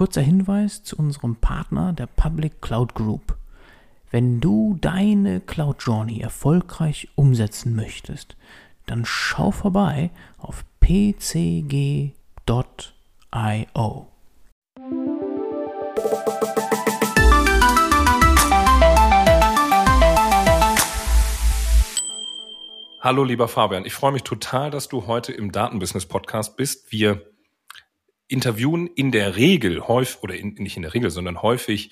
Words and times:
kurzer 0.00 0.22
Hinweis 0.22 0.82
zu 0.82 0.96
unserem 0.96 1.36
Partner, 1.36 1.92
der 1.92 2.06
Public 2.06 2.62
Cloud 2.62 2.94
Group. 2.94 3.36
Wenn 4.10 4.40
du 4.40 4.78
deine 4.80 5.40
Cloud 5.40 5.82
Journey 5.82 6.20
erfolgreich 6.20 7.08
umsetzen 7.16 7.76
möchtest, 7.76 8.34
dann 8.86 9.04
schau 9.04 9.50
vorbei 9.50 10.08
auf 10.38 10.64
pcg.io. 10.80 12.14
Hallo 23.02 23.24
lieber 23.24 23.48
Fabian, 23.48 23.84
ich 23.84 23.92
freue 23.92 24.12
mich 24.12 24.22
total, 24.22 24.70
dass 24.70 24.88
du 24.88 25.06
heute 25.06 25.32
im 25.32 25.52
Datenbusiness 25.52 26.06
Podcast 26.06 26.56
bist. 26.56 26.90
Wir 26.90 27.29
interviewen 28.30 28.86
in 28.86 29.10
der 29.10 29.36
Regel 29.36 29.86
häufig, 29.86 30.22
oder 30.22 30.34
in, 30.34 30.54
nicht 30.54 30.76
in 30.76 30.82
der 30.82 30.94
Regel, 30.94 31.10
sondern 31.10 31.42
häufig 31.42 31.90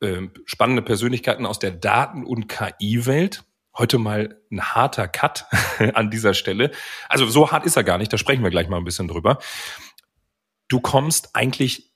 äh, 0.00 0.28
spannende 0.46 0.82
Persönlichkeiten 0.82 1.46
aus 1.46 1.58
der 1.58 1.72
Daten- 1.72 2.24
und 2.24 2.48
KI-Welt. 2.48 3.44
Heute 3.76 3.98
mal 3.98 4.40
ein 4.50 4.62
harter 4.62 5.08
Cut 5.08 5.46
an 5.94 6.10
dieser 6.10 6.34
Stelle. 6.34 6.70
Also 7.08 7.26
so 7.26 7.50
hart 7.50 7.66
ist 7.66 7.76
er 7.76 7.84
gar 7.84 7.98
nicht, 7.98 8.12
da 8.12 8.18
sprechen 8.18 8.42
wir 8.42 8.50
gleich 8.50 8.68
mal 8.68 8.76
ein 8.76 8.84
bisschen 8.84 9.08
drüber. 9.08 9.38
Du 10.68 10.80
kommst 10.80 11.34
eigentlich 11.34 11.92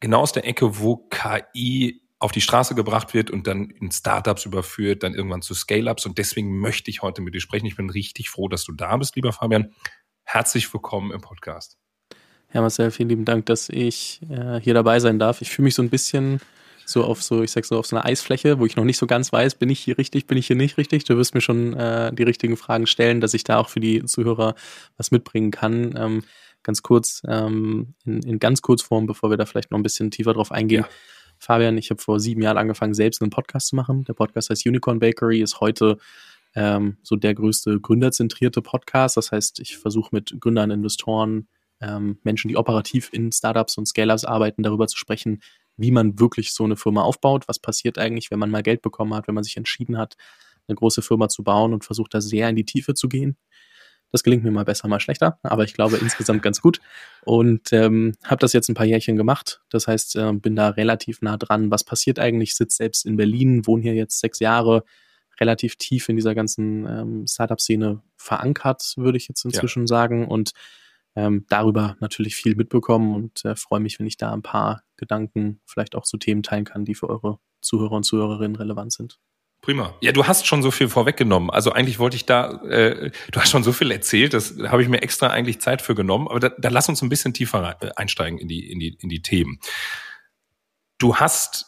genau 0.00 0.20
aus 0.20 0.32
der 0.32 0.46
Ecke, 0.46 0.78
wo 0.78 1.08
KI 1.08 2.02
auf 2.18 2.32
die 2.32 2.42
Straße 2.42 2.74
gebracht 2.74 3.14
wird 3.14 3.30
und 3.30 3.46
dann 3.46 3.70
in 3.70 3.90
Startups 3.90 4.44
überführt, 4.44 5.02
dann 5.02 5.14
irgendwann 5.14 5.40
zu 5.40 5.54
Scale-Ups. 5.54 6.04
Und 6.04 6.18
deswegen 6.18 6.58
möchte 6.58 6.90
ich 6.90 7.00
heute 7.00 7.22
mit 7.22 7.34
dir 7.34 7.40
sprechen. 7.40 7.66
Ich 7.66 7.76
bin 7.76 7.88
richtig 7.88 8.28
froh, 8.28 8.48
dass 8.48 8.64
du 8.64 8.72
da 8.72 8.96
bist, 8.98 9.16
lieber 9.16 9.32
Fabian. 9.32 9.72
Herzlich 10.24 10.72
willkommen 10.72 11.12
im 11.12 11.22
Podcast. 11.22 11.78
Ja, 12.52 12.60
Marcel, 12.60 12.90
vielen 12.90 13.08
lieben 13.08 13.24
Dank, 13.24 13.46
dass 13.46 13.68
ich 13.68 14.20
äh, 14.28 14.60
hier 14.60 14.74
dabei 14.74 14.98
sein 15.00 15.18
darf. 15.18 15.40
Ich 15.40 15.50
fühle 15.50 15.64
mich 15.64 15.74
so 15.74 15.82
ein 15.82 15.90
bisschen 15.90 16.40
so 16.84 17.04
auf 17.04 17.22
so, 17.22 17.42
ich 17.42 17.52
sag 17.52 17.64
so, 17.64 17.78
auf 17.78 17.86
so 17.86 17.94
einer 17.94 18.04
Eisfläche, 18.04 18.58
wo 18.58 18.66
ich 18.66 18.74
noch 18.74 18.84
nicht 18.84 18.98
so 18.98 19.06
ganz 19.06 19.32
weiß, 19.32 19.54
bin 19.54 19.70
ich 19.70 19.78
hier 19.78 19.96
richtig, 19.98 20.26
bin 20.26 20.36
ich 20.36 20.48
hier 20.48 20.56
nicht 20.56 20.76
richtig. 20.76 21.04
Du 21.04 21.16
wirst 21.16 21.34
mir 21.34 21.40
schon 21.40 21.74
äh, 21.74 22.12
die 22.12 22.24
richtigen 22.24 22.56
Fragen 22.56 22.86
stellen, 22.86 23.20
dass 23.20 23.34
ich 23.34 23.44
da 23.44 23.58
auch 23.58 23.68
für 23.68 23.78
die 23.78 24.04
Zuhörer 24.04 24.56
was 24.96 25.12
mitbringen 25.12 25.52
kann. 25.52 25.94
Ähm, 25.96 26.24
ganz 26.64 26.82
kurz, 26.82 27.22
ähm, 27.28 27.94
in, 28.04 28.22
in 28.22 28.38
ganz 28.40 28.62
Kurzform, 28.62 29.06
bevor 29.06 29.30
wir 29.30 29.36
da 29.36 29.46
vielleicht 29.46 29.70
noch 29.70 29.78
ein 29.78 29.84
bisschen 29.84 30.10
tiefer 30.10 30.32
drauf 30.32 30.50
eingehen. 30.50 30.82
Ja 30.82 30.88
Fabian, 31.40 31.78
ich 31.78 31.90
habe 31.90 32.00
vor 32.00 32.20
sieben 32.20 32.42
Jahren 32.42 32.58
angefangen, 32.58 32.92
selbst 32.92 33.22
einen 33.22 33.30
Podcast 33.30 33.68
zu 33.68 33.76
machen. 33.76 34.04
Der 34.04 34.12
Podcast 34.12 34.50
heißt 34.50 34.66
Unicorn 34.66 34.98
Bakery, 34.98 35.40
ist 35.40 35.60
heute 35.60 35.96
ähm, 36.54 36.98
so 37.02 37.16
der 37.16 37.34
größte 37.34 37.80
gründerzentrierte 37.80 38.60
Podcast. 38.60 39.16
Das 39.16 39.32
heißt, 39.32 39.58
ich 39.60 39.78
versuche 39.78 40.10
mit 40.12 40.36
Gründern, 40.38 40.70
Investoren, 40.70 41.48
ähm, 41.80 42.18
Menschen, 42.22 42.48
die 42.48 42.56
operativ 42.56 43.10
in 43.12 43.32
Startups 43.32 43.76
und 43.76 43.86
Scale-Ups 43.86 44.24
arbeiten, 44.24 44.62
darüber 44.62 44.86
zu 44.86 44.96
sprechen, 44.96 45.40
wie 45.76 45.90
man 45.90 46.18
wirklich 46.18 46.52
so 46.52 46.64
eine 46.64 46.76
Firma 46.76 47.02
aufbaut. 47.02 47.48
Was 47.48 47.58
passiert 47.58 47.98
eigentlich, 47.98 48.30
wenn 48.30 48.38
man 48.38 48.50
mal 48.50 48.62
Geld 48.62 48.82
bekommen 48.82 49.14
hat, 49.14 49.28
wenn 49.28 49.34
man 49.34 49.44
sich 49.44 49.56
entschieden 49.56 49.98
hat, 49.98 50.16
eine 50.68 50.76
große 50.76 51.02
Firma 51.02 51.28
zu 51.28 51.42
bauen 51.42 51.72
und 51.72 51.84
versucht 51.84 52.14
da 52.14 52.20
sehr 52.20 52.48
in 52.48 52.56
die 52.56 52.64
Tiefe 52.64 52.94
zu 52.94 53.08
gehen. 53.08 53.36
Das 54.12 54.24
gelingt 54.24 54.42
mir 54.42 54.50
mal 54.50 54.64
besser, 54.64 54.88
mal 54.88 54.98
schlechter, 54.98 55.38
aber 55.42 55.64
ich 55.64 55.74
glaube 55.74 55.96
insgesamt 55.96 56.42
ganz 56.42 56.60
gut. 56.60 56.80
Und 57.24 57.72
ähm, 57.72 58.14
habe 58.24 58.40
das 58.40 58.52
jetzt 58.52 58.68
ein 58.68 58.74
paar 58.74 58.86
Jährchen 58.86 59.16
gemacht. 59.16 59.60
Das 59.70 59.86
heißt, 59.86 60.16
äh, 60.16 60.32
bin 60.32 60.56
da 60.56 60.70
relativ 60.70 61.22
nah 61.22 61.36
dran. 61.36 61.70
Was 61.70 61.84
passiert 61.84 62.18
eigentlich? 62.18 62.56
Sitze 62.56 62.78
selbst 62.78 63.06
in 63.06 63.16
Berlin, 63.16 63.66
wohne 63.66 63.82
hier 63.82 63.94
jetzt 63.94 64.18
sechs 64.18 64.40
Jahre, 64.40 64.84
relativ 65.40 65.76
tief 65.76 66.08
in 66.08 66.16
dieser 66.16 66.34
ganzen 66.34 66.86
ähm, 66.86 67.26
Startup-Szene 67.26 68.02
verankert, 68.16 68.94
würde 68.96 69.16
ich 69.16 69.28
jetzt 69.28 69.44
inzwischen 69.44 69.84
ja. 69.84 69.86
sagen. 69.86 70.26
Und 70.26 70.52
ähm, 71.16 71.46
darüber 71.48 71.96
natürlich 72.00 72.36
viel 72.36 72.54
mitbekommen 72.54 73.14
und 73.14 73.44
äh, 73.44 73.56
freue 73.56 73.80
mich, 73.80 73.98
wenn 73.98 74.06
ich 74.06 74.16
da 74.16 74.32
ein 74.32 74.42
paar 74.42 74.82
Gedanken 74.96 75.60
vielleicht 75.66 75.94
auch 75.94 76.04
zu 76.04 76.16
Themen 76.18 76.42
teilen 76.42 76.64
kann, 76.64 76.84
die 76.84 76.94
für 76.94 77.08
eure 77.08 77.38
Zuhörer 77.60 77.92
und 77.92 78.04
Zuhörerinnen 78.04 78.56
relevant 78.56 78.92
sind. 78.92 79.18
Prima. 79.62 79.94
Ja, 80.00 80.12
du 80.12 80.26
hast 80.26 80.46
schon 80.46 80.62
so 80.62 80.70
viel 80.70 80.88
vorweggenommen. 80.88 81.50
Also 81.50 81.72
eigentlich 81.72 81.98
wollte 81.98 82.16
ich 82.16 82.24
da, 82.24 82.62
äh, 82.62 83.10
du 83.30 83.40
hast 83.40 83.50
schon 83.50 83.62
so 83.62 83.72
viel 83.72 83.90
erzählt, 83.90 84.32
das 84.32 84.56
habe 84.58 84.82
ich 84.82 84.88
mir 84.88 85.02
extra 85.02 85.28
eigentlich 85.28 85.60
Zeit 85.60 85.82
für 85.82 85.94
genommen. 85.94 86.28
Aber 86.28 86.40
da, 86.40 86.48
da 86.48 86.70
lass 86.70 86.88
uns 86.88 87.02
ein 87.02 87.10
bisschen 87.10 87.34
tiefer 87.34 87.76
äh, 87.80 87.90
einsteigen 87.96 88.38
in 88.38 88.48
die, 88.48 88.70
in 88.70 88.78
die, 88.78 88.96
in 89.00 89.10
die 89.10 89.20
Themen. 89.20 89.58
Du 90.96 91.16
hast 91.16 91.66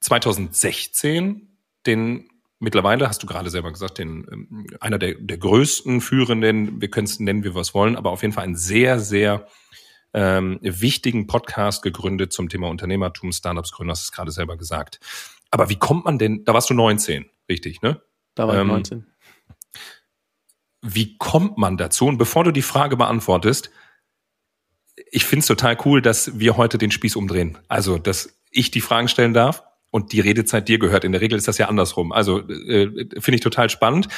2016 0.00 1.58
den 1.86 2.28
mittlerweile, 2.58 3.08
hast 3.08 3.22
du 3.22 3.26
gerade 3.26 3.50
selber 3.50 3.72
gesagt, 3.72 3.98
den 3.98 4.26
ähm, 4.30 4.66
einer 4.80 4.98
der, 4.98 5.14
der 5.14 5.38
größten 5.38 6.00
führenden, 6.00 6.80
wir 6.80 6.90
können 6.90 7.06
es 7.06 7.20
nennen, 7.20 7.44
wie 7.44 7.54
wir 7.54 7.60
es 7.60 7.74
wollen, 7.74 7.96
aber 7.96 8.10
auf 8.10 8.22
jeden 8.22 8.34
Fall 8.34 8.44
einen 8.44 8.56
sehr, 8.56 9.00
sehr 9.00 9.46
ähm, 10.14 10.58
wichtigen 10.62 11.26
Podcast 11.26 11.82
gegründet 11.82 12.32
zum 12.32 12.48
Thema 12.48 12.68
Unternehmertum, 12.68 13.32
Startups 13.32 13.72
gründen, 13.72 13.90
hast 13.90 14.04
du 14.04 14.08
es 14.08 14.12
gerade 14.12 14.30
selber 14.30 14.56
gesagt. 14.56 15.00
Aber 15.50 15.68
wie 15.68 15.76
kommt 15.76 16.04
man 16.04 16.18
denn, 16.18 16.44
da 16.44 16.54
warst 16.54 16.70
du 16.70 16.74
19, 16.74 17.26
richtig, 17.48 17.82
ne? 17.82 18.00
Da 18.34 18.46
war 18.46 18.54
ich 18.54 18.60
ähm, 18.60 18.68
19. 18.68 19.06
Wie 20.82 21.18
kommt 21.18 21.58
man 21.58 21.76
dazu? 21.76 22.06
Und 22.06 22.18
bevor 22.18 22.44
du 22.44 22.52
die 22.52 22.62
Frage 22.62 22.96
beantwortest, 22.96 23.70
ich 25.10 25.24
finde 25.24 25.40
es 25.40 25.46
total 25.46 25.76
cool, 25.84 26.02
dass 26.02 26.38
wir 26.38 26.56
heute 26.56 26.78
den 26.78 26.90
Spieß 26.90 27.16
umdrehen. 27.16 27.58
Also, 27.68 27.98
dass 27.98 28.38
ich 28.50 28.70
die 28.70 28.80
Fragen 28.80 29.08
stellen 29.08 29.34
darf 29.34 29.62
und 29.90 30.12
die 30.12 30.20
Redezeit 30.20 30.68
dir 30.68 30.78
gehört. 30.78 31.04
In 31.04 31.12
der 31.12 31.20
Regel 31.20 31.38
ist 31.38 31.48
das 31.48 31.58
ja 31.58 31.68
andersrum. 31.68 32.12
Also 32.12 32.40
äh, 32.40 33.08
finde 33.18 33.36
ich 33.36 33.40
total 33.40 33.70
spannend. 33.70 34.08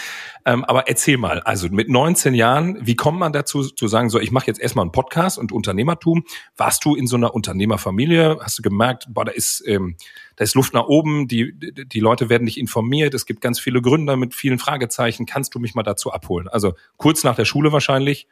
Ähm, 0.44 0.64
aber 0.64 0.88
erzähl 0.88 1.16
mal, 1.16 1.40
also 1.40 1.68
mit 1.68 1.88
19 1.88 2.34
Jahren, 2.34 2.78
wie 2.84 2.96
kommt 2.96 3.18
man 3.18 3.32
dazu 3.32 3.62
zu 3.62 3.86
sagen, 3.86 4.10
so 4.10 4.18
ich 4.18 4.32
mache 4.32 4.46
jetzt 4.48 4.60
erstmal 4.60 4.84
einen 4.84 4.92
Podcast 4.92 5.38
und 5.38 5.52
Unternehmertum? 5.52 6.24
Warst 6.56 6.84
du 6.84 6.96
in 6.96 7.06
so 7.06 7.16
einer 7.16 7.34
Unternehmerfamilie? 7.34 8.38
Hast 8.40 8.58
du 8.58 8.62
gemerkt, 8.62 9.06
boah, 9.08 9.24
da 9.24 9.32
ist 9.32 9.62
ähm, 9.66 9.96
da 10.36 10.44
ist 10.44 10.54
Luft 10.54 10.74
nach 10.74 10.86
oben, 10.86 11.28
die 11.28 11.52
die 11.54 12.00
Leute 12.00 12.28
werden 12.28 12.44
nicht 12.44 12.58
informiert, 12.58 13.14
es 13.14 13.26
gibt 13.26 13.40
ganz 13.40 13.60
viele 13.60 13.82
Gründer 13.82 14.16
mit 14.16 14.34
vielen 14.34 14.58
Fragezeichen. 14.58 15.26
Kannst 15.26 15.54
du 15.54 15.60
mich 15.60 15.74
mal 15.74 15.82
dazu 15.82 16.12
abholen? 16.12 16.48
Also 16.48 16.74
kurz 16.96 17.22
nach 17.22 17.36
der 17.36 17.44
Schule 17.44 17.72
wahrscheinlich 17.72 18.26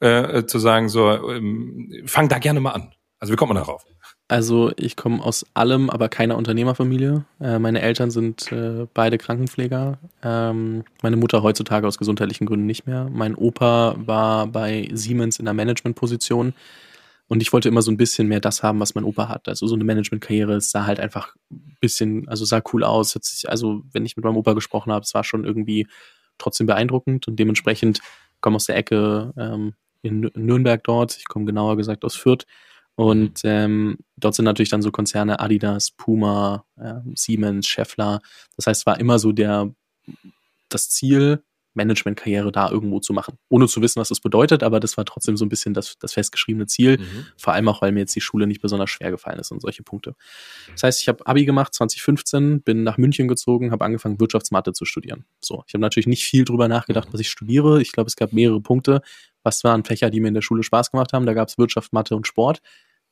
äh, 0.00 0.44
zu 0.44 0.58
sagen, 0.58 0.88
so 0.88 1.30
ähm, 1.30 2.02
fang 2.06 2.28
da 2.28 2.38
gerne 2.38 2.60
mal 2.60 2.72
an. 2.72 2.94
Also 3.20 3.32
wie 3.32 3.36
kommt 3.36 3.52
man 3.52 3.62
darauf? 3.62 3.84
Also 4.26 4.72
ich 4.76 4.96
komme 4.96 5.22
aus 5.22 5.44
allem, 5.52 5.90
aber 5.90 6.08
keiner 6.08 6.38
Unternehmerfamilie. 6.38 7.26
Äh, 7.40 7.58
meine 7.58 7.82
Eltern 7.82 8.10
sind 8.10 8.50
äh, 8.52 8.86
beide 8.94 9.18
Krankenpfleger. 9.18 9.98
Ähm, 10.22 10.84
meine 11.02 11.16
Mutter 11.16 11.42
heutzutage 11.42 11.86
aus 11.86 11.98
gesundheitlichen 11.98 12.46
Gründen 12.46 12.64
nicht 12.64 12.86
mehr. 12.86 13.10
Mein 13.12 13.34
Opa 13.34 13.96
war 13.98 14.46
bei 14.46 14.88
Siemens 14.92 15.38
in 15.38 15.44
der 15.44 15.52
Managementposition. 15.52 16.54
Und 17.28 17.42
ich 17.42 17.52
wollte 17.52 17.68
immer 17.68 17.82
so 17.82 17.90
ein 17.90 17.98
bisschen 17.98 18.26
mehr 18.28 18.40
das 18.40 18.62
haben, 18.62 18.80
was 18.80 18.94
mein 18.94 19.04
Opa 19.04 19.28
hat. 19.28 19.48
Also 19.48 19.66
so 19.66 19.74
eine 19.74 19.84
Managementkarriere, 19.84 20.54
es 20.54 20.70
sah 20.70 20.86
halt 20.86 21.00
einfach 21.00 21.34
ein 21.50 21.76
bisschen, 21.80 22.26
also 22.28 22.46
sah 22.46 22.62
cool 22.72 22.82
aus. 22.82 23.18
Also 23.46 23.82
wenn 23.92 24.06
ich 24.06 24.16
mit 24.16 24.24
meinem 24.24 24.36
Opa 24.36 24.54
gesprochen 24.54 24.92
habe, 24.92 25.04
es 25.04 25.12
war 25.14 25.24
schon 25.24 25.44
irgendwie 25.44 25.86
trotzdem 26.38 26.66
beeindruckend 26.66 27.28
und 27.28 27.36
dementsprechend 27.38 28.00
komme 28.40 28.56
aus 28.56 28.66
der 28.66 28.76
Ecke 28.76 29.32
ähm, 29.36 29.74
in 30.02 30.30
Nürnberg 30.34 30.82
dort. 30.82 31.16
Ich 31.18 31.26
komme 31.26 31.44
genauer 31.44 31.76
gesagt 31.76 32.04
aus 32.04 32.14
Fürth 32.16 32.46
und 32.96 33.40
ähm, 33.44 33.98
dort 34.16 34.34
sind 34.34 34.44
natürlich 34.44 34.70
dann 34.70 34.82
so 34.82 34.90
Konzerne 34.90 35.40
Adidas, 35.40 35.90
Puma, 35.90 36.64
äh, 36.76 37.00
Siemens, 37.14 37.66
Scheffler. 37.66 38.20
Das 38.56 38.66
heißt, 38.66 38.82
es 38.82 38.86
war 38.86 39.00
immer 39.00 39.18
so 39.18 39.32
der 39.32 39.74
das 40.68 40.90
Ziel, 40.90 41.42
Managementkarriere 41.74 42.52
da 42.52 42.70
irgendwo 42.70 43.00
zu 43.00 43.12
machen. 43.12 43.36
Ohne 43.48 43.66
zu 43.66 43.82
wissen, 43.82 44.00
was 44.00 44.08
das 44.08 44.20
bedeutet, 44.20 44.62
aber 44.62 44.80
das 44.80 44.96
war 44.96 45.04
trotzdem 45.04 45.36
so 45.36 45.44
ein 45.44 45.48
bisschen 45.48 45.74
das, 45.74 45.98
das 45.98 46.12
festgeschriebene 46.12 46.66
Ziel. 46.66 46.98
Mhm. 46.98 47.26
Vor 47.36 47.52
allem 47.52 47.68
auch, 47.68 47.82
weil 47.82 47.92
mir 47.92 48.00
jetzt 48.00 48.14
die 48.14 48.20
Schule 48.20 48.46
nicht 48.46 48.62
besonders 48.62 48.90
schwer 48.90 49.10
gefallen 49.10 49.38
ist 49.38 49.50
und 49.50 49.60
solche 49.60 49.82
Punkte. 49.82 50.14
Das 50.72 50.84
heißt, 50.84 51.02
ich 51.02 51.08
habe 51.08 51.26
Abi 51.26 51.44
gemacht 51.44 51.74
2015, 51.74 52.62
bin 52.62 52.84
nach 52.84 52.96
München 52.96 53.28
gezogen, 53.28 53.72
habe 53.72 53.84
angefangen, 53.84 54.20
Wirtschaftsmathe 54.20 54.72
zu 54.72 54.84
studieren. 54.84 55.24
So, 55.40 55.64
ich 55.66 55.74
habe 55.74 55.82
natürlich 55.82 56.06
nicht 56.06 56.24
viel 56.24 56.44
drüber 56.44 56.68
nachgedacht, 56.68 57.08
mhm. 57.08 57.14
was 57.14 57.20
ich 57.20 57.28
studiere. 57.28 57.82
Ich 57.82 57.92
glaube, 57.92 58.08
es 58.08 58.16
gab 58.16 58.32
mehrere 58.32 58.60
Punkte. 58.60 59.02
Was 59.44 59.62
waren 59.62 59.84
Fächer, 59.84 60.10
die 60.10 60.20
mir 60.20 60.28
in 60.28 60.34
der 60.34 60.42
Schule 60.42 60.64
Spaß 60.64 60.90
gemacht 60.90 61.12
haben? 61.12 61.26
Da 61.26 61.34
gab 61.34 61.48
es 61.48 61.58
Wirtschaft, 61.58 61.92
Mathe 61.92 62.16
und 62.16 62.26
Sport. 62.26 62.60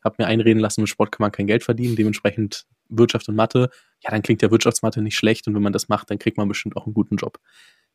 Habe 0.05 0.17
mir 0.19 0.27
einreden 0.27 0.59
lassen, 0.59 0.81
mit 0.81 0.91
Sport 0.91 1.13
kann 1.13 1.23
man 1.23 1.31
kein 1.31 1.47
Geld 1.47 1.63
verdienen. 1.63 1.95
Dementsprechend 1.95 2.67
Wirtschaft 2.89 3.29
und 3.29 3.37
Mathe. 3.37 3.71
Ja, 4.03 4.11
dann 4.11 4.23
klingt 4.23 4.43
ja 4.43 4.51
Wirtschaftsmathe 4.51 5.01
nicht 5.01 5.17
schlecht 5.17 5.47
und 5.47 5.55
wenn 5.55 5.63
man 5.63 5.73
das 5.73 5.89
macht, 5.89 6.11
dann 6.11 6.19
kriegt 6.19 6.37
man 6.37 6.49
bestimmt 6.49 6.77
auch 6.77 6.87
einen 6.87 6.95
guten 6.95 7.17
Job. 7.17 7.39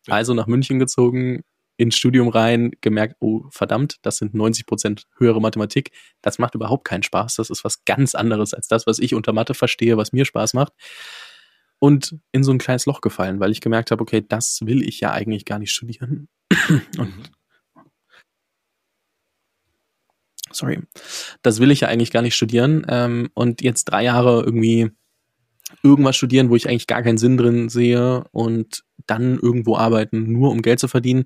Also 0.07 0.34
nach 0.34 0.48
München 0.48 0.80
gezogen, 0.80 1.44
ins 1.78 1.95
Studium 1.95 2.28
rein, 2.28 2.72
gemerkt, 2.81 3.16
oh 3.19 3.44
verdammt, 3.51 3.98
das 4.01 4.18
sind 4.18 4.34
90 4.34 4.66
Prozent 4.66 5.04
höhere 5.18 5.40
Mathematik. 5.40 5.92
Das 6.22 6.40
macht 6.40 6.56
überhaupt 6.56 6.86
keinen 6.86 7.04
Spaß. 7.04 7.36
Das 7.36 7.50
ist 7.50 7.63
was 7.63 7.86
ganz 7.86 8.16
anderes 8.16 8.54
als 8.54 8.68
das, 8.68 8.88
was 8.88 9.00
ich 9.00 9.13
unter 9.13 9.31
Mathe 9.31 9.54
verstehe, 9.54 9.98
was 9.98 10.12
mir 10.12 10.25
Spaß 10.25 10.54
macht. 10.54 10.74
Und 11.80 12.18
in 12.31 12.44
so 12.44 12.51
ein 12.51 12.57
kleines 12.57 12.88
Loch 12.88 13.01
gefallen, 13.01 13.40
weil 13.40 13.51
ich 13.51 13.62
gemerkt 13.62 13.92
habe, 13.92 14.01
okay, 14.01 14.25
das 14.28 14.62
will 14.63 14.81
ich 14.81 15.00
ja 15.00 15.12
eigentlich 15.12 15.45
gar 15.45 15.60
nicht 15.60 15.72
studieren. 15.72 16.28
Und 16.98 17.31
sorry, 20.57 20.80
das 21.42 21.59
will 21.59 21.71
ich 21.71 21.81
ja 21.81 21.88
eigentlich 21.88 22.12
gar 22.12 22.21
nicht 22.21 22.36
studieren. 22.36 22.86
Ähm, 22.89 23.30
und 23.33 23.62
jetzt 23.62 23.86
drei 23.86 24.04
Jahre 24.04 24.44
irgendwie 24.44 24.92
irgendwas 25.83 26.15
studieren, 26.15 26.50
wo 26.50 26.56
ich 26.56 26.69
eigentlich 26.69 26.88
gar 26.88 27.04
keinen 27.04 27.18
Sinn 27.18 27.38
drin 27.38 27.69
sehe 27.69 28.24
und 28.31 28.83
dann 29.06 29.38
irgendwo 29.39 29.77
arbeiten, 29.77 30.31
nur 30.31 30.51
um 30.51 30.62
Geld 30.62 30.80
zu 30.80 30.88
verdienen, 30.88 31.25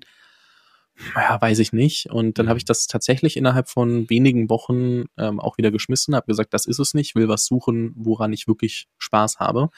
naja, 1.14 1.40
weiß 1.40 1.58
ich 1.58 1.72
nicht. 1.72 2.06
Und 2.10 2.38
dann 2.38 2.48
habe 2.48 2.58
ich 2.58 2.64
das 2.64 2.86
tatsächlich 2.86 3.36
innerhalb 3.36 3.68
von 3.68 4.08
wenigen 4.10 4.50
Wochen 4.50 5.06
ähm, 5.16 5.40
auch 5.40 5.58
wieder 5.58 5.70
geschmissen, 5.70 6.14
habe 6.14 6.26
gesagt, 6.26 6.52
das 6.54 6.66
ist 6.66 6.78
es 6.78 6.94
nicht, 6.94 7.14
will 7.14 7.28
was 7.28 7.46
suchen, 7.46 7.92
woran 7.96 8.32
ich 8.32 8.46
wirklich 8.46 8.88
Spaß 8.98 9.38
habe. 9.38 9.70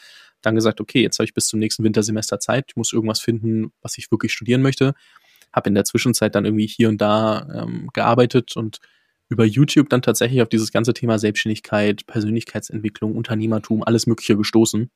Dann 0.43 0.55
gesagt, 0.55 0.81
okay, 0.81 1.03
jetzt 1.03 1.19
habe 1.19 1.25
ich 1.25 1.35
bis 1.35 1.47
zum 1.47 1.61
nächsten 1.61 1.85
Wintersemester 1.85 2.41
Zeit, 2.41 2.67
ich 2.69 2.77
muss 2.77 2.93
irgendwas 2.93 3.21
finden, 3.21 3.73
was 3.81 3.97
ich 3.97 4.11
wirklich 4.11 4.33
studieren 4.33 4.63
möchte. 4.63 4.95
Habe 5.53 5.69
in 5.69 5.75
der 5.75 5.85
Zwischenzeit 5.85 6.35
dann 6.35 6.45
irgendwie 6.45 6.67
hier 6.67 6.89
und 6.89 7.01
da 7.01 7.49
ähm, 7.63 7.89
gearbeitet 7.93 8.57
und 8.57 8.81
über 9.35 9.45
YouTube 9.45 9.89
dann 9.89 10.01
tatsächlich 10.01 10.41
auf 10.43 10.49
dieses 10.49 10.71
ganze 10.71 10.95
Thema 10.95 11.19
Selbstständigkeit, 11.19 12.07
Persönlichkeitsentwicklung, 12.07 13.17
Unternehmertum, 13.17 13.83
alles 13.83 14.07
Mögliche 14.07 14.37
gestoßen 14.37 14.91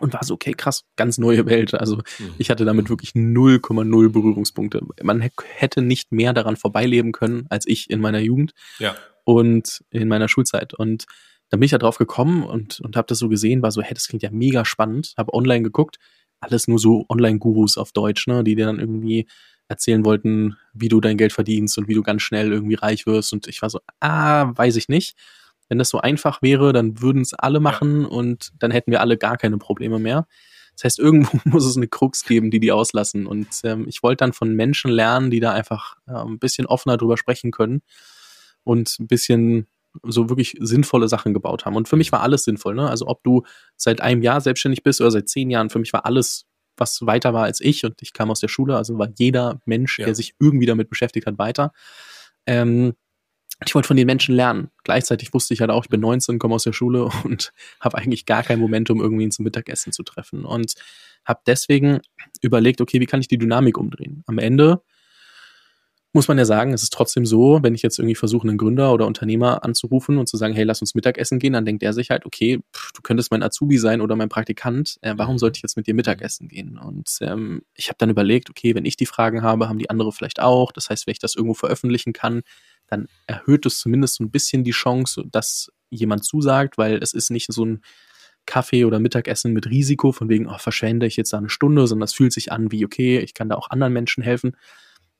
und 0.00 0.12
war 0.12 0.24
so, 0.24 0.34
okay, 0.34 0.52
krass, 0.52 0.84
ganz 0.96 1.18
neue 1.18 1.46
Welt. 1.46 1.74
Also 1.74 1.96
mhm. 1.96 2.34
ich 2.38 2.50
hatte 2.50 2.64
damit 2.64 2.88
wirklich 2.88 3.10
0,0 3.10 4.08
Berührungspunkte. 4.10 4.80
Man 5.02 5.20
hätte 5.20 5.82
nicht 5.82 6.12
mehr 6.12 6.32
daran 6.32 6.56
vorbeileben 6.56 7.12
können 7.12 7.46
als 7.50 7.66
ich 7.66 7.90
in 7.90 8.00
meiner 8.00 8.20
Jugend 8.20 8.52
ja. 8.78 8.94
und 9.24 9.84
in 9.90 10.08
meiner 10.08 10.28
Schulzeit. 10.28 10.72
Und 10.72 11.06
dann 11.50 11.60
bin 11.60 11.64
ich 11.64 11.72
da 11.72 11.78
drauf 11.78 11.98
gekommen 11.98 12.44
und, 12.44 12.80
und 12.80 12.96
habe 12.96 13.06
das 13.08 13.18
so 13.18 13.28
gesehen, 13.28 13.62
war 13.62 13.72
so, 13.72 13.82
hey, 13.82 13.94
das 13.94 14.08
klingt 14.08 14.22
ja 14.22 14.30
mega 14.30 14.64
spannend. 14.64 15.14
Habe 15.16 15.34
online 15.34 15.62
geguckt, 15.62 15.98
alles 16.40 16.68
nur 16.68 16.78
so 16.78 17.06
Online-Gurus 17.08 17.76
auf 17.76 17.92
Deutsch, 17.92 18.26
ne, 18.28 18.44
die 18.44 18.54
dir 18.54 18.66
dann 18.66 18.78
irgendwie 18.78 19.26
erzählen 19.68 20.04
wollten, 20.04 20.56
wie 20.72 20.88
du 20.88 21.00
dein 21.00 21.16
Geld 21.16 21.32
verdienst 21.32 21.78
und 21.78 21.88
wie 21.88 21.94
du 21.94 22.02
ganz 22.02 22.22
schnell 22.22 22.52
irgendwie 22.52 22.74
reich 22.74 23.06
wirst. 23.06 23.32
Und 23.32 23.46
ich 23.46 23.62
war 23.62 23.70
so, 23.70 23.80
ah, 24.00 24.52
weiß 24.54 24.76
ich 24.76 24.88
nicht. 24.88 25.16
Wenn 25.68 25.78
das 25.78 25.88
so 25.88 25.98
einfach 25.98 26.42
wäre, 26.42 26.72
dann 26.72 27.00
würden 27.00 27.22
es 27.22 27.32
alle 27.32 27.60
machen 27.60 28.02
ja. 28.02 28.08
und 28.08 28.50
dann 28.58 28.70
hätten 28.70 28.90
wir 28.90 29.00
alle 29.00 29.16
gar 29.16 29.36
keine 29.36 29.58
Probleme 29.58 29.98
mehr. 29.98 30.26
Das 30.76 30.84
heißt, 30.84 30.98
irgendwo 30.98 31.38
muss 31.44 31.64
es 31.64 31.76
eine 31.76 31.88
Krux 31.88 32.24
geben, 32.24 32.50
die 32.50 32.60
die 32.60 32.72
auslassen. 32.72 33.26
Und 33.26 33.48
ähm, 33.64 33.86
ich 33.88 34.02
wollte 34.02 34.24
dann 34.24 34.32
von 34.32 34.54
Menschen 34.54 34.90
lernen, 34.90 35.30
die 35.30 35.40
da 35.40 35.52
einfach 35.52 35.96
äh, 36.06 36.12
ein 36.12 36.38
bisschen 36.38 36.66
offener 36.66 36.96
drüber 36.96 37.16
sprechen 37.16 37.50
können 37.50 37.82
und 38.64 38.98
ein 38.98 39.06
bisschen 39.06 39.66
so 40.02 40.28
wirklich 40.28 40.56
sinnvolle 40.60 41.08
Sachen 41.08 41.34
gebaut 41.34 41.64
haben. 41.64 41.76
Und 41.76 41.88
für 41.88 41.96
mich 41.96 42.10
war 42.12 42.20
alles 42.20 42.44
sinnvoll. 42.44 42.74
Ne? 42.74 42.88
Also 42.88 43.06
ob 43.06 43.22
du 43.22 43.44
seit 43.76 44.00
einem 44.00 44.22
Jahr 44.22 44.40
selbstständig 44.40 44.82
bist 44.82 45.00
oder 45.00 45.10
seit 45.10 45.28
zehn 45.28 45.50
Jahren, 45.50 45.70
für 45.70 45.78
mich 45.78 45.92
war 45.92 46.04
alles, 46.04 46.46
was 46.76 47.06
weiter 47.06 47.32
war 47.32 47.44
als 47.44 47.60
ich. 47.60 47.84
Und 47.84 48.00
ich 48.02 48.12
kam 48.12 48.30
aus 48.30 48.40
der 48.40 48.48
Schule, 48.48 48.76
also 48.76 48.98
war 48.98 49.08
jeder 49.16 49.60
Mensch, 49.64 49.98
ja. 49.98 50.06
der 50.06 50.14
sich 50.14 50.34
irgendwie 50.40 50.66
damit 50.66 50.88
beschäftigt 50.88 51.26
hat, 51.26 51.38
weiter. 51.38 51.72
Ähm, 52.46 52.94
ich 53.64 53.74
wollte 53.74 53.88
von 53.88 53.96
den 53.96 54.06
Menschen 54.06 54.34
lernen. 54.34 54.70
Gleichzeitig 54.82 55.32
wusste 55.32 55.54
ich 55.54 55.60
halt 55.60 55.70
auch, 55.70 55.84
ich 55.84 55.90
bin 55.90 56.00
19, 56.00 56.38
komme 56.38 56.54
aus 56.54 56.64
der 56.64 56.72
Schule 56.72 57.04
und 57.24 57.52
habe 57.80 57.98
eigentlich 57.98 58.26
gar 58.26 58.42
kein 58.42 58.58
Momentum, 58.58 59.00
irgendwie 59.00 59.28
zum 59.28 59.44
Mittagessen 59.44 59.92
zu 59.92 60.02
treffen. 60.02 60.44
Und 60.44 60.74
habe 61.24 61.40
deswegen 61.46 62.00
überlegt, 62.42 62.80
okay, 62.80 63.00
wie 63.00 63.06
kann 63.06 63.20
ich 63.20 63.28
die 63.28 63.38
Dynamik 63.38 63.78
umdrehen? 63.78 64.22
Am 64.26 64.38
Ende 64.38 64.82
muss 66.14 66.28
man 66.28 66.38
ja 66.38 66.44
sagen, 66.44 66.72
es 66.72 66.84
ist 66.84 66.92
trotzdem 66.92 67.26
so, 67.26 67.58
wenn 67.62 67.74
ich 67.74 67.82
jetzt 67.82 67.98
irgendwie 67.98 68.14
versuche, 68.14 68.46
einen 68.48 68.56
Gründer 68.56 68.92
oder 68.92 69.06
Unternehmer 69.06 69.64
anzurufen 69.64 70.16
und 70.16 70.28
zu 70.28 70.36
sagen, 70.36 70.54
hey, 70.54 70.62
lass 70.62 70.80
uns 70.80 70.94
Mittagessen 70.94 71.40
gehen, 71.40 71.54
dann 71.54 71.64
denkt 71.64 71.82
er 71.82 71.92
sich 71.92 72.10
halt, 72.10 72.24
okay, 72.24 72.60
pff, 72.74 72.92
du 72.92 73.02
könntest 73.02 73.32
mein 73.32 73.42
Azubi 73.42 73.78
sein 73.78 74.00
oder 74.00 74.14
mein 74.14 74.28
Praktikant, 74.28 74.96
äh, 75.02 75.14
warum 75.16 75.38
sollte 75.38 75.58
ich 75.58 75.62
jetzt 75.62 75.76
mit 75.76 75.88
dir 75.88 75.94
Mittagessen 75.94 76.46
gehen? 76.46 76.78
Und 76.78 77.18
ähm, 77.20 77.62
ich 77.74 77.88
habe 77.88 77.96
dann 77.98 78.10
überlegt, 78.10 78.48
okay, 78.48 78.76
wenn 78.76 78.84
ich 78.84 78.96
die 78.96 79.06
Fragen 79.06 79.42
habe, 79.42 79.68
haben 79.68 79.78
die 79.78 79.90
andere 79.90 80.12
vielleicht 80.12 80.40
auch. 80.40 80.70
Das 80.70 80.88
heißt, 80.88 81.06
wenn 81.06 81.12
ich 81.12 81.18
das 81.18 81.34
irgendwo 81.34 81.54
veröffentlichen 81.54 82.12
kann, 82.12 82.42
dann 82.86 83.08
erhöht 83.26 83.66
es 83.66 83.78
zumindest 83.80 84.14
so 84.14 84.24
ein 84.24 84.30
bisschen 84.30 84.62
die 84.62 84.70
Chance, 84.70 85.24
dass 85.30 85.72
jemand 85.90 86.24
zusagt, 86.24 86.78
weil 86.78 87.02
es 87.02 87.12
ist 87.12 87.30
nicht 87.30 87.52
so 87.52 87.64
ein 87.64 87.82
Kaffee 88.46 88.84
oder 88.84 89.00
Mittagessen 89.00 89.52
mit 89.52 89.66
Risiko, 89.66 90.12
von 90.12 90.28
wegen, 90.28 90.46
oh, 90.46 90.58
verschwende 90.58 91.06
ich 91.06 91.16
jetzt 91.16 91.32
da 91.32 91.38
eine 91.38 91.48
Stunde, 91.48 91.86
sondern 91.88 92.04
es 92.04 92.14
fühlt 92.14 92.32
sich 92.32 92.52
an 92.52 92.70
wie, 92.70 92.84
okay, 92.84 93.18
ich 93.18 93.34
kann 93.34 93.48
da 93.48 93.56
auch 93.56 93.70
anderen 93.70 93.92
Menschen 93.92 94.22
helfen. 94.22 94.56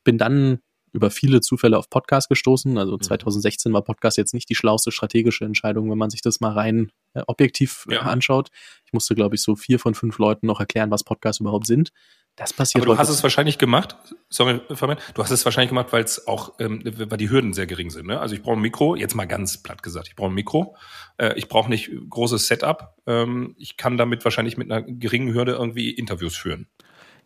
Bin 0.04 0.18
dann 0.18 0.60
über 0.94 1.10
viele 1.10 1.40
Zufälle 1.40 1.76
auf 1.76 1.90
Podcast 1.90 2.28
gestoßen. 2.28 2.78
Also 2.78 2.96
2016 2.96 3.70
mhm. 3.70 3.74
war 3.74 3.82
Podcast 3.82 4.16
jetzt 4.16 4.32
nicht 4.32 4.48
die 4.48 4.54
schlauste 4.54 4.92
strategische 4.92 5.44
Entscheidung, 5.44 5.90
wenn 5.90 5.98
man 5.98 6.10
sich 6.10 6.22
das 6.22 6.40
mal 6.40 6.52
rein 6.52 6.92
äh, 7.14 7.22
objektiv 7.26 7.86
äh, 7.90 7.94
ja. 7.94 8.00
anschaut. 8.02 8.48
Ich 8.86 8.92
musste, 8.92 9.14
glaube 9.14 9.34
ich, 9.34 9.42
so 9.42 9.56
vier 9.56 9.78
von 9.78 9.94
fünf 9.94 10.18
Leuten 10.18 10.46
noch 10.46 10.60
erklären, 10.60 10.90
was 10.90 11.04
Podcasts 11.04 11.40
überhaupt 11.40 11.66
sind. 11.66 11.90
Das 12.36 12.52
passiert. 12.52 12.84
Aber 12.84 12.94
du 12.94 12.98
hast 12.98 13.10
es 13.10 13.22
wahrscheinlich 13.22 13.58
gemacht, 13.58 13.96
sorry, 14.28 14.60
Fabian, 14.72 14.98
du 15.14 15.22
hast 15.22 15.30
es 15.30 15.44
wahrscheinlich 15.44 15.68
gemacht, 15.68 15.92
weil 15.92 16.02
es 16.02 16.26
auch, 16.26 16.54
ähm, 16.58 16.82
weil 16.84 17.18
die 17.18 17.30
Hürden 17.30 17.52
sehr 17.52 17.66
gering 17.66 17.90
sind. 17.90 18.06
Ne? 18.06 18.18
Also 18.18 18.34
ich 18.34 18.42
brauche 18.42 18.56
ein 18.56 18.60
Mikro, 18.60 18.96
jetzt 18.96 19.14
mal 19.14 19.26
ganz 19.26 19.62
platt 19.62 19.84
gesagt, 19.84 20.08
ich 20.08 20.16
brauche 20.16 20.30
ein 20.30 20.34
Mikro. 20.34 20.76
Äh, 21.16 21.34
ich 21.36 21.48
brauche 21.48 21.70
nicht 21.70 21.92
großes 22.08 22.48
Setup. 22.48 22.96
Ähm, 23.06 23.54
ich 23.56 23.76
kann 23.76 23.96
damit 23.96 24.24
wahrscheinlich 24.24 24.56
mit 24.56 24.70
einer 24.70 24.82
geringen 24.82 25.32
Hürde 25.32 25.52
irgendwie 25.52 25.90
Interviews 25.90 26.36
führen. 26.36 26.68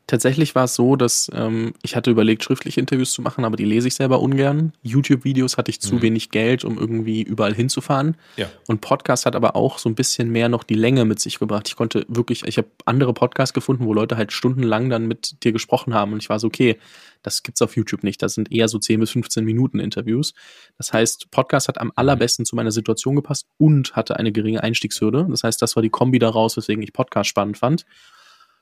Tatsächlich 0.09 0.55
war 0.55 0.65
es 0.65 0.75
so, 0.75 0.97
dass 0.97 1.31
ähm, 1.35 1.75
ich 1.83 1.95
hatte 1.95 2.11
überlegt, 2.11 2.43
schriftliche 2.43 2.81
Interviews 2.81 3.13
zu 3.13 3.21
machen, 3.21 3.45
aber 3.45 3.59
die 3.59 3.67
lese 3.67 3.89
ich 3.89 3.95
selber 3.95 4.21
ungern. 4.21 4.73
YouTube-Videos 4.83 5.59
hatte 5.59 5.71
ich 5.71 5.83
zu 5.83 5.97
mhm. 5.97 6.03
wenig 6.03 6.31
Geld, 6.31 6.65
um 6.65 6.79
irgendwie 6.79 7.21
überall 7.21 7.55
hinzufahren. 7.55 8.17
Ja. 8.39 8.49
Und 8.69 8.81
Podcast 8.81 9.27
hat 9.27 9.37
aber 9.37 9.55
auch 9.55 9.79
so 9.79 9.87
ein 9.87 9.95
bisschen 9.95 10.31
mehr 10.31 10.49
noch 10.49 10.65
die 10.65 10.75
Länge 10.75 11.05
mit 11.05 11.21
sich 11.21 11.39
gebracht. 11.39 11.69
Ich 11.69 11.77
konnte 11.77 12.07
wirklich, 12.09 12.43
ich 12.45 12.57
habe 12.57 12.69
andere 12.87 13.13
Podcasts 13.13 13.53
gefunden, 13.53 13.85
wo 13.85 13.93
Leute 13.93 14.17
halt 14.17 14.33
stundenlang 14.33 14.89
dann 14.89 15.09
mit 15.09 15.45
dir 15.45 15.53
gesprochen 15.53 15.93
haben 15.93 16.15
und 16.15 16.23
ich 16.23 16.31
war 16.31 16.41
so, 16.41 16.47
okay, 16.47 16.79
das 17.23 17.43
gibt's 17.43 17.61
auf 17.61 17.77
YouTube 17.77 18.03
nicht. 18.03 18.23
Das 18.23 18.33
sind 18.33 18.51
eher 18.51 18.69
so 18.69 18.79
10 18.79 19.01
bis 19.01 19.11
15 19.11 19.45
Minuten 19.45 19.79
Interviews. 19.79 20.33
Das 20.79 20.91
heißt, 20.91 21.31
Podcast 21.31 21.69
hat 21.69 21.79
am 21.79 21.93
allerbesten 21.97 22.47
zu 22.47 22.57
meiner 22.57 22.73
Situation 22.73 23.15
gepasst 23.15 23.47
und 23.59 23.95
hatte 23.95 24.17
eine 24.17 24.33
geringe 24.33 24.63
Einstiegshürde. 24.63 25.27
Das 25.29 25.45
heißt, 25.45 25.61
das 25.61 25.77
war 25.77 25.83
die 25.83 25.91
Kombi 25.91 26.19
daraus, 26.19 26.57
weswegen 26.57 26.83
ich 26.83 26.95
Podcast 26.95 27.29
spannend 27.29 27.59
fand. 27.59 27.85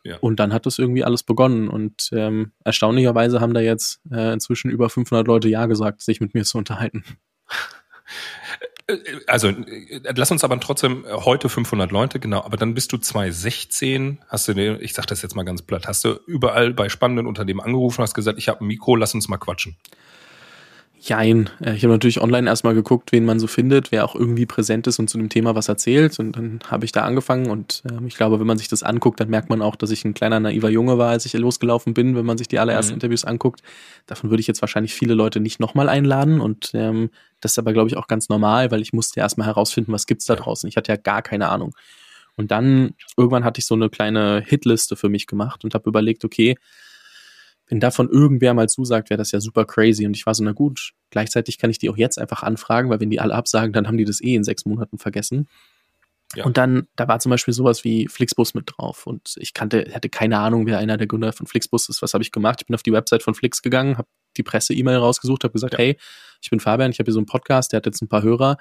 Ja. 0.06 0.18
Und 0.20 0.38
dann 0.38 0.52
hat 0.52 0.66
das 0.66 0.78
irgendwie 0.78 1.02
alles 1.02 1.24
begonnen. 1.24 1.68
Und 1.68 2.10
ähm, 2.12 2.52
erstaunlicherweise 2.64 3.40
haben 3.40 3.54
da 3.54 3.60
jetzt 3.60 4.00
äh, 4.10 4.32
inzwischen 4.32 4.70
über 4.70 4.88
500 4.88 5.26
Leute 5.26 5.48
Ja 5.48 5.66
gesagt, 5.66 6.00
sich 6.00 6.20
mit 6.20 6.32
mir 6.32 6.44
zu 6.44 6.58
unterhalten. 6.58 7.04
Äh, 8.86 8.98
also 9.26 9.48
äh, 9.48 10.00
lass 10.14 10.30
uns 10.30 10.44
aber 10.44 10.60
trotzdem 10.60 11.04
äh, 11.04 11.12
heute 11.12 11.48
500 11.48 11.90
Leute, 11.90 12.20
genau. 12.20 12.44
Aber 12.44 12.56
dann 12.56 12.74
bist 12.74 12.92
du 12.92 12.98
2016, 12.98 14.20
hast 14.28 14.46
du, 14.46 14.78
ich 14.80 14.94
sag 14.94 15.06
das 15.06 15.22
jetzt 15.22 15.34
mal 15.34 15.42
ganz 15.42 15.62
platt, 15.62 15.88
hast 15.88 16.04
du 16.04 16.20
überall 16.26 16.72
bei 16.72 16.88
spannenden 16.88 17.26
Unternehmen 17.26 17.60
angerufen, 17.60 18.02
hast 18.02 18.14
gesagt, 18.14 18.38
ich 18.38 18.48
habe 18.48 18.64
ein 18.64 18.68
Mikro, 18.68 18.94
lass 18.94 19.12
uns 19.12 19.26
mal 19.28 19.38
quatschen. 19.38 19.76
Jein. 21.08 21.50
Äh, 21.60 21.76
ich 21.76 21.84
habe 21.84 21.92
natürlich 21.92 22.20
online 22.20 22.48
erstmal 22.48 22.74
geguckt, 22.74 23.12
wen 23.12 23.24
man 23.24 23.38
so 23.38 23.46
findet, 23.46 23.92
wer 23.92 24.04
auch 24.04 24.16
irgendwie 24.16 24.44
präsent 24.44 24.88
ist 24.88 24.98
und 24.98 25.08
zu 25.08 25.18
dem 25.18 25.28
Thema 25.28 25.54
was 25.54 25.68
erzählt. 25.68 26.18
Und 26.18 26.32
dann 26.32 26.58
habe 26.68 26.84
ich 26.84 26.90
da 26.90 27.02
angefangen. 27.02 27.48
Und 27.48 27.82
äh, 27.88 28.04
ich 28.06 28.16
glaube, 28.16 28.40
wenn 28.40 28.46
man 28.46 28.58
sich 28.58 28.66
das 28.66 28.82
anguckt, 28.82 29.20
dann 29.20 29.28
merkt 29.28 29.48
man 29.48 29.62
auch, 29.62 29.76
dass 29.76 29.90
ich 29.90 30.04
ein 30.04 30.14
kleiner 30.14 30.40
naiver 30.40 30.68
Junge 30.68 30.98
war, 30.98 31.10
als 31.10 31.24
ich 31.24 31.32
losgelaufen 31.34 31.94
bin, 31.94 32.16
wenn 32.16 32.26
man 32.26 32.38
sich 32.38 32.48
die 32.48 32.58
allerersten 32.58 32.94
mhm. 32.94 32.96
Interviews 32.96 33.24
anguckt. 33.24 33.62
Davon 34.06 34.30
würde 34.30 34.40
ich 34.40 34.48
jetzt 34.48 34.62
wahrscheinlich 34.62 34.94
viele 34.94 35.14
Leute 35.14 35.38
nicht 35.38 35.60
nochmal 35.60 35.88
einladen. 35.88 36.40
Und 36.40 36.72
ähm, 36.74 37.10
das 37.40 37.52
ist 37.52 37.58
aber, 37.58 37.72
glaube 37.72 37.88
ich, 37.88 37.96
auch 37.96 38.08
ganz 38.08 38.28
normal, 38.28 38.72
weil 38.72 38.82
ich 38.82 38.92
musste 38.92 39.20
erstmal 39.20 39.46
herausfinden, 39.46 39.92
was 39.92 40.06
gibt's 40.06 40.26
da 40.26 40.34
draußen. 40.34 40.68
Ich 40.68 40.76
hatte 40.76 40.90
ja 40.90 40.96
gar 40.96 41.22
keine 41.22 41.48
Ahnung. 41.50 41.72
Und 42.34 42.50
dann 42.50 42.94
irgendwann 43.16 43.44
hatte 43.44 43.60
ich 43.60 43.66
so 43.66 43.74
eine 43.74 43.90
kleine 43.90 44.42
Hitliste 44.44 44.96
für 44.96 45.08
mich 45.08 45.26
gemacht 45.26 45.64
und 45.64 45.72
habe 45.72 45.88
überlegt, 45.88 46.24
okay, 46.24 46.56
wenn 47.68 47.80
davon 47.80 48.08
irgendwer 48.08 48.54
mal 48.54 48.68
zusagt, 48.68 49.10
wäre 49.10 49.18
das 49.18 49.32
ja 49.32 49.40
super 49.40 49.64
crazy. 49.64 50.06
Und 50.06 50.16
ich 50.16 50.26
war 50.26 50.34
so, 50.34 50.44
na 50.44 50.52
gut, 50.52 50.92
gleichzeitig 51.10 51.58
kann 51.58 51.70
ich 51.70 51.78
die 51.78 51.90
auch 51.90 51.96
jetzt 51.96 52.18
einfach 52.18 52.42
anfragen, 52.42 52.90
weil 52.90 53.00
wenn 53.00 53.10
die 53.10 53.20
alle 53.20 53.34
absagen, 53.34 53.72
dann 53.72 53.86
haben 53.86 53.96
die 53.96 54.04
das 54.04 54.22
eh 54.22 54.34
in 54.34 54.44
sechs 54.44 54.64
Monaten 54.64 54.98
vergessen. 54.98 55.48
Ja. 56.34 56.44
Und 56.44 56.56
dann, 56.56 56.88
da 56.96 57.06
war 57.08 57.18
zum 57.18 57.30
Beispiel 57.30 57.54
sowas 57.54 57.84
wie 57.84 58.08
Flixbus 58.08 58.54
mit 58.54 58.72
drauf. 58.76 59.06
Und 59.06 59.34
ich 59.38 59.54
kannte, 59.54 59.90
hatte 59.92 60.08
keine 60.08 60.38
Ahnung, 60.38 60.66
wer 60.66 60.78
einer 60.78 60.96
der 60.96 61.06
Gründer 61.06 61.32
von 61.32 61.46
Flixbus 61.46 61.88
ist. 61.88 62.02
Was 62.02 62.14
habe 62.14 62.22
ich 62.22 62.32
gemacht? 62.32 62.60
Ich 62.60 62.66
bin 62.66 62.74
auf 62.74 62.82
die 62.82 62.92
Website 62.92 63.22
von 63.22 63.34
Flix 63.34 63.62
gegangen, 63.62 63.98
habe 63.98 64.08
die 64.36 64.42
Presse-E-Mail 64.42 64.96
rausgesucht, 64.98 65.44
habe 65.44 65.52
gesagt, 65.52 65.74
ja. 65.74 65.78
hey, 65.78 65.98
ich 66.42 66.50
bin 66.50 66.60
Fabian, 66.60 66.90
ich 66.90 66.98
habe 66.98 67.06
hier 67.06 67.14
so 67.14 67.20
einen 67.20 67.26
Podcast, 67.26 67.72
der 67.72 67.78
hat 67.78 67.86
jetzt 67.86 68.02
ein 68.02 68.08
paar 68.08 68.22
Hörer. 68.22 68.58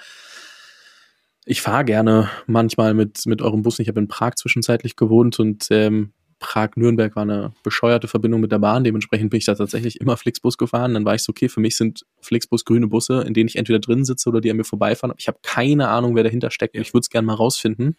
Ich 1.46 1.62
fahre 1.62 1.86
gerne 1.86 2.30
manchmal 2.48 2.94
mit, 2.94 3.26
mit 3.26 3.42
eurem 3.42 3.62
Bus. 3.62 3.78
Ich 3.80 3.88
habe 3.88 4.00
in 4.00 4.08
Prag 4.08 4.36
zwischenzeitlich 4.36 4.96
gewohnt 4.96 5.40
und 5.40 5.68
ähm, 5.70 6.14
Prag-Nürnberg 6.40 7.16
war 7.16 7.24
eine 7.24 7.54
bescheuerte 7.64 8.08
Verbindung 8.08 8.42
mit 8.42 8.52
der 8.52 8.60
Bahn. 8.60 8.84
Dementsprechend 8.84 9.30
bin 9.30 9.38
ich 9.38 9.46
da 9.46 9.56
tatsächlich 9.56 10.02
immer 10.02 10.18
Flixbus 10.18 10.58
gefahren. 10.58 10.94
Dann 10.94 11.06
war 11.06 11.16
ich 11.16 11.24
so, 11.24 11.32
okay, 11.32 11.50
für 11.50 11.60
mich 11.60 11.78
sind 11.78 12.06
Flixbus 12.22 12.66
grüne 12.66 12.88
Busse, 12.88 13.22
in 13.22 13.34
denen 13.34 13.48
ich 13.48 13.56
entweder 13.56 13.80
drin 13.80 14.04
sitze 14.04 14.30
oder 14.30 14.42
die 14.42 14.52
an 14.52 14.58
mir 14.58 14.66
vorbeifahren. 14.66 15.16
Ich 15.18 15.28
habe 15.28 15.40
keine 15.42 15.88
Ahnung, 15.88 16.16
wer 16.16 16.24
dahinter 16.24 16.52
steckt. 16.52 16.76
Ja. 16.76 16.82
Ich 16.82 16.94
würde 16.94 17.04
es 17.04 17.10
gerne 17.10 17.26
mal 17.26 17.36
rausfinden. 17.36 17.96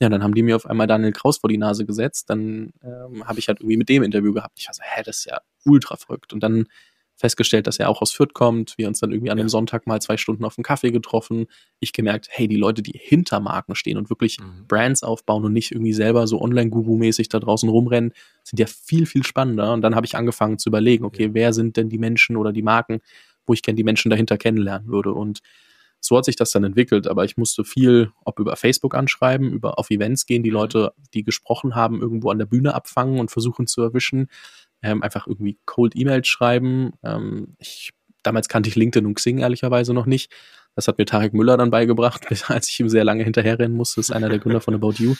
Ja, 0.00 0.08
dann 0.08 0.22
haben 0.22 0.34
die 0.34 0.42
mir 0.42 0.56
auf 0.56 0.66
einmal 0.66 0.86
Daniel 0.86 1.12
Kraus 1.12 1.38
vor 1.38 1.48
die 1.48 1.58
Nase 1.58 1.84
gesetzt. 1.86 2.30
Dann 2.30 2.72
ähm, 2.82 3.26
habe 3.26 3.38
ich 3.38 3.48
halt 3.48 3.60
irgendwie 3.60 3.76
mit 3.76 3.88
dem 3.88 4.02
Interview 4.02 4.32
gehabt. 4.32 4.58
Ich 4.58 4.66
war 4.66 4.74
so, 4.74 4.82
hä, 4.82 5.02
das 5.04 5.18
ist 5.18 5.26
ja 5.26 5.40
ultra 5.64 5.96
verrückt. 5.96 6.32
Und 6.32 6.42
dann 6.42 6.66
festgestellt, 7.16 7.66
dass 7.66 7.78
er 7.78 7.88
auch 7.88 8.02
aus 8.02 8.12
Fürth 8.12 8.34
kommt. 8.34 8.74
Wir 8.76 8.88
uns 8.88 9.00
dann 9.00 9.12
irgendwie 9.12 9.30
an 9.30 9.38
einem 9.38 9.48
Sonntag 9.48 9.86
mal 9.86 10.00
zwei 10.00 10.16
Stunden 10.16 10.44
auf 10.44 10.58
einen 10.58 10.64
Kaffee 10.64 10.90
getroffen. 10.90 11.46
Ich 11.80 11.92
gemerkt, 11.92 12.28
hey, 12.30 12.48
die 12.48 12.56
Leute, 12.56 12.82
die 12.82 12.98
hinter 12.98 13.40
Marken 13.40 13.74
stehen 13.74 13.98
und 13.98 14.10
wirklich 14.10 14.40
mhm. 14.40 14.66
Brands 14.66 15.02
aufbauen 15.02 15.44
und 15.44 15.52
nicht 15.52 15.72
irgendwie 15.72 15.92
selber 15.92 16.26
so 16.26 16.40
Online-Guru-mäßig 16.40 17.28
da 17.28 17.38
draußen 17.38 17.68
rumrennen, 17.68 18.12
sind 18.42 18.58
ja 18.58 18.66
viel, 18.66 19.06
viel 19.06 19.24
spannender. 19.24 19.72
Und 19.72 19.82
dann 19.82 19.94
habe 19.94 20.06
ich 20.06 20.16
angefangen 20.16 20.58
zu 20.58 20.68
überlegen, 20.68 21.04
okay, 21.04 21.30
wer 21.32 21.52
sind 21.52 21.76
denn 21.76 21.88
die 21.88 21.98
Menschen 21.98 22.36
oder 22.36 22.52
die 22.52 22.62
Marken, 22.62 23.00
wo 23.46 23.52
ich 23.52 23.62
gerne 23.62 23.76
die 23.76 23.84
Menschen 23.84 24.10
dahinter 24.10 24.36
kennenlernen 24.36 24.88
würde. 24.88 25.12
Und 25.12 25.40
so 26.00 26.18
hat 26.18 26.26
sich 26.26 26.36
das 26.36 26.50
dann 26.50 26.64
entwickelt, 26.64 27.06
aber 27.06 27.24
ich 27.24 27.38
musste 27.38 27.64
viel, 27.64 28.12
ob 28.26 28.38
über 28.38 28.56
Facebook 28.56 28.94
anschreiben, 28.94 29.50
über 29.50 29.78
auf 29.78 29.90
Events 29.90 30.26
gehen, 30.26 30.42
die. 30.42 30.50
Leute, 30.50 30.92
die 31.14 31.24
gesprochen 31.24 31.74
haben, 31.74 32.00
irgendwo 32.00 32.30
an 32.30 32.38
der 32.38 32.46
Bühne 32.46 32.74
abfangen 32.74 33.18
und 33.18 33.30
versuchen 33.30 33.66
zu 33.66 33.80
erwischen 33.80 34.28
ähm, 34.84 35.02
einfach 35.02 35.26
irgendwie 35.26 35.58
Cold 35.64 35.96
E-Mails 35.96 36.28
schreiben. 36.28 36.92
Ähm, 37.02 37.56
ich, 37.58 37.92
damals 38.22 38.48
kannte 38.48 38.68
ich 38.68 38.76
LinkedIn 38.76 39.06
und 39.06 39.14
Xing 39.14 39.38
ehrlicherweise 39.38 39.94
noch 39.94 40.06
nicht. 40.06 40.30
Das 40.76 40.88
hat 40.88 40.98
mir 40.98 41.06
Tarek 41.06 41.32
Müller 41.32 41.56
dann 41.56 41.70
beigebracht, 41.70 42.26
als 42.48 42.68
ich 42.68 42.78
ihm 42.78 42.88
sehr 42.88 43.04
lange 43.04 43.24
hinterherrennen 43.24 43.76
musste. 43.76 44.00
Das 44.00 44.10
ist 44.10 44.14
einer 44.14 44.28
der 44.28 44.38
Gründer 44.38 44.60
von 44.60 44.74
About 44.74 44.94
You. 44.98 45.14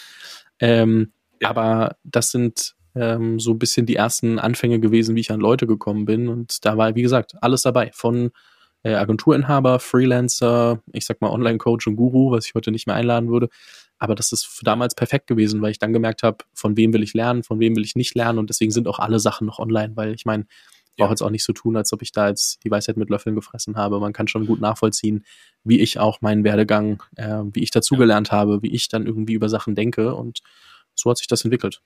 Ähm, 0.61 1.12
ja. 1.40 1.49
Aber 1.50 1.97
das 2.04 2.30
sind 2.30 2.75
ähm, 2.94 3.40
so 3.40 3.52
ein 3.52 3.59
bisschen 3.59 3.87
die 3.87 3.97
ersten 3.97 4.38
Anfänge 4.38 4.78
gewesen, 4.80 5.16
wie 5.16 5.21
ich 5.21 5.33
an 5.33 5.40
Leute 5.40 5.66
gekommen 5.66 6.04
bin. 6.04 6.28
Und 6.28 6.64
da 6.64 6.76
war, 6.76 6.94
wie 6.94 7.02
gesagt, 7.02 7.35
alles 7.40 7.62
dabei. 7.62 7.90
Von 7.94 8.30
äh, 8.83 8.94
Agenturinhaber, 8.94 9.80
Freelancer, 9.80 10.83
ich 10.92 11.06
sag 11.06 11.23
mal 11.23 11.30
Online-Coach 11.30 11.87
und 11.87 11.97
Guru, 11.97 12.33
was 12.33 12.47
ich 12.47 12.54
heute 12.54 12.71
nicht 12.71 12.87
mehr 12.87 12.97
einladen 12.97 13.30
würde. 13.30 13.49
Aber 13.98 14.14
das 14.14 14.32
ist 14.32 14.60
damals 14.64 14.94
perfekt 14.94 15.26
gewesen, 15.26 15.62
weil 15.62 15.70
ich 15.70 15.78
dann 15.78 15.92
gemerkt 15.92 16.22
habe, 16.22 16.38
von 16.52 16.76
wem 16.76 16.92
will 16.92 17.02
ich 17.02 17.14
lernen, 17.14 17.42
von 17.42 17.60
wem 17.60 17.76
will 17.76 17.84
ich 17.84 17.96
nicht 17.96 18.14
lernen. 18.14 18.38
Und 18.38 18.50
deswegen 18.50 18.72
sind 18.72 18.88
auch 18.88 18.98
alle 18.98 19.18
Sachen 19.18 19.46
noch 19.46 19.58
online, 19.58 19.96
weil 19.96 20.14
ich 20.14 20.24
meine, 20.24 20.46
ich 20.94 20.96
brauche 20.96 21.10
jetzt 21.10 21.22
auch 21.22 21.30
nicht 21.30 21.44
so 21.44 21.52
tun, 21.52 21.76
als 21.76 21.92
ob 21.92 22.02
ich 22.02 22.12
da 22.12 22.28
jetzt 22.28 22.62
die 22.64 22.70
Weisheit 22.70 22.96
mit 22.96 23.10
Löffeln 23.10 23.34
gefressen 23.34 23.76
habe. 23.76 23.98
Man 23.98 24.12
kann 24.12 24.28
schon 24.28 24.46
gut 24.46 24.60
nachvollziehen, 24.60 25.24
wie 25.64 25.80
ich 25.80 25.98
auch 25.98 26.20
meinen 26.20 26.44
Werdegang, 26.44 27.02
äh, 27.16 27.42
wie 27.52 27.64
ich 27.64 27.72
dazugelernt 27.72 28.30
habe, 28.30 28.62
wie 28.62 28.72
ich 28.72 28.88
dann 28.88 29.06
irgendwie 29.06 29.32
über 29.32 29.48
Sachen 29.48 29.74
denke. 29.74 30.14
Und 30.14 30.40
so 30.94 31.10
hat 31.10 31.18
sich 31.18 31.26
das 31.26 31.44
entwickelt. 31.44 31.80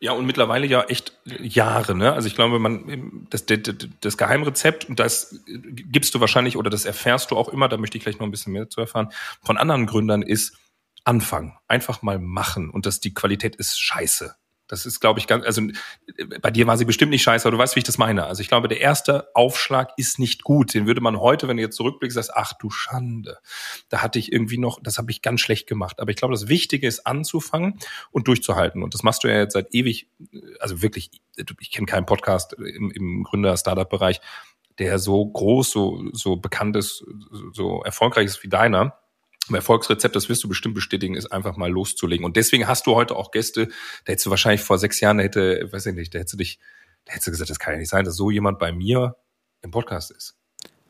Ja, 0.00 0.12
und 0.12 0.26
mittlerweile 0.26 0.66
ja 0.66 0.82
echt 0.84 1.18
Jahre, 1.24 1.96
ne? 1.96 2.12
Also 2.12 2.28
ich 2.28 2.36
glaube, 2.36 2.60
man, 2.60 3.26
das, 3.30 3.46
das, 3.46 3.58
das 4.00 4.16
Geheimrezept, 4.16 4.88
und 4.88 5.00
das 5.00 5.40
gibst 5.46 6.14
du 6.14 6.20
wahrscheinlich 6.20 6.56
oder 6.56 6.70
das 6.70 6.84
erfährst 6.84 7.32
du 7.32 7.36
auch 7.36 7.48
immer, 7.48 7.68
da 7.68 7.78
möchte 7.78 7.98
ich 7.98 8.04
gleich 8.04 8.18
noch 8.18 8.26
ein 8.26 8.30
bisschen 8.30 8.52
mehr 8.52 8.70
zu 8.70 8.80
erfahren, 8.80 9.10
von 9.42 9.56
anderen 9.56 9.86
Gründern 9.86 10.22
ist 10.22 10.56
anfangen. 11.02 11.58
Einfach 11.66 12.02
mal 12.02 12.18
machen. 12.20 12.70
Und 12.70 12.86
dass 12.86 13.00
die 13.00 13.14
Qualität 13.14 13.56
ist 13.56 13.80
scheiße. 13.80 14.36
Das 14.68 14.86
ist, 14.86 15.00
glaube 15.00 15.18
ich, 15.18 15.26
ganz, 15.26 15.44
also 15.44 15.62
bei 16.40 16.50
dir 16.50 16.66
war 16.66 16.76
sie 16.76 16.84
bestimmt 16.84 17.10
nicht 17.10 17.22
scheiße, 17.22 17.48
aber 17.48 17.56
du 17.56 17.62
weißt, 17.62 17.74
wie 17.74 17.80
ich 17.80 17.84
das 17.84 17.98
meine. 17.98 18.26
Also 18.26 18.42
ich 18.42 18.48
glaube, 18.48 18.68
der 18.68 18.80
erste 18.80 19.28
Aufschlag 19.34 19.92
ist 19.96 20.18
nicht 20.18 20.44
gut. 20.44 20.74
Den 20.74 20.86
würde 20.86 21.00
man 21.00 21.18
heute, 21.18 21.48
wenn 21.48 21.56
du 21.56 21.62
jetzt 21.62 21.76
zurückblickst, 21.76 22.14
sagst, 22.14 22.32
ach 22.34 22.52
du 22.52 22.70
Schande. 22.70 23.38
Da 23.88 24.02
hatte 24.02 24.18
ich 24.18 24.30
irgendwie 24.30 24.58
noch, 24.58 24.78
das 24.82 24.98
habe 24.98 25.10
ich 25.10 25.22
ganz 25.22 25.40
schlecht 25.40 25.66
gemacht. 25.66 26.00
Aber 26.00 26.10
ich 26.10 26.16
glaube, 26.16 26.34
das 26.34 26.48
Wichtige 26.48 26.86
ist 26.86 27.06
anzufangen 27.06 27.78
und 28.10 28.28
durchzuhalten. 28.28 28.82
Und 28.82 28.94
das 28.94 29.02
machst 29.02 29.24
du 29.24 29.28
ja 29.28 29.38
jetzt 29.38 29.54
seit 29.54 29.74
ewig, 29.74 30.08
also 30.60 30.82
wirklich, 30.82 31.10
ich 31.60 31.70
kenne 31.70 31.86
keinen 31.86 32.06
Podcast 32.06 32.52
im, 32.52 32.90
im 32.90 33.24
Gründer-Startup-Bereich, 33.24 34.20
der 34.78 34.98
so 34.98 35.24
groß, 35.26 35.70
so, 35.70 36.04
so 36.12 36.36
bekannt 36.36 36.76
ist, 36.76 37.04
so 37.52 37.82
erfolgreich 37.82 38.26
ist 38.26 38.42
wie 38.42 38.48
deiner 38.48 38.98
ein 39.50 39.54
Erfolgsrezept, 39.54 40.16
das 40.16 40.28
wirst 40.28 40.44
du 40.44 40.48
bestimmt 40.48 40.74
bestätigen, 40.74 41.14
ist 41.14 41.32
einfach 41.32 41.56
mal 41.56 41.70
loszulegen. 41.70 42.24
Und 42.24 42.36
deswegen 42.36 42.66
hast 42.66 42.86
du 42.86 42.94
heute 42.94 43.16
auch 43.16 43.30
Gäste, 43.30 43.66
da 44.04 44.12
hättest 44.12 44.26
du 44.26 44.30
wahrscheinlich 44.30 44.62
vor 44.62 44.78
sechs 44.78 45.00
Jahren, 45.00 45.18
da 45.18 45.24
hätte, 45.24 45.68
weiß 45.72 45.86
ich 45.86 45.94
nicht, 45.94 46.14
da 46.14 46.18
hättest 46.18 46.34
du 46.34 46.38
dich, 46.38 46.58
da 47.04 47.12
hättest 47.12 47.26
du 47.26 47.30
gesagt, 47.32 47.50
das 47.50 47.58
kann 47.58 47.74
ja 47.74 47.78
nicht 47.80 47.90
sein, 47.90 48.04
dass 48.04 48.16
so 48.16 48.30
jemand 48.30 48.58
bei 48.58 48.72
mir 48.72 49.16
im 49.62 49.70
Podcast 49.70 50.10
ist. 50.10 50.37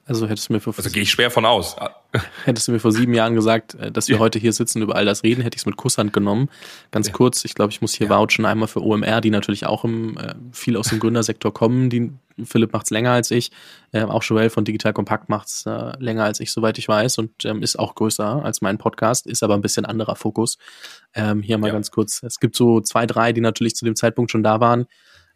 Also 0.08 0.26
hättest 0.26 0.48
du 0.48 0.54
mir 0.54 0.60
vor 0.60 0.72
Also 0.76 0.88
gehe 0.88 1.02
ich 1.02 1.10
schwer 1.10 1.30
von 1.30 1.44
aus. 1.44 1.76
Hättest 2.44 2.66
du 2.66 2.72
mir 2.72 2.80
vor 2.80 2.92
sieben 2.92 3.12
Jahren 3.12 3.34
gesagt, 3.34 3.74
äh, 3.74 3.92
dass 3.92 4.08
wir 4.08 4.16
ja. 4.16 4.20
heute 4.20 4.38
hier 4.38 4.54
sitzen 4.54 4.80
über 4.80 4.96
all 4.96 5.04
das 5.04 5.22
reden, 5.22 5.42
hätte 5.42 5.56
ich 5.56 5.62
es 5.62 5.66
mit 5.66 5.76
Kusshand 5.76 6.14
genommen. 6.14 6.48
Ganz 6.90 7.08
ja. 7.08 7.12
kurz, 7.12 7.44
ich 7.44 7.54
glaube, 7.54 7.70
ich 7.72 7.82
muss 7.82 7.92
hier 7.92 8.06
ja. 8.06 8.16
vouchen 8.16 8.46
einmal 8.46 8.68
für 8.68 8.82
OMR, 8.82 9.20
die 9.20 9.28
natürlich 9.28 9.66
auch 9.66 9.84
im, 9.84 10.16
äh, 10.16 10.34
viel 10.50 10.78
aus 10.78 10.88
dem 10.88 10.98
Gründersektor 10.98 11.52
kommen. 11.52 11.90
Die, 11.90 12.10
Philipp 12.44 12.72
macht's 12.72 12.90
länger 12.90 13.10
als 13.10 13.30
ich. 13.30 13.50
Äh, 13.92 14.04
auch 14.04 14.22
Joel 14.22 14.48
von 14.48 14.64
Digital 14.64 14.94
Compact 14.94 15.28
macht's 15.28 15.66
äh, 15.66 15.92
länger 15.98 16.24
als 16.24 16.40
ich, 16.40 16.52
soweit 16.52 16.78
ich 16.78 16.88
weiß, 16.88 17.18
und 17.18 17.44
ähm, 17.44 17.62
ist 17.62 17.78
auch 17.78 17.94
größer 17.94 18.42
als 18.42 18.62
mein 18.62 18.78
Podcast, 18.78 19.26
ist 19.26 19.42
aber 19.42 19.54
ein 19.54 19.60
bisschen 19.60 19.84
anderer 19.84 20.16
Fokus. 20.16 20.56
Ähm, 21.14 21.42
hier 21.42 21.58
mal 21.58 21.72
ganz 21.72 21.90
kurz. 21.90 22.22
Es 22.22 22.40
gibt 22.40 22.56
so 22.56 22.80
zwei, 22.80 23.04
drei, 23.04 23.34
die 23.34 23.42
natürlich 23.42 23.74
zu 23.74 23.84
dem 23.84 23.96
Zeitpunkt 23.96 24.30
schon 24.30 24.42
da 24.42 24.60
waren. 24.60 24.86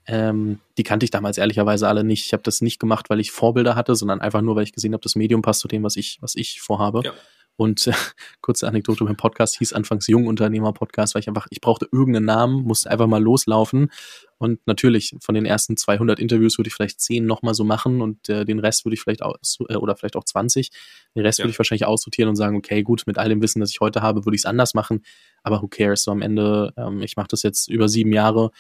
Ähm, 0.07 0.59
die 0.79 0.83
kannte 0.83 1.05
ich 1.05 1.11
damals 1.11 1.39
ehrlicherweise 1.39 1.89
alle 1.89 2.05
nicht. 2.05 2.27
Ich 2.27 2.33
habe 2.33 2.43
das 2.43 2.61
nicht 2.61 2.79
gemacht, 2.79 3.11
weil 3.11 3.21
ich 3.21 3.31
Vorbilder 3.31 3.77
hatte, 3.77 3.95
sondern 3.95 4.21
einfach 4.21 4.43
nur, 4.43 4.57
weil 4.57 4.65
ich 4.65 4.73
gesehen 4.73 4.93
habe, 4.93 5.03
das 5.03 5.15
Medium 5.15 5.43
passt 5.43 5.61
zu 5.61 5.69
dem, 5.69 5.83
was 5.83 5.97
ich, 5.97 6.19
was 6.21 6.35
ich 6.35 6.61
vorhabe. 6.61 7.03
Ja. 7.05 7.13
Und 7.57 7.87
äh, 7.87 7.93
kurze 8.41 8.67
Anekdote, 8.67 9.05
mein 9.05 9.17
Podcast 9.17 9.59
hieß 9.59 9.73
anfangs 9.73 10.07
Jungunternehmer-Podcast, 10.07 11.15
weil 11.15 11.21
ich 11.21 11.29
einfach, 11.29 11.47
ich 11.51 11.61
brauchte 11.61 11.87
irgendeinen 11.93 12.27
Namen, 12.27 12.65
musste 12.65 12.91
einfach 12.91 13.07
mal 13.07 13.23
loslaufen. 13.23 13.91
Und 14.39 14.67
natürlich, 14.67 15.15
von 15.21 15.35
den 15.35 15.45
ersten 15.45 15.77
200 15.77 16.19
Interviews 16.19 16.59
würde 16.59 16.69
ich 16.69 16.75
vielleicht 16.75 17.01
10 17.01 17.25
nochmal 17.25 17.55
so 17.55 17.63
machen 17.63 18.01
und 18.01 18.29
äh, 18.29 18.45
den 18.45 18.59
Rest 18.59 18.85
würde 18.85 18.95
ich 18.95 19.03
vielleicht 19.03 19.23
aus, 19.23 19.59
äh, 19.69 19.77
oder 19.77 19.95
vielleicht 19.97 20.17
auch 20.17 20.25
20. 20.25 20.71
Den 21.15 21.23
Rest 21.23 21.39
ja. 21.39 21.45
würde 21.45 21.53
ich 21.53 21.59
wahrscheinlich 21.59 21.87
aussortieren 21.87 22.29
und 22.29 22.37
sagen, 22.37 22.57
okay, 22.57 22.83
gut, 22.83 23.03
mit 23.07 23.19
all 23.19 23.29
dem 23.29 23.43
Wissen, 23.43 23.61
das 23.61 23.71
ich 23.71 23.81
heute 23.81 24.03
habe, 24.03 24.25
würde 24.25 24.35
ich 24.35 24.43
es 24.43 24.47
anders 24.47 24.75
machen. 24.75 25.05
Aber 25.43 25.63
who 25.63 25.69
cares? 25.69 26.05
So 26.05 26.11
am 26.11 26.23
Ende, 26.23 26.73
ähm, 26.77 27.03
ich 27.03 27.17
mache 27.17 27.29
das 27.29 27.43
jetzt 27.43 27.69
über 27.69 27.89
sieben 27.89 28.13
Jahre. 28.13 28.51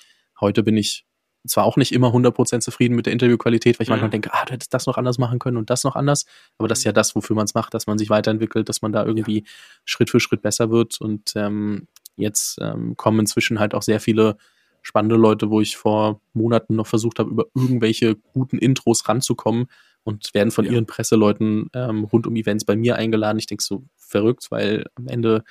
Heute 0.40 0.62
bin 0.62 0.76
ich 0.76 1.04
zwar 1.46 1.64
auch 1.64 1.76
nicht 1.76 1.92
immer 1.92 2.08
100% 2.08 2.60
zufrieden 2.60 2.94
mit 2.94 3.06
der 3.06 3.12
Interviewqualität, 3.12 3.78
weil 3.78 3.84
ich 3.84 3.88
mhm. 3.88 3.94
manchmal 3.94 4.10
denke, 4.10 4.30
ah, 4.32 4.44
du 4.44 4.52
hättest 4.52 4.72
das 4.74 4.86
noch 4.86 4.96
anders 4.96 5.18
machen 5.18 5.38
können 5.38 5.56
und 5.56 5.70
das 5.70 5.84
noch 5.84 5.96
anders. 5.96 6.26
Aber 6.58 6.68
das 6.68 6.78
ist 6.78 6.84
ja 6.84 6.92
das, 6.92 7.14
wofür 7.14 7.36
man 7.36 7.44
es 7.44 7.54
macht, 7.54 7.74
dass 7.74 7.86
man 7.86 7.98
sich 7.98 8.10
weiterentwickelt, 8.10 8.68
dass 8.68 8.82
man 8.82 8.92
da 8.92 9.04
irgendwie 9.04 9.40
ja. 9.40 9.50
Schritt 9.84 10.10
für 10.10 10.20
Schritt 10.20 10.42
besser 10.42 10.70
wird. 10.70 11.00
Und 11.00 11.32
ähm, 11.34 11.88
jetzt 12.16 12.58
ähm, 12.60 12.96
kommen 12.96 13.20
inzwischen 13.20 13.58
halt 13.58 13.74
auch 13.74 13.82
sehr 13.82 14.00
viele 14.00 14.36
spannende 14.82 15.16
Leute, 15.16 15.50
wo 15.50 15.60
ich 15.60 15.76
vor 15.76 16.20
Monaten 16.32 16.76
noch 16.76 16.86
versucht 16.86 17.18
habe, 17.18 17.30
über 17.30 17.46
irgendwelche 17.54 18.16
guten 18.16 18.58
Intros 18.58 19.08
ranzukommen 19.08 19.66
und 20.04 20.34
werden 20.34 20.50
von 20.50 20.64
ja. 20.64 20.72
ihren 20.72 20.86
Presseleuten 20.86 21.70
ähm, 21.74 22.04
rund 22.04 22.26
um 22.26 22.36
Events 22.36 22.64
bei 22.64 22.76
mir 22.76 22.96
eingeladen. 22.96 23.38
Ich 23.38 23.46
denke 23.46 23.62
so 23.62 23.84
verrückt, 23.96 24.50
weil 24.50 24.86
am 24.96 25.06
Ende, 25.06 25.44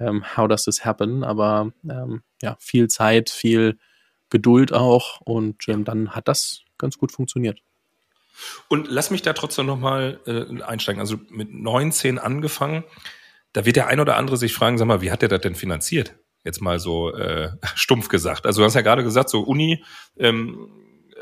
ähm, 0.00 0.24
how 0.36 0.48
does 0.48 0.64
this 0.64 0.84
happen? 0.84 1.22
Aber 1.22 1.72
ähm, 1.88 2.22
ja, 2.42 2.56
viel 2.58 2.88
Zeit, 2.88 3.30
viel 3.30 3.78
Geduld 4.34 4.72
auch 4.72 5.20
und 5.20 5.68
ähm, 5.68 5.84
dann 5.84 6.10
hat 6.10 6.26
das 6.26 6.64
ganz 6.76 6.98
gut 6.98 7.12
funktioniert. 7.12 7.60
Und 8.66 8.88
lass 8.90 9.12
mich 9.12 9.22
da 9.22 9.32
trotzdem 9.32 9.64
nochmal 9.64 10.18
äh, 10.26 10.60
einsteigen. 10.60 10.98
Also 10.98 11.18
mit 11.30 11.54
19 11.54 12.18
angefangen, 12.18 12.82
da 13.52 13.64
wird 13.64 13.76
der 13.76 13.86
ein 13.86 14.00
oder 14.00 14.16
andere 14.16 14.36
sich 14.36 14.52
fragen, 14.52 14.76
sag 14.76 14.88
mal, 14.88 15.02
wie 15.02 15.12
hat 15.12 15.22
der 15.22 15.28
das 15.28 15.42
denn 15.42 15.54
finanziert? 15.54 16.16
Jetzt 16.42 16.60
mal 16.60 16.80
so 16.80 17.14
äh, 17.14 17.52
stumpf 17.76 18.08
gesagt. 18.08 18.44
Also 18.44 18.60
du 18.60 18.64
hast 18.64 18.74
ja 18.74 18.80
gerade 18.80 19.04
gesagt, 19.04 19.30
so 19.30 19.42
Uni 19.42 19.84
ähm, 20.18 20.68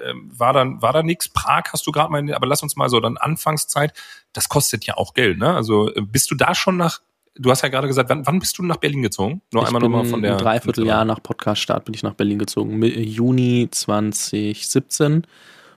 ähm, 0.03 0.33
war 0.35 0.55
dann 0.55 0.81
war 0.81 0.95
da 0.95 1.03
nichts. 1.03 1.29
Prag 1.29 1.65
hast 1.71 1.87
du 1.87 1.93
gerade 1.93 2.11
mal, 2.11 2.33
aber 2.33 2.47
lass 2.47 2.63
uns 2.63 2.77
mal 2.77 2.89
so 2.89 2.99
dann 2.99 3.19
Anfangszeit. 3.19 3.93
Das 4.33 4.49
kostet 4.49 4.87
ja 4.87 4.97
auch 4.97 5.13
Geld, 5.13 5.37
ne? 5.37 5.55
Also 5.55 5.95
äh, 5.95 6.01
bist 6.01 6.31
du 6.31 6.35
da 6.35 6.55
schon 6.55 6.79
nach 6.79 7.03
du 7.35 7.51
hast 7.51 7.63
ja 7.63 7.69
gerade 7.69 7.87
gesagt, 7.87 8.11
wann, 8.11 8.27
wann 8.27 8.39
bist 8.39 8.59
du 8.59 8.63
nach 8.63 8.77
Berlin 8.77 9.03
gezogen? 9.03 9.43
Nur 9.53 9.63
ich 9.63 9.69
einmal 9.69 9.83
nochmal 9.83 10.05
von 10.05 10.23
der. 10.23 10.33
Ein 10.33 10.39
Dreivierteljahr 10.39 11.05
nach 11.05 11.23
Podcast-Start 11.23 11.85
bin 11.85 11.95
ich 11.95 12.03
nach 12.03 12.15
Berlin 12.15 12.39
gezogen. 12.39 12.83
Juni 12.83 13.69
2017 13.71 15.27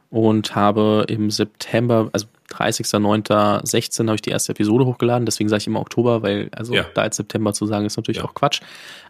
und 0.09 0.55
habe 0.55 1.05
im 1.07 1.31
September, 1.31 2.09
also 2.13 2.27
30.09.16 2.51 4.05
habe 4.05 4.15
ich 4.15 4.21
die 4.21 4.29
erste 4.29 4.51
Episode 4.51 4.85
hochgeladen, 4.85 5.25
deswegen 5.25 5.49
sage 5.49 5.61
ich 5.61 5.67
immer 5.67 5.81
Oktober, 5.81 6.21
weil 6.21 6.49
also 6.51 6.73
ja. 6.73 6.85
da 6.93 7.05
jetzt 7.05 7.17
September 7.17 7.53
zu 7.53 7.65
sagen 7.65 7.85
ist 7.85 7.97
natürlich 7.97 8.19
ja. 8.19 8.25
auch 8.25 8.33
Quatsch. 8.33 8.61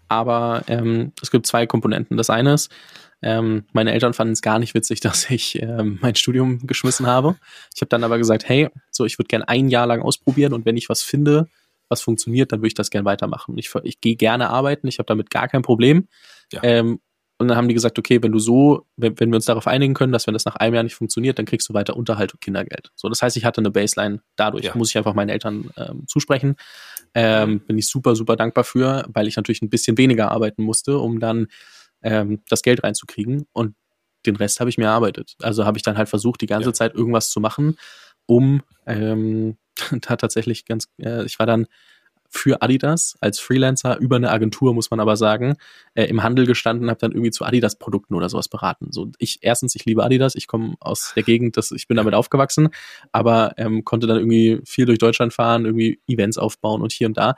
Aber 0.07 0.63
ähm, 0.67 1.11
es 1.21 1.31
gibt 1.31 1.45
zwei 1.45 1.65
Komponenten. 1.65 2.15
Das 2.15 2.29
eine 2.29 2.53
ist, 2.53 2.71
ähm, 3.21 3.65
meine 3.73 3.91
Eltern 3.91 4.13
fanden 4.13 4.33
es 4.33 4.41
gar 4.41 4.59
nicht 4.59 4.73
witzig, 4.73 4.99
dass 5.01 5.29
ich 5.29 5.61
ähm, 5.61 5.99
mein 6.01 6.15
Studium 6.15 6.65
geschmissen 6.65 7.07
habe. 7.07 7.35
Ich 7.73 7.81
habe 7.81 7.89
dann 7.89 8.03
aber 8.03 8.17
gesagt, 8.17 8.47
hey, 8.47 8.69
so 8.91 9.05
ich 9.05 9.17
würde 9.17 9.27
gerne 9.27 9.47
ein 9.47 9.69
Jahr 9.69 9.87
lang 9.87 10.01
ausprobieren 10.01 10.53
und 10.53 10.65
wenn 10.65 10.77
ich 10.77 10.89
was 10.89 11.03
finde, 11.03 11.47
was 11.89 12.01
funktioniert, 12.01 12.51
dann 12.51 12.59
würde 12.59 12.67
ich 12.67 12.73
das 12.73 12.89
gerne 12.89 13.05
weitermachen. 13.05 13.57
Ich, 13.57 13.73
ich 13.83 14.01
gehe 14.01 14.15
gerne 14.15 14.49
arbeiten, 14.49 14.87
ich 14.87 14.99
habe 14.99 15.07
damit 15.07 15.29
gar 15.29 15.47
kein 15.47 15.61
Problem. 15.61 16.07
Ja. 16.51 16.63
Ähm, 16.63 16.99
und 17.37 17.49
dann 17.49 17.57
haben 17.57 17.67
die 17.67 17.73
gesagt, 17.73 17.99
okay, 17.99 18.23
wenn 18.23 18.31
du 18.31 18.39
so, 18.39 18.85
wenn, 18.95 19.19
wenn 19.19 19.29
wir 19.29 19.35
uns 19.35 19.45
darauf 19.45 19.67
einigen 19.67 19.93
können, 19.93 20.13
dass 20.13 20.25
wenn 20.25 20.33
das 20.33 20.45
nach 20.45 20.55
einem 20.55 20.73
Jahr 20.73 20.83
nicht 20.83 20.95
funktioniert, 20.95 21.37
dann 21.37 21.45
kriegst 21.45 21.67
du 21.67 21.73
weiter 21.73 21.97
Unterhalt 21.97 22.33
und 22.33 22.39
Kindergeld. 22.39 22.91
So, 22.95 23.09
das 23.09 23.21
heißt, 23.21 23.35
ich 23.35 23.43
hatte 23.43 23.59
eine 23.59 23.71
Baseline 23.71 24.21
dadurch. 24.37 24.65
Ja. 24.65 24.75
Muss 24.75 24.89
ich 24.89 24.97
einfach 24.97 25.13
meinen 25.13 25.29
Eltern 25.29 25.69
ähm, 25.75 26.03
zusprechen. 26.07 26.55
Ähm, 27.13 27.59
bin 27.59 27.77
ich 27.77 27.87
super, 27.87 28.15
super 28.15 28.37
dankbar 28.37 28.63
für, 28.63 29.05
weil 29.09 29.27
ich 29.27 29.35
natürlich 29.35 29.61
ein 29.61 29.69
bisschen 29.69 29.97
weniger 29.97 30.31
arbeiten 30.31 30.63
musste, 30.63 30.97
um 30.97 31.19
dann 31.19 31.47
ähm, 32.03 32.41
das 32.49 32.61
Geld 32.61 32.83
reinzukriegen. 32.83 33.45
Und 33.51 33.75
den 34.25 34.37
Rest 34.37 34.61
habe 34.61 34.69
ich 34.69 34.77
mir 34.77 34.85
erarbeitet. 34.85 35.35
Also 35.41 35.65
habe 35.65 35.77
ich 35.77 35.83
dann 35.83 35.97
halt 35.97 36.07
versucht, 36.07 36.39
die 36.39 36.47
ganze 36.47 36.69
ja. 36.69 36.73
Zeit 36.73 36.93
irgendwas 36.93 37.29
zu 37.29 37.41
machen, 37.41 37.77
um 38.27 38.61
ähm, 38.85 39.57
da 40.01 40.15
tatsächlich 40.15 40.65
ganz, 40.65 40.89
äh, 40.99 41.25
ich 41.25 41.39
war 41.39 41.45
dann 41.45 41.67
für 42.29 42.61
Adidas 42.61 43.15
als 43.21 43.39
Freelancer 43.39 43.97
über 43.99 44.17
eine 44.17 44.29
Agentur, 44.29 44.73
muss 44.73 44.91
man 44.91 44.99
aber 44.99 45.15
sagen, 45.15 45.55
äh, 45.93 46.05
im 46.05 46.21
Handel 46.21 46.45
gestanden, 46.45 46.89
habe 46.89 46.99
dann 46.99 47.11
irgendwie 47.11 47.31
zu 47.31 47.45
Adidas-Produkten 47.45 48.13
oder 48.13 48.29
sowas 48.29 48.49
beraten. 48.49 48.91
So, 48.91 49.11
ich 49.19 49.39
erstens, 49.41 49.75
ich 49.75 49.85
liebe 49.85 50.03
Adidas, 50.03 50.35
ich 50.35 50.47
komme 50.47 50.75
aus 50.79 51.13
der 51.15 51.23
Gegend, 51.23 51.55
das, 51.55 51.71
ich 51.71 51.87
bin 51.87 51.97
damit 51.97 52.13
aufgewachsen, 52.13 52.69
aber 53.11 53.53
ähm, 53.57 53.85
konnte 53.85 54.07
dann 54.07 54.17
irgendwie 54.17 54.59
viel 54.65 54.85
durch 54.85 54.99
Deutschland 54.99 55.33
fahren, 55.33 55.65
irgendwie 55.65 56.01
Events 56.07 56.37
aufbauen 56.37 56.81
und 56.81 56.91
hier 56.91 57.07
und 57.07 57.17
da. 57.17 57.35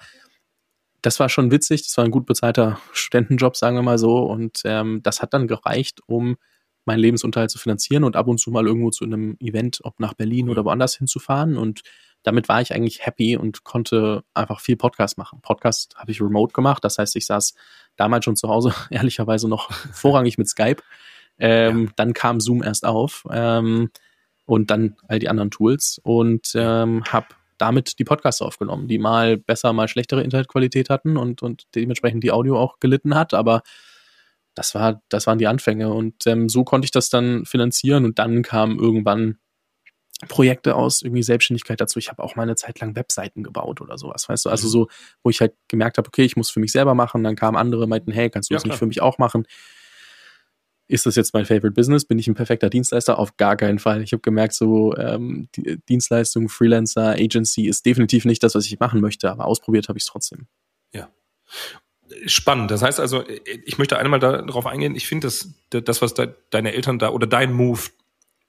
Das 1.02 1.20
war 1.20 1.30
schon 1.30 1.52
witzig, 1.52 1.84
das 1.84 1.96
war 1.98 2.06
ein 2.06 2.12
gut 2.12 2.26
bezahlter 2.26 2.80
Studentenjob, 2.92 3.56
sagen 3.56 3.78
wir 3.78 3.84
mal 3.84 4.00
so, 4.00 4.18
und 4.20 4.62
ähm, 4.66 5.02
das 5.04 5.22
hat 5.22 5.34
dann 5.34 5.48
gereicht, 5.48 6.00
um 6.08 6.38
meinen 6.86 7.00
Lebensunterhalt 7.00 7.52
zu 7.52 7.60
finanzieren 7.60 8.04
und 8.04 8.16
ab 8.16 8.28
und 8.28 8.40
zu 8.40 8.50
mal 8.50 8.66
irgendwo 8.66 8.90
zu 8.90 9.06
einem 9.06 9.38
Event, 9.40 9.80
ob 9.84 10.00
nach 10.00 10.14
Berlin 10.14 10.50
oder 10.50 10.66
woanders 10.66 10.96
hinzufahren 10.96 11.58
und 11.58 11.82
damit 12.28 12.50
war 12.50 12.62
ich 12.62 12.74
eigentlich 12.74 13.06
happy 13.06 13.38
und 13.38 13.64
konnte 13.64 14.26
einfach 14.34 14.60
viel 14.60 14.76
Podcast 14.76 15.18
machen. 15.18 15.40
Podcast 15.42 15.96
habe 15.96 16.12
ich 16.12 16.20
remote 16.20 16.52
gemacht, 16.52 16.84
das 16.84 16.98
heißt, 16.98 17.16
ich 17.16 17.26
saß 17.26 17.54
damals 17.96 18.26
schon 18.26 18.36
zu 18.36 18.50
Hause, 18.50 18.74
ehrlicherweise 18.90 19.48
noch 19.48 19.72
vorrangig 19.72 20.38
mit 20.38 20.50
Skype 20.50 20.84
Ähm, 21.40 21.86
ja. 21.86 21.92
Dann 21.96 22.14
kam 22.14 22.42
Zoom 22.42 22.64
erst 22.64 22.86
auf 22.86 23.26
ähm, 23.32 23.92
und 24.46 24.72
dann 24.72 24.98
all 25.08 25.20
die 25.20 25.30
anderen 25.30 25.52
Tools 25.52 26.02
und 26.04 26.52
ähm, 26.56 27.06
habe 27.06 27.28
damit 27.58 27.98
die 27.98 28.04
Podcasts 28.04 28.42
aufgenommen, 28.42 28.90
die 28.90 28.98
mal 28.98 29.38
besser, 29.38 29.72
mal 29.72 29.88
schlechtere 29.88 30.22
Internetqualität 30.22 30.90
hatten 30.90 31.16
und, 31.16 31.42
und 31.42 31.64
dementsprechend 31.76 32.26
die 32.26 32.32
Audio 32.34 32.60
auch 32.60 32.82
gelitten 32.82 33.16
hat, 33.16 33.34
aber 33.34 33.62
das 34.54 34.76
war, 34.76 35.02
das 35.08 35.28
waren 35.28 35.38
die 35.38 35.48
Anfänge 35.48 35.94
und 35.94 36.28
ähm, 36.28 36.50
so 36.50 36.66
konnte 36.66 36.84
ich 36.86 36.92
das 36.92 37.10
dann 37.10 37.46
finanzieren 37.46 38.04
und 38.04 38.20
dann 38.20 38.42
kam 38.42 38.78
irgendwann 38.78 39.38
Projekte 40.28 40.76
aus 40.76 41.04
irgendwie 41.04 41.22
Selbstständigkeit 41.22 41.80
dazu. 41.80 42.00
Ich 42.00 42.10
habe 42.10 42.24
auch 42.24 42.36
mal 42.36 42.44
eine 42.44 42.56
Zeit 42.56 42.80
lang 42.80 42.96
Webseiten 42.96 43.44
gebaut 43.44 43.82
oder 43.82 43.98
sowas, 43.98 44.28
weißt 44.28 44.46
du? 44.46 44.50
Also 44.50 44.68
mhm. 44.68 44.72
so, 44.72 44.88
wo 45.24 45.30
ich 45.30 45.42
halt 45.42 45.54
gemerkt 45.68 45.98
habe, 46.00 46.08
okay, 46.08 46.24
ich 46.24 46.36
muss 46.36 46.50
für 46.50 46.60
mich 46.60 46.72
selber 46.72 46.96
machen. 46.96 47.24
Dann 47.24 47.36
kamen 47.36 47.56
andere, 47.56 47.88
meinten, 47.88 48.12
hey, 48.12 48.30
kannst 48.30 48.50
du 48.50 48.54
ja, 48.54 48.56
das 48.56 48.64
klar. 48.64 48.74
nicht 48.74 48.80
für 48.80 48.88
mich 48.88 49.02
auch 49.02 49.20
machen? 49.20 49.46
Ist 50.88 51.06
das 51.06 51.16
jetzt 51.18 51.34
mein 51.34 51.46
Favorite 51.46 51.72
Business? 51.72 52.06
Bin 52.06 52.18
ich 52.18 52.28
ein 52.28 52.34
perfekter 52.34 52.70
Dienstleister? 52.70 53.20
Auf 53.20 53.38
gar 53.38 53.58
keinen 53.58 53.78
Fall. 53.78 54.02
Ich 54.02 54.14
habe 54.14 54.22
gemerkt, 54.22 54.54
so 54.54 54.96
ähm, 54.96 55.50
die 55.56 55.78
Dienstleistung, 55.88 56.50
Freelancer, 56.50 57.12
Agency 57.12 57.68
ist 57.68 57.86
definitiv 57.86 58.26
nicht 58.26 58.42
das, 58.42 58.56
was 58.56 58.66
ich 58.66 58.80
machen 58.80 59.02
möchte, 59.02 59.30
aber 59.30 59.46
ausprobiert 59.46 59.88
habe 59.88 60.00
ich 60.00 60.06
es 60.06 60.10
trotzdem. 60.10 60.48
Ja. 60.94 61.10
Spannend. 62.26 62.72
Das 62.72 62.82
heißt 62.82 63.00
also, 63.00 63.24
ich 63.66 63.78
möchte 63.78 64.00
einmal 64.00 64.20
darauf 64.20 64.66
eingehen. 64.66 64.96
Ich 64.96 65.08
finde 65.08 65.28
das, 65.28 65.54
das, 65.70 66.02
was 66.02 66.14
de, 66.16 66.34
deine 66.50 66.74
Eltern 66.74 66.98
da 66.98 67.10
oder 67.10 67.28
dein 67.28 67.54
Move, 67.54 67.82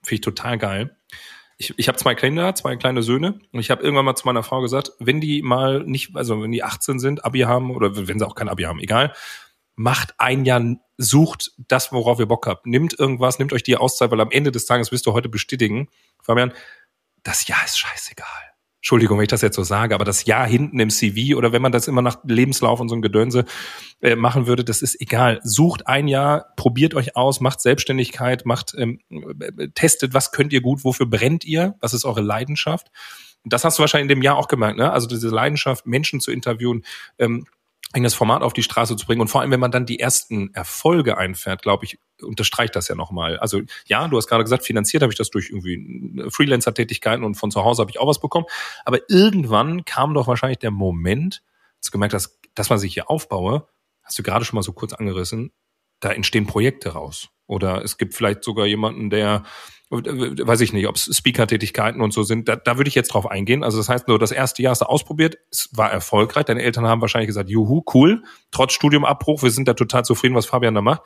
finde 0.03 0.15
ich 0.15 0.21
total 0.21 0.57
geil 0.57 0.97
ich, 1.59 1.75
ich 1.77 1.89
habe 1.89 1.99
zwei 1.99 2.15
Kinder, 2.15 2.55
zwei 2.55 2.77
kleine 2.77 3.03
Söhne 3.03 3.41
und 3.53 3.61
ich 3.61 3.71
habe 3.71 3.83
irgendwann 3.83 4.05
mal 4.05 4.15
zu 4.15 4.27
meiner 4.27 4.45
Frau 4.45 4.61
gesagt, 4.61 4.93
wenn 5.01 5.21
die 5.21 5.43
mal 5.43 5.83
nicht, 5.85 6.17
also 6.17 6.41
wenn 6.41 6.53
die 6.53 6.63
18 6.63 7.01
sind, 7.01 7.25
Abi 7.25 7.41
haben 7.41 7.75
oder 7.75 8.09
wenn 8.09 8.19
sie 8.19 8.27
auch 8.27 8.37
kein 8.37 8.49
Abi 8.49 8.63
haben, 8.63 8.79
egal, 8.79 9.13
macht 9.75 10.15
ein 10.19 10.45
Jahr, 10.45 10.77
sucht 10.97 11.53
das, 11.59 11.93
worauf 11.93 12.21
ihr 12.21 12.27
Bock 12.27 12.47
habt. 12.47 12.67
Nimmt 12.67 12.99
irgendwas, 12.99 13.39
nimmt 13.39 13.53
euch 13.53 13.65
die 13.65 13.77
Auszeit, 13.77 14.11
weil 14.11 14.21
am 14.21 14.31
Ende 14.31 14.53
des 14.53 14.67
Tages 14.67 14.93
wirst 14.93 15.07
du 15.07 15.13
heute 15.13 15.29
bestätigen, 15.29 15.89
Fabian, 16.23 16.53
das 17.25 17.47
Jahr 17.49 17.65
ist 17.65 17.79
scheißegal. 17.79 18.27
Entschuldigung, 18.81 19.19
wenn 19.19 19.25
ich 19.25 19.29
das 19.29 19.43
jetzt 19.43 19.57
so 19.57 19.65
sage, 19.65 19.95
aber 19.95 20.05
das 20.05 20.25
Ja 20.25 20.45
hinten 20.45 20.79
im 20.79 20.91
CV 20.91 21.37
oder 21.37 21.53
wenn 21.53 21.63
man 21.63 21.73
das 21.73 21.89
immer 21.89 22.03
nach 22.03 22.19
Lebenslauf 22.25 22.79
und 22.79 22.89
so 22.89 22.95
ein 22.95 23.03
Gedönse 23.03 23.45
äh, 24.01 24.15
machen 24.15 24.47
würde, 24.47 24.65
das 24.65 24.83
ist 24.83 25.01
egal. 25.01 25.41
Sucht 25.43 25.89
ein 25.89 26.07
Jahr, 26.07 26.53
probiert 26.57 26.95
euch 26.95 27.17
aus, 27.17 27.41
macht 27.41 27.61
Selbstständigkeit, 27.61 28.47
macht, 28.47 28.75
ähm, 28.79 29.01
äh, 29.11 29.69
testet, 29.75 30.15
was 30.15 30.31
könnt 30.31 30.53
ihr 30.53 30.61
gut, 30.61 30.85
wofür 30.85 31.07
brennt 31.07 31.45
ihr, 31.45 31.75
was 31.81 31.93
ist 31.93 32.05
eure 32.05 32.21
Leidenschaft. 32.21 32.89
Das 33.45 33.65
hast 33.65 33.79
du 33.79 33.81
wahrscheinlich 33.81 34.11
in 34.11 34.17
dem 34.17 34.23
Jahr 34.23 34.37
auch 34.37 34.49
gemerkt, 34.49 34.79
ne? 34.79 34.93
Also 34.93 35.09
diese 35.09 35.29
Leidenschaft, 35.29 35.87
Menschen 35.87 36.21
zu 36.21 36.31
interviewen, 36.31 36.85
ähm, 37.19 37.47
eigenes 37.93 38.15
Format 38.15 38.43
auf 38.43 38.53
die 38.53 38.63
Straße 38.63 38.97
zu 38.97 39.07
bringen. 39.07 39.21
Und 39.21 39.29
vor 39.29 39.41
allem, 39.41 39.51
wenn 39.51 39.61
man 39.61 39.71
dann 39.71 39.87
die 39.87 39.99
ersten 39.99 40.53
Erfolge 40.55 41.17
einfährt, 41.17 41.63
glaube 41.63 41.85
ich, 41.85 41.99
unterstreicht 42.23 42.77
das 42.77 42.89
ja 42.89 42.95
nochmal. 42.95 43.39
Also 43.39 43.63
ja, 43.87 44.07
du 44.09 44.17
hast 44.17 44.27
gerade 44.27 44.45
gesagt, 44.45 44.65
finanziert 44.65 45.03
habe 45.03 45.13
ich 45.13 45.19
das 45.19 45.31
durch 45.31 45.51
irgendwie 45.51 46.31
Freelancer-Tätigkeiten 46.31 47.25
und 47.25 47.37
von 47.37 47.51
zu 47.51 47.65
Hause 47.65 47.81
habe 47.81 47.91
ich 47.91 47.99
auch 47.99 48.07
was 48.07 48.21
bekommen. 48.21 48.47
Aber 48.85 48.99
irgendwann 49.09 49.85
kam 49.85 50.15
doch 50.15 50.27
wahrscheinlich 50.27 50.59
der 50.59 50.71
Moment, 50.71 51.43
du 51.81 51.91
gemerkt 51.91 52.15
hast, 52.15 52.39
das, 52.55 52.71
was 52.71 52.83
ich 52.83 52.95
hier 52.95 53.11
aufbaue, 53.11 53.67
hast 54.03 54.19
du 54.19 54.23
gerade 54.23 54.45
schon 54.45 54.57
mal 54.57 54.63
so 54.63 54.73
kurz 54.73 54.93
angerissen, 54.93 55.53
da 56.01 56.11
entstehen 56.11 56.47
Projekte 56.47 56.91
raus. 56.91 57.29
Oder 57.47 57.83
es 57.83 57.97
gibt 57.97 58.15
vielleicht 58.15 58.45
sogar 58.45 58.67
jemanden, 58.67 59.11
der 59.11 59.45
weiß 59.91 60.61
ich 60.61 60.73
nicht, 60.75 60.87
ob 60.87 60.97
es 60.97 61.17
Speaker-Tätigkeiten 61.17 62.03
und 62.03 62.13
so 62.13 62.23
sind, 62.23 62.49
da, 62.49 62.57
da 62.57 62.77
würde 62.77 62.89
ich 62.89 62.95
jetzt 62.95 63.09
drauf 63.09 63.27
eingehen. 63.27 63.65
Also 63.65 63.79
das 63.79 63.89
heißt 63.89 64.07
nur, 64.07 64.19
das 64.19 64.33
erste 64.33 64.63
Jahr 64.63 64.73
hast 64.73 64.83
du 64.83 64.87
ausprobiert, 64.87 65.39
es 65.51 65.71
war 65.73 65.91
erfolgreich, 65.91 66.45
deine 66.45 66.63
Eltern 66.63 66.87
haben 66.87 67.01
wahrscheinlich 67.01 67.29
gesagt, 67.29 67.49
juhu, 67.49 67.83
cool, 67.95 68.23
trotz 68.51 68.75
Studiumabbruch, 68.75 69.43
wir 69.43 69.51
sind 69.51 69.67
da 69.67 69.75
total 69.75 70.05
zufrieden, 70.05 70.35
was 70.35 70.47
Fabian 70.47 70.75
da 70.75 70.83
macht. 70.83 71.03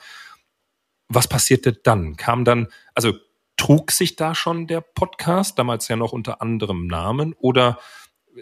Was 1.09 1.29
passierte 1.29 1.73
dann? 1.73 2.17
Kam 2.17 2.45
dann, 2.45 2.69
also 2.95 3.13
trug 3.57 3.93
sich 3.93 4.17
da 4.17 4.35
schon 4.35 4.67
der 4.67 4.81
Podcast, 4.81 5.59
damals 5.59 5.87
ja 5.87 5.95
noch 5.95 6.13
unter 6.13 6.43
anderem 6.43 6.89
Namen, 6.89 7.35
oder 7.39 7.79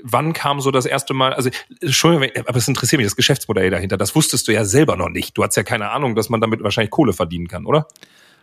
wann 0.03 0.33
kam 0.33 0.61
so 0.61 0.71
das 0.71 0.87
erste 0.87 1.13
Mal, 1.13 1.35
also 1.35 1.51
Entschuldigung, 1.81 2.45
aber 2.47 2.57
es 2.57 2.69
interessiert 2.69 2.99
mich, 2.99 3.07
das 3.07 3.17
Geschäftsmodell 3.17 3.71
dahinter, 3.71 3.99
das 3.99 4.15
wusstest 4.15 4.49
du 4.49 4.53
ja 4.53 4.65
selber 4.65 4.97
noch 4.97 5.09
nicht. 5.11 5.37
Du 5.37 5.43
hast 5.43 5.57
ja 5.57 5.65
keine 5.65 5.91
Ahnung, 5.91 6.15
dass 6.15 6.31
man 6.31 6.41
damit 6.41 6.63
wahrscheinlich 6.63 6.91
Kohle 6.91 7.13
verdienen 7.13 7.49
kann, 7.49 7.67
oder? 7.67 7.89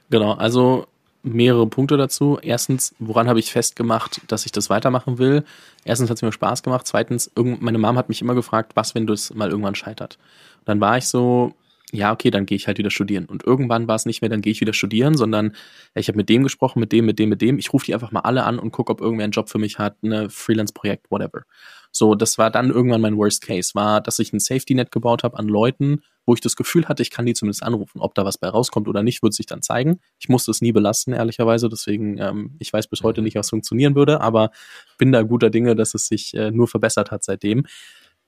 Genau, 0.09 0.33
also 0.33 0.87
mehrere 1.27 1.67
Punkte 1.67 1.97
dazu. 1.97 2.39
Erstens, 2.41 2.95
woran 2.99 3.27
habe 3.27 3.39
ich 3.39 3.51
festgemacht, 3.51 4.21
dass 4.27 4.45
ich 4.45 4.51
das 4.51 4.69
weitermachen 4.69 5.17
will? 5.17 5.43
Erstens 5.85 6.09
hat 6.09 6.17
es 6.17 6.21
mir 6.21 6.31
Spaß 6.31 6.63
gemacht. 6.63 6.87
Zweitens, 6.87 7.31
meine 7.35 7.77
Mom 7.77 7.97
hat 7.97 8.09
mich 8.09 8.21
immer 8.21 8.35
gefragt, 8.35 8.71
was, 8.75 8.95
wenn 8.95 9.07
du 9.07 9.13
es 9.13 9.33
mal 9.33 9.49
irgendwann 9.49 9.75
scheitert. 9.75 10.17
Und 10.59 10.69
dann 10.69 10.81
war 10.81 10.97
ich 10.97 11.07
so, 11.07 11.53
ja, 11.91 12.11
okay, 12.11 12.31
dann 12.31 12.45
gehe 12.45 12.57
ich 12.57 12.67
halt 12.67 12.77
wieder 12.77 12.89
studieren. 12.89 13.25
Und 13.25 13.45
irgendwann 13.45 13.87
war 13.87 13.95
es 13.95 14.05
nicht 14.05 14.21
mehr, 14.21 14.29
dann 14.29 14.41
gehe 14.41 14.51
ich 14.51 14.59
wieder 14.59 14.73
studieren, 14.73 15.15
sondern 15.15 15.55
ich 15.95 16.09
habe 16.09 16.17
mit 16.17 16.27
dem 16.27 16.43
gesprochen, 16.43 16.79
mit 16.79 16.91
dem, 16.91 17.05
mit 17.05 17.17
dem, 17.17 17.29
mit 17.29 17.41
dem. 17.41 17.59
Ich 17.59 17.71
rufe 17.71 17.85
die 17.85 17.93
einfach 17.93 18.11
mal 18.11 18.21
alle 18.21 18.43
an 18.43 18.59
und 18.59 18.71
gucke, 18.71 18.91
ob 18.91 18.99
irgendwer 18.99 19.23
einen 19.23 19.31
Job 19.31 19.49
für 19.49 19.59
mich 19.59 19.79
hat, 19.79 19.95
eine 20.03 20.29
Freelance-Projekt, 20.29 21.09
whatever. 21.09 21.43
So, 21.91 22.15
das 22.15 22.37
war 22.37 22.51
dann 22.51 22.69
irgendwann 22.69 23.01
mein 23.01 23.17
Worst 23.17 23.41
Case, 23.41 23.71
war, 23.73 24.01
dass 24.01 24.19
ich 24.19 24.33
ein 24.33 24.39
Safety-Net 24.39 24.91
gebaut 24.91 25.23
habe 25.23 25.39
an 25.39 25.47
Leuten, 25.47 26.01
wo 26.27 26.33
ich 26.33 26.41
das 26.41 26.57
Gefühl 26.57 26.87
hatte, 26.87 27.01
ich 27.01 27.09
kann 27.09 27.25
die 27.25 27.33
zumindest 27.33 27.63
anrufen. 27.63 28.01
Ob 28.01 28.13
da 28.13 28.25
was 28.25 28.37
bei 28.37 28.49
rauskommt 28.49 28.87
oder 28.89 29.01
nicht, 29.01 29.23
wird 29.23 29.33
sich 29.33 29.45
dann 29.45 29.61
zeigen. 29.61 30.01
Ich 30.19 30.27
musste 30.27 30.51
es 30.51 30.61
nie 30.61 30.73
belasten, 30.73 31.13
ehrlicherweise. 31.13 31.69
Deswegen, 31.69 32.17
ähm, 32.17 32.55
ich 32.59 32.71
weiß 32.71 32.87
bis 32.87 33.01
heute 33.01 33.21
nicht, 33.21 33.35
was 33.35 33.49
funktionieren 33.49 33.95
würde, 33.95 34.19
aber 34.19 34.51
bin 34.97 35.13
da 35.13 35.23
guter 35.23 35.49
Dinge, 35.49 35.73
dass 35.73 35.93
es 35.93 36.07
sich 36.07 36.33
äh, 36.33 36.51
nur 36.51 36.67
verbessert 36.67 37.11
hat 37.11 37.23
seitdem. 37.23 37.65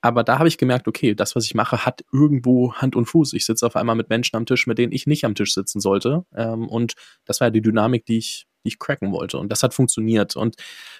Aber 0.00 0.24
da 0.24 0.38
habe 0.38 0.48
ich 0.48 0.56
gemerkt, 0.56 0.88
okay, 0.88 1.14
das, 1.14 1.36
was 1.36 1.44
ich 1.44 1.54
mache, 1.54 1.84
hat 1.84 2.02
irgendwo 2.10 2.72
Hand 2.72 2.96
und 2.96 3.04
Fuß. 3.04 3.34
Ich 3.34 3.44
sitze 3.44 3.66
auf 3.66 3.76
einmal 3.76 3.96
mit 3.96 4.08
Menschen 4.08 4.34
am 4.36 4.46
Tisch, 4.46 4.66
mit 4.66 4.78
denen 4.78 4.92
ich 4.92 5.06
nicht 5.06 5.26
am 5.26 5.34
Tisch 5.34 5.52
sitzen 5.52 5.78
sollte. 5.80 6.24
Ähm, 6.34 6.68
und 6.68 6.94
das 7.26 7.42
war 7.42 7.50
die 7.50 7.60
Dynamik, 7.60 8.06
die 8.06 8.16
ich, 8.16 8.46
die 8.64 8.68
ich 8.68 8.78
cracken 8.78 9.12
wollte. 9.12 9.36
Und 9.36 9.52
das 9.52 9.62
hat 9.62 9.74
funktioniert. 9.74 10.36
Und 10.36 10.56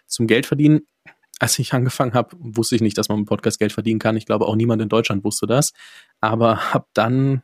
zum 0.07 0.27
Geldverdienen, 0.27 0.87
als 1.41 1.59
ich 1.59 1.73
angefangen 1.73 2.13
habe, 2.13 2.37
wusste 2.39 2.77
ich 2.77 2.83
nicht, 2.83 2.99
dass 2.99 3.09
man 3.09 3.21
mit 3.21 3.29
Podcast 3.29 3.59
Geld 3.59 3.73
verdienen 3.73 3.99
kann. 3.99 4.17
Ich 4.17 4.27
glaube, 4.27 4.47
auch 4.47 4.55
niemand 4.55 4.83
in 4.83 4.91
Deutschland 4.91 5.25
wusste 5.25 5.47
das. 5.47 5.73
Aber 6.21 6.73
habe 6.75 6.87
dann 6.93 7.43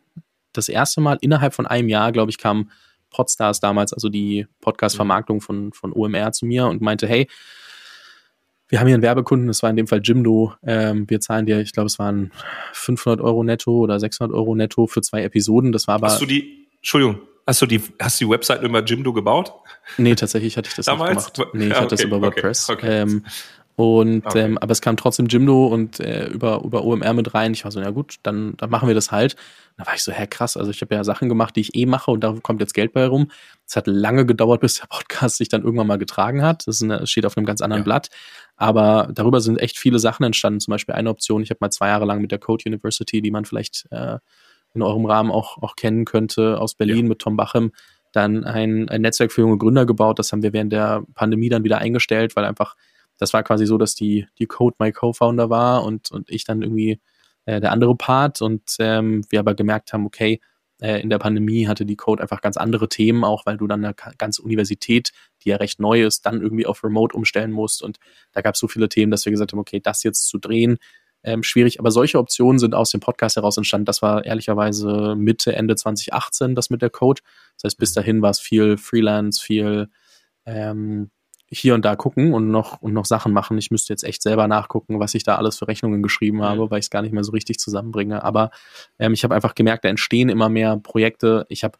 das 0.52 0.68
erste 0.68 1.00
Mal 1.00 1.16
innerhalb 1.22 1.54
von 1.54 1.66
einem 1.66 1.88
Jahr, 1.88 2.12
glaube 2.12 2.30
ich, 2.30 2.38
kam 2.38 2.70
Podstars 3.10 3.60
damals, 3.60 3.94
also 3.94 4.10
die 4.10 4.46
Podcast-Vermarktung 4.60 5.40
von, 5.40 5.72
von 5.72 5.94
OMR 5.94 6.32
zu 6.32 6.44
mir 6.44 6.66
und 6.66 6.82
meinte, 6.82 7.06
hey, 7.06 7.26
wir 8.68 8.80
haben 8.80 8.86
hier 8.86 8.94
einen 8.94 9.02
Werbekunden, 9.02 9.46
das 9.46 9.62
war 9.62 9.70
in 9.70 9.76
dem 9.76 9.86
Fall 9.86 10.02
Jimdo. 10.02 10.52
Ähm, 10.62 11.08
wir 11.08 11.20
zahlen 11.20 11.46
dir, 11.46 11.60
ich 11.60 11.72
glaube, 11.72 11.86
es 11.86 11.98
waren 11.98 12.32
500 12.74 13.24
Euro 13.24 13.44
netto 13.44 13.78
oder 13.78 13.98
600 13.98 14.36
Euro 14.36 14.54
netto 14.54 14.86
für 14.86 15.00
zwei 15.00 15.22
Episoden. 15.22 15.72
Das 15.72 15.86
war 15.86 15.94
aber. 15.94 16.08
Hast 16.08 16.20
du 16.20 16.26
die, 16.26 16.68
Entschuldigung, 16.76 17.20
hast 17.46 17.62
du 17.62 17.66
die, 17.66 17.80
hast 17.98 18.20
du 18.20 18.26
die 18.26 18.30
Website 18.30 18.62
über 18.62 18.84
Jimdo 18.84 19.14
gebaut? 19.14 19.54
Nee, 19.96 20.16
tatsächlich 20.16 20.56
hatte 20.58 20.68
ich 20.68 20.74
das 20.74 20.84
Damals? 20.84 21.26
nicht 21.26 21.34
gemacht. 21.34 21.54
Nee, 21.54 21.64
ich 21.64 21.70
ja, 21.70 21.76
hatte 21.76 21.88
das 21.96 22.04
über 22.04 22.20
WordPress. 22.20 22.68
Okay, 22.68 22.86
okay. 22.86 23.00
Ähm, 23.02 23.24
und 23.76 24.24
okay. 24.24 24.40
ähm, 24.40 24.58
aber 24.58 24.72
es 24.72 24.80
kam 24.80 24.96
trotzdem 24.96 25.26
Jimdo 25.26 25.66
und 25.66 26.00
äh, 26.00 26.28
über, 26.28 26.62
über 26.64 26.82
OMR 26.82 27.12
mit 27.12 27.34
rein. 27.34 27.52
Ich 27.52 27.64
war 27.64 27.70
so, 27.70 27.78
ja 27.78 27.90
gut, 27.90 28.16
dann, 28.22 28.56
dann 28.56 28.70
machen 28.70 28.88
wir 28.88 28.94
das 28.94 29.12
halt. 29.12 29.36
Da 29.76 29.86
war 29.86 29.94
ich 29.94 30.02
so, 30.02 30.12
hä, 30.12 30.26
krass, 30.26 30.56
also 30.56 30.70
ich 30.70 30.80
habe 30.80 30.94
ja 30.94 31.04
Sachen 31.04 31.28
gemacht, 31.28 31.54
die 31.56 31.60
ich 31.60 31.74
eh 31.74 31.84
mache 31.84 32.10
und 32.10 32.24
da 32.24 32.34
kommt 32.42 32.62
jetzt 32.62 32.72
Geld 32.72 32.94
bei 32.94 33.06
rum. 33.06 33.30
Es 33.66 33.76
hat 33.76 33.86
lange 33.86 34.24
gedauert, 34.24 34.60
bis 34.62 34.76
der 34.76 34.86
Podcast 34.86 35.36
sich 35.36 35.50
dann 35.50 35.62
irgendwann 35.62 35.86
mal 35.86 35.98
getragen 35.98 36.42
hat. 36.42 36.66
Das, 36.66 36.82
eine, 36.82 37.06
steht 37.06 37.26
auf 37.26 37.36
einem 37.36 37.44
ganz 37.44 37.60
anderen 37.60 37.82
ja. 37.82 37.84
Blatt. 37.84 38.08
Aber 38.56 39.10
darüber 39.12 39.42
sind 39.42 39.58
echt 39.58 39.78
viele 39.78 39.98
Sachen 39.98 40.24
entstanden. 40.24 40.60
Zum 40.60 40.72
Beispiel 40.72 40.94
eine 40.94 41.10
Option, 41.10 41.42
ich 41.42 41.50
habe 41.50 41.58
mal 41.60 41.70
zwei 41.70 41.88
Jahre 41.88 42.06
lang 42.06 42.22
mit 42.22 42.32
der 42.32 42.38
Code 42.38 42.64
University, 42.66 43.20
die 43.20 43.30
man 43.30 43.44
vielleicht 43.44 43.86
äh, 43.90 44.16
in 44.72 44.80
eurem 44.80 45.04
Rahmen 45.04 45.30
auch, 45.30 45.62
auch 45.62 45.76
kennen 45.76 46.06
könnte, 46.06 46.58
aus 46.58 46.74
Berlin 46.76 47.04
ja. 47.04 47.08
mit 47.10 47.18
Tom 47.18 47.36
Bachem, 47.36 47.72
dann 48.12 48.44
ein, 48.44 48.88
ein 48.88 49.02
Netzwerk 49.02 49.32
für 49.32 49.42
junge 49.42 49.58
Gründer 49.58 49.84
gebaut. 49.84 50.18
Das 50.18 50.32
haben 50.32 50.42
wir 50.42 50.54
während 50.54 50.72
der 50.72 51.02
Pandemie 51.14 51.50
dann 51.50 51.64
wieder 51.64 51.76
eingestellt, 51.76 52.36
weil 52.36 52.46
einfach 52.46 52.74
das 53.18 53.32
war 53.32 53.42
quasi 53.42 53.66
so, 53.66 53.78
dass 53.78 53.94
die, 53.94 54.26
die 54.38 54.46
Code 54.46 54.76
my 54.78 54.92
Co-Founder 54.92 55.50
war 55.50 55.84
und, 55.84 56.10
und 56.10 56.30
ich 56.30 56.44
dann 56.44 56.62
irgendwie 56.62 57.00
äh, 57.44 57.60
der 57.60 57.72
andere 57.72 57.96
Part 57.96 58.42
und 58.42 58.62
ähm, 58.78 59.24
wir 59.30 59.40
aber 59.40 59.54
gemerkt 59.54 59.92
haben, 59.92 60.06
okay, 60.06 60.40
äh, 60.80 61.00
in 61.00 61.10
der 61.10 61.18
Pandemie 61.18 61.66
hatte 61.66 61.86
die 61.86 61.96
Code 61.96 62.22
einfach 62.22 62.40
ganz 62.40 62.56
andere 62.56 62.88
Themen, 62.88 63.24
auch 63.24 63.46
weil 63.46 63.56
du 63.56 63.66
dann 63.66 63.84
eine 63.84 63.94
ganze 64.18 64.42
Universität, 64.42 65.12
die 65.42 65.50
ja 65.50 65.56
recht 65.56 65.80
neu 65.80 66.04
ist, 66.04 66.26
dann 66.26 66.42
irgendwie 66.42 66.66
auf 66.66 66.84
Remote 66.84 67.16
umstellen 67.16 67.52
musst 67.52 67.82
und 67.82 67.98
da 68.32 68.42
gab 68.42 68.54
es 68.54 68.60
so 68.60 68.68
viele 68.68 68.88
Themen, 68.88 69.10
dass 69.10 69.24
wir 69.24 69.32
gesagt 69.32 69.52
haben, 69.52 69.60
okay, 69.60 69.80
das 69.80 70.02
jetzt 70.02 70.28
zu 70.28 70.38
drehen, 70.38 70.78
ähm, 71.26 71.42
schwierig. 71.42 71.80
Aber 71.80 71.90
solche 71.90 72.18
Optionen 72.18 72.58
sind 72.58 72.74
aus 72.74 72.90
dem 72.90 73.00
Podcast 73.00 73.36
heraus 73.36 73.56
entstanden. 73.56 73.84
Das 73.84 74.00
war 74.00 74.24
ehrlicherweise 74.24 75.14
Mitte, 75.16 75.54
Ende 75.54 75.74
2018, 75.74 76.54
das 76.54 76.70
mit 76.70 76.82
der 76.82 76.90
Code. 76.90 77.20
Das 77.56 77.64
heißt, 77.64 77.78
bis 77.78 77.92
dahin 77.92 78.22
war 78.22 78.30
es 78.30 78.38
viel 78.38 78.78
Freelance, 78.78 79.42
viel 79.42 79.88
ähm, 80.46 81.10
hier 81.48 81.74
und 81.74 81.84
da 81.84 81.94
gucken 81.94 82.34
und 82.34 82.50
noch 82.50 82.82
und 82.82 82.92
noch 82.92 83.04
Sachen 83.04 83.32
machen. 83.32 83.56
Ich 83.58 83.70
müsste 83.70 83.92
jetzt 83.92 84.04
echt 84.04 84.22
selber 84.22 84.48
nachgucken, 84.48 84.98
was 84.98 85.14
ich 85.14 85.22
da 85.22 85.36
alles 85.36 85.58
für 85.58 85.68
Rechnungen 85.68 86.02
geschrieben 86.02 86.42
habe, 86.42 86.70
weil 86.70 86.80
ich 86.80 86.86
es 86.86 86.90
gar 86.90 87.02
nicht 87.02 87.12
mehr 87.12 87.24
so 87.24 87.32
richtig 87.32 87.58
zusammenbringe. 87.58 88.24
Aber 88.24 88.50
ähm, 88.98 89.12
ich 89.12 89.22
habe 89.24 89.34
einfach 89.34 89.54
gemerkt, 89.54 89.84
da 89.84 89.88
entstehen 89.88 90.28
immer 90.28 90.48
mehr 90.48 90.76
Projekte. 90.78 91.46
Ich 91.48 91.62
habe 91.62 91.78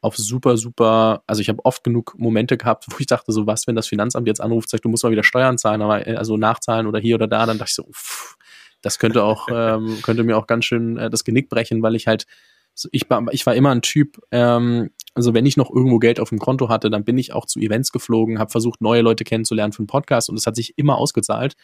auf 0.00 0.16
super, 0.16 0.56
super, 0.56 1.22
also 1.26 1.40
ich 1.42 1.48
habe 1.48 1.64
oft 1.64 1.82
genug 1.82 2.14
Momente 2.18 2.56
gehabt, 2.56 2.86
wo 2.88 2.96
ich 2.98 3.06
dachte, 3.06 3.32
so 3.32 3.46
was, 3.46 3.66
wenn 3.66 3.74
das 3.74 3.88
Finanzamt 3.88 4.28
jetzt 4.28 4.40
anruft, 4.40 4.70
sagt, 4.70 4.84
du 4.84 4.88
musst 4.88 5.02
mal 5.02 5.10
wieder 5.10 5.24
Steuern 5.24 5.58
zahlen, 5.58 5.82
aber 5.82 6.06
äh, 6.06 6.14
also 6.14 6.36
nachzahlen 6.36 6.86
oder 6.86 7.00
hier 7.00 7.16
oder 7.16 7.26
da, 7.26 7.46
dann 7.46 7.58
dachte 7.58 7.70
ich 7.70 7.74
so, 7.74 7.84
uff, 7.84 8.36
das 8.80 8.98
könnte 8.98 9.24
auch, 9.24 9.48
ähm, 9.52 9.98
könnte 10.02 10.22
mir 10.22 10.36
auch 10.36 10.46
ganz 10.46 10.66
schön 10.66 10.96
äh, 10.96 11.10
das 11.10 11.24
Genick 11.24 11.48
brechen, 11.48 11.82
weil 11.82 11.96
ich 11.96 12.06
halt, 12.06 12.26
ich 12.92 13.10
war, 13.10 13.24
ich 13.32 13.44
war 13.44 13.56
immer 13.56 13.72
ein 13.72 13.82
Typ, 13.82 14.20
ähm, 14.30 14.90
Also 15.14 15.34
wenn 15.34 15.46
ich 15.46 15.56
noch 15.56 15.70
irgendwo 15.70 15.98
Geld 15.98 16.20
auf 16.20 16.28
dem 16.28 16.38
Konto 16.38 16.68
hatte, 16.68 16.90
dann 16.90 17.04
bin 17.04 17.18
ich 17.18 17.32
auch 17.32 17.46
zu 17.46 17.58
Events 17.58 17.92
geflogen, 17.92 18.38
habe 18.38 18.50
versucht, 18.50 18.80
neue 18.80 19.00
Leute 19.00 19.24
kennenzulernen 19.24 19.72
für 19.72 19.80
einen 19.80 19.86
Podcast 19.86 20.28
und 20.28 20.36
es 20.36 20.46
hat 20.46 20.54
sich 20.54 20.76
immer 20.76 20.96
ausgezahlt. 20.96 21.54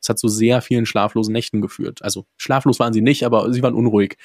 Es 0.00 0.08
ja. 0.08 0.08
hat 0.08 0.18
zu 0.18 0.28
sehr 0.28 0.62
vielen 0.62 0.86
schlaflosen 0.86 1.32
Nächten 1.32 1.60
geführt. 1.60 2.02
Also 2.02 2.26
schlaflos 2.36 2.80
waren 2.80 2.92
sie 2.92 3.02
nicht, 3.02 3.24
aber 3.24 3.52
sie 3.52 3.62
waren 3.62 3.74
unruhig. 3.74 4.16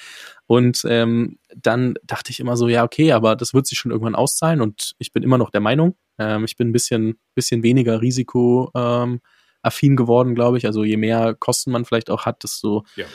Und 0.48 0.84
ähm, 0.88 1.38
dann 1.56 1.96
dachte 2.04 2.32
ich 2.32 2.40
immer 2.40 2.58
so, 2.58 2.68
ja, 2.68 2.84
okay, 2.84 3.12
aber 3.12 3.36
das 3.36 3.54
wird 3.54 3.68
sich 3.68 3.78
schon 3.78 3.92
irgendwann 3.92 4.16
auszahlen 4.16 4.62
und 4.62 4.96
ich 4.98 5.12
bin 5.12 5.24
immer 5.24 5.38
noch 5.38 5.52
der 5.52 5.62
Meinung, 5.62 5.96
ähm, 6.18 6.46
ich 6.46 6.56
bin 6.56 6.70
ein 6.70 6.74
bisschen, 6.74 7.20
bisschen 7.36 7.64
weniger 7.64 8.02
risikoaffin 8.02 9.20
ähm, 9.64 9.96
geworden, 9.96 10.36
glaube 10.36 10.58
ich. 10.58 10.66
Also 10.66 10.84
je 10.84 10.98
mehr 10.98 11.36
Kosten 11.36 11.72
man 11.72 11.86
vielleicht 11.86 12.10
auch 12.10 12.26
hat, 12.26 12.44
desto 12.44 12.86
ja 12.96 13.06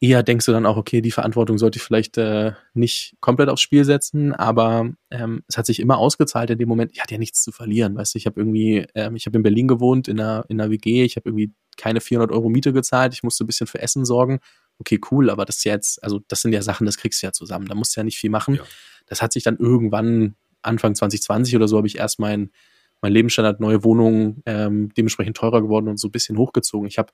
eher 0.00 0.22
denkst 0.22 0.46
du 0.46 0.52
dann 0.52 0.66
auch, 0.66 0.76
okay, 0.76 1.00
die 1.00 1.10
Verantwortung 1.10 1.58
sollte 1.58 1.78
ich 1.78 1.82
vielleicht 1.82 2.18
äh, 2.18 2.52
nicht 2.74 3.16
komplett 3.20 3.48
aufs 3.48 3.62
Spiel 3.62 3.84
setzen, 3.84 4.32
aber 4.32 4.90
ähm, 5.10 5.42
es 5.48 5.58
hat 5.58 5.66
sich 5.66 5.80
immer 5.80 5.98
ausgezahlt 5.98 6.50
in 6.50 6.58
dem 6.58 6.68
Moment, 6.68 6.92
ich 6.92 7.00
hatte 7.00 7.14
ja 7.14 7.18
nichts 7.18 7.42
zu 7.42 7.50
verlieren, 7.50 7.96
weißt 7.96 8.14
du, 8.14 8.18
ich 8.18 8.26
habe 8.26 8.40
irgendwie, 8.40 8.86
ähm, 8.94 9.16
ich 9.16 9.26
habe 9.26 9.36
in 9.36 9.42
Berlin 9.42 9.66
gewohnt, 9.66 10.06
in 10.06 10.20
einer, 10.20 10.44
in 10.48 10.60
einer 10.60 10.70
WG, 10.70 11.04
ich 11.04 11.16
habe 11.16 11.28
irgendwie 11.28 11.52
keine 11.76 12.00
400 12.00 12.32
Euro 12.32 12.48
Miete 12.48 12.72
gezahlt, 12.72 13.12
ich 13.12 13.22
musste 13.22 13.44
ein 13.44 13.48
bisschen 13.48 13.66
für 13.66 13.80
Essen 13.80 14.04
sorgen, 14.04 14.38
okay, 14.78 15.00
cool, 15.10 15.30
aber 15.30 15.44
das 15.44 15.58
ist 15.58 15.64
jetzt, 15.64 16.02
also 16.02 16.20
das 16.28 16.42
sind 16.42 16.52
ja 16.52 16.62
Sachen, 16.62 16.86
das 16.86 16.96
kriegst 16.96 17.22
du 17.22 17.26
ja 17.26 17.32
zusammen, 17.32 17.66
da 17.66 17.74
musst 17.74 17.96
du 17.96 18.00
ja 18.00 18.04
nicht 18.04 18.18
viel 18.18 18.30
machen. 18.30 18.54
Ja. 18.54 18.62
Das 19.06 19.22
hat 19.22 19.32
sich 19.32 19.42
dann 19.42 19.56
irgendwann, 19.56 20.36
Anfang 20.62 20.94
2020 20.94 21.56
oder 21.56 21.66
so, 21.66 21.76
habe 21.76 21.86
ich 21.86 21.98
erst 21.98 22.18
mein, 22.18 22.50
mein 23.00 23.12
Lebensstandard, 23.12 23.60
neue 23.60 23.84
Wohnung, 23.84 24.42
ähm, 24.44 24.92
dementsprechend 24.96 25.36
teurer 25.36 25.62
geworden 25.62 25.88
und 25.88 25.98
so 25.98 26.08
ein 26.08 26.12
bisschen 26.12 26.36
hochgezogen. 26.36 26.88
Ich 26.88 26.98
habe 26.98 27.12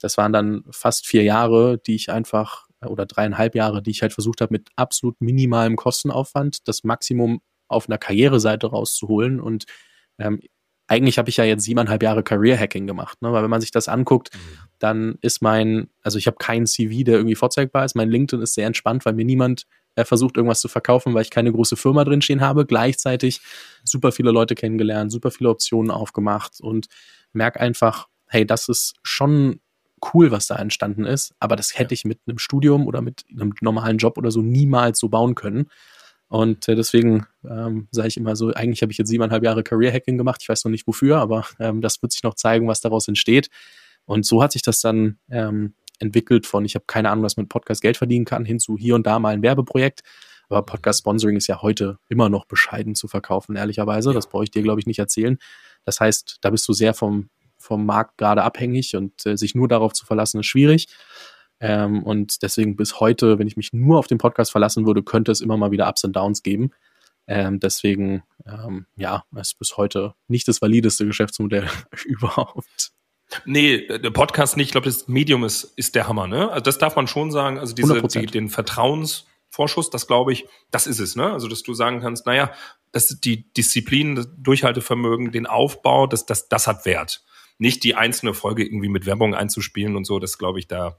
das 0.00 0.16
waren 0.16 0.32
dann 0.32 0.64
fast 0.70 1.06
vier 1.06 1.22
Jahre, 1.22 1.78
die 1.78 1.94
ich 1.94 2.10
einfach 2.10 2.66
oder 2.86 3.06
dreieinhalb 3.06 3.54
Jahre, 3.54 3.82
die 3.82 3.90
ich 3.90 4.02
halt 4.02 4.12
versucht 4.12 4.40
habe, 4.40 4.52
mit 4.54 4.68
absolut 4.76 5.20
minimalem 5.20 5.76
Kostenaufwand 5.76 6.66
das 6.66 6.82
Maximum 6.82 7.40
auf 7.68 7.88
einer 7.88 7.98
Karriereseite 7.98 8.68
rauszuholen. 8.68 9.40
Und 9.40 9.66
ähm, 10.18 10.40
eigentlich 10.86 11.18
habe 11.18 11.28
ich 11.28 11.36
ja 11.36 11.44
jetzt 11.44 11.64
siebeneinhalb 11.64 12.02
Jahre 12.02 12.22
Career 12.22 12.58
Hacking 12.58 12.86
gemacht, 12.86 13.20
ne? 13.22 13.32
weil 13.32 13.42
wenn 13.42 13.50
man 13.50 13.60
sich 13.60 13.70
das 13.70 13.88
anguckt, 13.88 14.34
mhm. 14.34 14.58
dann 14.78 15.18
ist 15.20 15.42
mein, 15.42 15.88
also 16.02 16.18
ich 16.18 16.26
habe 16.26 16.38
keinen 16.38 16.66
CV, 16.66 17.04
der 17.04 17.16
irgendwie 17.16 17.36
vorzeigbar 17.36 17.84
ist. 17.84 17.94
Mein 17.94 18.10
LinkedIn 18.10 18.42
ist 18.42 18.54
sehr 18.54 18.66
entspannt, 18.66 19.04
weil 19.04 19.12
mir 19.12 19.24
niemand 19.24 19.66
äh, 19.94 20.04
versucht, 20.04 20.36
irgendwas 20.36 20.60
zu 20.60 20.68
verkaufen, 20.68 21.14
weil 21.14 21.22
ich 21.22 21.30
keine 21.30 21.52
große 21.52 21.76
Firma 21.76 22.04
drinstehen 22.04 22.40
habe. 22.40 22.66
Gleichzeitig 22.66 23.40
super 23.84 24.10
viele 24.10 24.30
Leute 24.30 24.54
kennengelernt, 24.54 25.12
super 25.12 25.30
viele 25.30 25.50
Optionen 25.50 25.90
aufgemacht 25.90 26.60
und 26.60 26.88
merke 27.32 27.60
einfach, 27.60 28.08
hey, 28.26 28.46
das 28.46 28.68
ist 28.68 28.94
schon 29.02 29.60
cool, 30.12 30.30
was 30.30 30.46
da 30.46 30.56
entstanden 30.56 31.04
ist, 31.04 31.34
aber 31.38 31.56
das 31.56 31.78
hätte 31.78 31.94
ich 31.94 32.04
mit 32.04 32.20
einem 32.26 32.38
Studium 32.38 32.86
oder 32.86 33.02
mit 33.02 33.24
einem 33.30 33.54
normalen 33.60 33.98
Job 33.98 34.18
oder 34.18 34.30
so 34.30 34.42
niemals 34.42 34.98
so 34.98 35.08
bauen 35.08 35.34
können. 35.34 35.70
Und 36.28 36.68
äh, 36.68 36.76
deswegen 36.76 37.26
ähm, 37.44 37.88
sage 37.90 38.08
ich 38.08 38.16
immer 38.16 38.36
so, 38.36 38.52
eigentlich 38.52 38.82
habe 38.82 38.92
ich 38.92 38.98
jetzt 38.98 39.08
siebeneinhalb 39.08 39.42
Jahre 39.42 39.64
Career 39.64 39.92
Hacking 39.92 40.16
gemacht. 40.16 40.40
Ich 40.42 40.48
weiß 40.48 40.64
noch 40.64 40.70
nicht 40.70 40.86
wofür, 40.86 41.18
aber 41.18 41.44
ähm, 41.58 41.80
das 41.80 42.00
wird 42.02 42.12
sich 42.12 42.22
noch 42.22 42.34
zeigen, 42.34 42.68
was 42.68 42.80
daraus 42.80 43.08
entsteht. 43.08 43.50
Und 44.04 44.24
so 44.24 44.42
hat 44.42 44.52
sich 44.52 44.62
das 44.62 44.80
dann 44.80 45.18
ähm, 45.28 45.74
entwickelt 45.98 46.46
von, 46.46 46.64
ich 46.64 46.76
habe 46.76 46.84
keine 46.86 47.10
Ahnung, 47.10 47.24
was 47.24 47.36
man 47.36 47.44
mit 47.44 47.50
Podcast 47.50 47.82
Geld 47.82 47.96
verdienen 47.96 48.24
kann, 48.24 48.44
hin 48.44 48.60
zu 48.60 48.76
hier 48.76 48.94
und 48.94 49.06
da 49.06 49.18
mal 49.18 49.34
ein 49.34 49.42
Werbeprojekt. 49.42 50.02
Aber 50.48 50.62
Podcast 50.62 51.00
Sponsoring 51.00 51.36
ist 51.36 51.46
ja 51.46 51.62
heute 51.62 51.98
immer 52.08 52.28
noch 52.28 52.44
bescheiden 52.44 52.94
zu 52.94 53.08
verkaufen, 53.08 53.56
ehrlicherweise. 53.56 54.10
Ja. 54.10 54.14
Das 54.14 54.28
brauche 54.28 54.44
ich 54.44 54.50
dir, 54.50 54.62
glaube 54.62 54.80
ich, 54.80 54.86
nicht 54.86 54.98
erzählen. 54.98 55.38
Das 55.84 56.00
heißt, 56.00 56.38
da 56.42 56.50
bist 56.50 56.68
du 56.68 56.72
sehr 56.72 56.94
vom 56.94 57.28
vom 57.60 57.86
Markt 57.86 58.18
gerade 58.18 58.42
abhängig 58.42 58.96
und 58.96 59.24
äh, 59.26 59.36
sich 59.36 59.54
nur 59.54 59.68
darauf 59.68 59.92
zu 59.92 60.06
verlassen 60.06 60.40
ist 60.40 60.46
schwierig. 60.46 60.88
Ähm, 61.60 62.02
und 62.02 62.42
deswegen 62.42 62.74
bis 62.74 63.00
heute, 63.00 63.38
wenn 63.38 63.46
ich 63.46 63.56
mich 63.56 63.72
nur 63.72 63.98
auf 63.98 64.06
den 64.06 64.18
Podcast 64.18 64.50
verlassen 64.50 64.86
würde, 64.86 65.02
könnte 65.02 65.30
es 65.30 65.40
immer 65.40 65.56
mal 65.56 65.70
wieder 65.70 65.88
Ups 65.88 66.04
und 66.04 66.16
Downs 66.16 66.42
geben. 66.42 66.70
Ähm, 67.26 67.60
deswegen, 67.60 68.22
ähm, 68.46 68.86
ja, 68.96 69.24
ist 69.36 69.58
bis 69.58 69.76
heute 69.76 70.14
nicht 70.26 70.48
das 70.48 70.62
valideste 70.62 71.06
Geschäftsmodell 71.06 71.68
überhaupt. 72.04 72.92
Nee, 73.44 73.86
der 73.86 74.10
Podcast 74.10 74.56
nicht. 74.56 74.68
Ich 74.68 74.72
glaube, 74.72 74.86
das 74.86 75.06
Medium 75.06 75.44
ist, 75.44 75.64
ist 75.76 75.94
der 75.94 76.08
Hammer, 76.08 76.26
ne? 76.26 76.50
Also 76.50 76.64
das 76.64 76.78
darf 76.78 76.96
man 76.96 77.06
schon 77.06 77.30
sagen. 77.30 77.58
Also 77.58 77.74
diese, 77.74 78.02
die, 78.02 78.26
den 78.26 78.48
Vertrauensvorschuss, 78.48 79.90
das 79.90 80.08
glaube 80.08 80.32
ich, 80.32 80.46
das 80.72 80.88
ist 80.88 80.98
es, 80.98 81.14
ne? 81.14 81.32
Also, 81.32 81.46
dass 81.46 81.62
du 81.62 81.72
sagen 81.72 82.00
kannst, 82.00 82.26
naja, 82.26 82.50
das 82.90 83.10
ist 83.10 83.24
die 83.24 83.52
Disziplin, 83.52 84.16
das 84.16 84.28
Durchhaltevermögen, 84.36 85.30
den 85.30 85.46
Aufbau, 85.46 86.08
das, 86.08 86.26
das, 86.26 86.48
das 86.48 86.66
hat 86.66 86.84
Wert 86.86 87.22
nicht 87.60 87.84
die 87.84 87.94
einzelne 87.94 88.34
Folge 88.34 88.64
irgendwie 88.64 88.88
mit 88.88 89.06
Werbung 89.06 89.34
einzuspielen 89.34 89.96
und 89.96 90.04
so, 90.04 90.18
das 90.18 90.38
glaube 90.38 90.58
ich, 90.58 90.66
da, 90.66 90.98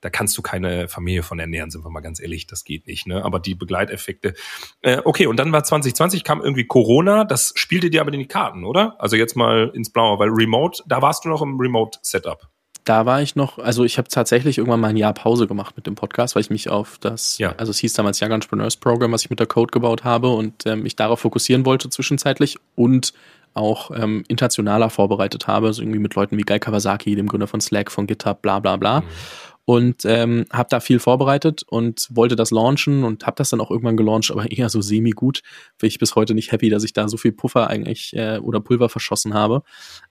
da 0.00 0.10
kannst 0.10 0.36
du 0.36 0.42
keine 0.42 0.88
Familie 0.88 1.22
von 1.22 1.38
ernähren, 1.38 1.70
sind 1.70 1.84
wir 1.84 1.90
mal 1.90 2.00
ganz 2.00 2.20
ehrlich, 2.20 2.46
das 2.46 2.64
geht 2.64 2.86
nicht. 2.86 3.06
Ne? 3.06 3.24
Aber 3.24 3.38
die 3.38 3.54
Begleiteffekte. 3.54 4.34
Äh, 4.82 5.00
okay, 5.04 5.26
und 5.26 5.36
dann 5.36 5.52
war 5.52 5.62
2020, 5.62 6.24
kam 6.24 6.42
irgendwie 6.42 6.66
Corona, 6.66 7.24
das 7.24 7.52
spielte 7.56 7.88
dir 7.88 8.00
aber 8.00 8.12
in 8.12 8.18
die 8.18 8.26
Karten, 8.26 8.64
oder? 8.64 8.96
Also 8.98 9.16
jetzt 9.16 9.36
mal 9.36 9.70
ins 9.74 9.90
Blaue, 9.90 10.18
weil 10.18 10.28
Remote, 10.28 10.82
da 10.86 11.00
warst 11.00 11.24
du 11.24 11.28
noch 11.28 11.40
im 11.40 11.58
Remote-Setup. 11.58 12.48
Da 12.84 13.06
war 13.06 13.22
ich 13.22 13.36
noch, 13.36 13.58
also 13.58 13.84
ich 13.84 13.96
habe 13.96 14.08
tatsächlich 14.08 14.58
irgendwann 14.58 14.80
mal 14.80 14.88
ein 14.88 14.96
Jahr 14.96 15.14
Pause 15.14 15.46
gemacht 15.46 15.76
mit 15.76 15.86
dem 15.86 15.94
Podcast, 15.94 16.34
weil 16.34 16.40
ich 16.40 16.50
mich 16.50 16.68
auf 16.68 16.98
das, 16.98 17.38
ja. 17.38 17.54
also 17.56 17.70
es 17.70 17.78
hieß 17.78 17.92
damals 17.92 18.20
Young 18.20 18.32
Entrepreneurs 18.32 18.76
Program, 18.76 19.12
was 19.12 19.22
ich 19.22 19.30
mit 19.30 19.38
der 19.38 19.46
Code 19.46 19.70
gebaut 19.70 20.02
habe 20.02 20.30
und 20.30 20.66
ähm, 20.66 20.82
mich 20.82 20.96
darauf 20.96 21.20
fokussieren 21.20 21.64
wollte 21.64 21.90
zwischenzeitlich 21.90 22.58
und 22.74 23.12
auch 23.54 23.90
ähm, 23.94 24.24
internationaler 24.28 24.90
vorbereitet 24.90 25.46
habe, 25.46 25.68
also 25.68 25.82
irgendwie 25.82 25.98
mit 25.98 26.14
Leuten 26.14 26.36
wie 26.38 26.42
Guy 26.42 26.58
Kawasaki, 26.58 27.14
dem 27.14 27.28
Gründer 27.28 27.46
von 27.46 27.60
Slack, 27.60 27.90
von 27.90 28.06
GitHub, 28.06 28.42
bla 28.42 28.60
bla 28.60 28.76
bla. 28.76 29.00
Mhm. 29.00 29.06
Und 29.64 30.04
ähm, 30.06 30.44
habe 30.52 30.68
da 30.70 30.80
viel 30.80 30.98
vorbereitet 30.98 31.62
und 31.68 32.08
wollte 32.10 32.34
das 32.34 32.50
launchen 32.50 33.04
und 33.04 33.26
habe 33.26 33.36
das 33.36 33.50
dann 33.50 33.60
auch 33.60 33.70
irgendwann 33.70 33.96
gelauncht, 33.96 34.32
aber 34.32 34.50
eher 34.50 34.68
so 34.68 34.80
semi-gut. 34.80 35.42
Bin 35.78 35.86
ich 35.86 36.00
bis 36.00 36.16
heute 36.16 36.34
nicht 36.34 36.50
happy, 36.50 36.68
dass 36.68 36.82
ich 36.82 36.92
da 36.92 37.06
so 37.06 37.16
viel 37.16 37.30
Puffer 37.30 37.70
eigentlich 37.70 38.12
äh, 38.14 38.38
oder 38.38 38.58
Pulver 38.58 38.88
verschossen 38.88 39.34
habe. 39.34 39.62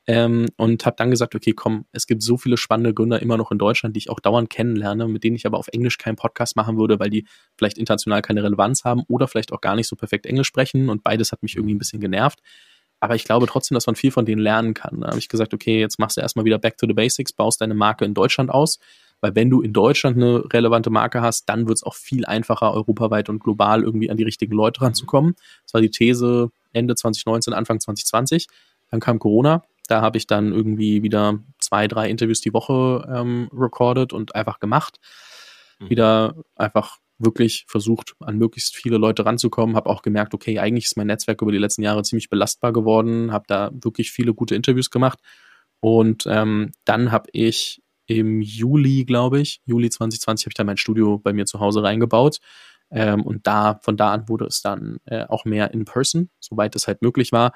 Ähm, 0.07 0.45
und 0.55 0.85
habe 0.85 0.95
dann 0.97 1.11
gesagt, 1.11 1.35
okay, 1.35 1.51
komm, 1.51 1.83
es 1.91 2.07
gibt 2.07 2.23
so 2.23 2.37
viele 2.37 2.55
spannende 2.55 2.93
Gründer 2.93 3.21
immer 3.21 3.35
noch 3.35 3.51
in 3.51 3.57
Deutschland, 3.57 3.97
die 3.97 3.99
ich 3.99 4.09
auch 4.09 4.21
dauernd 4.21 4.49
kennenlerne, 4.49 5.09
mit 5.09 5.25
denen 5.25 5.35
ich 5.35 5.45
aber 5.45 5.57
auf 5.57 5.67
Englisch 5.67 5.97
keinen 5.97 6.15
Podcast 6.15 6.55
machen 6.55 6.77
würde, 6.77 6.97
weil 6.99 7.09
die 7.09 7.27
vielleicht 7.57 7.77
international 7.77 8.21
keine 8.21 8.43
Relevanz 8.43 8.85
haben 8.85 9.03
oder 9.09 9.27
vielleicht 9.27 9.51
auch 9.51 9.59
gar 9.59 9.75
nicht 9.75 9.87
so 9.87 9.97
perfekt 9.97 10.25
Englisch 10.27 10.47
sprechen. 10.47 10.89
Und 10.89 11.03
beides 11.03 11.33
hat 11.33 11.43
mich 11.43 11.57
irgendwie 11.57 11.75
ein 11.75 11.79
bisschen 11.79 11.99
genervt. 11.99 12.39
Aber 13.01 13.15
ich 13.15 13.25
glaube 13.25 13.47
trotzdem, 13.47 13.75
dass 13.75 13.87
man 13.87 13.95
viel 13.95 14.11
von 14.11 14.25
denen 14.25 14.41
lernen 14.41 14.75
kann. 14.75 15.01
Da 15.01 15.07
habe 15.07 15.19
ich 15.19 15.27
gesagt, 15.27 15.53
okay, 15.53 15.79
jetzt 15.79 15.97
machst 15.99 16.17
du 16.17 16.21
erstmal 16.21 16.45
wieder 16.45 16.59
Back 16.59 16.77
to 16.77 16.85
the 16.87 16.93
Basics, 16.93 17.33
baust 17.33 17.59
deine 17.59 17.73
Marke 17.73 18.05
in 18.05 18.13
Deutschland 18.13 18.51
aus. 18.51 18.79
Weil 19.21 19.35
wenn 19.35 19.49
du 19.49 19.61
in 19.61 19.73
Deutschland 19.73 20.17
eine 20.17 20.43
relevante 20.53 20.91
Marke 20.91 21.21
hast, 21.21 21.49
dann 21.49 21.67
wird 21.67 21.77
es 21.77 21.83
auch 21.83 21.95
viel 21.95 22.25
einfacher, 22.25 22.73
europaweit 22.73 23.27
und 23.29 23.39
global 23.39 23.83
irgendwie 23.83 24.09
an 24.09 24.17
die 24.17 24.23
richtigen 24.23 24.55
Leute 24.55 24.81
ranzukommen. 24.81 25.35
Das 25.63 25.73
war 25.73 25.81
die 25.81 25.89
These 25.89 26.51
Ende 26.73 26.95
2019, 26.95 27.53
Anfang 27.53 27.79
2020. 27.79 28.47
Dann 28.91 28.99
kam 28.99 29.19
Corona. 29.19 29.63
Da 29.87 30.01
habe 30.01 30.17
ich 30.17 30.27
dann 30.27 30.53
irgendwie 30.53 31.01
wieder 31.01 31.39
zwei, 31.59 31.87
drei 31.87 32.09
Interviews 32.09 32.41
die 32.41 32.53
Woche 32.53 33.07
ähm, 33.11 33.49
recorded 33.51 34.13
und 34.13 34.35
einfach 34.35 34.59
gemacht. 34.59 34.99
Mhm. 35.79 35.89
Wieder 35.89 36.35
einfach 36.55 36.97
wirklich 37.23 37.65
versucht, 37.67 38.13
an 38.19 38.37
möglichst 38.37 38.75
viele 38.75 38.97
Leute 38.97 39.25
ranzukommen, 39.25 39.75
habe 39.75 39.89
auch 39.89 40.01
gemerkt, 40.01 40.33
okay, 40.33 40.59
eigentlich 40.59 40.85
ist 40.85 40.97
mein 40.97 41.07
Netzwerk 41.07 41.41
über 41.41 41.51
die 41.51 41.57
letzten 41.57 41.83
Jahre 41.83 42.03
ziemlich 42.03 42.29
belastbar 42.29 42.73
geworden, 42.73 43.31
habe 43.31 43.45
da 43.47 43.71
wirklich 43.73 44.11
viele 44.11 44.33
gute 44.33 44.55
Interviews 44.55 44.89
gemacht 44.89 45.19
und 45.79 46.25
ähm, 46.27 46.71
dann 46.85 47.11
habe 47.11 47.29
ich 47.33 47.81
im 48.07 48.41
Juli, 48.41 49.05
glaube 49.05 49.39
ich, 49.39 49.61
Juli 49.65 49.89
2020 49.89 50.45
habe 50.45 50.51
ich 50.51 50.55
dann 50.55 50.65
mein 50.65 50.77
Studio 50.77 51.17
bei 51.17 51.33
mir 51.33 51.45
zu 51.45 51.59
Hause 51.59 51.83
reingebaut 51.83 52.39
ähm, 52.91 53.23
und 53.23 53.47
da 53.47 53.79
von 53.81 53.97
da 53.97 54.11
an 54.11 54.29
wurde 54.29 54.45
es 54.45 54.61
dann 54.61 54.97
äh, 55.05 55.25
auch 55.25 55.45
mehr 55.45 55.73
in 55.73 55.85
Person, 55.85 56.29
soweit 56.39 56.75
es 56.75 56.87
halt 56.87 57.01
möglich 57.01 57.31
war. 57.31 57.53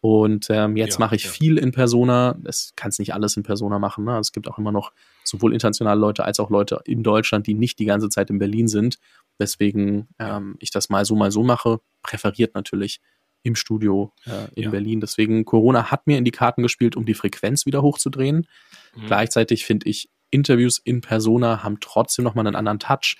Und 0.00 0.46
ähm, 0.50 0.76
jetzt 0.76 0.94
ja, 0.94 1.00
mache 1.00 1.16
ich 1.16 1.24
ja. 1.24 1.30
viel 1.30 1.58
in 1.58 1.72
Persona. 1.72 2.38
Es 2.44 2.72
kann 2.76 2.90
es 2.90 2.98
nicht 2.98 3.14
alles 3.14 3.36
in 3.36 3.42
Persona 3.42 3.78
machen. 3.78 4.04
Ne? 4.04 4.16
Es 4.18 4.32
gibt 4.32 4.48
auch 4.48 4.58
immer 4.58 4.70
noch 4.70 4.92
sowohl 5.24 5.52
internationale 5.52 6.00
Leute 6.00 6.24
als 6.24 6.38
auch 6.38 6.50
Leute 6.50 6.80
in 6.84 7.02
Deutschland, 7.02 7.46
die 7.46 7.54
nicht 7.54 7.78
die 7.78 7.84
ganze 7.84 8.08
Zeit 8.08 8.30
in 8.30 8.38
Berlin 8.38 8.68
sind. 8.68 8.98
Weswegen 9.38 10.08
ähm, 10.18 10.56
ich 10.60 10.70
das 10.70 10.88
mal 10.88 11.04
so, 11.04 11.16
mal 11.16 11.32
so 11.32 11.42
mache. 11.42 11.80
Präferiert 12.02 12.54
natürlich 12.54 13.00
im 13.42 13.56
Studio 13.56 14.12
äh, 14.24 14.52
in 14.54 14.64
ja. 14.64 14.70
Berlin. 14.70 15.00
Deswegen 15.00 15.44
Corona 15.44 15.90
hat 15.90 16.06
mir 16.06 16.18
in 16.18 16.24
die 16.24 16.30
Karten 16.30 16.62
gespielt, 16.62 16.96
um 16.96 17.04
die 17.04 17.14
Frequenz 17.14 17.66
wieder 17.66 17.82
hochzudrehen. 17.82 18.46
Mhm. 18.94 19.06
Gleichzeitig 19.06 19.64
finde 19.64 19.88
ich, 19.88 20.08
Interviews 20.30 20.78
in 20.78 21.00
Persona 21.00 21.62
haben 21.62 21.80
trotzdem 21.80 22.24
nochmal 22.24 22.46
einen 22.46 22.56
anderen 22.56 22.78
Touch, 22.78 23.16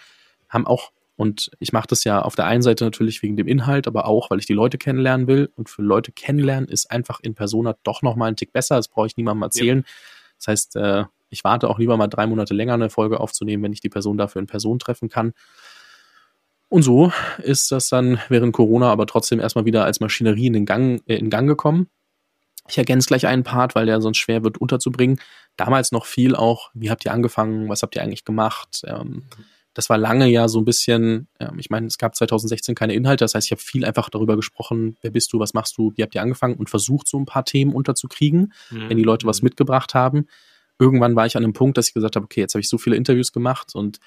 haben 0.48 0.66
auch 0.66 0.92
und 1.18 1.50
ich 1.58 1.72
mache 1.72 1.88
das 1.88 2.04
ja 2.04 2.22
auf 2.22 2.36
der 2.36 2.46
einen 2.46 2.62
Seite 2.62 2.84
natürlich 2.84 3.24
wegen 3.24 3.36
dem 3.36 3.48
Inhalt, 3.48 3.88
aber 3.88 4.06
auch, 4.06 4.30
weil 4.30 4.38
ich 4.38 4.46
die 4.46 4.52
Leute 4.52 4.78
kennenlernen 4.78 5.26
will. 5.26 5.50
Und 5.56 5.68
für 5.68 5.82
Leute 5.82 6.12
kennenlernen 6.12 6.68
ist 6.68 6.92
einfach 6.92 7.18
in 7.18 7.34
Persona 7.34 7.74
doch 7.82 8.02
noch 8.02 8.14
mal 8.14 8.26
ein 8.26 8.36
Tick 8.36 8.52
besser. 8.52 8.76
Das 8.76 8.86
brauche 8.86 9.08
ich 9.08 9.16
niemandem 9.16 9.42
erzählen. 9.42 9.78
Ja. 9.78 9.92
Das 10.36 10.46
heißt, 10.46 10.76
äh, 10.76 11.04
ich 11.28 11.42
warte 11.42 11.68
auch 11.68 11.80
lieber 11.80 11.96
mal 11.96 12.06
drei 12.06 12.28
Monate 12.28 12.54
länger 12.54 12.74
eine 12.74 12.88
Folge 12.88 13.18
aufzunehmen, 13.18 13.64
wenn 13.64 13.72
ich 13.72 13.80
die 13.80 13.88
Person 13.88 14.16
dafür 14.16 14.38
in 14.38 14.46
Person 14.46 14.78
treffen 14.78 15.08
kann. 15.08 15.32
Und 16.68 16.82
so 16.82 17.12
ist 17.38 17.72
das 17.72 17.88
dann 17.88 18.20
während 18.28 18.52
Corona 18.52 18.92
aber 18.92 19.06
trotzdem 19.06 19.40
erstmal 19.40 19.64
wieder 19.64 19.84
als 19.84 19.98
Maschinerie 19.98 20.46
in 20.46 20.52
den 20.52 20.66
Gang, 20.66 21.02
äh, 21.08 21.16
in 21.16 21.30
Gang 21.30 21.48
gekommen. 21.48 21.88
Ich 22.68 22.78
ergänze 22.78 23.08
gleich 23.08 23.26
einen 23.26 23.42
Part, 23.42 23.74
weil 23.74 23.86
der 23.86 24.00
sonst 24.00 24.18
schwer 24.18 24.44
wird 24.44 24.58
unterzubringen. 24.58 25.18
Damals 25.56 25.90
noch 25.90 26.06
viel 26.06 26.36
auch, 26.36 26.70
wie 26.74 26.92
habt 26.92 27.04
ihr 27.04 27.12
angefangen, 27.12 27.68
was 27.68 27.82
habt 27.82 27.96
ihr 27.96 28.04
eigentlich 28.04 28.24
gemacht? 28.24 28.82
Ähm, 28.86 29.24
das 29.74 29.88
war 29.88 29.98
lange 29.98 30.28
ja 30.28 30.48
so 30.48 30.58
ein 30.60 30.64
bisschen, 30.64 31.28
ähm, 31.38 31.58
ich 31.58 31.70
meine, 31.70 31.86
es 31.86 31.98
gab 31.98 32.14
2016 32.14 32.74
keine 32.74 32.94
Inhalte, 32.94 33.24
das 33.24 33.34
heißt, 33.34 33.46
ich 33.46 33.52
habe 33.52 33.60
viel 33.60 33.84
einfach 33.84 34.10
darüber 34.10 34.36
gesprochen, 34.36 34.96
wer 35.02 35.10
bist 35.10 35.32
du, 35.32 35.38
was 35.38 35.54
machst 35.54 35.76
du, 35.78 35.92
wie 35.96 36.02
habt 36.02 36.14
ihr 36.14 36.22
angefangen 36.22 36.54
und 36.54 36.70
versucht, 36.70 37.08
so 37.08 37.18
ein 37.18 37.26
paar 37.26 37.44
Themen 37.44 37.72
unterzukriegen, 37.72 38.52
mhm. 38.70 38.88
wenn 38.88 38.96
die 38.96 39.04
Leute 39.04 39.26
was 39.26 39.42
mhm. 39.42 39.46
mitgebracht 39.46 39.94
haben. 39.94 40.26
Irgendwann 40.78 41.16
war 41.16 41.26
ich 41.26 41.36
an 41.36 41.44
einem 41.44 41.52
Punkt, 41.52 41.76
dass 41.76 41.88
ich 41.88 41.94
gesagt 41.94 42.16
habe, 42.16 42.24
okay, 42.24 42.40
jetzt 42.40 42.54
habe 42.54 42.60
ich 42.60 42.68
so 42.68 42.78
viele 42.78 42.96
Interviews 42.96 43.32
gemacht 43.32 43.74
und 43.74 43.98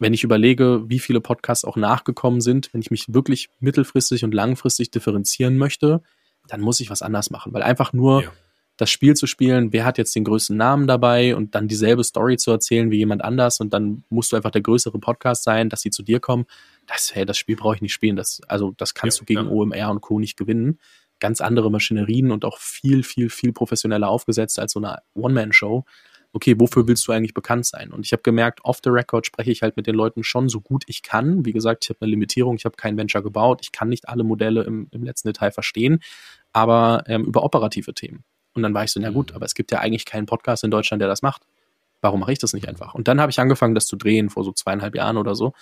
wenn 0.00 0.14
ich 0.14 0.22
überlege, 0.22 0.84
wie 0.86 1.00
viele 1.00 1.20
Podcasts 1.20 1.64
auch 1.64 1.76
nachgekommen 1.76 2.40
sind, 2.40 2.72
wenn 2.72 2.80
ich 2.80 2.90
mich 2.90 3.12
wirklich 3.12 3.48
mittelfristig 3.58 4.24
und 4.24 4.32
langfristig 4.32 4.90
differenzieren 4.90 5.58
möchte, 5.58 6.02
dann 6.46 6.60
muss 6.60 6.80
ich 6.80 6.88
was 6.88 7.02
anders 7.02 7.30
machen, 7.30 7.52
weil 7.52 7.62
einfach 7.62 7.92
nur 7.92 8.22
ja. 8.22 8.32
Das 8.78 8.90
Spiel 8.90 9.14
zu 9.14 9.26
spielen, 9.26 9.72
wer 9.72 9.84
hat 9.84 9.98
jetzt 9.98 10.14
den 10.14 10.24
größten 10.24 10.56
Namen 10.56 10.86
dabei 10.86 11.36
und 11.36 11.54
dann 11.54 11.68
dieselbe 11.68 12.02
Story 12.04 12.38
zu 12.38 12.50
erzählen 12.50 12.90
wie 12.90 12.96
jemand 12.96 13.22
anders 13.22 13.60
und 13.60 13.74
dann 13.74 14.04
musst 14.08 14.32
du 14.32 14.36
einfach 14.36 14.50
der 14.50 14.62
größere 14.62 14.98
Podcast 14.98 15.44
sein, 15.44 15.68
dass 15.68 15.82
sie 15.82 15.90
zu 15.90 16.02
dir 16.02 16.20
kommen. 16.20 16.46
Das, 16.86 17.14
hey, 17.14 17.26
das 17.26 17.36
Spiel 17.36 17.56
brauche 17.56 17.74
ich 17.74 17.82
nicht 17.82 17.92
spielen. 17.92 18.16
Das, 18.16 18.40
also, 18.48 18.72
das 18.76 18.94
kannst 18.94 19.18
ja, 19.18 19.20
du 19.20 19.26
gegen 19.26 19.44
ja. 19.44 19.50
OMR 19.50 19.90
und 19.90 20.00
Co. 20.00 20.18
nicht 20.18 20.38
gewinnen. 20.38 20.78
Ganz 21.20 21.40
andere 21.40 21.70
Maschinerien 21.70 22.30
und 22.30 22.44
auch 22.44 22.58
viel, 22.58 23.02
viel, 23.02 23.28
viel 23.28 23.52
professioneller 23.52 24.08
aufgesetzt 24.08 24.58
als 24.58 24.72
so 24.72 24.80
eine 24.80 24.98
One-Man-Show 25.14 25.84
okay, 26.32 26.54
wofür 26.58 26.86
willst 26.86 27.06
du 27.08 27.12
eigentlich 27.12 27.34
bekannt 27.34 27.66
sein? 27.66 27.90
Und 27.90 28.04
ich 28.04 28.12
habe 28.12 28.22
gemerkt, 28.22 28.60
off 28.64 28.80
the 28.84 28.90
record 28.90 29.26
spreche 29.26 29.50
ich 29.50 29.62
halt 29.62 29.76
mit 29.76 29.86
den 29.86 29.94
Leuten 29.94 30.22
schon 30.22 30.48
so 30.48 30.60
gut 30.60 30.84
ich 30.86 31.02
kann. 31.02 31.44
Wie 31.44 31.52
gesagt, 31.52 31.84
ich 31.84 31.90
habe 31.90 32.02
eine 32.02 32.10
Limitierung, 32.10 32.56
ich 32.56 32.64
habe 32.64 32.76
kein 32.76 32.96
Venture 32.96 33.22
gebaut, 33.22 33.60
ich 33.62 33.72
kann 33.72 33.88
nicht 33.88 34.08
alle 34.08 34.24
Modelle 34.24 34.62
im, 34.62 34.88
im 34.90 35.02
letzten 35.02 35.28
Detail 35.28 35.50
verstehen, 35.50 36.00
aber 36.52 37.04
ähm, 37.06 37.24
über 37.24 37.44
operative 37.44 37.94
Themen. 37.94 38.24
Und 38.58 38.62
dann 38.64 38.74
war 38.74 38.84
ich 38.84 38.90
so, 38.90 39.00
na 39.00 39.10
gut, 39.10 39.30
mhm. 39.30 39.36
aber 39.36 39.46
es 39.46 39.54
gibt 39.54 39.70
ja 39.70 39.80
eigentlich 39.80 40.04
keinen 40.04 40.26
Podcast 40.26 40.64
in 40.64 40.70
Deutschland, 40.70 41.00
der 41.00 41.08
das 41.08 41.22
macht. 41.22 41.42
Warum 42.00 42.20
mache 42.20 42.32
ich 42.32 42.38
das 42.38 42.52
nicht 42.52 42.68
einfach? 42.68 42.94
Und 42.94 43.08
dann 43.08 43.20
habe 43.20 43.30
ich 43.30 43.40
angefangen, 43.40 43.74
das 43.74 43.86
zu 43.86 43.96
drehen 43.96 44.30
vor 44.30 44.44
so 44.44 44.52
zweieinhalb 44.52 44.94
Jahren 44.94 45.16
oder 45.16 45.34
so. 45.34 45.52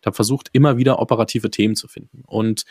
Ich 0.00 0.06
habe 0.06 0.16
versucht, 0.16 0.48
immer 0.52 0.76
wieder 0.76 0.98
operative 0.98 1.50
Themen 1.50 1.76
zu 1.76 1.86
finden. 1.86 2.22
Und 2.26 2.64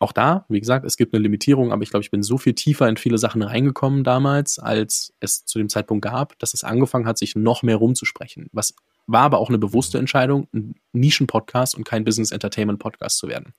auch 0.00 0.12
da, 0.12 0.46
wie 0.48 0.58
gesagt, 0.58 0.84
es 0.86 0.96
gibt 0.96 1.14
eine 1.14 1.22
Limitierung, 1.22 1.72
aber 1.72 1.82
ich 1.82 1.90
glaube, 1.90 2.02
ich 2.02 2.10
bin 2.10 2.22
so 2.22 2.38
viel 2.38 2.54
tiefer 2.54 2.88
in 2.88 2.96
viele 2.96 3.18
Sachen 3.18 3.42
reingekommen 3.42 4.02
damals, 4.02 4.58
als 4.58 5.12
es 5.20 5.44
zu 5.44 5.58
dem 5.58 5.68
Zeitpunkt 5.68 6.02
gab, 6.02 6.38
dass 6.38 6.54
es 6.54 6.64
angefangen 6.64 7.06
hat, 7.06 7.18
sich 7.18 7.36
noch 7.36 7.62
mehr 7.62 7.76
rumzusprechen. 7.76 8.48
Was 8.52 8.74
war 9.06 9.22
aber 9.22 9.38
auch 9.38 9.48
eine 9.48 9.58
bewusste 9.58 9.98
Entscheidung, 9.98 10.48
ein 10.54 10.74
Nischen-Podcast 10.92 11.74
und 11.74 11.84
kein 11.84 12.04
Business-Entertainment-Podcast 12.04 13.18
zu 13.18 13.28
werden. 13.28 13.54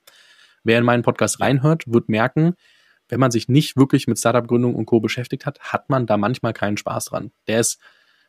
Wer 0.64 0.80
in 0.80 0.86
meinen 0.86 1.04
Podcast 1.04 1.42
reinhört, 1.42 1.84
wird 1.88 2.08
merken, 2.08 2.56
wenn 3.12 3.20
man 3.20 3.30
sich 3.30 3.50
nicht 3.50 3.76
wirklich 3.76 4.08
mit 4.08 4.18
Startup-Gründung 4.18 4.74
und 4.74 4.86
Co. 4.86 5.02
beschäftigt 5.02 5.46
hat, 5.46 5.60
hat 5.60 5.90
man 5.90 6.08
da 6.08 6.16
manchmal 6.16 6.54
keinen 6.54 6.78
Spaß 6.78 7.06
dran. 7.06 7.32
Der 7.46 7.60
ist, 7.60 7.78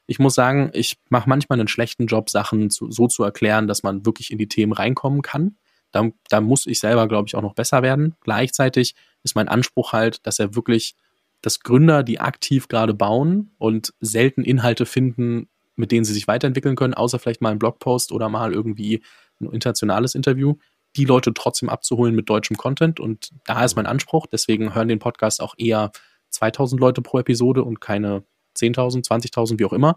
ich 0.09 0.19
muss 0.19 0.35
sagen, 0.35 0.71
ich 0.75 0.99
mache 1.09 1.29
manchmal 1.29 1.59
einen 1.59 1.69
schlechten 1.69 2.07
Job, 2.07 2.29
Sachen 2.29 2.69
zu, 2.69 2.91
so 2.91 3.07
zu 3.07 3.23
erklären, 3.23 3.69
dass 3.69 3.85
man 3.85 4.05
wirklich 4.05 4.33
in 4.33 4.39
die 4.39 4.49
Themen 4.49 4.73
reinkommen 4.73 5.23
kann. 5.23 5.57
Da, 5.93 6.11
da 6.29 6.41
muss 6.41 6.67
ich 6.67 6.81
selber, 6.81 7.07
glaube 7.07 7.29
ich, 7.29 7.37
auch 7.37 7.43
noch 7.43 7.55
besser 7.55 7.83
werden. 7.83 8.17
Gleichzeitig 8.23 8.97
ist 9.23 9.37
mein 9.37 9.47
Anspruch 9.47 9.93
halt, 9.93 10.27
dass 10.27 10.41
er 10.41 10.57
wirklich, 10.57 10.97
dass 11.43 11.61
Gründer, 11.61 12.03
die 12.03 12.19
aktiv 12.19 12.67
gerade 12.67 12.93
bauen 12.93 13.53
und 13.59 13.95
selten 14.01 14.43
Inhalte 14.43 14.85
finden, 14.85 15.49
mit 15.77 15.93
denen 15.93 16.05
sie 16.05 16.13
sich 16.13 16.27
weiterentwickeln 16.27 16.75
können, 16.75 16.95
außer 16.95 17.21
vielleicht 17.21 17.41
mal 17.41 17.53
ein 17.53 17.61
Blogpost 17.61 18.11
oder 18.11 18.29
mal 18.29 18.53
irgendwie 18.53 19.01
ein 19.41 19.53
internationales 19.53 20.17
Interview, 20.17 20.57
die 20.97 21.05
Leute 21.05 21.33
trotzdem 21.35 21.69
abzuholen 21.69 22.15
mit 22.15 22.29
deutschem 22.29 22.57
Content. 22.57 23.01
Und 23.01 23.31
da 23.45 23.65
ist 23.65 23.77
mein 23.77 23.87
Anspruch. 23.87 24.27
Deswegen 24.27 24.75
hören 24.75 24.89
den 24.89 24.99
Podcast 24.99 25.41
auch 25.41 25.55
eher 25.57 25.91
2000 26.31 26.81
Leute 26.81 27.03
pro 27.03 27.19
Episode 27.19 27.63
und 27.63 27.81
keine 27.81 28.25
10.000, 28.57 29.07
20.000, 29.07 29.59
wie 29.59 29.65
auch 29.65 29.73
immer, 29.73 29.97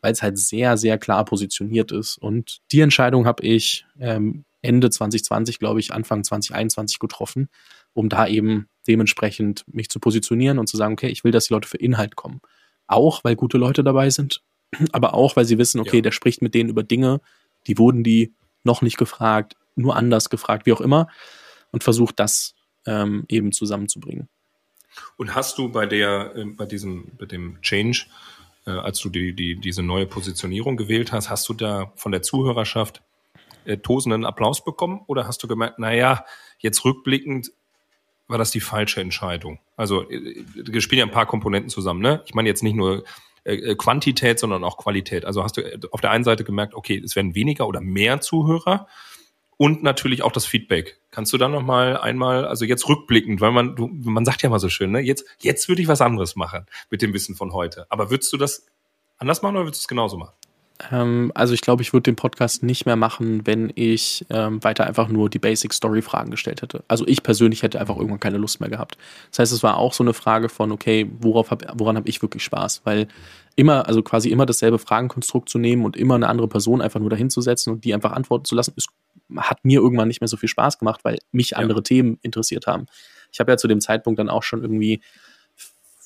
weil 0.00 0.12
es 0.12 0.22
halt 0.22 0.38
sehr, 0.38 0.76
sehr 0.76 0.98
klar 0.98 1.24
positioniert 1.24 1.92
ist. 1.92 2.18
Und 2.18 2.58
die 2.70 2.80
Entscheidung 2.80 3.26
habe 3.26 3.42
ich 3.44 3.86
ähm, 3.98 4.44
Ende 4.62 4.90
2020, 4.90 5.58
glaube 5.58 5.80
ich, 5.80 5.92
Anfang 5.92 6.24
2021 6.24 6.98
getroffen, 6.98 7.48
um 7.94 8.08
da 8.08 8.26
eben 8.26 8.68
dementsprechend 8.86 9.64
mich 9.68 9.88
zu 9.88 10.00
positionieren 10.00 10.58
und 10.58 10.68
zu 10.68 10.76
sagen, 10.76 10.94
okay, 10.94 11.08
ich 11.08 11.24
will, 11.24 11.32
dass 11.32 11.46
die 11.46 11.54
Leute 11.54 11.68
für 11.68 11.76
Inhalt 11.76 12.16
kommen. 12.16 12.40
Auch, 12.86 13.22
weil 13.24 13.36
gute 13.36 13.58
Leute 13.58 13.84
dabei 13.84 14.10
sind, 14.10 14.42
aber 14.92 15.14
auch, 15.14 15.36
weil 15.36 15.44
sie 15.44 15.58
wissen, 15.58 15.80
okay, 15.80 15.96
ja. 15.96 16.02
der 16.02 16.12
spricht 16.12 16.42
mit 16.42 16.54
denen 16.54 16.70
über 16.70 16.82
Dinge, 16.82 17.20
die 17.66 17.78
wurden 17.78 18.02
die 18.02 18.32
noch 18.64 18.82
nicht 18.82 18.98
gefragt, 18.98 19.56
nur 19.76 19.96
anders 19.96 20.30
gefragt, 20.30 20.66
wie 20.66 20.72
auch 20.72 20.80
immer, 20.80 21.08
und 21.70 21.84
versucht 21.84 22.18
das 22.18 22.54
ähm, 22.86 23.24
eben 23.28 23.52
zusammenzubringen. 23.52 24.28
Und 25.16 25.34
hast 25.34 25.58
du 25.58 25.70
bei 25.70 25.86
der, 25.86 26.34
äh, 26.34 26.44
bei 26.44 26.66
diesem, 26.66 27.12
bei 27.18 27.26
dem 27.26 27.60
Change, 27.62 28.06
äh, 28.66 28.70
als 28.70 29.00
du 29.00 29.10
die, 29.10 29.34
die, 29.34 29.56
diese 29.56 29.82
neue 29.82 30.06
Positionierung 30.06 30.76
gewählt 30.76 31.12
hast, 31.12 31.30
hast 31.30 31.48
du 31.48 31.54
da 31.54 31.92
von 31.96 32.12
der 32.12 32.22
Zuhörerschaft 32.22 33.02
äh, 33.64 33.78
tosenden 33.78 34.24
Applaus 34.24 34.64
bekommen? 34.64 35.02
Oder 35.06 35.26
hast 35.26 35.42
du 35.42 35.48
gemerkt, 35.48 35.78
naja, 35.78 36.24
jetzt 36.58 36.84
rückblickend 36.84 37.52
war 38.26 38.38
das 38.38 38.50
die 38.50 38.60
falsche 38.60 39.00
Entscheidung? 39.00 39.58
Also, 39.76 40.08
äh, 40.10 40.44
wir 40.54 40.80
spielen 40.80 41.00
ja 41.00 41.06
ein 41.06 41.12
paar 41.12 41.26
Komponenten 41.26 41.70
zusammen, 41.70 42.00
ne? 42.00 42.22
Ich 42.26 42.34
meine 42.34 42.48
jetzt 42.48 42.62
nicht 42.62 42.76
nur 42.76 43.04
äh, 43.48 43.54
äh, 43.54 43.74
Quantität, 43.76 44.38
sondern 44.38 44.62
auch 44.62 44.76
Qualität. 44.76 45.24
Also 45.24 45.42
hast 45.42 45.56
du 45.56 45.62
äh, 45.62 45.78
auf 45.90 46.02
der 46.02 46.10
einen 46.10 46.24
Seite 46.24 46.44
gemerkt, 46.44 46.74
okay, 46.74 47.00
es 47.02 47.16
werden 47.16 47.34
weniger 47.34 47.66
oder 47.66 47.80
mehr 47.80 48.20
Zuhörer 48.20 48.86
und 49.56 49.82
natürlich 49.82 50.22
auch 50.22 50.32
das 50.32 50.44
Feedback. 50.44 51.00
Kannst 51.10 51.32
du 51.32 51.38
dann 51.38 51.52
noch 51.52 51.62
mal 51.62 51.96
einmal, 51.96 52.44
also 52.44 52.66
jetzt 52.66 52.86
rückblickend, 52.88 53.40
weil 53.40 53.52
man 53.52 53.74
du, 53.74 53.88
man 53.88 54.26
sagt 54.26 54.42
ja 54.42 54.50
mal 54.50 54.58
so 54.58 54.68
schön, 54.68 54.90
ne, 54.92 55.00
jetzt 55.00 55.24
jetzt 55.38 55.68
würde 55.68 55.80
ich 55.80 55.88
was 55.88 56.02
anderes 56.02 56.36
machen 56.36 56.66
mit 56.90 57.00
dem 57.00 57.14
Wissen 57.14 57.34
von 57.34 57.54
heute. 57.54 57.86
Aber 57.88 58.10
würdest 58.10 58.30
du 58.34 58.36
das 58.36 58.66
anders 59.16 59.40
machen 59.40 59.56
oder 59.56 59.64
würdest 59.64 59.82
du 59.82 59.84
es 59.84 59.88
genauso 59.88 60.18
machen? 60.18 60.34
Ähm, 60.90 61.32
also 61.34 61.54
ich 61.54 61.60
glaube, 61.60 61.82
ich 61.82 61.92
würde 61.92 62.04
den 62.04 62.16
Podcast 62.16 62.62
nicht 62.62 62.86
mehr 62.86 62.96
machen, 62.96 63.46
wenn 63.46 63.72
ich 63.74 64.24
ähm, 64.30 64.62
weiter 64.62 64.86
einfach 64.86 65.08
nur 65.08 65.28
die 65.28 65.38
Basic 65.38 65.72
Story 65.72 66.02
Fragen 66.02 66.30
gestellt 66.30 66.62
hätte. 66.62 66.84
Also 66.88 67.06
ich 67.06 67.22
persönlich 67.22 67.62
hätte 67.62 67.80
einfach 67.80 67.96
irgendwann 67.96 68.20
keine 68.20 68.38
Lust 68.38 68.60
mehr 68.60 68.70
gehabt. 68.70 68.96
Das 69.30 69.40
heißt, 69.40 69.52
es 69.52 69.62
war 69.62 69.76
auch 69.76 69.92
so 69.92 70.04
eine 70.04 70.14
Frage 70.14 70.48
von, 70.48 70.70
okay, 70.70 71.10
worauf 71.20 71.50
hab, 71.50 71.64
woran 71.78 71.96
habe 71.96 72.08
ich 72.08 72.22
wirklich 72.22 72.44
Spaß? 72.44 72.82
Weil 72.84 73.08
immer, 73.56 73.88
also 73.88 74.02
quasi 74.02 74.30
immer 74.30 74.46
dasselbe 74.46 74.78
Fragenkonstrukt 74.78 75.48
zu 75.48 75.58
nehmen 75.58 75.84
und 75.84 75.96
immer 75.96 76.14
eine 76.14 76.28
andere 76.28 76.48
Person 76.48 76.80
einfach 76.80 77.00
nur 77.00 77.10
dahin 77.10 77.30
zu 77.30 77.40
setzen 77.40 77.72
und 77.72 77.84
die 77.84 77.92
einfach 77.92 78.12
antworten 78.12 78.44
zu 78.44 78.54
lassen, 78.54 78.74
ist, 78.76 78.88
hat 79.36 79.64
mir 79.64 79.80
irgendwann 79.80 80.08
nicht 80.08 80.20
mehr 80.20 80.28
so 80.28 80.36
viel 80.36 80.48
Spaß 80.48 80.78
gemacht, 80.78 81.00
weil 81.02 81.18
mich 81.32 81.56
andere 81.56 81.80
ja. 81.80 81.82
Themen 81.82 82.18
interessiert 82.22 82.68
haben. 82.68 82.86
Ich 83.32 83.40
habe 83.40 83.50
ja 83.50 83.56
zu 83.56 83.66
dem 83.66 83.80
Zeitpunkt 83.80 84.20
dann 84.20 84.28
auch 84.28 84.44
schon 84.44 84.62
irgendwie 84.62 85.00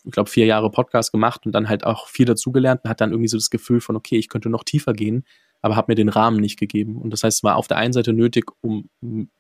ich 0.05 0.11
glaube, 0.11 0.31
vier 0.31 0.47
Jahre 0.47 0.71
Podcast 0.71 1.13
gemacht 1.13 1.47
und 1.47 1.53
dann 1.53 1.69
halt 1.69 1.85
auch 1.85 2.09
viel 2.09 2.27
dazugelernt 2.27 2.83
und 2.85 2.91
hat 2.91 3.01
dann 3.01 3.11
irgendwie 3.11 3.29
so 3.29 3.37
das 3.37 3.51
Gefühl 3.51 3.81
von, 3.81 3.97
okay, 3.97 4.17
ich 4.17 4.29
könnte 4.29 4.49
noch 4.49 4.65
tiefer 4.65 4.93
gehen, 4.93 5.25
aber 5.61 5.77
habe 5.77 5.93
mir 5.93 5.95
den 5.95 6.09
Rahmen 6.09 6.41
nicht 6.41 6.59
gegeben. 6.59 6.97
Und 6.97 7.11
das 7.11 7.23
heißt, 7.23 7.39
es 7.39 7.45
war 7.45 7.57
auf 7.57 7.69
der 7.69 7.77
einen 7.77 7.93
Seite 7.93 8.13
nötig, 8.13 8.47
um, 8.61 8.89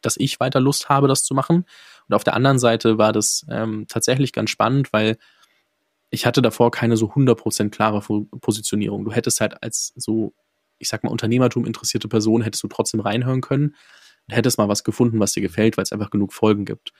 dass 0.00 0.16
ich 0.16 0.38
weiter 0.38 0.60
Lust 0.60 0.88
habe, 0.88 1.08
das 1.08 1.24
zu 1.24 1.34
machen. 1.34 1.64
Und 2.08 2.14
auf 2.14 2.24
der 2.24 2.34
anderen 2.34 2.58
Seite 2.58 2.96
war 2.96 3.12
das 3.12 3.44
ähm, 3.50 3.86
tatsächlich 3.88 4.32
ganz 4.32 4.50
spannend, 4.50 4.92
weil 4.92 5.18
ich 6.10 6.26
hatte 6.26 6.42
davor 6.42 6.70
keine 6.70 6.96
so 6.96 7.10
100% 7.10 7.70
klare 7.70 8.00
Positionierung. 8.40 9.04
Du 9.04 9.12
hättest 9.12 9.40
halt 9.40 9.62
als 9.62 9.92
so, 9.96 10.34
ich 10.78 10.88
sag 10.88 11.02
mal, 11.02 11.10
Unternehmertum 11.10 11.64
interessierte 11.64 12.06
Person, 12.06 12.42
hättest 12.42 12.62
du 12.62 12.68
trotzdem 12.68 13.00
reinhören 13.00 13.40
können 13.40 13.74
und 14.28 14.34
hättest 14.34 14.58
mal 14.58 14.68
was 14.68 14.84
gefunden, 14.84 15.18
was 15.18 15.32
dir 15.32 15.40
gefällt, 15.40 15.76
weil 15.76 15.84
es 15.84 15.92
einfach 15.92 16.10
genug 16.10 16.32
Folgen 16.32 16.64
gibt. 16.64 16.92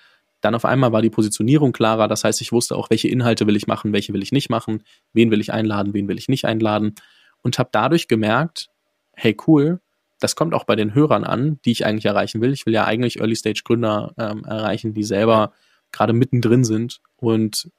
Dann 0.42 0.54
auf 0.54 0.66
einmal 0.66 0.92
war 0.92 1.00
die 1.00 1.10
Positionierung 1.10 1.72
klarer. 1.72 2.08
Das 2.08 2.24
heißt, 2.24 2.40
ich 2.42 2.52
wusste 2.52 2.76
auch, 2.76 2.90
welche 2.90 3.08
Inhalte 3.08 3.46
will 3.46 3.56
ich 3.56 3.66
machen, 3.66 3.92
welche 3.92 4.12
will 4.12 4.22
ich 4.22 4.32
nicht 4.32 4.50
machen, 4.50 4.82
wen 5.14 5.30
will 5.30 5.40
ich 5.40 5.52
einladen, 5.52 5.94
wen 5.94 6.08
will 6.08 6.18
ich 6.18 6.28
nicht 6.28 6.44
einladen. 6.44 6.96
Und 7.42 7.58
habe 7.58 7.70
dadurch 7.72 8.08
gemerkt, 8.08 8.68
hey 9.14 9.36
cool, 9.46 9.80
das 10.18 10.36
kommt 10.36 10.52
auch 10.54 10.64
bei 10.64 10.76
den 10.76 10.94
Hörern 10.94 11.24
an, 11.24 11.58
die 11.64 11.72
ich 11.72 11.86
eigentlich 11.86 12.04
erreichen 12.04 12.40
will. 12.40 12.52
Ich 12.52 12.66
will 12.66 12.74
ja 12.74 12.84
eigentlich 12.84 13.20
Early-Stage-Gründer 13.20 14.14
ähm, 14.18 14.44
erreichen, 14.44 14.94
die 14.94 15.04
selber 15.04 15.52
gerade 15.90 16.12
mittendrin 16.12 16.64
sind. 16.64 17.00
Und 17.16 17.70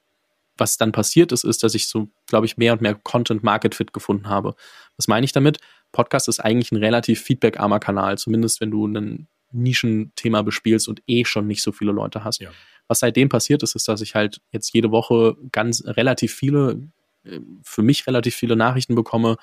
was 0.58 0.78
dann 0.78 0.91
passiert 0.91 1.32
ist, 1.32 1.43
ist, 1.43 1.63
dass 1.63 1.76
ich 1.76 1.88
so, 1.88 2.10
glaube 2.28 2.45
ich, 2.45 2.58
mehr 2.58 2.73
und 2.73 2.82
mehr 2.82 2.95
Content-Market-Fit 2.95 3.93
gefunden 3.93 4.30
habe. 4.30 4.56
Was 4.97 5.08
meine 5.08 5.26
ich 5.26 5.32
damit? 5.32 5.60
Podcast 5.91 6.28
ist 6.28 6.39
eigentlich 6.39 6.71
ein 6.71 6.78
relativ 6.78 7.21
feedbackarmer 7.21 7.80
Kanal, 7.80 8.17
zumindest 8.17 8.62
wenn 8.62 8.71
du 8.71 8.86
einen 8.86 9.28
Nischenthema 9.53 10.41
bespielst 10.41 10.87
und 10.87 11.01
eh 11.07 11.25
schon 11.25 11.47
nicht 11.47 11.63
so 11.63 11.71
viele 11.71 11.91
Leute 11.91 12.23
hast. 12.23 12.41
Ja. 12.41 12.49
Was 12.87 12.99
seitdem 12.99 13.29
passiert 13.29 13.63
ist, 13.63 13.75
ist, 13.75 13.87
dass 13.87 14.01
ich 14.01 14.15
halt 14.15 14.41
jetzt 14.51 14.73
jede 14.73 14.91
Woche 14.91 15.35
ganz 15.51 15.83
relativ 15.85 16.33
viele, 16.33 16.89
äh, 17.23 17.39
für 17.63 17.81
mich 17.81 18.05
relativ 18.07 18.35
viele 18.35 18.55
Nachrichten 18.55 18.95
bekomme 18.95 19.37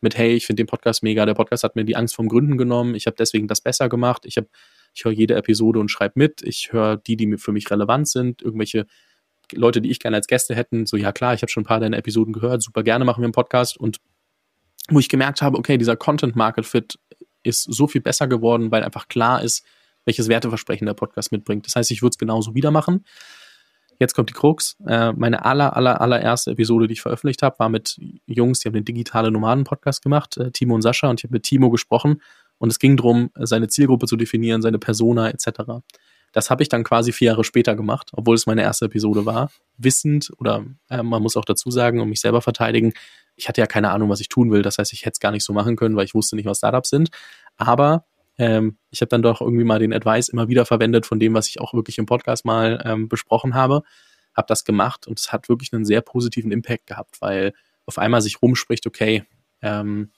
mit, 0.00 0.16
hey, 0.16 0.34
ich 0.34 0.46
finde 0.46 0.62
den 0.62 0.66
Podcast 0.66 1.02
mega, 1.02 1.24
der 1.26 1.34
Podcast 1.34 1.64
hat 1.64 1.74
mir 1.74 1.84
die 1.84 1.96
Angst 1.96 2.14
vom 2.14 2.28
Gründen 2.28 2.58
genommen, 2.58 2.94
ich 2.94 3.06
habe 3.06 3.16
deswegen 3.18 3.48
das 3.48 3.60
besser 3.60 3.88
gemacht, 3.88 4.24
ich 4.26 4.36
habe, 4.36 4.48
ich 4.94 5.04
höre 5.04 5.12
jede 5.12 5.34
Episode 5.34 5.80
und 5.80 5.90
schreibe 5.90 6.14
mit, 6.16 6.42
ich 6.42 6.72
höre 6.72 6.98
die, 6.98 7.16
die 7.16 7.36
für 7.38 7.52
mich 7.52 7.70
relevant 7.70 8.08
sind, 8.08 8.42
irgendwelche 8.42 8.86
Leute, 9.52 9.80
die 9.80 9.90
ich 9.90 10.00
gerne 10.00 10.16
als 10.16 10.26
Gäste 10.26 10.54
hätten, 10.54 10.86
so 10.86 10.96
ja 10.96 11.12
klar, 11.12 11.34
ich 11.34 11.42
habe 11.42 11.50
schon 11.50 11.62
ein 11.62 11.66
paar 11.66 11.80
deiner 11.80 11.96
Episoden 11.96 12.32
gehört, 12.32 12.62
super 12.62 12.82
gerne 12.82 13.04
machen 13.04 13.22
wir 13.22 13.26
einen 13.26 13.32
Podcast. 13.32 13.78
Und 13.78 13.98
wo 14.88 14.98
ich 14.98 15.08
gemerkt 15.08 15.42
habe, 15.42 15.58
okay, 15.58 15.78
dieser 15.78 15.96
Content 15.96 16.36
Market 16.36 16.66
Fit 16.66 16.98
ist 17.46 17.62
so 17.62 17.86
viel 17.86 18.00
besser 18.00 18.26
geworden, 18.26 18.70
weil 18.70 18.82
einfach 18.82 19.08
klar 19.08 19.42
ist, 19.42 19.64
welches 20.04 20.28
Werteversprechen 20.28 20.86
der 20.86 20.94
Podcast 20.94 21.32
mitbringt. 21.32 21.66
Das 21.66 21.76
heißt, 21.76 21.90
ich 21.90 22.02
würde 22.02 22.14
es 22.14 22.18
genauso 22.18 22.54
wieder 22.54 22.70
machen. 22.70 23.04
Jetzt 23.98 24.14
kommt 24.14 24.28
die 24.28 24.34
Krux. 24.34 24.76
Äh, 24.86 25.12
meine 25.12 25.44
aller, 25.44 25.76
aller, 25.76 26.00
allererste 26.00 26.50
Episode, 26.50 26.86
die 26.86 26.94
ich 26.94 27.00
veröffentlicht 27.00 27.42
habe, 27.42 27.58
war 27.58 27.68
mit 27.68 27.98
Jungs, 28.26 28.60
die 28.60 28.68
haben 28.68 28.74
den 28.74 28.84
digitale 28.84 29.30
Nomaden-Podcast 29.30 30.02
gemacht, 30.02 30.36
äh, 30.36 30.50
Timo 30.50 30.74
und 30.74 30.82
Sascha, 30.82 31.08
und 31.08 31.20
ich 31.20 31.24
habe 31.24 31.32
mit 31.32 31.44
Timo 31.44 31.70
gesprochen 31.70 32.20
Und 32.58 32.70
es 32.70 32.78
ging 32.78 32.96
darum, 32.96 33.30
seine 33.34 33.68
Zielgruppe 33.68 34.06
zu 34.06 34.16
definieren, 34.16 34.62
seine 34.62 34.78
Persona 34.78 35.30
etc. 35.30 35.82
Das 36.32 36.50
habe 36.50 36.62
ich 36.62 36.68
dann 36.68 36.84
quasi 36.84 37.12
vier 37.12 37.28
Jahre 37.28 37.44
später 37.44 37.74
gemacht, 37.74 38.10
obwohl 38.12 38.34
es 38.34 38.46
meine 38.46 38.62
erste 38.62 38.86
Episode 38.86 39.24
war. 39.24 39.50
Wissend, 39.78 40.30
oder 40.38 40.64
äh, 40.90 41.02
man 41.02 41.22
muss 41.22 41.36
auch 41.36 41.44
dazu 41.44 41.70
sagen, 41.70 42.00
um 42.00 42.10
mich 42.10 42.20
selber 42.20 42.42
verteidigen, 42.42 42.92
ich 43.36 43.48
hatte 43.48 43.60
ja 43.60 43.66
keine 43.66 43.90
Ahnung, 43.90 44.08
was 44.08 44.20
ich 44.20 44.28
tun 44.28 44.50
will. 44.50 44.62
Das 44.62 44.78
heißt, 44.78 44.92
ich 44.92 45.02
hätte 45.02 45.12
es 45.14 45.20
gar 45.20 45.30
nicht 45.30 45.44
so 45.44 45.52
machen 45.52 45.76
können, 45.76 45.96
weil 45.96 46.04
ich 46.04 46.14
wusste 46.14 46.36
nicht, 46.36 46.46
was 46.46 46.58
Startups 46.58 46.88
sind. 46.88 47.10
Aber 47.56 48.04
ähm, 48.38 48.78
ich 48.90 49.00
habe 49.00 49.08
dann 49.08 49.22
doch 49.22 49.40
irgendwie 49.40 49.64
mal 49.64 49.78
den 49.78 49.92
Advice 49.92 50.28
immer 50.28 50.48
wieder 50.48 50.66
verwendet 50.66 51.06
von 51.06 51.20
dem, 51.20 51.34
was 51.34 51.48
ich 51.48 51.60
auch 51.60 51.74
wirklich 51.74 51.98
im 51.98 52.06
Podcast 52.06 52.44
mal 52.44 52.82
ähm, 52.84 53.08
besprochen 53.08 53.54
habe. 53.54 53.82
Habe 54.34 54.46
das 54.48 54.64
gemacht 54.64 55.06
und 55.06 55.18
es 55.18 55.32
hat 55.32 55.48
wirklich 55.48 55.72
einen 55.72 55.84
sehr 55.84 56.00
positiven 56.00 56.50
Impact 56.50 56.86
gehabt, 56.86 57.20
weil 57.20 57.52
auf 57.86 57.98
einmal 57.98 58.20
sich 58.20 58.42
rumspricht, 58.42 58.86
okay, 58.86 59.24
ähm, 59.62 60.10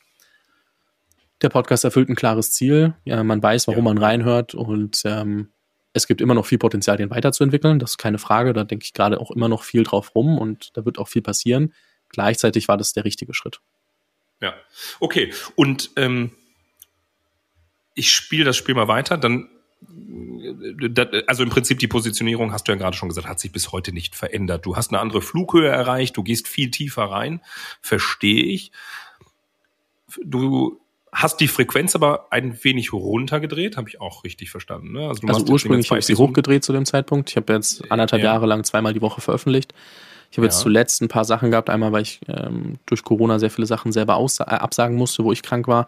der 1.42 1.50
Podcast 1.50 1.84
erfüllt 1.84 2.08
ein 2.08 2.16
klares 2.16 2.50
Ziel, 2.50 2.94
ja, 3.04 3.22
man 3.22 3.40
weiß, 3.40 3.68
warum 3.68 3.84
ja. 3.84 3.94
man 3.94 3.98
reinhört 3.98 4.54
und 4.54 5.02
ähm, 5.04 5.50
es 5.92 6.06
gibt 6.06 6.20
immer 6.20 6.34
noch 6.34 6.46
viel 6.46 6.58
Potenzial, 6.58 6.96
den 6.96 7.10
weiterzuentwickeln. 7.10 7.78
Das 7.78 7.92
ist 7.92 7.98
keine 7.98 8.18
Frage. 8.18 8.52
Da 8.52 8.64
denke 8.64 8.84
ich 8.84 8.92
gerade 8.92 9.20
auch 9.20 9.30
immer 9.30 9.48
noch 9.48 9.62
viel 9.62 9.84
drauf 9.84 10.14
rum 10.14 10.38
und 10.38 10.76
da 10.76 10.84
wird 10.84 10.98
auch 10.98 11.08
viel 11.08 11.22
passieren. 11.22 11.72
Gleichzeitig 12.08 12.68
war 12.68 12.76
das 12.76 12.92
der 12.92 13.04
richtige 13.04 13.34
Schritt. 13.34 13.60
Ja, 14.40 14.54
okay. 15.00 15.32
Und 15.56 15.90
ähm, 15.96 16.30
ich 17.94 18.12
spiele 18.12 18.44
das 18.44 18.56
Spiel 18.56 18.74
mal 18.74 18.88
weiter, 18.88 19.18
dann 19.18 19.48
also 21.26 21.42
im 21.42 21.50
Prinzip 21.50 21.78
die 21.78 21.86
Positionierung, 21.86 22.52
hast 22.52 22.66
du 22.66 22.72
ja 22.72 22.78
gerade 22.78 22.96
schon 22.96 23.08
gesagt, 23.08 23.28
hat 23.28 23.38
sich 23.38 23.52
bis 23.52 23.72
heute 23.72 23.92
nicht 23.92 24.14
verändert. 24.14 24.66
Du 24.66 24.76
hast 24.76 24.90
eine 24.90 25.00
andere 25.00 25.22
Flughöhe 25.22 25.68
erreicht, 25.68 26.16
du 26.16 26.22
gehst 26.22 26.48
viel 26.48 26.70
tiefer 26.70 27.04
rein, 27.04 27.40
verstehe 27.80 28.42
ich. 28.42 28.72
Du 30.24 30.80
hast 31.12 31.40
die 31.40 31.48
Frequenz 31.48 31.94
aber 31.94 32.32
ein 32.32 32.62
wenig 32.64 32.92
runtergedreht, 32.92 33.76
habe 33.76 33.88
ich 33.88 34.00
auch 34.00 34.24
richtig 34.24 34.50
verstanden. 34.50 34.92
Ne? 34.92 35.08
Also, 35.08 35.26
also 35.26 35.52
ursprünglich 35.52 35.90
habe 35.90 36.00
ich 36.00 36.06
sie 36.06 36.16
hochgedreht 36.16 36.64
zu 36.64 36.72
dem 36.72 36.84
Zeitpunkt. 36.84 37.30
Ich 37.30 37.36
habe 37.36 37.52
jetzt 37.52 37.90
anderthalb 37.90 38.22
ja. 38.22 38.32
Jahre 38.32 38.46
lang 38.46 38.64
zweimal 38.64 38.94
die 38.94 39.00
Woche 39.00 39.20
veröffentlicht. 39.20 39.74
Ich 40.30 40.36
habe 40.36 40.46
ja. 40.46 40.50
jetzt 40.50 40.60
zuletzt 40.60 41.02
ein 41.02 41.08
paar 41.08 41.24
Sachen 41.24 41.50
gehabt. 41.50 41.70
Einmal, 41.70 41.92
weil 41.92 42.02
ich 42.02 42.20
ähm, 42.28 42.78
durch 42.86 43.02
Corona 43.02 43.38
sehr 43.38 43.50
viele 43.50 43.66
Sachen 43.66 43.92
selber 43.92 44.14
äh, 44.14 44.42
absagen 44.42 44.96
musste, 44.96 45.24
wo 45.24 45.32
ich 45.32 45.42
krank 45.42 45.68
war 45.68 45.86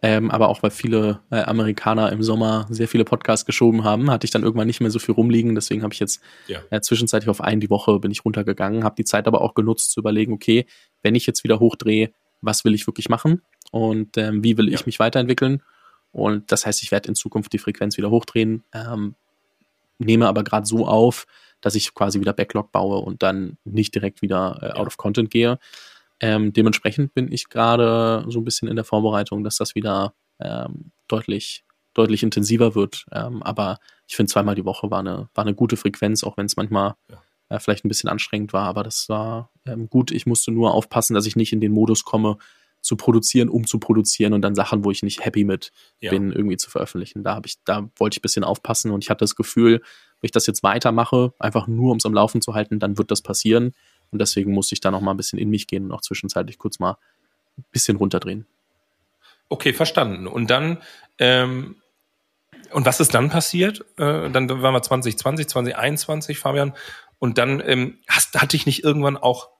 ähm, 0.00 0.30
aber 0.30 0.48
auch 0.48 0.62
weil 0.62 0.70
viele 0.70 1.20
äh, 1.30 1.40
Amerikaner 1.40 2.12
im 2.12 2.22
Sommer 2.22 2.66
sehr 2.70 2.86
viele 2.86 3.04
Podcasts 3.04 3.44
geschoben 3.44 3.82
haben, 3.82 4.10
hatte 4.10 4.26
ich 4.26 4.30
dann 4.30 4.44
irgendwann 4.44 4.68
nicht 4.68 4.80
mehr 4.80 4.90
so 4.90 5.00
viel 5.00 5.14
rumliegen. 5.14 5.54
Deswegen 5.56 5.82
habe 5.82 5.92
ich 5.92 5.98
jetzt 5.98 6.20
ja. 6.46 6.60
äh, 6.70 6.80
zwischenzeitlich 6.80 7.28
auf 7.28 7.40
einen 7.40 7.60
die 7.60 7.70
Woche 7.70 7.98
bin 7.98 8.12
ich 8.12 8.24
runtergegangen, 8.24 8.84
habe 8.84 8.94
die 8.96 9.04
Zeit 9.04 9.26
aber 9.26 9.40
auch 9.40 9.54
genutzt 9.54 9.90
zu 9.90 10.00
überlegen, 10.00 10.32
okay, 10.32 10.66
wenn 11.02 11.16
ich 11.16 11.26
jetzt 11.26 11.42
wieder 11.42 11.58
hochdrehe, 11.58 12.12
was 12.40 12.64
will 12.64 12.74
ich 12.74 12.86
wirklich 12.86 13.08
machen 13.08 13.42
und 13.72 14.16
ähm, 14.16 14.44
wie 14.44 14.56
will 14.56 14.72
ich 14.72 14.86
mich 14.86 15.00
weiterentwickeln? 15.00 15.62
Und 16.12 16.52
das 16.52 16.64
heißt, 16.64 16.82
ich 16.82 16.92
werde 16.92 17.08
in 17.08 17.16
Zukunft 17.16 17.52
die 17.52 17.58
Frequenz 17.58 17.96
wieder 17.96 18.10
hochdrehen, 18.10 18.62
ähm, 18.72 19.16
nehme 19.98 20.28
aber 20.28 20.44
gerade 20.44 20.64
so 20.66 20.86
auf, 20.86 21.26
dass 21.60 21.74
ich 21.74 21.94
quasi 21.94 22.20
wieder 22.20 22.32
Backlog 22.32 22.72
baue 22.72 22.98
und 22.98 23.22
dann 23.22 23.58
nicht 23.64 23.94
direkt 23.94 24.22
wieder 24.22 24.58
äh, 24.62 24.78
out 24.78 24.86
of 24.86 24.96
Content 24.96 25.30
gehe. 25.30 25.58
Ähm, 26.20 26.52
dementsprechend 26.52 27.14
bin 27.14 27.30
ich 27.30 27.48
gerade 27.48 28.24
so 28.28 28.40
ein 28.40 28.44
bisschen 28.44 28.68
in 28.68 28.76
der 28.76 28.84
Vorbereitung, 28.84 29.44
dass 29.44 29.56
das 29.56 29.74
wieder 29.74 30.14
ähm, 30.40 30.90
deutlich, 31.06 31.64
deutlich 31.94 32.22
intensiver 32.22 32.74
wird. 32.74 33.06
Ähm, 33.12 33.42
aber 33.42 33.78
ich 34.06 34.16
finde, 34.16 34.32
zweimal 34.32 34.54
die 34.54 34.64
Woche 34.64 34.90
war 34.90 35.00
eine, 35.00 35.28
war 35.34 35.44
eine 35.44 35.54
gute 35.54 35.76
Frequenz, 35.76 36.24
auch 36.24 36.36
wenn 36.36 36.46
es 36.46 36.56
manchmal 36.56 36.94
ja. 37.08 37.22
äh, 37.50 37.60
vielleicht 37.60 37.84
ein 37.84 37.88
bisschen 37.88 38.10
anstrengend 38.10 38.52
war. 38.52 38.64
Aber 38.64 38.82
das 38.82 39.08
war 39.08 39.50
ähm, 39.66 39.88
gut. 39.88 40.10
Ich 40.10 40.26
musste 40.26 40.50
nur 40.50 40.74
aufpassen, 40.74 41.14
dass 41.14 41.26
ich 41.26 41.36
nicht 41.36 41.52
in 41.52 41.60
den 41.60 41.72
Modus 41.72 42.04
komme, 42.04 42.38
zu 42.88 42.96
produzieren, 42.96 43.50
um 43.50 43.66
zu 43.66 43.78
produzieren 43.78 44.32
und 44.32 44.40
dann 44.40 44.54
Sachen, 44.54 44.82
wo 44.82 44.90
ich 44.90 45.02
nicht 45.02 45.22
happy 45.22 45.44
mit 45.44 45.72
ja. 46.00 46.10
bin, 46.10 46.32
irgendwie 46.32 46.56
zu 46.56 46.70
veröffentlichen. 46.70 47.22
Da 47.22 47.34
habe 47.34 47.46
ich, 47.46 47.56
da 47.66 47.90
wollte 47.96 48.14
ich 48.14 48.20
ein 48.20 48.22
bisschen 48.22 48.44
aufpassen 48.44 48.90
und 48.90 49.04
ich 49.04 49.10
hatte 49.10 49.24
das 49.24 49.36
Gefühl, 49.36 49.82
wenn 50.20 50.26
ich 50.26 50.30
das 50.32 50.46
jetzt 50.46 50.62
weitermache, 50.62 51.34
einfach 51.38 51.66
nur 51.66 51.92
um 51.92 51.98
es 51.98 52.06
am 52.06 52.14
Laufen 52.14 52.40
zu 52.40 52.54
halten, 52.54 52.78
dann 52.78 52.96
wird 52.96 53.10
das 53.10 53.20
passieren. 53.20 53.74
Und 54.10 54.20
deswegen 54.22 54.52
musste 54.52 54.74
ich 54.74 54.80
da 54.80 54.90
noch 54.90 55.02
mal 55.02 55.10
ein 55.10 55.18
bisschen 55.18 55.38
in 55.38 55.50
mich 55.50 55.66
gehen 55.66 55.84
und 55.84 55.92
auch 55.92 56.00
zwischenzeitlich 56.00 56.56
kurz 56.56 56.78
mal 56.78 56.96
ein 57.58 57.64
bisschen 57.72 57.98
runterdrehen. 57.98 58.46
Okay, 59.50 59.74
verstanden. 59.74 60.26
Und 60.26 60.48
dann, 60.48 60.78
ähm, 61.18 61.76
und 62.72 62.86
was 62.86 63.00
ist 63.00 63.12
dann 63.12 63.28
passiert? 63.28 63.84
Äh, 63.98 64.30
dann 64.30 64.48
waren 64.48 64.72
wir 64.72 64.82
2020, 64.82 65.46
2021, 65.46 66.38
Fabian. 66.38 66.72
Und 67.18 67.36
dann 67.36 67.62
ähm, 67.66 67.98
hast, 68.08 68.40
hatte 68.40 68.56
ich 68.56 68.64
nicht 68.64 68.82
irgendwann 68.82 69.18
auch, 69.18 69.50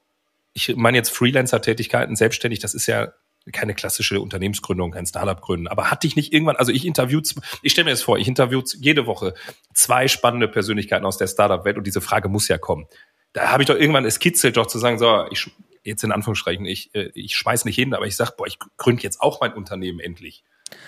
ich 0.58 0.76
meine 0.76 0.96
jetzt 0.96 1.10
Freelancer-Tätigkeiten, 1.10 2.16
selbstständig, 2.16 2.58
das 2.58 2.74
ist 2.74 2.86
ja 2.86 3.12
keine 3.52 3.74
klassische 3.74 4.20
Unternehmensgründung, 4.20 4.90
kein 4.90 5.06
Startup 5.06 5.40
gründen. 5.40 5.68
Aber 5.68 5.90
hatte 5.90 6.06
ich 6.06 6.16
nicht 6.16 6.32
irgendwann, 6.32 6.56
also 6.56 6.70
ich 6.70 6.84
interview, 6.84 7.22
ich 7.62 7.72
stelle 7.72 7.86
mir 7.86 7.92
das 7.92 8.02
vor, 8.02 8.18
ich 8.18 8.28
interview 8.28 8.62
jede 8.78 9.06
Woche 9.06 9.34
zwei 9.72 10.06
spannende 10.06 10.48
Persönlichkeiten 10.48 11.06
aus 11.06 11.16
der 11.16 11.28
Startup-Welt 11.28 11.78
und 11.78 11.86
diese 11.86 12.00
Frage 12.02 12.28
muss 12.28 12.48
ja 12.48 12.58
kommen 12.58 12.86
da 13.32 13.50
habe 13.50 13.62
ich 13.62 13.66
doch 13.66 13.76
irgendwann, 13.76 14.04
es 14.04 14.18
kitzelt 14.18 14.56
doch 14.56 14.66
zu 14.66 14.78
sagen, 14.78 14.98
so, 14.98 15.26
ich, 15.30 15.50
jetzt 15.84 16.04
in 16.04 16.12
Anführungsstrichen, 16.12 16.66
ich, 16.66 16.94
äh, 16.94 17.10
ich 17.14 17.36
schmeiß 17.36 17.64
nicht 17.64 17.76
hin, 17.76 17.94
aber 17.94 18.06
ich 18.06 18.16
sag, 18.16 18.36
boah, 18.36 18.46
ich 18.46 18.58
gründe 18.76 19.02
jetzt 19.02 19.20
auch 19.20 19.40
mein 19.40 19.52
Unternehmen 19.52 20.00
endlich. 20.00 20.44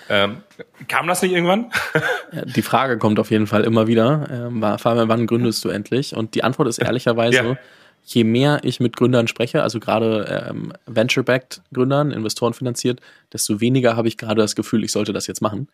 Ähm, 0.09 0.43
kam 0.87 1.07
das 1.07 1.21
nicht 1.21 1.31
irgendwann? 1.31 1.71
Ja, 2.33 2.45
die 2.45 2.61
Frage 2.61 2.97
kommt 2.97 3.19
auf 3.19 3.29
jeden 3.29 3.45
Fall 3.45 3.65
immer 3.65 3.87
wieder. 3.87 4.25
Ähm, 4.31 4.61
Fabian, 4.79 5.09
wann 5.09 5.27
gründest 5.27 5.65
du 5.65 5.69
endlich? 5.69 6.15
Und 6.15 6.33
die 6.33 6.45
Antwort 6.45 6.69
ist 6.69 6.77
ehrlicherweise, 6.77 7.35
ja. 7.35 7.57
Je 8.03 8.23
mehr 8.23 8.59
ich 8.63 8.79
mit 8.79 8.97
Gründern 8.97 9.27
spreche, 9.27 9.63
also 9.63 9.79
gerade 9.79 10.47
ähm, 10.49 10.73
Venture-backed 10.85 11.61
Gründern, 11.73 12.11
Investoren 12.11 12.53
finanziert, 12.53 12.99
desto 13.31 13.61
weniger 13.61 13.95
habe 13.95 14.07
ich 14.07 14.17
gerade 14.17 14.41
das 14.41 14.55
Gefühl, 14.55 14.83
ich 14.83 14.91
sollte 14.91 15.13
das 15.13 15.27
jetzt 15.27 15.41
machen. 15.41 15.67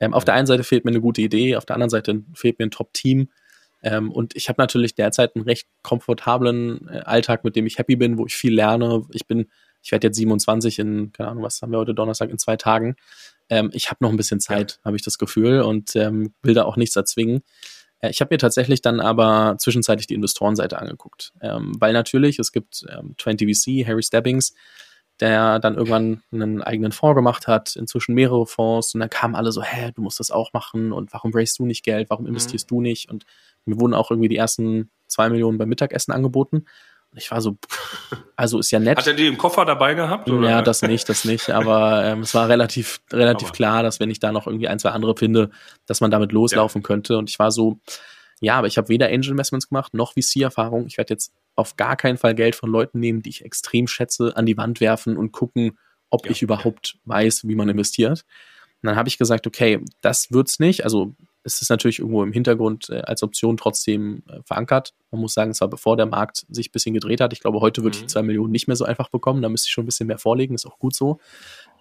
Ähm, 0.00 0.14
auf 0.14 0.24
der 0.24 0.34
einen 0.34 0.46
Seite 0.46 0.64
fehlt 0.64 0.84
mir 0.84 0.90
eine 0.90 1.00
gute 1.00 1.20
Idee, 1.20 1.56
auf 1.56 1.66
der 1.66 1.76
anderen 1.76 1.90
Seite 1.90 2.22
fehlt 2.34 2.58
mir 2.58 2.66
ein 2.66 2.70
Top-Team, 2.70 3.28
ähm, 3.82 4.12
und 4.12 4.36
ich 4.36 4.48
habe 4.48 4.62
natürlich 4.62 4.94
derzeit 4.94 5.34
einen 5.34 5.44
recht 5.44 5.66
komfortablen 5.82 6.88
äh, 6.88 7.00
Alltag, 7.00 7.44
mit 7.44 7.56
dem 7.56 7.66
ich 7.66 7.78
happy 7.78 7.96
bin, 7.96 8.16
wo 8.16 8.26
ich 8.26 8.36
viel 8.36 8.54
lerne. 8.54 9.04
Ich 9.10 9.26
bin, 9.26 9.48
ich 9.82 9.90
werde 9.90 10.06
jetzt 10.06 10.16
27 10.16 10.78
in, 10.78 11.12
keine 11.12 11.30
Ahnung, 11.30 11.42
was 11.42 11.60
haben 11.60 11.72
wir 11.72 11.78
heute 11.78 11.94
Donnerstag, 11.94 12.30
in 12.30 12.38
zwei 12.38 12.56
Tagen. 12.56 12.94
Ähm, 13.50 13.70
ich 13.74 13.90
habe 13.90 13.98
noch 14.00 14.10
ein 14.10 14.16
bisschen 14.16 14.40
Zeit, 14.40 14.78
ja. 14.78 14.84
habe 14.86 14.96
ich 14.96 15.02
das 15.02 15.18
Gefühl, 15.18 15.62
und 15.62 15.96
ähm, 15.96 16.32
will 16.42 16.54
da 16.54 16.62
auch 16.62 16.76
nichts 16.76 16.94
erzwingen. 16.94 17.42
Äh, 18.02 18.10
ich 18.10 18.20
habe 18.20 18.34
mir 18.34 18.38
tatsächlich 18.38 18.82
dann 18.82 19.00
aber 19.00 19.56
zwischenzeitlich 19.58 20.06
die 20.06 20.14
Investorenseite 20.14 20.78
angeguckt, 20.78 21.32
ähm, 21.40 21.72
weil 21.78 21.94
natürlich, 21.94 22.38
es 22.38 22.52
gibt 22.52 22.84
ähm, 22.90 23.14
20VC, 23.18 23.86
Harry 23.86 24.02
Stebbings, 24.02 24.54
der 25.20 25.60
dann 25.60 25.76
irgendwann 25.76 26.22
einen 26.32 26.62
eigenen 26.62 26.92
Fonds 26.92 27.14
gemacht 27.14 27.46
hat, 27.46 27.76
inzwischen 27.76 28.14
mehrere 28.14 28.46
Fonds 28.46 28.94
und 28.94 29.00
dann 29.00 29.10
kamen 29.10 29.36
alle 29.36 29.52
so, 29.52 29.62
hä, 29.62 29.92
du 29.94 30.02
musst 30.02 30.20
das 30.20 30.30
auch 30.30 30.52
machen 30.52 30.92
und 30.92 31.12
warum 31.12 31.32
raisest 31.32 31.58
du 31.58 31.66
nicht 31.66 31.84
Geld, 31.84 32.10
warum 32.10 32.26
investierst 32.26 32.70
mhm. 32.70 32.76
du 32.76 32.80
nicht 32.80 33.10
und 33.10 33.24
mir 33.64 33.78
wurden 33.78 33.94
auch 33.94 34.10
irgendwie 34.10 34.28
die 34.28 34.36
ersten 34.36 34.90
zwei 35.06 35.28
Millionen 35.28 35.58
beim 35.58 35.68
Mittagessen 35.68 36.12
angeboten. 36.12 36.64
Ich 37.14 37.30
war 37.30 37.40
so, 37.40 37.56
also 38.36 38.58
ist 38.58 38.70
ja 38.70 38.78
nett. 38.78 38.98
Hat 38.98 39.06
er 39.06 39.14
die 39.14 39.26
im 39.26 39.36
Koffer 39.36 39.64
dabei 39.64 39.94
gehabt? 39.94 40.30
Oder? 40.30 40.48
Ja, 40.48 40.62
das 40.62 40.82
nicht, 40.82 41.08
das 41.08 41.24
nicht. 41.24 41.50
Aber 41.50 42.04
ähm, 42.04 42.20
es 42.20 42.34
war 42.34 42.48
relativ, 42.48 43.00
relativ 43.12 43.48
aber. 43.48 43.56
klar, 43.56 43.82
dass 43.82 44.00
wenn 44.00 44.10
ich 44.10 44.18
da 44.18 44.32
noch 44.32 44.46
irgendwie 44.46 44.68
ein, 44.68 44.78
zwei 44.78 44.90
andere 44.90 45.16
finde, 45.16 45.50
dass 45.86 46.00
man 46.00 46.10
damit 46.10 46.32
loslaufen 46.32 46.80
ja. 46.82 46.86
könnte. 46.86 47.18
Und 47.18 47.28
ich 47.28 47.38
war 47.38 47.50
so, 47.50 47.78
ja, 48.40 48.56
aber 48.56 48.66
ich 48.66 48.78
habe 48.78 48.88
weder 48.88 49.06
Angel 49.06 49.30
Investments 49.30 49.68
gemacht 49.68 49.94
noch 49.94 50.14
VC-Erfahrung. 50.14 50.86
Ich 50.86 50.96
werde 50.96 51.12
jetzt 51.14 51.32
auf 51.54 51.76
gar 51.76 51.96
keinen 51.96 52.16
Fall 52.16 52.34
Geld 52.34 52.54
von 52.54 52.70
Leuten 52.70 52.98
nehmen, 52.98 53.22
die 53.22 53.30
ich 53.30 53.44
extrem 53.44 53.86
schätze, 53.86 54.36
an 54.36 54.46
die 54.46 54.56
Wand 54.56 54.80
werfen 54.80 55.16
und 55.16 55.32
gucken, 55.32 55.78
ob 56.10 56.26
ja. 56.26 56.32
ich 56.32 56.42
überhaupt 56.42 56.96
weiß, 57.04 57.46
wie 57.46 57.54
man 57.54 57.68
investiert. 57.68 58.24
Und 58.82 58.88
dann 58.88 58.96
habe 58.96 59.08
ich 59.08 59.18
gesagt, 59.18 59.46
okay, 59.46 59.80
das 60.00 60.32
wird's 60.32 60.58
nicht. 60.58 60.84
Also 60.84 61.14
es 61.44 61.60
ist 61.60 61.70
natürlich 61.70 61.98
irgendwo 61.98 62.22
im 62.22 62.32
Hintergrund 62.32 62.88
äh, 62.90 63.00
als 63.00 63.22
Option 63.22 63.56
trotzdem 63.56 64.22
äh, 64.28 64.42
verankert. 64.44 64.94
Man 65.10 65.20
muss 65.20 65.34
sagen, 65.34 65.50
es 65.50 65.60
war 65.60 65.68
bevor 65.68 65.96
der 65.96 66.06
Markt 66.06 66.46
sich 66.48 66.68
ein 66.68 66.72
bisschen 66.72 66.94
gedreht 66.94 67.20
hat. 67.20 67.32
Ich 67.32 67.40
glaube, 67.40 67.60
heute 67.60 67.82
würde 67.82 67.96
mhm. 67.96 68.00
ich 68.02 68.06
die 68.06 68.12
zwei 68.12 68.22
Millionen 68.22 68.52
nicht 68.52 68.68
mehr 68.68 68.76
so 68.76 68.84
einfach 68.84 69.08
bekommen. 69.08 69.42
Da 69.42 69.48
müsste 69.48 69.66
ich 69.68 69.72
schon 69.72 69.84
ein 69.84 69.86
bisschen 69.86 70.06
mehr 70.06 70.18
vorlegen, 70.18 70.54
ist 70.54 70.66
auch 70.66 70.78
gut 70.78 70.94
so. 70.94 71.18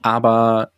Aber 0.02 0.72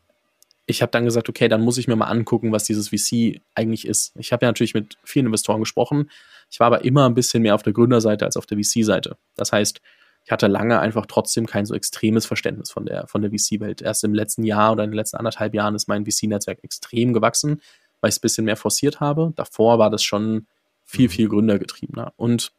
ich 0.66 0.82
habe 0.82 0.92
dann 0.92 1.06
gesagt, 1.06 1.30
okay, 1.30 1.48
dann 1.48 1.62
muss 1.62 1.78
ich 1.78 1.88
mir 1.88 1.96
mal 1.96 2.08
angucken, 2.08 2.52
was 2.52 2.64
dieses 2.64 2.90
VC 2.90 3.42
eigentlich 3.56 3.88
ist. 3.88 4.14
Ich 4.18 4.32
habe 4.32 4.46
ja 4.46 4.50
natürlich 4.50 4.74
mit 4.74 4.98
vielen 5.04 5.26
Investoren 5.26 5.60
gesprochen. 5.60 6.10
Ich 6.50 6.60
war 6.60 6.68
aber 6.68 6.86
immer 6.86 7.06
ein 7.06 7.16
bisschen 7.16 7.44
mehr 7.44 7.56
auf 7.56 7.64
der 7.64 7.74
Gründerseite 7.74 8.26
als 8.26 8.38
auf 8.38 8.46
der 8.46 8.58
VC-Seite. 8.58 9.18
Das 9.36 9.52
heißt, 9.52 9.82
ich 10.26 10.32
hatte 10.32 10.48
lange 10.48 10.80
einfach 10.80 11.06
trotzdem 11.06 11.46
kein 11.46 11.66
so 11.66 11.76
extremes 11.76 12.26
Verständnis 12.26 12.72
von 12.72 12.86
der, 12.86 13.08
von 13.08 13.22
der 13.22 13.32
VC-Welt. 13.32 13.82
Erst 13.82 14.06
im 14.06 14.14
letzten 14.14 14.44
Jahr 14.44 14.72
oder 14.72 14.86
in 14.86 14.92
den 14.92 14.96
letzten 14.96 15.18
anderthalb 15.18 15.54
Jahren 15.54 15.76
ist 15.76 15.90
mein 15.90 16.06
VC-Netzwerk 16.06 16.64
extrem 16.64 17.14
gewachsen 17.14 17.62
weil 18.04 18.10
ich 18.10 18.16
es 18.16 18.20
ein 18.20 18.22
bisschen 18.22 18.46
mehr 18.46 18.58
forciert 18.58 19.00
habe. 19.00 19.32
Davor 19.38 19.80
war 19.80 19.90
das 19.90 20.04
schon 20.04 20.46
viel, 20.84 21.08
mhm. 21.08 21.12
viel 21.12 21.30
gründergetriebener. 21.30 22.12
Und 22.18 22.52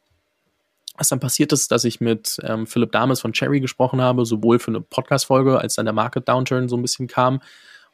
was 0.97 1.09
dann 1.09 1.19
passiert 1.19 1.53
ist, 1.53 1.71
dass 1.71 1.83
ich 1.83 2.01
mit 2.01 2.39
ähm, 2.41 2.65
Philipp 2.65 2.91
Dames 2.91 3.21
von 3.21 3.31
Cherry 3.31 3.59
gesprochen 3.59 4.01
habe, 4.01 4.25
sowohl 4.25 4.57
für 4.57 4.71
eine 4.71 4.81
Podcast-Folge, 4.81 5.59
als 5.59 5.75
dann 5.75 5.85
der 5.85 5.93
Market 5.93 6.27
Downturn 6.27 6.67
so 6.67 6.77
ein 6.77 6.81
bisschen 6.81 7.05
kam. 7.05 7.35
Und 7.35 7.43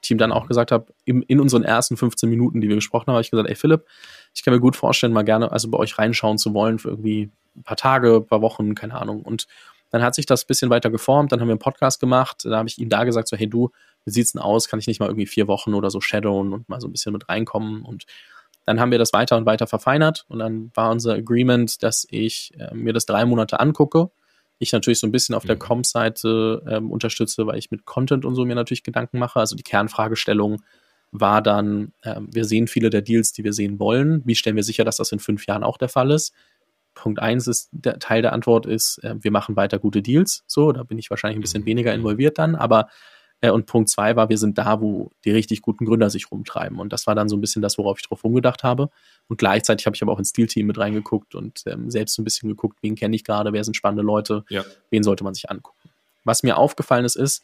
ich 0.03 0.11
ihm 0.11 0.17
dann 0.17 0.31
auch 0.31 0.47
gesagt 0.47 0.71
habe, 0.71 0.85
in, 1.03 1.23
in 1.23 1.41
unseren 1.41 1.63
ersten 1.63 1.97
15 1.97 2.29
Minuten, 2.29 2.61
die 2.61 2.69
wir 2.69 2.75
gesprochen 2.75 3.07
haben, 3.07 3.15
habe 3.15 3.21
ich 3.21 3.31
gesagt, 3.31 3.49
ey 3.49 3.55
Philipp, 3.55 3.85
ich 4.33 4.43
kann 4.43 4.53
mir 4.53 4.61
gut 4.61 4.77
vorstellen, 4.77 5.11
mal 5.11 5.23
gerne 5.23 5.51
also 5.51 5.69
bei 5.69 5.77
euch 5.77 5.97
reinschauen 5.97 6.37
zu 6.37 6.53
wollen 6.53 6.79
für 6.79 6.89
irgendwie 6.89 7.31
ein 7.57 7.63
paar 7.63 7.75
Tage, 7.75 8.17
ein 8.17 8.25
paar 8.25 8.41
Wochen, 8.41 8.75
keine 8.75 8.93
Ahnung. 8.95 9.23
Und 9.23 9.45
dann 9.89 10.01
hat 10.01 10.15
sich 10.15 10.25
das 10.25 10.43
ein 10.43 10.47
bisschen 10.47 10.69
weiter 10.69 10.89
geformt, 10.89 11.33
dann 11.33 11.41
haben 11.41 11.49
wir 11.49 11.53
einen 11.53 11.59
Podcast 11.59 11.99
gemacht, 11.99 12.45
da 12.45 12.57
habe 12.57 12.69
ich 12.69 12.79
ihm 12.79 12.87
da 12.87 13.03
gesagt, 13.03 13.27
so, 13.27 13.35
hey 13.35 13.49
du, 13.49 13.71
wie 14.05 14.11
sieht's 14.11 14.33
denn 14.33 14.41
aus? 14.41 14.67
Kann 14.67 14.79
ich 14.79 14.87
nicht 14.87 14.99
mal 14.99 15.07
irgendwie 15.07 15.27
vier 15.27 15.47
Wochen 15.47 15.73
oder 15.73 15.89
so 15.89 16.01
shadowen 16.01 16.53
und 16.53 16.69
mal 16.69 16.81
so 16.81 16.87
ein 16.87 16.91
bisschen 16.91 17.13
mit 17.13 17.29
reinkommen? 17.29 17.83
Und 17.83 18.05
dann 18.65 18.79
haben 18.79 18.91
wir 18.91 18.99
das 18.99 19.13
weiter 19.13 19.37
und 19.37 19.45
weiter 19.45 19.67
verfeinert 19.67 20.25
und 20.27 20.39
dann 20.39 20.71
war 20.75 20.91
unser 20.91 21.13
Agreement, 21.13 21.81
dass 21.83 22.07
ich 22.09 22.51
äh, 22.59 22.73
mir 22.73 22.93
das 22.93 23.05
drei 23.05 23.25
Monate 23.25 23.59
angucke. 23.59 24.11
Ich 24.59 24.71
natürlich 24.71 24.99
so 24.99 25.07
ein 25.07 25.11
bisschen 25.11 25.33
auf 25.33 25.45
der 25.45 25.55
mhm. 25.55 25.59
Com-Seite 25.59 26.63
ähm, 26.67 26.91
unterstütze, 26.91 27.47
weil 27.47 27.57
ich 27.57 27.71
mit 27.71 27.85
Content 27.85 28.25
und 28.25 28.35
so 28.35 28.45
mir 28.45 28.55
natürlich 28.55 28.83
Gedanken 28.83 29.17
mache. 29.17 29.39
Also 29.39 29.55
die 29.55 29.63
Kernfragestellung 29.63 30.61
war 31.11 31.41
dann, 31.41 31.93
ähm, 32.03 32.29
wir 32.31 32.45
sehen 32.45 32.67
viele 32.67 32.89
der 32.89 33.01
Deals, 33.01 33.33
die 33.33 33.43
wir 33.43 33.53
sehen 33.53 33.79
wollen. 33.79 34.21
Wie 34.25 34.35
stellen 34.35 34.55
wir 34.55 34.63
sicher, 34.63 34.85
dass 34.85 34.97
das 34.97 35.11
in 35.11 35.19
fünf 35.19 35.47
Jahren 35.47 35.63
auch 35.63 35.77
der 35.77 35.89
Fall 35.89 36.11
ist? 36.11 36.33
Punkt 36.93 37.19
eins 37.19 37.47
ist, 37.47 37.69
der 37.71 37.99
Teil 37.99 38.21
der 38.21 38.33
Antwort 38.33 38.65
ist, 38.65 39.03
äh, 39.03 39.15
wir 39.19 39.31
machen 39.31 39.55
weiter 39.55 39.79
gute 39.79 40.01
Deals. 40.01 40.43
So, 40.45 40.71
da 40.71 40.83
bin 40.83 40.99
ich 40.99 41.09
wahrscheinlich 41.09 41.37
ein 41.37 41.41
bisschen 41.41 41.63
mhm. 41.63 41.67
weniger 41.67 41.93
involviert 41.93 42.37
dann, 42.37 42.55
aber 42.55 42.87
äh, 43.41 43.49
und 43.49 43.65
Punkt 43.65 43.89
zwei 43.89 44.15
war, 44.15 44.29
wir 44.29 44.37
sind 44.37 44.57
da, 44.57 44.81
wo 44.81 45.11
die 45.25 45.31
richtig 45.31 45.61
guten 45.61 45.85
Gründer 45.85 46.09
sich 46.09 46.31
rumtreiben. 46.31 46.79
Und 46.79 46.93
das 46.93 47.07
war 47.07 47.15
dann 47.15 47.27
so 47.27 47.35
ein 47.35 47.41
bisschen 47.41 47.61
das, 47.61 47.77
worauf 47.77 47.99
ich 47.99 48.07
drauf 48.07 48.23
rumgedacht 48.23 48.63
habe. 48.63 48.89
Und 49.27 49.37
gleichzeitig 49.37 49.85
habe 49.85 49.95
ich 49.95 50.01
aber 50.01 50.13
auch 50.13 50.19
ins 50.19 50.31
Deal-Team 50.31 50.67
mit 50.67 50.77
reingeguckt 50.77 51.35
und 51.35 51.63
ähm, 51.65 51.89
selbst 51.89 52.15
so 52.15 52.21
ein 52.21 52.25
bisschen 52.25 52.49
geguckt, 52.49 52.77
wen 52.81 52.95
kenne 52.95 53.15
ich 53.15 53.23
gerade, 53.23 53.51
wer 53.51 53.63
sind 53.63 53.75
spannende 53.75 54.03
Leute, 54.03 54.45
ja. 54.49 54.63
wen 54.91 55.03
sollte 55.03 55.23
man 55.23 55.33
sich 55.33 55.49
angucken. 55.49 55.89
Was 56.23 56.43
mir 56.43 56.57
aufgefallen 56.57 57.03
ist, 57.03 57.15
ist, 57.15 57.43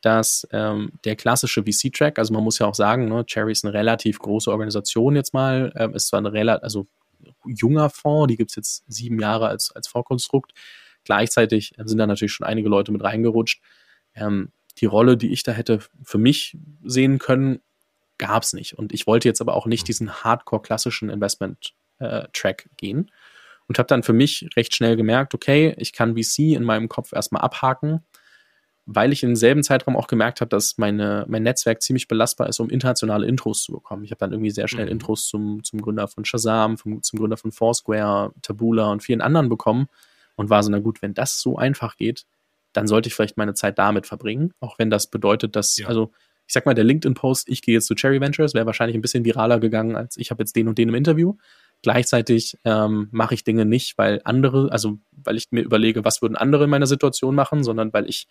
dass 0.00 0.46
ähm, 0.50 0.92
der 1.04 1.16
klassische 1.16 1.62
VC-Track, 1.62 2.18
also 2.18 2.34
man 2.34 2.44
muss 2.44 2.58
ja 2.58 2.66
auch 2.66 2.74
sagen, 2.74 3.08
ne, 3.08 3.24
Cherry 3.24 3.52
ist 3.52 3.64
eine 3.64 3.72
relativ 3.72 4.18
große 4.18 4.50
Organisation 4.50 5.16
jetzt 5.16 5.32
mal, 5.32 5.72
ähm, 5.76 5.94
ist 5.94 6.08
zwar 6.08 6.20
ein 6.20 6.26
relativ, 6.26 6.62
also 6.62 6.86
junger 7.46 7.88
Fonds, 7.90 8.30
die 8.30 8.36
gibt 8.36 8.50
es 8.50 8.56
jetzt 8.56 8.84
sieben 8.86 9.18
Jahre 9.18 9.48
als, 9.48 9.72
als 9.72 9.88
Vorkonstrukt. 9.88 10.52
Gleichzeitig 11.04 11.74
sind 11.84 11.98
da 11.98 12.06
natürlich 12.06 12.32
schon 12.32 12.46
einige 12.46 12.68
Leute 12.68 12.92
mit 12.92 13.02
reingerutscht. 13.02 13.62
Ähm, 14.14 14.50
die 14.78 14.86
Rolle, 14.86 15.16
die 15.16 15.32
ich 15.32 15.42
da 15.42 15.52
hätte 15.52 15.80
für 16.02 16.18
mich 16.18 16.56
sehen 16.82 17.18
können, 17.18 17.60
gab 18.18 18.42
es 18.42 18.52
nicht. 18.52 18.74
Und 18.74 18.92
ich 18.92 19.06
wollte 19.06 19.28
jetzt 19.28 19.40
aber 19.40 19.54
auch 19.54 19.66
nicht 19.66 19.88
diesen 19.88 20.12
hardcore-klassischen 20.24 21.10
Investment-Track 21.10 22.66
äh, 22.66 22.74
gehen. 22.76 23.10
Und 23.66 23.78
habe 23.78 23.86
dann 23.86 24.02
für 24.02 24.12
mich 24.12 24.48
recht 24.56 24.74
schnell 24.74 24.96
gemerkt, 24.96 25.34
okay, 25.34 25.74
ich 25.78 25.92
kann 25.92 26.16
VC 26.16 26.54
in 26.54 26.64
meinem 26.64 26.88
Kopf 26.88 27.12
erstmal 27.12 27.42
abhaken 27.42 28.04
weil 28.86 29.12
ich 29.12 29.22
in 29.22 29.30
demselben 29.30 29.62
Zeitraum 29.62 29.96
auch 29.96 30.06
gemerkt 30.06 30.40
habe, 30.40 30.50
dass 30.50 30.76
meine, 30.76 31.24
mein 31.28 31.42
Netzwerk 31.42 31.82
ziemlich 31.82 32.06
belastbar 32.06 32.48
ist, 32.48 32.60
um 32.60 32.68
internationale 32.68 33.26
Intros 33.26 33.62
zu 33.62 33.72
bekommen. 33.72 34.04
Ich 34.04 34.10
habe 34.10 34.18
dann 34.18 34.32
irgendwie 34.32 34.50
sehr 34.50 34.68
schnell 34.68 34.86
mhm. 34.86 34.92
Intros 34.92 35.26
zum, 35.26 35.64
zum 35.64 35.80
Gründer 35.80 36.06
von 36.06 36.24
Shazam, 36.24 36.76
vom, 36.76 37.02
zum 37.02 37.18
Gründer 37.18 37.36
von 37.36 37.52
Foursquare, 37.52 38.32
Taboola 38.42 38.90
und 38.90 39.02
vielen 39.02 39.22
anderen 39.22 39.48
bekommen 39.48 39.88
und 40.36 40.50
war 40.50 40.62
so, 40.62 40.70
na 40.70 40.80
gut, 40.80 41.00
wenn 41.00 41.14
das 41.14 41.40
so 41.40 41.56
einfach 41.56 41.96
geht, 41.96 42.26
dann 42.74 42.86
sollte 42.86 43.08
ich 43.08 43.14
vielleicht 43.14 43.36
meine 43.36 43.54
Zeit 43.54 43.78
damit 43.78 44.06
verbringen, 44.06 44.52
auch 44.60 44.78
wenn 44.78 44.90
das 44.90 45.06
bedeutet, 45.08 45.56
dass, 45.56 45.78
ja. 45.78 45.86
also 45.86 46.12
ich 46.46 46.52
sag 46.52 46.66
mal, 46.66 46.74
der 46.74 46.84
LinkedIn-Post, 46.84 47.48
ich 47.48 47.62
gehe 47.62 47.74
jetzt 47.74 47.86
zu 47.86 47.94
Cherry 47.94 48.20
Ventures, 48.20 48.52
wäre 48.52 48.66
wahrscheinlich 48.66 48.96
ein 48.96 49.00
bisschen 49.00 49.24
viraler 49.24 49.60
gegangen, 49.60 49.96
als 49.96 50.16
ich 50.18 50.30
habe 50.30 50.42
jetzt 50.42 50.54
den 50.54 50.68
und 50.68 50.76
den 50.76 50.90
im 50.90 50.94
Interview. 50.94 51.36
Gleichzeitig 51.82 52.58
ähm, 52.64 53.08
mache 53.12 53.34
ich 53.34 53.44
Dinge 53.44 53.64
nicht, 53.64 53.96
weil 53.96 54.20
andere, 54.24 54.70
also 54.70 54.98
weil 55.12 55.36
ich 55.36 55.46
mir 55.50 55.62
überlege, 55.62 56.04
was 56.04 56.20
würden 56.20 56.36
andere 56.36 56.64
in 56.64 56.70
meiner 56.70 56.86
Situation 56.86 57.34
machen, 57.34 57.64
sondern 57.64 57.92
weil 57.92 58.08
ich 58.08 58.26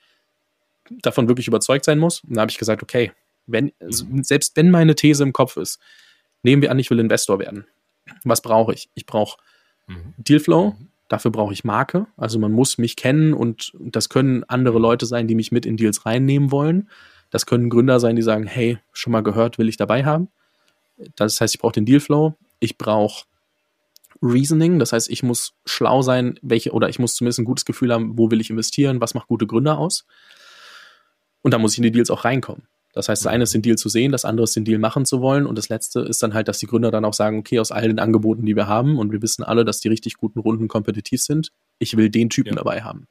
davon 1.01 1.27
wirklich 1.27 1.47
überzeugt 1.47 1.85
sein 1.85 1.99
muss. 1.99 2.23
Und 2.23 2.35
da 2.35 2.41
habe 2.41 2.51
ich 2.51 2.57
gesagt, 2.57 2.83
okay, 2.83 3.11
wenn, 3.45 3.71
also 3.79 4.05
selbst 4.21 4.55
wenn 4.57 4.71
meine 4.71 4.95
These 4.95 5.23
im 5.23 5.33
Kopf 5.33 5.57
ist, 5.57 5.79
nehmen 6.43 6.61
wir 6.61 6.71
an, 6.71 6.79
ich 6.79 6.89
will 6.89 6.99
Investor 6.99 7.39
werden. 7.39 7.65
Was 8.23 8.41
brauche 8.41 8.73
ich? 8.73 8.89
Ich 8.95 9.05
brauche 9.05 9.37
mhm. 9.87 10.13
Dealflow, 10.17 10.71
mhm. 10.71 10.87
Dafür 11.13 11.29
brauche 11.29 11.53
ich 11.53 11.63
Marke. 11.63 12.07
Also 12.17 12.39
man 12.39 12.51
muss 12.51 12.79
mich 12.79 12.95
kennen 12.95 13.33
und 13.35 13.71
das 13.79 14.09
können 14.09 14.43
andere 14.45 14.79
Leute 14.79 15.05
sein, 15.05 15.27
die 15.27 15.35
mich 15.35 15.51
mit 15.51 15.63
in 15.67 15.77
Deals 15.77 16.07
reinnehmen 16.07 16.51
wollen. 16.51 16.89
Das 17.29 17.45
können 17.45 17.69
Gründer 17.69 17.99
sein, 17.99 18.15
die 18.15 18.23
sagen, 18.23 18.47
hey, 18.47 18.79
schon 18.93 19.11
mal 19.11 19.21
gehört, 19.21 19.59
will 19.59 19.69
ich 19.69 19.77
dabei 19.77 20.05
haben. 20.05 20.29
Das 21.15 21.39
heißt, 21.39 21.53
ich 21.53 21.61
brauche 21.61 21.73
den 21.73 21.85
Dealflow. 21.85 22.33
Ich 22.59 22.79
brauche 22.79 23.25
Reasoning, 24.23 24.79
das 24.79 24.93
heißt, 24.93 25.09
ich 25.09 25.21
muss 25.21 25.53
schlau 25.65 26.01
sein, 26.01 26.39
welche, 26.41 26.71
oder 26.71 26.89
ich 26.89 26.97
muss 26.97 27.13
zumindest 27.13 27.39
ein 27.39 27.45
gutes 27.45 27.65
Gefühl 27.65 27.93
haben, 27.93 28.17
wo 28.17 28.31
will 28.31 28.41
ich 28.41 28.49
investieren, 28.49 29.01
was 29.01 29.13
macht 29.13 29.27
gute 29.27 29.45
Gründer 29.45 29.77
aus. 29.77 30.05
Und 31.41 31.53
da 31.53 31.59
muss 31.59 31.73
ich 31.73 31.77
in 31.77 31.83
die 31.83 31.91
Deals 31.91 32.09
auch 32.09 32.25
reinkommen. 32.25 32.63
Das 32.93 33.09
heißt, 33.09 33.25
das 33.25 33.31
eine 33.31 33.43
ist 33.43 33.53
den 33.53 33.63
Deal 33.63 33.75
zu 33.75 33.89
sehen, 33.89 34.11
das 34.11 34.23
andere 34.23 34.43
ist 34.43 34.55
den 34.55 34.65
Deal 34.65 34.79
machen 34.79 35.05
zu 35.05 35.19
wollen 35.19 35.47
und 35.47 35.57
das 35.57 35.67
letzte 35.67 36.01
ist 36.01 36.21
dann 36.21 36.33
halt, 36.33 36.47
dass 36.47 36.59
die 36.59 36.67
Gründer 36.67 36.91
dann 36.91 37.05
auch 37.05 37.13
sagen, 37.13 37.39
okay, 37.39 37.59
aus 37.59 37.71
all 37.71 37.87
den 37.87 37.99
Angeboten, 37.99 38.45
die 38.45 38.55
wir 38.55 38.67
haben 38.67 38.99
und 38.99 39.11
wir 39.11 39.21
wissen 39.21 39.43
alle, 39.43 39.65
dass 39.65 39.79
die 39.79 39.89
richtig 39.89 40.15
guten 40.15 40.39
Runden 40.39 40.67
kompetitiv 40.67 41.21
sind, 41.21 41.51
ich 41.79 41.97
will 41.97 42.09
den 42.09 42.29
Typen 42.29 42.51
ja. 42.51 42.55
dabei 42.55 42.83
haben. 42.83 43.07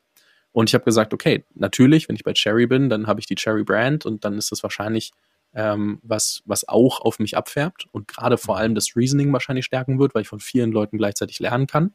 Und 0.53 0.71
ich 0.71 0.75
habe 0.75 0.85
gesagt, 0.85 1.13
okay, 1.13 1.45
natürlich, 1.55 2.09
wenn 2.09 2.17
ich 2.17 2.25
bei 2.25 2.33
Cherry 2.33 2.67
bin, 2.67 2.91
dann 2.91 3.07
habe 3.07 3.21
ich 3.21 3.27
die 3.27 3.35
Cherry 3.35 3.65
Brand 3.65 4.07
und 4.07 4.25
dann 4.25 4.39
ist 4.39 4.53
das 4.53 4.63
wahrscheinlich 4.63 5.11
ähm, 5.55 5.99
was, 6.03 6.43
was 6.45 6.69
auch 6.69 7.01
auf 7.01 7.19
mich 7.19 7.37
abfärbt 7.37 7.87
und 7.91 8.07
gerade 8.07 8.39
vor 8.39 8.59
allem 8.59 8.75
das 8.75 8.95
Reasoning 8.95 9.33
wahrscheinlich 9.33 9.65
stärken 9.65 9.99
wird, 9.99 10.15
weil 10.15 10.23
ich 10.23 10.29
von 10.29 10.41
vielen 10.41 10.71
Leuten 10.71 10.97
gleichzeitig 10.99 11.41
lernen 11.41 11.67
kann. 11.67 11.95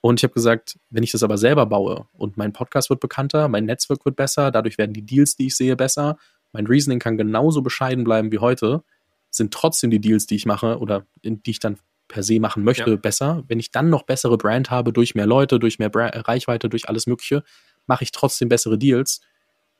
Und 0.00 0.20
ich 0.20 0.24
habe 0.24 0.34
gesagt, 0.34 0.78
wenn 0.90 1.02
ich 1.02 1.12
das 1.12 1.22
aber 1.22 1.38
selber 1.38 1.64
baue 1.64 2.06
und 2.12 2.36
mein 2.36 2.52
Podcast 2.52 2.90
wird 2.90 3.00
bekannter, 3.00 3.48
mein 3.48 3.64
Netzwerk 3.64 4.04
wird 4.04 4.16
besser, 4.16 4.50
dadurch 4.50 4.76
werden 4.76 4.92
die 4.92 5.04
Deals, 5.04 5.34
die 5.34 5.46
ich 5.46 5.56
sehe, 5.56 5.76
besser, 5.76 6.18
mein 6.54 6.66
Reasoning 6.66 7.00
kann 7.00 7.18
genauso 7.18 7.60
bescheiden 7.60 8.04
bleiben 8.04 8.32
wie 8.32 8.38
heute, 8.38 8.82
sind 9.30 9.52
trotzdem 9.52 9.90
die 9.90 10.00
Deals, 10.00 10.26
die 10.26 10.36
ich 10.36 10.46
mache 10.46 10.78
oder 10.78 11.04
in, 11.20 11.42
die 11.42 11.50
ich 11.50 11.58
dann 11.58 11.78
per 12.08 12.22
se 12.22 12.38
machen 12.38 12.64
möchte, 12.64 12.90
ja. 12.90 12.96
besser. 12.96 13.42
Wenn 13.48 13.58
ich 13.58 13.72
dann 13.72 13.90
noch 13.90 14.04
bessere 14.04 14.38
Brand 14.38 14.70
habe, 14.70 14.92
durch 14.92 15.14
mehr 15.14 15.26
Leute, 15.26 15.58
durch 15.58 15.78
mehr 15.78 15.88
Bra 15.88 16.06
Reichweite, 16.06 16.68
durch 16.68 16.88
alles 16.88 17.06
Mögliche, 17.06 17.42
mache 17.86 18.04
ich 18.04 18.12
trotzdem 18.12 18.48
bessere 18.48 18.78
Deals. 18.78 19.20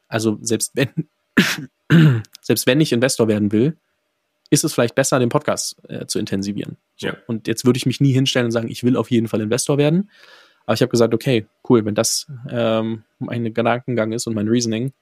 Also 0.09 0.39
selbst 0.41 0.73
wenn, 0.75 1.09
selbst 2.43 2.67
wenn 2.67 2.81
ich 2.81 2.93
Investor 2.93 3.29
werden 3.29 3.53
will, 3.53 3.77
ist 4.51 4.65
es 4.65 4.75
vielleicht 4.75 4.95
besser, 4.95 5.19
den 5.19 5.29
Podcast 5.29 5.77
äh, 5.89 6.07
zu 6.07 6.19
intensivieren. 6.19 6.77
So. 6.97 7.09
Ja. 7.09 7.17
Und 7.27 7.47
jetzt 7.47 7.65
würde 7.65 7.77
ich 7.77 7.87
mich 7.87 8.01
nie 8.01 8.13
hinstellen 8.13 8.47
und 8.47 8.53
sagen, 8.53 8.69
ich 8.69 8.83
will 8.83 8.97
auf 8.97 9.11
jeden 9.11 9.29
Fall 9.29 9.41
Investor 9.41 9.79
werden. 9.79 10.11
Aber 10.67 10.75
ich 10.75 10.83
habe 10.83 10.91
gesagt, 10.91 11.15
okay, 11.15 11.47
cool, 11.69 11.85
wenn 11.85 11.95
das 11.95 12.27
ähm, 12.51 13.05
mein 13.19 13.53
Gedankengang 13.53 14.13
ist 14.13 14.27
und 14.27 14.35
mein 14.35 14.49
Reasoning, 14.49 14.93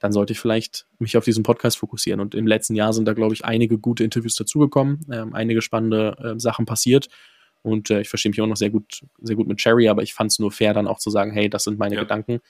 dann 0.00 0.12
sollte 0.12 0.32
ich 0.32 0.40
vielleicht 0.40 0.86
mich 0.98 1.16
auf 1.16 1.24
diesen 1.24 1.42
Podcast 1.42 1.78
fokussieren. 1.78 2.20
Und 2.20 2.34
im 2.34 2.46
letzten 2.46 2.74
Jahr 2.74 2.92
sind 2.92 3.06
da, 3.06 3.12
glaube 3.12 3.34
ich, 3.34 3.44
einige 3.44 3.78
gute 3.78 4.02
Interviews 4.02 4.34
dazugekommen, 4.34 5.00
ähm, 5.12 5.34
einige 5.34 5.62
spannende 5.62 6.16
äh, 6.18 6.40
Sachen 6.40 6.66
passiert. 6.66 7.08
Und 7.62 7.90
äh, 7.90 8.00
ich 8.00 8.08
verstehe 8.08 8.30
mich 8.30 8.40
auch 8.40 8.46
noch 8.46 8.56
sehr 8.56 8.70
gut, 8.70 9.02
sehr 9.20 9.36
gut 9.36 9.46
mit 9.46 9.58
Cherry, 9.58 9.88
aber 9.88 10.02
ich 10.02 10.14
fand 10.14 10.32
es 10.32 10.38
nur 10.38 10.50
fair, 10.50 10.72
dann 10.72 10.88
auch 10.88 10.98
zu 10.98 11.10
sagen, 11.10 11.32
hey, 11.32 11.50
das 11.50 11.64
sind 11.64 11.78
meine 11.78 11.94
ja. 11.94 12.00
Gedanken. 12.00 12.40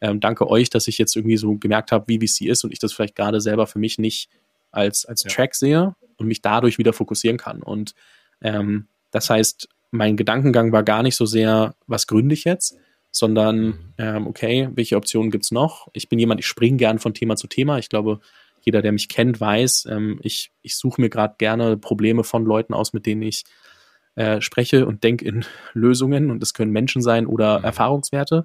Ähm, 0.00 0.20
danke 0.20 0.48
euch, 0.50 0.68
dass 0.68 0.88
ich 0.88 0.98
jetzt 0.98 1.14
irgendwie 1.14 1.36
so 1.36 1.56
gemerkt 1.56 1.92
habe, 1.92 2.06
wie 2.08 2.18
VC 2.18 2.42
ist 2.42 2.64
und 2.64 2.72
ich 2.72 2.80
das 2.80 2.92
vielleicht 2.92 3.14
gerade 3.14 3.40
selber 3.40 3.68
für 3.68 3.78
mich 3.78 3.98
nicht 3.98 4.28
als, 4.72 5.06
als 5.06 5.22
ja. 5.22 5.30
Track 5.30 5.54
sehe 5.54 5.94
und 6.16 6.26
mich 6.26 6.42
dadurch 6.42 6.76
wieder 6.76 6.92
fokussieren 6.92 7.38
kann. 7.38 7.62
Und 7.62 7.94
ähm, 8.42 8.88
das 9.12 9.30
heißt, 9.30 9.68
mein 9.92 10.16
Gedankengang 10.16 10.72
war 10.72 10.82
gar 10.82 11.04
nicht 11.04 11.16
so 11.16 11.24
sehr, 11.24 11.74
was 11.86 12.08
gründe 12.08 12.34
ich 12.34 12.44
jetzt, 12.44 12.76
sondern 13.16 13.94
ähm, 13.98 14.26
okay, 14.26 14.68
welche 14.74 14.96
Optionen 14.96 15.30
gibt 15.30 15.44
es 15.44 15.50
noch? 15.50 15.88
Ich 15.92 16.08
bin 16.08 16.18
jemand, 16.18 16.40
ich 16.40 16.46
springe 16.46 16.76
gern 16.76 16.98
von 16.98 17.14
Thema 17.14 17.36
zu 17.36 17.46
Thema. 17.46 17.78
Ich 17.78 17.88
glaube, 17.88 18.20
jeder, 18.60 18.82
der 18.82 18.92
mich 18.92 19.08
kennt, 19.08 19.40
weiß, 19.40 19.86
ähm, 19.90 20.20
ich, 20.22 20.52
ich 20.60 20.76
suche 20.76 21.00
mir 21.00 21.08
gerade 21.08 21.36
gerne 21.38 21.76
Probleme 21.76 22.24
von 22.24 22.44
Leuten 22.44 22.74
aus, 22.74 22.92
mit 22.92 23.06
denen 23.06 23.22
ich 23.22 23.44
äh, 24.16 24.40
spreche 24.40 24.86
und 24.86 25.02
denke 25.02 25.24
in 25.24 25.44
Lösungen. 25.72 26.30
Und 26.30 26.40
das 26.40 26.52
können 26.52 26.72
Menschen 26.72 27.00
sein 27.00 27.26
oder 27.26 27.60
mhm. 27.60 27.64
Erfahrungswerte. 27.64 28.44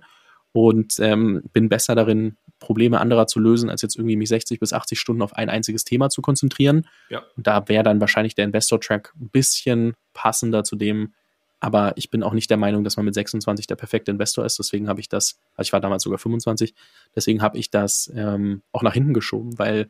Und 0.53 0.99
ähm, 0.99 1.43
bin 1.53 1.69
besser 1.69 1.95
darin, 1.95 2.37
Probleme 2.59 2.99
anderer 2.99 3.25
zu 3.25 3.39
lösen, 3.39 3.69
als 3.69 3.81
jetzt 3.81 3.95
irgendwie 3.95 4.15
mich 4.15 4.29
60 4.29 4.59
bis 4.59 4.71
80 4.71 4.99
Stunden 4.99 5.21
auf 5.21 5.33
ein 5.33 5.49
einziges 5.49 5.83
Thema 5.83 6.09
zu 6.09 6.21
konzentrieren. 6.21 6.87
Ja. 7.09 7.23
Und 7.35 7.47
da 7.47 7.67
wäre 7.67 7.83
dann 7.83 7.99
wahrscheinlich 7.99 8.35
der 8.35 8.45
Investor-Track 8.45 9.13
ein 9.19 9.29
bisschen 9.29 9.95
passender 10.13 10.63
zu 10.63 10.75
dem, 10.75 11.13
aber 11.61 11.93
ich 11.95 12.09
bin 12.09 12.23
auch 12.23 12.33
nicht 12.33 12.49
der 12.49 12.57
Meinung, 12.57 12.83
dass 12.83 12.97
man 12.97 13.05
mit 13.05 13.13
26 13.13 13.67
der 13.67 13.75
perfekte 13.75 14.11
Investor 14.11 14.45
ist. 14.45 14.59
Deswegen 14.59 14.89
habe 14.89 14.99
ich 14.99 15.07
das, 15.07 15.39
also 15.55 15.69
ich 15.69 15.73
war 15.73 15.79
damals 15.79 16.03
sogar 16.03 16.19
25, 16.19 16.73
deswegen 17.15 17.41
habe 17.41 17.57
ich 17.57 17.71
das 17.71 18.11
ähm, 18.13 18.63
auch 18.73 18.81
nach 18.81 18.93
hinten 18.93 19.13
geschoben, 19.13 19.57
weil 19.57 19.87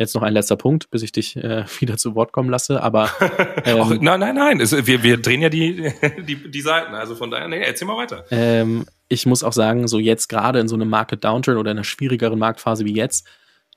Jetzt 0.00 0.14
noch 0.14 0.22
ein 0.22 0.32
letzter 0.32 0.56
Punkt, 0.56 0.90
bis 0.90 1.02
ich 1.02 1.12
dich 1.12 1.36
äh, 1.36 1.66
wieder 1.80 1.98
zu 1.98 2.14
Wort 2.14 2.32
kommen 2.32 2.48
lasse. 2.48 2.82
Aber 2.82 3.10
ähm, 3.66 3.80
Och, 3.80 4.00
nein, 4.00 4.18
nein, 4.20 4.34
nein. 4.34 4.58
Es, 4.58 4.72
wir, 4.86 5.02
wir 5.02 5.18
drehen 5.18 5.42
ja 5.42 5.50
die, 5.50 5.92
die, 6.26 6.50
die 6.50 6.60
Seiten. 6.62 6.94
Also 6.94 7.14
von 7.14 7.30
daher, 7.30 7.48
nee, 7.48 7.60
erzähl 7.60 7.86
mal 7.86 7.98
weiter. 7.98 8.24
Ähm, 8.30 8.86
ich 9.08 9.26
muss 9.26 9.44
auch 9.44 9.52
sagen, 9.52 9.88
so 9.88 9.98
jetzt 9.98 10.28
gerade 10.28 10.58
in 10.58 10.68
so 10.68 10.74
einem 10.74 10.88
Market 10.88 11.22
Downturn 11.22 11.58
oder 11.58 11.70
in 11.72 11.76
einer 11.76 11.84
schwierigeren 11.84 12.38
Marktphase 12.38 12.86
wie 12.86 12.94
jetzt, 12.94 13.28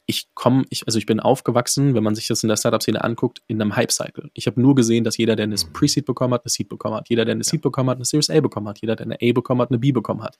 ich 0.05 0.27
komme, 0.33 0.65
ich, 0.69 0.85
also 0.85 0.99
ich 0.99 1.05
bin 1.05 1.19
aufgewachsen, 1.19 1.95
wenn 1.95 2.03
man 2.03 2.15
sich 2.15 2.27
das 2.27 2.43
in 2.43 2.49
der 2.49 2.57
Startup-Szene 2.57 3.03
anguckt, 3.03 3.41
in 3.47 3.61
einem 3.61 3.75
Hype-Cycle. 3.75 4.29
Ich 4.33 4.47
habe 4.47 4.61
nur 4.61 4.75
gesehen, 4.75 5.03
dass 5.03 5.17
jeder, 5.17 5.35
der 5.35 5.45
eine 5.45 5.55
mhm. 5.55 5.73
Pre-Seed 5.73 6.05
bekommen 6.05 6.33
hat, 6.33 6.43
eine 6.43 6.49
Seed 6.49 6.69
bekommen 6.69 6.95
hat. 6.95 7.09
Jeder, 7.09 7.25
der 7.25 7.33
eine 7.33 7.43
Seed 7.43 7.61
bekommen 7.61 7.89
hat, 7.89 7.97
eine 7.97 8.05
Series 8.05 8.29
A 8.29 8.39
bekommen 8.41 8.67
hat. 8.67 8.79
Jeder, 8.81 8.95
der 8.95 9.05
eine 9.05 9.17
A 9.21 9.33
bekommen 9.33 9.61
hat, 9.61 9.69
eine 9.69 9.79
B 9.79 9.91
bekommen 9.91 10.23
hat. 10.23 10.37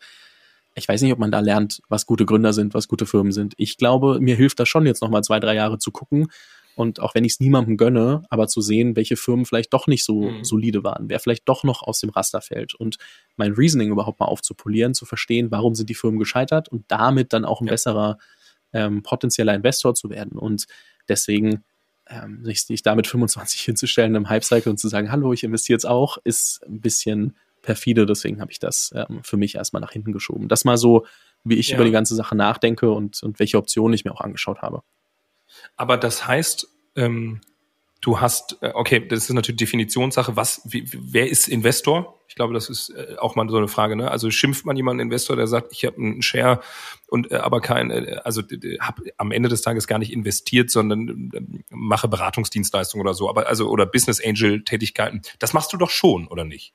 Ich 0.76 0.88
weiß 0.88 1.02
nicht, 1.02 1.14
ob 1.14 1.20
man 1.20 1.32
da 1.32 1.40
lernt, 1.40 1.82
was 1.88 2.06
gute 2.06 2.26
Gründer 2.26 2.52
sind, 2.52 2.74
was 2.74 2.88
gute 2.88 3.06
Firmen 3.06 3.32
sind. 3.32 3.54
Ich 3.58 3.78
glaube, 3.78 4.20
mir 4.20 4.36
hilft 4.36 4.60
das 4.60 4.68
schon 4.68 4.86
jetzt 4.86 5.02
nochmal 5.02 5.24
zwei, 5.24 5.40
drei 5.40 5.56
Jahre 5.56 5.78
zu 5.78 5.92
gucken, 5.92 6.28
und 6.76 7.00
auch 7.00 7.14
wenn 7.16 7.24
ich 7.24 7.34
es 7.34 7.40
niemandem 7.40 7.78
gönne, 7.78 8.24
aber 8.30 8.48
zu 8.48 8.62
sehen, 8.62 8.96
welche 8.96 9.16
Firmen 9.16 9.46
vielleicht 9.46 9.74
doch 9.74 9.88
nicht 9.88 10.04
so 10.04 10.24
mhm. 10.24 10.44
solide 10.44 10.84
waren, 10.84 11.10
wer 11.10 11.20
vielleicht 11.20 11.48
doch 11.48 11.64
noch 11.64 11.84
aus 11.84 12.00
dem 12.00 12.10
Raster 12.10 12.42
fällt 12.42 12.74
und 12.74 12.98
mein 13.36 13.54
Reasoning 13.54 13.92
überhaupt 13.92 14.20
mal 14.20 14.26
aufzupolieren, 14.26 14.94
zu 14.94 15.06
verstehen, 15.06 15.52
warum 15.52 15.76
sind 15.76 15.90
die 15.90 15.96
Firmen 15.96 16.20
gescheitert 16.20 16.70
und 16.70 16.86
damit 16.88 17.34
dann 17.34 17.46
auch 17.46 17.62
ein 17.62 17.68
ja. 17.68 17.74
besserer 17.74 18.18
ähm, 18.74 19.04
potenzieller 19.04 19.54
Investor 19.54 19.96
zu 19.96 20.10
werden. 20.10 20.38
Und 20.38 20.66
deswegen 21.08 21.64
ähm, 22.08 22.44
sich, 22.44 22.64
sich 22.64 22.82
da 22.82 22.96
mit 22.96 23.08
25 23.08 23.62
hinzustellen 23.62 24.16
im 24.16 24.30
Hype-Cycle 24.30 24.72
und 24.72 24.78
zu 24.78 24.88
sagen, 24.88 25.12
hallo, 25.12 25.34
ich 25.34 25.44
investiere 25.44 25.76
jetzt 25.76 25.86
auch, 25.86 26.18
ist 26.24 26.62
ein 26.66 26.82
bisschen 26.82 27.38
perfide. 27.62 28.06
Deswegen 28.06 28.42
habe 28.42 28.52
ich 28.52 28.60
das 28.60 28.92
ähm, 28.96 29.22
für 29.24 29.38
mich 29.38 29.56
erstmal 29.56 29.82
nach 29.82 29.92
hinten 29.92 30.12
geschoben. 30.12 30.50
Das 30.50 30.66
mal 30.66 30.78
so, 30.78 31.06
wie 31.44 31.56
ich 31.56 31.70
ja. 31.70 31.76
über 31.76 31.86
die 31.86 31.92
ganze 31.92 32.16
Sache 32.16 32.36
nachdenke 32.36 32.92
und, 32.92 33.24
und 33.24 33.40
welche 33.40 33.58
Optionen 33.58 33.94
ich 33.94 34.06
mir 34.06 34.12
auch 34.12 34.22
angeschaut 34.22 34.62
habe. 34.62 34.84
Aber 35.76 35.98
das 35.98 36.28
heißt, 36.28 36.68
ähm, 36.96 37.42
du 38.04 38.20
hast, 38.20 38.58
äh, 38.62 38.72
okay, 38.74 39.06
das 39.08 39.24
ist 39.24 39.34
natürlich 39.34 39.58
Definitionssache, 39.58 40.36
was, 40.36 40.62
wie, 40.66 40.86
wer 40.94 41.30
ist 41.30 41.48
Investor? 41.48 42.20
Ich 42.28 42.36
glaube, 42.36 42.54
das 42.54 42.70
ist 42.70 42.90
äh, 42.90 43.16
auch 43.18 43.36
mal 43.36 43.48
so 43.50 43.58
eine 43.58 43.70
Frage. 43.70 43.96
Ne? 43.96 44.12
Also 44.12 44.30
schimpft 44.30 44.66
man 44.66 44.76
jemanden 44.76 45.00
Investor, 45.00 45.36
der 45.36 45.48
sagt, 45.48 45.72
ich 45.72 45.86
habe 45.86 45.98
einen 45.98 46.22
Share 46.22 46.60
und 47.08 47.32
äh, 47.32 47.36
aber 47.36 47.62
kein, 47.62 47.92
äh, 47.92 48.20
also 48.24 48.42
habe 48.82 49.04
am 49.18 49.32
Ende 49.32 49.48
des 49.48 49.62
Tages 49.62 49.88
gar 49.88 50.00
nicht 50.00 50.12
investiert, 50.12 50.70
sondern 50.70 51.32
äh, 51.34 51.42
mache 51.70 52.10
Beratungsdienstleistungen 52.10 53.06
oder 53.06 53.14
so, 53.14 53.30
aber 53.30 53.48
also 53.48 53.70
oder 53.70 53.86
Business 53.86 54.22
Angel 54.24 54.64
Tätigkeiten. 54.64 55.22
Das 55.40 55.54
machst 55.54 55.72
du 55.72 55.78
doch 55.78 55.90
schon, 55.90 56.28
oder 56.28 56.44
nicht? 56.44 56.74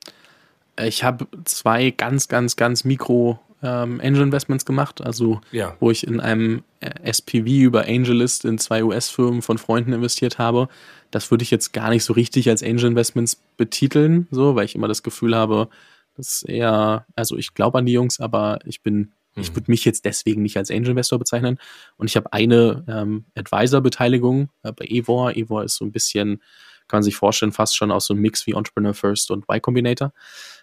Ich 0.81 1.05
habe 1.05 1.27
zwei 1.45 1.91
ganz, 1.91 2.29
ganz, 2.29 2.57
ganz 2.57 2.85
Mikro 2.85 3.39
ähm, 3.63 4.01
Angel 4.03 4.23
Investments 4.23 4.65
gemacht, 4.65 5.01
also 5.01 5.41
ja. 5.51 5.77
wo 5.81 5.91
ich 5.91 6.07
in 6.07 6.21
einem 6.21 6.63
äh, 6.81 6.91
SPV 7.11 7.47
über 7.47 7.85
AngelList 7.87 8.45
in 8.45 8.59
zwei 8.59 8.85
US-Firmen 8.85 9.43
von 9.43 9.59
Freunden 9.59 9.93
investiert 9.93 10.39
habe. 10.39 10.69
Das 11.11 11.31
würde 11.31 11.43
ich 11.43 11.51
jetzt 11.51 11.73
gar 11.73 11.91
nicht 11.91 12.05
so 12.05 12.13
richtig 12.13 12.49
als 12.49 12.63
Angel 12.63 12.87
Investments 12.87 13.37
betiteln, 13.57 14.29
so, 14.31 14.55
weil 14.55 14.65
ich 14.65 14.75
immer 14.75 14.89
das 14.89 15.03
Gefühl 15.03 15.35
habe, 15.35 15.69
das 16.17 16.37
ist 16.37 16.49
eher, 16.49 17.07
also 17.17 17.37
ich 17.37 17.55
glaube 17.55 17.79
an 17.79 17.87
die 17.87 17.93
Jungs, 17.93 18.21
aber 18.21 18.59
ich 18.65 18.83
bin, 18.83 18.97
mhm. 19.35 19.43
ich 19.43 19.55
würde 19.55 19.71
mich 19.71 19.85
jetzt 19.85 20.05
deswegen 20.05 20.43
nicht 20.43 20.57
als 20.57 20.71
Angel 20.71 20.91
Investor 20.91 21.19
bezeichnen. 21.19 21.59
Und 21.97 22.09
ich 22.09 22.17
habe 22.17 22.33
eine 22.33 22.85
ähm, 22.89 23.25
Advisor-Beteiligung 23.35 24.51
äh, 24.63 24.73
bei 24.73 24.85
Evor. 24.85 25.37
Evor 25.37 25.65
ist 25.65 25.77
so 25.77 25.85
ein 25.85 25.93
bisschen 25.93 26.41
kann 26.89 26.99
man 26.99 27.03
sich 27.03 27.17
vorstellen, 27.17 27.53
fast 27.53 27.77
schon 27.77 27.93
aus 27.93 28.07
so 28.07 28.15
einem 28.15 28.23
Mix 28.23 28.47
wie 28.47 28.53
Entrepreneur 28.53 28.95
First 28.95 29.31
und 29.31 29.45
Y 29.45 29.61
Combinator. 29.61 30.13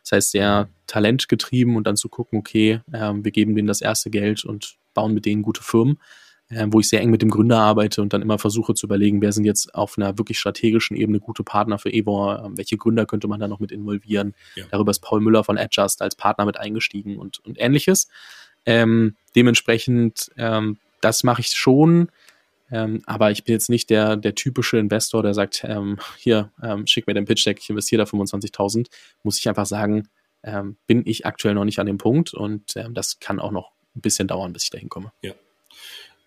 Das 0.06 0.12
heißt, 0.12 0.32
sehr 0.32 0.70
talentgetrieben 0.86 1.76
und 1.76 1.88
dann 1.88 1.96
zu 1.96 2.10
gucken, 2.10 2.38
okay, 2.38 2.80
äh, 2.92 3.12
wir 3.16 3.32
geben 3.32 3.56
denen 3.56 3.68
das 3.68 3.82
erste 3.82 4.12
Geld 4.12 4.46
und 4.46 4.76
bauen 4.94 5.16
mit 5.16 5.26
denen 5.26 5.42
gute 5.42 5.64
Firmen, 5.64 6.00
äh, 6.50 6.68
wo 6.70 6.80
ich 6.80 6.88
sehr 6.88 7.02
eng 7.02 7.10
mit 7.10 7.24
dem 7.24 7.32
Gründer 7.32 7.60
arbeite 7.60 8.04
und 8.04 8.14
dann 8.14 8.22
immer 8.22 8.38
versuche 8.38 8.76
zu 8.76 8.86
überlegen, 8.86 9.20
wer 9.22 9.32
sind 9.32 9.46
jetzt 9.46 9.74
auf 9.74 9.98
einer 9.98 10.20
wirklich 10.20 10.38
strategischen 10.38 10.96
Ebene 10.96 11.20
gute 11.20 11.44
Partner 11.44 11.80
für 11.80 11.92
Evor, 11.92 12.40
äh, 12.46 12.58
welche 12.58 12.78
Gründer 12.78 13.08
könnte 13.08 13.28
man 13.28 13.40
da 13.40 13.48
noch 13.48 13.60
mit 13.60 13.72
involvieren. 13.72 14.36
Ja. 14.56 14.66
Darüber 14.70 14.92
ist 14.92 15.00
Paul 15.00 15.22
Müller 15.22 15.44
von 15.44 15.58
Adjust 15.58 16.04
als 16.04 16.16
Partner 16.16 16.46
mit 16.46 16.58
eingestiegen 16.58 17.18
und, 17.18 17.44
und 17.44 17.60
ähnliches. 17.60 18.08
Ähm, 18.68 19.16
dementsprechend, 19.36 20.30
ähm, 20.38 20.78
das 21.02 21.24
mache 21.24 21.42
ich 21.42 21.50
schon 21.50 22.10
ähm, 22.72 23.02
aber 23.06 23.32
ich 23.32 23.44
bin 23.44 23.54
jetzt 23.54 23.70
nicht 23.70 23.90
der, 23.90 24.18
der 24.18 24.36
typische 24.36 24.78
Investor, 24.78 25.22
der 25.22 25.34
sagt, 25.34 25.64
ähm, 25.68 25.98
hier, 26.18 26.52
ähm, 26.64 26.88
schick 26.88 27.08
mir 27.08 27.14
den 27.14 27.26
Pitch-Deck, 27.26 27.60
ich 27.60 27.70
investiere 27.70 28.04
da 28.04 28.10
25.000. 28.10 28.88
Muss 29.24 29.38
ich 29.38 29.48
einfach 29.48 29.66
sagen, 29.66 30.08
ähm, 30.44 30.78
bin 30.88 31.04
ich 31.06 31.26
aktuell 31.26 31.54
noch 31.54 31.66
nicht 31.66 31.80
an 31.80 31.86
dem 31.86 31.98
Punkt 31.98 32.34
und 32.34 32.76
ähm, 32.76 32.94
das 32.94 33.20
kann 33.20 33.40
auch 33.40 33.52
noch 33.52 33.72
ein 33.96 34.02
bisschen 34.02 34.28
dauern, 34.28 34.54
bis 34.54 34.64
ich 34.64 34.70
dahin 34.70 34.90
komme. 34.90 35.12
Ja. 35.22 35.34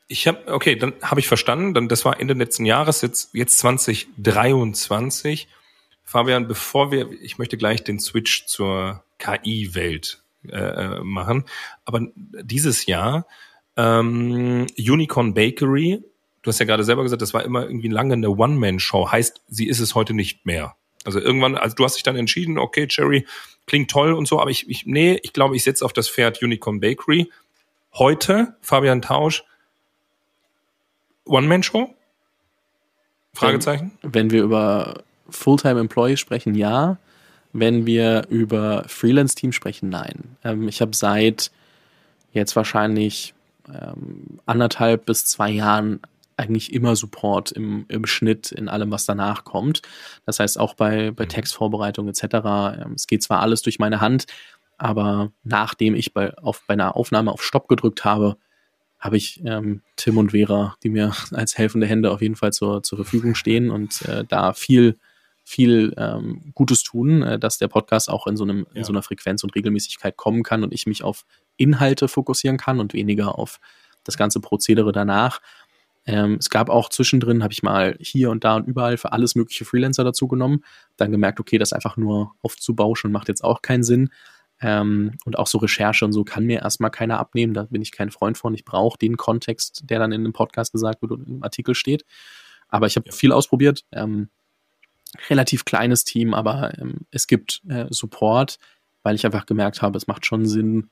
Ich 0.06 0.26
habe, 0.26 0.52
okay, 0.52 0.76
dann 0.76 0.94
habe 1.02 1.20
ich 1.20 1.28
verstanden, 1.28 1.74
dann 1.74 1.88
das 1.88 2.04
war 2.04 2.18
Ende 2.18 2.34
letzten 2.34 2.64
Jahres, 2.64 3.02
jetzt, 3.02 3.34
jetzt 3.34 3.58
2023. 3.58 5.48
Fabian, 6.02 6.48
bevor 6.48 6.90
wir, 6.90 7.10
ich 7.20 7.36
möchte 7.36 7.58
gleich 7.58 7.84
den 7.84 8.00
Switch 8.00 8.46
zur 8.46 9.04
KI-Welt 9.18 10.22
äh, 10.48 10.56
äh, 10.56 11.00
machen, 11.02 11.44
aber 11.84 12.06
dieses 12.16 12.86
Jahr 12.86 13.26
ähm, 13.76 14.66
Unicorn 14.78 15.34
Bakery 15.34 16.02
du 16.48 16.52
hast 16.52 16.60
ja 16.60 16.66
gerade 16.66 16.84
selber 16.84 17.02
gesagt, 17.02 17.20
das 17.20 17.34
war 17.34 17.44
immer 17.44 17.64
irgendwie 17.64 17.88
lange 17.88 18.14
eine 18.14 18.30
One-Man-Show. 18.30 19.12
Heißt, 19.12 19.42
sie 19.48 19.68
ist 19.68 19.80
es 19.80 19.94
heute 19.94 20.14
nicht 20.14 20.46
mehr. 20.46 20.74
Also 21.04 21.20
irgendwann, 21.20 21.56
also 21.56 21.76
du 21.76 21.84
hast 21.84 21.96
dich 21.96 22.02
dann 22.02 22.16
entschieden, 22.16 22.56
okay, 22.56 22.86
Cherry 22.86 23.26
klingt 23.66 23.90
toll 23.90 24.14
und 24.14 24.26
so, 24.26 24.40
aber 24.40 24.50
ich, 24.50 24.68
ich 24.68 24.86
nee, 24.86 25.20
ich 25.22 25.34
glaube, 25.34 25.56
ich 25.56 25.62
setze 25.62 25.84
auf 25.84 25.92
das 25.92 26.08
Pferd 26.08 26.42
Unicorn 26.42 26.80
Bakery. 26.80 27.30
Heute, 27.92 28.56
Fabian 28.62 29.02
Tausch, 29.02 29.44
One-Man-Show? 31.26 31.94
Fragezeichen? 33.34 33.92
Wenn, 34.00 34.14
wenn 34.14 34.30
wir 34.30 34.42
über 34.42 35.02
Fulltime 35.28 35.80
Employees 35.80 36.18
sprechen, 36.18 36.54
ja. 36.54 36.96
Wenn 37.52 37.84
wir 37.84 38.26
über 38.30 38.84
Freelance-Team 38.88 39.52
sprechen, 39.52 39.90
nein. 39.90 40.36
Ähm, 40.44 40.66
ich 40.66 40.80
habe 40.80 40.96
seit 40.96 41.50
jetzt 42.32 42.56
wahrscheinlich 42.56 43.34
ähm, 43.68 44.40
anderthalb 44.46 45.04
bis 45.04 45.26
zwei 45.26 45.50
Jahren 45.50 46.00
eigentlich 46.38 46.72
immer 46.72 46.94
Support 46.96 47.52
im, 47.52 47.84
im 47.88 48.06
Schnitt 48.06 48.52
in 48.52 48.68
allem, 48.68 48.90
was 48.90 49.06
danach 49.06 49.44
kommt. 49.44 49.82
Das 50.24 50.38
heißt 50.40 50.58
auch 50.58 50.74
bei, 50.74 51.10
bei 51.10 51.24
mhm. 51.24 51.28
Textvorbereitung 51.28 52.08
etc. 52.08 52.22
Ähm, 52.22 52.92
es 52.94 53.06
geht 53.06 53.22
zwar 53.22 53.40
alles 53.40 53.62
durch 53.62 53.78
meine 53.78 54.00
Hand, 54.00 54.26
aber 54.78 55.32
nachdem 55.42 55.94
ich 55.94 56.14
bei, 56.14 56.36
auf, 56.38 56.62
bei 56.66 56.74
einer 56.74 56.96
Aufnahme 56.96 57.32
auf 57.32 57.42
Stopp 57.42 57.68
gedrückt 57.68 58.04
habe, 58.04 58.36
habe 58.98 59.16
ich 59.16 59.42
ähm, 59.44 59.82
Tim 59.96 60.18
und 60.18 60.30
Vera, 60.30 60.76
die 60.82 60.90
mir 60.90 61.12
als 61.32 61.58
helfende 61.58 61.86
Hände 61.86 62.10
auf 62.10 62.22
jeden 62.22 62.36
Fall 62.36 62.52
zur, 62.52 62.82
zur 62.82 62.98
Verfügung 62.98 63.34
stehen 63.34 63.70
und 63.70 64.02
äh, 64.02 64.24
da 64.24 64.52
viel, 64.52 64.98
viel 65.44 65.92
ähm, 65.96 66.52
Gutes 66.54 66.84
tun, 66.84 67.22
äh, 67.22 67.38
dass 67.38 67.58
der 67.58 67.68
Podcast 67.68 68.08
auch 68.08 68.28
in 68.28 68.36
so, 68.36 68.44
einem, 68.44 68.66
ja. 68.72 68.78
in 68.78 68.84
so 68.84 68.92
einer 68.92 69.02
Frequenz 69.02 69.42
und 69.42 69.54
Regelmäßigkeit 69.54 70.16
kommen 70.16 70.44
kann 70.44 70.62
und 70.62 70.72
ich 70.72 70.86
mich 70.86 71.02
auf 71.02 71.24
Inhalte 71.56 72.06
fokussieren 72.06 72.56
kann 72.56 72.78
und 72.78 72.92
weniger 72.92 73.38
auf 73.38 73.58
das 74.04 74.16
ganze 74.16 74.40
Prozedere 74.40 74.92
danach. 74.92 75.40
Ähm, 76.08 76.38
es 76.40 76.48
gab 76.48 76.70
auch 76.70 76.88
zwischendrin, 76.88 77.42
habe 77.42 77.52
ich 77.52 77.62
mal 77.62 77.94
hier 78.00 78.30
und 78.30 78.42
da 78.42 78.56
und 78.56 78.66
überall 78.66 78.96
für 78.96 79.12
alles 79.12 79.34
mögliche 79.34 79.66
Freelancer 79.66 80.04
dazu 80.04 80.26
genommen. 80.26 80.64
Dann 80.96 81.12
gemerkt, 81.12 81.38
okay, 81.38 81.58
das 81.58 81.74
einfach 81.74 81.98
nur 81.98 82.32
aufzubauschen 82.40 83.12
macht 83.12 83.28
jetzt 83.28 83.44
auch 83.44 83.60
keinen 83.60 83.82
Sinn. 83.82 84.08
Ähm, 84.60 85.18
und 85.26 85.38
auch 85.38 85.46
so 85.46 85.58
Recherche 85.58 86.06
und 86.06 86.14
so 86.14 86.24
kann 86.24 86.46
mir 86.46 86.62
erstmal 86.62 86.90
keiner 86.90 87.18
abnehmen. 87.18 87.52
Da 87.52 87.64
bin 87.64 87.82
ich 87.82 87.92
kein 87.92 88.10
Freund 88.10 88.38
von. 88.38 88.54
Ich 88.54 88.64
brauche 88.64 88.96
den 88.96 89.18
Kontext, 89.18 89.82
der 89.84 89.98
dann 89.98 90.12
in 90.12 90.24
dem 90.24 90.32
Podcast 90.32 90.72
gesagt 90.72 91.02
wird 91.02 91.12
und 91.12 91.28
im 91.28 91.42
Artikel 91.42 91.74
steht. 91.74 92.06
Aber 92.68 92.86
ich 92.86 92.96
habe 92.96 93.06
ja. 93.06 93.12
viel 93.12 93.30
ausprobiert. 93.30 93.84
Ähm, 93.92 94.30
relativ 95.28 95.66
kleines 95.66 96.04
Team, 96.04 96.32
aber 96.32 96.76
ähm, 96.78 97.00
es 97.10 97.26
gibt 97.26 97.60
äh, 97.68 97.84
Support, 97.90 98.58
weil 99.02 99.14
ich 99.14 99.26
einfach 99.26 99.44
gemerkt 99.44 99.82
habe, 99.82 99.98
es 99.98 100.06
macht 100.06 100.24
schon 100.24 100.46
Sinn, 100.46 100.88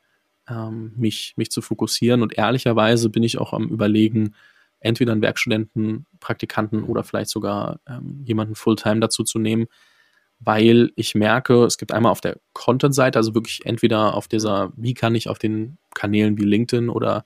ähm, 0.46 0.92
mich, 0.94 1.32
mich 1.36 1.50
zu 1.50 1.62
fokussieren. 1.62 2.20
Und 2.20 2.36
ehrlicherweise 2.36 3.08
bin 3.08 3.22
ich 3.22 3.38
auch 3.38 3.54
am 3.54 3.68
Überlegen, 3.68 4.34
entweder 4.80 5.12
einen 5.12 5.22
Werkstudenten, 5.22 6.06
Praktikanten 6.20 6.84
oder 6.84 7.04
vielleicht 7.04 7.30
sogar 7.30 7.80
ähm, 7.88 8.22
jemanden 8.24 8.54
Fulltime 8.54 9.00
dazu 9.00 9.24
zu 9.24 9.38
nehmen, 9.38 9.66
weil 10.38 10.90
ich 10.96 11.14
merke, 11.14 11.64
es 11.64 11.78
gibt 11.78 11.92
einmal 11.92 12.12
auf 12.12 12.20
der 12.20 12.38
Content-Seite, 12.52 13.18
also 13.18 13.34
wirklich 13.34 13.64
entweder 13.64 14.14
auf 14.14 14.28
dieser, 14.28 14.72
wie 14.76 14.94
kann 14.94 15.14
ich 15.14 15.28
auf 15.28 15.38
den 15.38 15.78
Kanälen 15.94 16.38
wie 16.38 16.44
LinkedIn 16.44 16.88
oder 16.88 17.24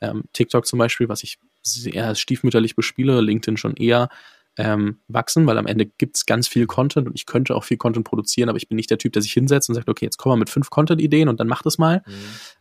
ähm, 0.00 0.24
TikTok 0.32 0.66
zum 0.66 0.78
Beispiel, 0.78 1.08
was 1.08 1.22
ich 1.22 1.38
sehr 1.62 2.14
stiefmütterlich 2.14 2.76
bespiele, 2.76 3.20
LinkedIn 3.20 3.56
schon 3.56 3.76
eher 3.76 4.08
ähm, 4.56 4.98
wachsen, 5.08 5.46
weil 5.46 5.58
am 5.58 5.66
Ende 5.66 5.86
gibt 5.86 6.16
es 6.16 6.26
ganz 6.26 6.48
viel 6.48 6.66
Content 6.66 7.06
und 7.06 7.14
ich 7.14 7.26
könnte 7.26 7.54
auch 7.54 7.64
viel 7.64 7.76
Content 7.76 8.06
produzieren, 8.06 8.48
aber 8.48 8.58
ich 8.58 8.68
bin 8.68 8.76
nicht 8.76 8.90
der 8.90 8.98
Typ, 8.98 9.12
der 9.12 9.22
sich 9.22 9.32
hinsetzt 9.32 9.68
und 9.68 9.74
sagt, 9.74 9.88
okay, 9.88 10.04
jetzt 10.04 10.16
kommen 10.16 10.34
wir 10.34 10.38
mit 10.38 10.50
fünf 10.50 10.70
Content-Ideen 10.70 11.28
und 11.28 11.40
dann 11.40 11.46
macht 11.46 11.66
es 11.66 11.78
mal. 11.78 12.02
Mhm. 12.06 12.12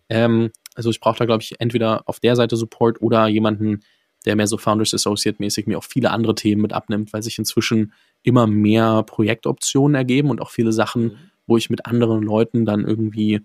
Ähm, 0.09 0.51
also 0.75 0.89
ich 0.91 0.99
brauche 0.99 1.17
da, 1.17 1.25
glaube 1.25 1.43
ich, 1.43 1.59
entweder 1.59 2.03
auf 2.05 2.19
der 2.19 2.35
Seite 2.35 2.55
Support 2.55 3.01
oder 3.01 3.27
jemanden, 3.27 3.81
der 4.26 4.36
mehr 4.36 4.47
so 4.47 4.57
Founders 4.57 4.93
Associate 4.93 5.38
mäßig 5.39 5.67
mir 5.67 5.78
auch 5.78 5.84
viele 5.84 6.11
andere 6.11 6.36
Themen 6.36 6.61
mit 6.61 6.74
abnimmt, 6.74 7.13
weil 7.13 7.24
sich 7.24 7.38
inzwischen 7.38 7.93
immer 8.24 8.47
mehr 8.47 9.03
Projektoptionen 9.03 9.95
ergeben 9.95 10.30
und 10.30 10.41
auch 10.41 10.49
viele 10.49 10.74
Sachen, 10.74 11.03
mhm. 11.03 11.17
wo 11.47 11.57
ich 11.57 11.70
mit 11.70 11.86
anderen 11.86 12.24
Leuten 12.24 12.65
dann 12.65 12.86
irgendwie 12.86 13.41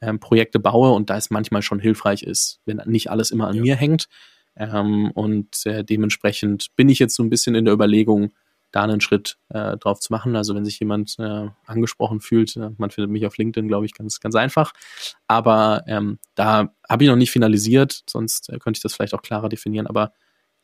ähm, 0.00 0.20
Projekte 0.20 0.60
baue 0.60 0.92
und 0.92 1.10
da 1.10 1.16
es 1.16 1.30
manchmal 1.30 1.62
schon 1.62 1.80
hilfreich 1.80 2.22
ist, 2.22 2.60
wenn 2.66 2.80
nicht 2.86 3.10
alles 3.10 3.30
immer 3.30 3.48
an 3.48 3.56
ja. 3.56 3.62
mir 3.62 3.76
hängt. 3.76 4.08
Ähm, 4.56 5.10
und 5.12 5.64
äh, 5.66 5.84
dementsprechend 5.84 6.74
bin 6.76 6.88
ich 6.88 6.98
jetzt 6.98 7.14
so 7.14 7.22
ein 7.22 7.30
bisschen 7.30 7.54
in 7.54 7.64
der 7.64 7.74
Überlegung, 7.74 8.32
da 8.70 8.82
einen 8.82 9.00
Schritt 9.00 9.38
äh, 9.48 9.76
drauf 9.76 10.00
zu 10.00 10.12
machen. 10.12 10.36
Also 10.36 10.54
wenn 10.54 10.64
sich 10.64 10.78
jemand 10.78 11.16
äh, 11.18 11.48
angesprochen 11.66 12.20
fühlt, 12.20 12.56
äh, 12.56 12.70
man 12.76 12.90
findet 12.90 13.10
mich 13.10 13.26
auf 13.26 13.36
LinkedIn, 13.36 13.68
glaube 13.68 13.86
ich, 13.86 13.94
ganz, 13.94 14.20
ganz 14.20 14.34
einfach. 14.34 14.72
Aber 15.26 15.84
ähm, 15.86 16.18
da 16.34 16.72
habe 16.88 17.04
ich 17.04 17.10
noch 17.10 17.16
nicht 17.16 17.30
finalisiert, 17.30 18.02
sonst 18.08 18.50
äh, 18.50 18.58
könnte 18.58 18.78
ich 18.78 18.82
das 18.82 18.94
vielleicht 18.94 19.14
auch 19.14 19.22
klarer 19.22 19.48
definieren. 19.48 19.86
Aber 19.86 20.12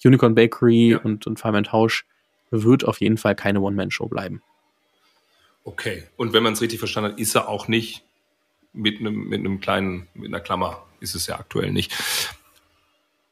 Unicorn 0.05 0.35
Bakery 0.35 0.91
ja. 0.91 0.99
und, 0.99 1.27
und 1.27 1.39
Fireman 1.39 1.65
Tausch 1.65 2.07
wird 2.51 2.85
auf 2.85 3.01
jeden 3.01 3.17
Fall 3.17 3.35
keine 3.35 3.61
One-Man-Show 3.61 4.07
bleiben. 4.07 4.43
Okay. 5.65 6.05
Und 6.17 6.33
wenn 6.35 6.43
man 6.43 6.53
es 6.53 6.61
richtig 6.61 6.79
verstanden 6.79 7.13
hat, 7.13 7.19
ist 7.19 7.35
er 7.35 7.49
auch 7.49 7.69
nicht 7.69 8.05
mit 8.75 9.01
einem, 9.01 9.29
mit 9.29 9.41
einem 9.41 9.61
kleinen, 9.61 10.09
mit 10.15 10.29
einer 10.29 10.41
Klammer, 10.41 10.85
ist 11.01 11.15
es 11.15 11.27
ja 11.27 11.39
aktuell 11.39 11.73
nicht. 11.73 11.93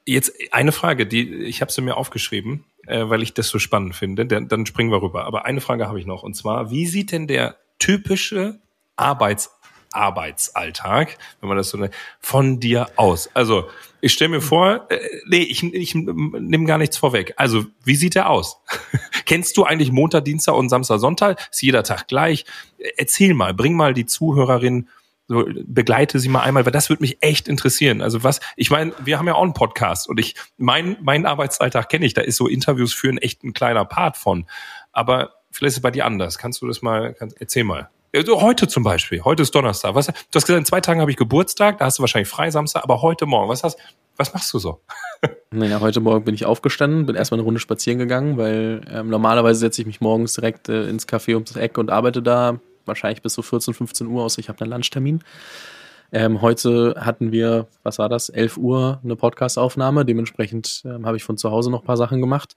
Jetzt 0.07 0.33
eine 0.53 0.73
Frage, 0.73 1.07
die 1.07 1.35
ich 1.45 1.61
habe 1.61 1.71
sie 1.71 1.83
mir 1.83 1.97
aufgeschrieben 1.97 2.65
äh, 2.87 3.09
weil 3.09 3.23
ich 3.23 3.35
das 3.35 3.49
so 3.49 3.59
spannend 3.59 3.95
finde. 3.95 4.27
Dann, 4.27 4.49
dann 4.49 4.67
springen 4.67 4.91
wir 4.91 5.03
rüber. 5.03 5.25
Aber 5.25 5.45
eine 5.45 5.61
Frage 5.61 5.89
habe 5.89 6.01
ich 6.01 6.07
noch. 6.07 6.23
Und 6.23 6.35
zwar, 6.35 6.71
wie 6.71 6.87
sieht 6.87 7.13
denn 7.13 7.27
der 7.27 7.57
typische 7.79 8.61
Arbeits 8.97 9.51
Arbeitsalltag, 9.95 11.19
wenn 11.41 11.49
man 11.49 11.59
das 11.59 11.69
so 11.69 11.79
nennt, 11.79 11.95
von 12.19 12.61
dir 12.61 12.89
aus? 12.97 13.31
Also 13.35 13.69
ich 14.01 14.13
stelle 14.13 14.31
mir 14.31 14.41
vor, 14.41 14.87
äh, 14.91 14.99
nee, 15.27 15.43
ich, 15.43 15.63
ich 15.63 15.95
nehme 15.95 16.65
gar 16.65 16.79
nichts 16.79 16.97
vorweg. 16.97 17.35
Also 17.37 17.67
wie 17.85 17.95
sieht 17.95 18.15
der 18.15 18.31
aus? 18.31 18.57
Kennst 19.27 19.57
du 19.57 19.65
eigentlich 19.65 19.93
Montag, 19.93 20.25
Dienstag 20.25 20.55
und 20.55 20.69
Samstag, 20.69 20.99
Sonntag? 20.99 21.49
Ist 21.51 21.63
jeder 21.63 21.85
Tag 21.85 22.09
gleich? 22.09 22.45
Erzähl 22.97 23.35
mal, 23.35 23.55
bring 23.55 23.75
mal 23.75 23.95
die 23.95 24.07
Zuhörerin 24.07 24.89
so, 25.33 25.45
begleite 25.65 26.19
sie 26.19 26.29
mal 26.29 26.43
einmal, 26.43 26.65
weil 26.65 26.73
das 26.73 26.89
würde 26.89 27.03
mich 27.03 27.19
echt 27.21 27.49
interessieren. 27.49 28.03
Also 28.03 28.23
was, 28.23 28.41
ich 28.57 28.71
meine, 28.71 28.93
wir 29.03 29.19
haben 29.19 29.27
ja 29.27 29.35
auch 29.35 29.43
einen 29.43 29.55
Podcast 29.55 30.09
und 30.09 30.21
ich, 30.21 30.35
mein, 30.57 30.97
mein 31.01 31.27
Arbeitsalltag 31.27 31.89
kenne 31.89 32.07
ich, 32.07 32.15
da 32.15 32.21
ist 32.21 32.37
so 32.37 32.47
Interviews 32.47 32.93
führen 32.93 33.19
echt 33.19 33.43
ein 33.45 33.53
kleiner 33.53 33.85
Part 33.85 34.17
von. 34.17 34.47
Aber 34.93 35.35
vielleicht 35.51 35.73
ist 35.73 35.77
es 35.79 35.83
bei 35.83 35.91
dir 35.91 36.07
anders. 36.07 36.39
Kannst 36.39 36.63
du 36.63 36.67
das 36.67 36.83
mal, 36.83 37.15
kann, 37.15 37.33
erzähl 37.39 37.65
mal. 37.65 37.89
Also 38.15 38.43
heute 38.43 38.69
zum 38.69 38.83
Beispiel, 38.83 39.23
heute 39.23 39.43
ist 39.43 39.55
Donnerstag. 39.55 39.95
Was, 39.95 40.07
du 40.07 40.13
hast 40.13 40.45
gesagt, 40.45 40.59
in 40.59 40.67
zwei 40.67 40.83
Tagen 40.83 41.01
habe 41.01 41.11
ich 41.11 41.17
Geburtstag, 41.17 41.79
da 41.79 41.87
hast 41.87 41.99
du 41.99 42.03
wahrscheinlich 42.03 42.29
frei 42.29 42.51
Samstag, 42.51 42.85
aber 42.85 43.01
heute 43.01 43.25
Morgen, 43.25 43.49
was 43.49 43.65
hast, 43.65 43.79
was 44.17 44.35
machst 44.35 44.53
du 44.53 44.59
so? 44.59 44.81
Naja, 45.55 45.81
heute 45.81 46.01
Morgen 46.01 46.25
bin 46.25 46.35
ich 46.35 46.47
aufgestanden, 46.47 47.05
bin 47.05 47.15
erstmal 47.15 47.39
eine 47.39 47.45
Runde 47.45 47.61
spazieren 47.61 47.99
gegangen, 47.99 48.39
weil 48.39 48.81
ähm, 48.91 49.09
normalerweise 49.09 49.61
setze 49.61 49.83
ich 49.83 49.87
mich 49.87 50.01
morgens 50.01 50.33
direkt 50.33 50.71
äh, 50.71 50.89
ins 50.89 51.07
Café 51.07 51.35
ums 51.35 51.55
Eck 51.57 51.77
und 51.77 51.91
arbeite 51.91 52.23
da 52.23 52.59
wahrscheinlich 52.87 53.23
bis 53.23 53.35
so 53.35 53.43
14, 53.43 53.75
15 53.75 54.07
Uhr 54.07 54.23
aus. 54.23 54.39
Ich 54.39 54.49
habe 54.49 54.61
einen 54.61 54.71
Lunchtermin. 54.71 55.23
Ähm, 56.13 56.43
heute 56.43 56.95
hatten 56.99 57.33
wir, 57.33 57.69
was 57.83 57.99
war 57.99 58.11
das, 58.11 58.29
11 58.29 58.59
Uhr 58.59 59.01
eine 59.03 59.17
Podcastaufnahme. 59.17 60.05
Dementsprechend 60.05 60.83
ähm, 60.85 61.07
habe 61.07 61.17
ich 61.17 61.25
von 61.25 61.39
zu 61.39 61.51
Hause 61.51 61.71
noch 61.71 61.83
ein 61.83 61.87
paar 61.87 61.97
Sachen 61.97 62.21
gemacht. 62.21 62.57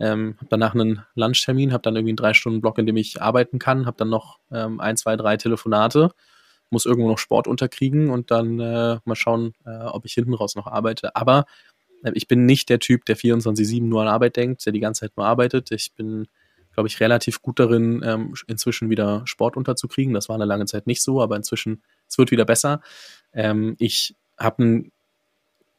Ähm, 0.00 0.34
habe 0.38 0.46
danach 0.50 0.74
einen 0.74 1.04
Lunchtermin, 1.14 1.72
habe 1.72 1.82
dann 1.82 1.94
irgendwie 1.94 2.10
einen 2.10 2.16
drei 2.16 2.34
Stunden 2.34 2.60
Block, 2.60 2.78
in 2.78 2.86
dem 2.86 2.96
ich 2.96 3.22
arbeiten 3.22 3.58
kann, 3.58 3.86
habe 3.86 3.96
dann 3.96 4.08
noch 4.08 4.38
ähm, 4.52 4.80
ein, 4.80 4.96
zwei, 4.96 5.16
drei 5.16 5.36
Telefonate, 5.36 6.10
muss 6.70 6.86
irgendwo 6.86 7.08
noch 7.08 7.18
Sport 7.18 7.48
unterkriegen 7.48 8.10
und 8.10 8.30
dann 8.30 8.60
äh, 8.60 8.98
mal 9.04 9.16
schauen, 9.16 9.54
äh, 9.64 9.84
ob 9.86 10.04
ich 10.04 10.12
hinten 10.12 10.34
raus 10.34 10.54
noch 10.54 10.66
arbeite. 10.66 11.16
Aber 11.16 11.46
äh, 12.04 12.12
ich 12.14 12.28
bin 12.28 12.46
nicht 12.46 12.68
der 12.68 12.78
Typ, 12.78 13.04
der 13.06 13.16
24-7 13.16 13.82
nur 13.82 14.02
an 14.02 14.08
Arbeit 14.08 14.36
denkt, 14.36 14.64
der 14.66 14.72
die 14.72 14.80
ganze 14.80 15.00
Zeit 15.00 15.16
nur 15.16 15.26
arbeitet. 15.26 15.70
Ich 15.72 15.92
bin 15.94 16.28
glaube 16.78 16.86
ich, 16.86 17.00
relativ 17.00 17.42
gut 17.42 17.58
darin, 17.58 18.02
ähm, 18.04 18.34
inzwischen 18.46 18.88
wieder 18.88 19.22
Sport 19.24 19.56
unterzukriegen. 19.56 20.14
Das 20.14 20.28
war 20.28 20.36
eine 20.36 20.44
lange 20.44 20.66
Zeit 20.66 20.86
nicht 20.86 21.02
so, 21.02 21.20
aber 21.20 21.34
inzwischen, 21.34 21.82
es 22.08 22.18
wird 22.18 22.30
wieder 22.30 22.44
besser. 22.44 22.82
Ähm, 23.32 23.74
ich 23.80 24.14
habe 24.38 24.62
einen 24.62 24.92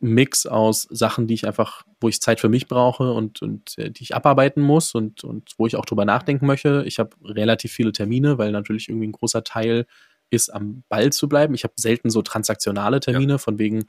Mix 0.02 0.46
aus 0.46 0.90
Sachen, 0.92 1.26
die 1.26 1.36
ich 1.36 1.48
einfach, 1.48 1.86
wo 2.02 2.10
ich 2.10 2.20
Zeit 2.20 2.42
für 2.42 2.50
mich 2.50 2.68
brauche 2.68 3.14
und, 3.14 3.42
und 3.42 3.78
äh, 3.78 3.92
die 3.92 4.04
ich 4.04 4.14
abarbeiten 4.14 4.62
muss 4.62 4.94
und, 4.94 5.24
und 5.24 5.52
wo 5.58 5.68
ich 5.68 5.78
auch 5.78 5.86
drüber 5.86 6.04
nachdenken 6.04 6.46
möchte. 6.46 6.84
Ich 6.86 7.00
habe 7.00 7.12
relativ 7.24 7.72
viele 7.72 7.94
Termine, 7.94 8.38
weil 8.38 8.52
natürlich 8.52 8.90
irgendwie 8.90 9.08
ein 9.08 9.14
großer 9.14 9.46
Teil 9.46 9.86
ist, 10.30 10.54
am 10.54 10.84
Ball 10.90 11.14
zu 11.14 11.30
bleiben. 11.30 11.54
Ich 11.54 11.64
habe 11.64 11.76
selten 11.78 12.10
so 12.10 12.22
transaktionale 12.24 13.00
Termine, 13.00 13.34
ja. 13.34 13.38
von 13.38 13.58
wegen, 13.58 13.86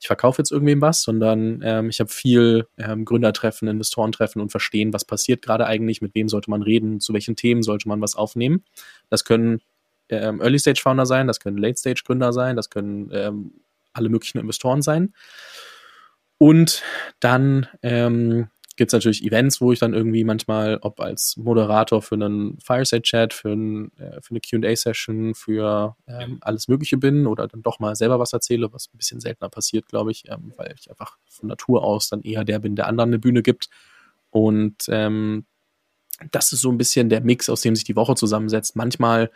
ich 0.00 0.06
verkaufe 0.06 0.40
jetzt 0.40 0.52
irgendwem 0.52 0.80
was, 0.80 1.02
sondern 1.02 1.60
ähm, 1.62 1.88
ich 1.88 2.00
habe 2.00 2.10
viel 2.10 2.66
ähm, 2.78 3.04
Gründertreffen, 3.04 3.68
Investorentreffen 3.68 4.40
und 4.40 4.50
verstehen, 4.50 4.92
was 4.92 5.04
passiert 5.04 5.42
gerade 5.42 5.66
eigentlich, 5.66 6.02
mit 6.02 6.14
wem 6.14 6.28
sollte 6.28 6.50
man 6.50 6.62
reden, 6.62 7.00
zu 7.00 7.12
welchen 7.12 7.36
Themen 7.36 7.62
sollte 7.62 7.88
man 7.88 8.00
was 8.00 8.16
aufnehmen. 8.16 8.64
Das 9.10 9.24
können 9.24 9.60
ähm, 10.08 10.40
Early-Stage-Founder 10.40 11.06
sein, 11.06 11.26
das 11.26 11.40
können 11.40 11.58
Late-Stage-Gründer 11.58 12.32
sein, 12.32 12.56
das 12.56 12.70
können 12.70 13.10
ähm, 13.12 13.52
alle 13.92 14.08
möglichen 14.08 14.38
Investoren 14.38 14.82
sein. 14.82 15.14
Und 16.38 16.82
dann 17.20 17.68
ähm, 17.82 18.48
gibt 18.76 18.90
es 18.90 18.92
natürlich 18.92 19.24
Events, 19.24 19.60
wo 19.60 19.72
ich 19.72 19.78
dann 19.78 19.94
irgendwie 19.94 20.24
manchmal, 20.24 20.78
ob 20.82 21.00
als 21.00 21.36
Moderator 21.36 22.02
für 22.02 22.16
einen 22.16 22.58
Fireside-Chat, 22.58 23.32
für, 23.32 23.52
ein, 23.52 23.96
äh, 23.98 24.20
für 24.20 24.30
eine 24.30 24.40
QA-Session, 24.40 25.34
für 25.34 25.96
ähm, 26.06 26.38
alles 26.40 26.66
Mögliche 26.66 26.96
bin 26.96 27.26
oder 27.26 27.46
dann 27.46 27.62
doch 27.62 27.78
mal 27.78 27.94
selber 27.94 28.18
was 28.18 28.32
erzähle, 28.32 28.72
was 28.72 28.88
ein 28.92 28.98
bisschen 28.98 29.20
seltener 29.20 29.48
passiert, 29.48 29.86
glaube 29.86 30.10
ich, 30.10 30.24
ähm, 30.28 30.52
weil 30.56 30.74
ich 30.78 30.90
einfach 30.90 31.18
von 31.28 31.48
Natur 31.48 31.84
aus 31.84 32.08
dann 32.08 32.22
eher 32.22 32.44
der 32.44 32.58
bin, 32.58 32.74
der 32.74 32.88
anderen 32.88 33.10
eine 33.10 33.18
Bühne 33.18 33.42
gibt. 33.42 33.68
Und 34.30 34.86
ähm, 34.88 35.46
das 36.32 36.52
ist 36.52 36.60
so 36.60 36.70
ein 36.70 36.78
bisschen 36.78 37.08
der 37.08 37.20
Mix, 37.20 37.48
aus 37.48 37.60
dem 37.60 37.76
sich 37.76 37.84
die 37.84 37.96
Woche 37.96 38.14
zusammensetzt. 38.16 38.76
Manchmal 38.76 39.30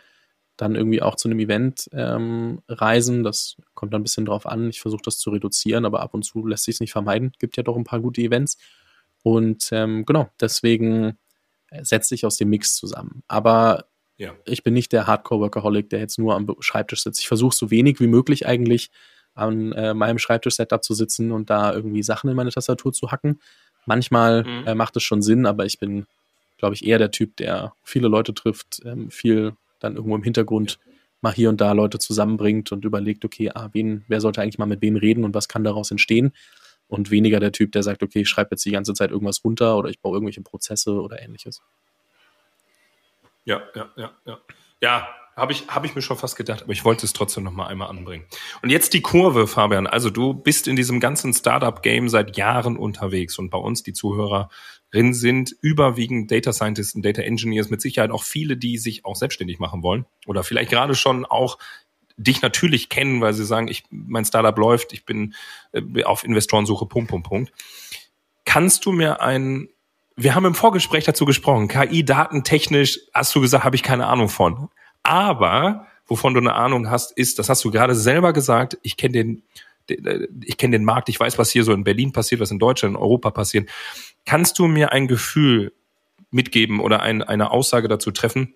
dann 0.57 0.75
irgendwie 0.75 1.01
auch 1.01 1.15
zu 1.15 1.29
einem 1.29 1.39
Event 1.39 1.89
ähm, 1.93 2.61
reisen. 2.67 3.23
Das 3.23 3.55
kommt 3.73 3.93
dann 3.93 4.01
ein 4.01 4.03
bisschen 4.03 4.25
drauf 4.25 4.45
an. 4.45 4.69
Ich 4.69 4.81
versuche 4.81 5.01
das 5.05 5.17
zu 5.17 5.29
reduzieren, 5.29 5.85
aber 5.85 6.01
ab 6.01 6.13
und 6.13 6.23
zu 6.23 6.45
lässt 6.45 6.65
sich 6.65 6.75
es 6.75 6.81
nicht 6.81 6.91
vermeiden. 6.91 7.31
Gibt 7.39 7.55
ja 7.55 7.63
doch 7.63 7.77
ein 7.77 7.85
paar 7.85 8.01
gute 8.01 8.21
Events. 8.21 8.57
Und 9.29 9.69
ähm, 9.71 10.05
genau, 10.05 10.29
deswegen 10.41 11.17
äh, 11.69 11.83
setzt 11.83 12.09
sich 12.09 12.25
aus 12.25 12.37
dem 12.37 12.49
Mix 12.49 12.75
zusammen. 12.75 13.23
Aber 13.27 13.85
ja. 14.17 14.33
ich 14.45 14.63
bin 14.63 14.73
nicht 14.73 14.91
der 14.91 15.05
Hardcore-Workaholic, 15.05 15.89
der 15.89 15.99
jetzt 15.99 16.17
nur 16.17 16.35
am 16.35 16.47
Schreibtisch 16.59 17.03
sitzt. 17.03 17.21
Ich 17.21 17.27
versuche 17.27 17.55
so 17.55 17.69
wenig 17.69 17.99
wie 17.99 18.07
möglich 18.07 18.47
eigentlich 18.47 18.89
an 19.35 19.71
äh, 19.73 19.93
meinem 19.93 20.17
Schreibtisch-Setup 20.17 20.83
zu 20.83 20.95
sitzen 20.95 21.31
und 21.31 21.49
da 21.49 21.73
irgendwie 21.73 22.01
Sachen 22.01 22.29
in 22.29 22.35
meine 22.35 22.49
Tastatur 22.49 22.91
zu 22.91 23.11
hacken. 23.11 23.39
Manchmal 23.85 24.43
mhm. 24.43 24.67
äh, 24.67 24.75
macht 24.75 24.97
es 24.97 25.03
schon 25.03 25.21
Sinn, 25.21 25.45
aber 25.45 25.65
ich 25.65 25.77
bin, 25.77 26.07
glaube 26.57 26.73
ich, 26.73 26.85
eher 26.85 26.97
der 26.97 27.11
Typ, 27.11 27.37
der 27.37 27.73
viele 27.83 28.07
Leute 28.07 28.33
trifft, 28.33 28.81
ähm, 28.83 29.11
viel 29.11 29.53
dann 29.79 29.95
irgendwo 29.95 30.15
im 30.15 30.23
Hintergrund 30.23 30.79
mal 31.21 31.33
hier 31.33 31.49
und 31.49 31.61
da 31.61 31.73
Leute 31.73 31.99
zusammenbringt 31.99 32.71
und 32.71 32.83
überlegt, 32.83 33.23
okay, 33.25 33.51
ah, 33.53 33.69
wen, 33.73 34.03
wer 34.07 34.21
sollte 34.21 34.41
eigentlich 34.41 34.57
mal 34.57 34.65
mit 34.65 34.81
wem 34.81 34.95
reden 34.95 35.23
und 35.23 35.35
was 35.35 35.47
kann 35.47 35.63
daraus 35.63 35.91
entstehen 35.91 36.33
und 36.89 37.11
weniger 37.11 37.39
der 37.39 37.53
Typ, 37.53 37.71
der 37.71 37.83
sagt, 37.83 38.03
okay, 38.03 38.21
ich 38.21 38.29
schreibe 38.29 38.49
jetzt 38.51 38.65
die 38.65 38.71
ganze 38.71 38.93
Zeit 38.93 39.11
irgendwas 39.11 39.43
runter 39.45 39.77
oder 39.77 39.89
ich 39.89 40.01
baue 40.01 40.15
irgendwelche 40.15 40.41
Prozesse 40.41 40.99
oder 40.99 41.21
ähnliches. 41.21 41.61
Ja, 43.45 43.61
ja, 43.75 43.89
ja, 43.95 44.11
ja. 44.25 44.39
Ja, 44.81 45.07
habe 45.35 45.53
ich, 45.53 45.67
hab 45.67 45.85
ich 45.85 45.95
mir 45.95 46.01
schon 46.01 46.17
fast 46.17 46.35
gedacht, 46.35 46.63
aber 46.63 46.71
ich 46.71 46.83
wollte 46.83 47.05
es 47.05 47.13
trotzdem 47.13 47.43
noch 47.43 47.51
mal 47.51 47.67
einmal 47.67 47.89
anbringen. 47.89 48.25
Und 48.61 48.69
jetzt 48.69 48.93
die 48.93 49.01
Kurve, 49.01 49.47
Fabian. 49.47 49.87
Also 49.87 50.09
du 50.09 50.33
bist 50.33 50.67
in 50.67 50.75
diesem 50.75 50.99
ganzen 50.99 51.33
Startup-Game 51.33 52.09
seit 52.09 52.37
Jahren 52.37 52.75
unterwegs 52.75 53.37
und 53.39 53.49
bei 53.49 53.57
uns, 53.57 53.83
die 53.83 53.93
Zuhörerinnen 53.93 55.13
sind 55.13 55.55
überwiegend 55.61 56.31
Data 56.31 56.51
Scientists 56.53 56.95
und 56.95 57.05
Data 57.05 57.21
Engineers, 57.21 57.69
mit 57.69 57.81
Sicherheit 57.81 58.11
auch 58.11 58.23
viele, 58.23 58.57
die 58.57 58.77
sich 58.77 59.05
auch 59.05 59.15
selbstständig 59.15 59.59
machen 59.59 59.83
wollen 59.83 60.05
oder 60.25 60.43
vielleicht 60.43 60.71
gerade 60.71 60.95
schon 60.95 61.25
auch 61.25 61.57
dich 62.19 62.41
natürlich 62.41 62.89
kennen, 62.89 63.21
weil 63.21 63.33
sie 63.33 63.45
sagen, 63.45 63.67
ich, 63.67 63.83
mein 63.89 64.25
Startup 64.25 64.57
läuft, 64.57 64.93
ich 64.93 65.05
bin 65.05 65.33
äh, 65.71 66.03
auf 66.03 66.23
Investorensuche, 66.23 66.85
Punkt, 66.85 67.09
Punkt, 67.09 67.27
Punkt. 67.27 67.51
Kannst 68.45 68.85
du 68.85 68.91
mir 68.91 69.21
ein, 69.21 69.69
wir 70.15 70.35
haben 70.35 70.45
im 70.45 70.55
Vorgespräch 70.55 71.05
dazu 71.05 71.25
gesprochen, 71.25 71.67
KI 71.67 72.03
datentechnisch, 72.03 72.99
hast 73.13 73.33
du 73.35 73.41
gesagt, 73.41 73.63
habe 73.63 73.75
ich 73.75 73.83
keine 73.83 74.07
Ahnung 74.07 74.29
von. 74.29 74.69
Aber 75.03 75.87
wovon 76.07 76.33
du 76.33 76.41
eine 76.41 76.55
Ahnung 76.55 76.89
hast, 76.89 77.11
ist, 77.13 77.39
das 77.39 77.47
hast 77.47 77.63
du 77.63 77.71
gerade 77.71 77.95
selber 77.95 78.33
gesagt, 78.33 78.77
ich 78.81 78.97
kenne 78.97 79.13
den, 79.13 79.43
ich 79.87 80.57
kenne 80.57 80.77
den 80.77 80.85
Markt, 80.85 81.09
ich 81.09 81.19
weiß, 81.19 81.37
was 81.37 81.51
hier 81.51 81.63
so 81.63 81.71
in 81.71 81.83
Berlin 81.83 82.11
passiert, 82.11 82.41
was 82.41 82.51
in 82.51 82.59
Deutschland, 82.59 82.95
in 82.95 83.01
Europa 83.01 83.31
passiert. 83.31 83.69
Kannst 84.25 84.59
du 84.59 84.67
mir 84.67 84.91
ein 84.91 85.07
Gefühl 85.07 85.73
mitgeben 86.31 86.79
oder 86.79 87.01
ein, 87.01 87.23
eine 87.23 87.51
Aussage 87.51 87.87
dazu 87.87 88.11
treffen, 88.11 88.55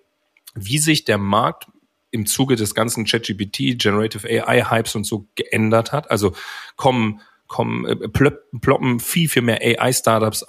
wie 0.54 0.78
sich 0.78 1.04
der 1.04 1.18
Markt 1.18 1.66
im 2.14 2.26
Zuge 2.26 2.56
des 2.56 2.74
ganzen 2.74 3.04
ChatGPT, 3.04 3.78
Generative 3.78 4.26
AI-Hypes 4.26 4.94
und 4.94 5.04
so 5.04 5.26
geändert 5.34 5.92
hat. 5.92 6.10
Also 6.10 6.32
kommen 6.76 7.20
kommen, 7.46 7.84
äh, 7.86 8.08
ploppen 8.08 9.00
viel, 9.00 9.28
viel 9.28 9.42
mehr 9.42 9.60
AI-Startups 9.60 10.46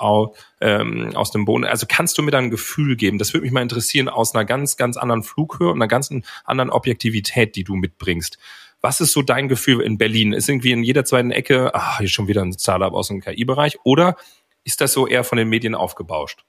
ähm, 0.62 1.12
aus 1.16 1.32
dem 1.32 1.46
Boden. 1.46 1.66
Also 1.66 1.86
kannst 1.88 2.18
du 2.18 2.24
mir 2.24 2.32
da 2.32 2.38
ein 2.38 2.50
Gefühl 2.50 2.96
geben? 2.96 3.18
Das 3.18 3.34
würde 3.34 3.44
mich 3.44 3.52
mal 3.52 3.62
interessieren 3.62 4.08
aus 4.10 4.34
einer 4.34 4.46
ganz, 4.46 4.78
ganz 4.78 4.98
anderen 4.98 5.22
Flughöhe 5.24 5.70
und 5.70 5.78
einer 5.78 5.88
ganz 5.88 6.12
anderen 6.46 6.70
Objektivität, 6.70 7.56
die 7.56 7.64
du 7.64 7.76
mitbringst. 7.76 8.38
Was 8.82 9.02
ist 9.02 9.12
so 9.12 9.22
dein 9.22 9.50
Gefühl 9.50 9.82
in 9.82 9.98
Berlin? 9.98 10.32
Ist 10.32 10.48
irgendwie 10.48 10.72
in 10.72 10.84
jeder 10.84 11.06
zweiten 11.06 11.32
Ecke, 11.32 11.74
ach, 11.74 12.00
hier 12.00 12.08
schon 12.08 12.28
wieder 12.28 12.44
ein 12.44 12.58
Startup 12.58 12.94
aus 12.94 13.10
dem 13.10 13.20
KI-Bereich? 13.20 13.80
Oder 13.84 14.16
ist 14.64 14.82
das 14.82 14.94
so 14.94 15.06
eher 15.08 15.24
von 15.24 15.38
den 15.38 15.50
Medien 15.50 15.76
aufgebauscht? 15.76 16.46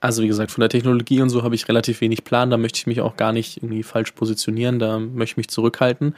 Also 0.00 0.22
wie 0.22 0.28
gesagt, 0.28 0.50
von 0.50 0.60
der 0.60 0.68
Technologie 0.68 1.20
und 1.20 1.30
so 1.30 1.42
habe 1.42 1.54
ich 1.54 1.68
relativ 1.68 2.00
wenig 2.00 2.24
Plan. 2.24 2.50
Da 2.50 2.56
möchte 2.56 2.78
ich 2.78 2.86
mich 2.86 3.00
auch 3.00 3.16
gar 3.16 3.32
nicht 3.32 3.58
irgendwie 3.58 3.82
falsch 3.82 4.12
positionieren. 4.12 4.78
Da 4.78 4.98
möchte 4.98 5.32
ich 5.32 5.36
mich 5.36 5.48
zurückhalten. 5.48 6.14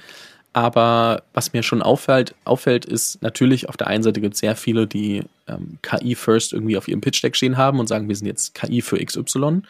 Aber 0.52 1.22
was 1.32 1.52
mir 1.52 1.62
schon 1.62 1.80
auffällt, 1.80 2.34
auffällt, 2.44 2.84
ist 2.84 3.22
natürlich 3.22 3.68
auf 3.68 3.76
der 3.76 3.86
einen 3.86 4.02
Seite 4.02 4.20
gibt 4.20 4.34
es 4.34 4.40
sehr 4.40 4.56
viele, 4.56 4.86
die 4.86 5.22
ähm, 5.46 5.78
KI 5.82 6.16
first 6.16 6.52
irgendwie 6.52 6.76
auf 6.76 6.88
ihrem 6.88 7.00
Pitch 7.00 7.22
Deck 7.22 7.36
stehen 7.36 7.56
haben 7.56 7.78
und 7.78 7.86
sagen, 7.86 8.08
wir 8.08 8.16
sind 8.16 8.26
jetzt 8.26 8.54
KI 8.54 8.82
für 8.82 9.02
XY. 9.02 9.62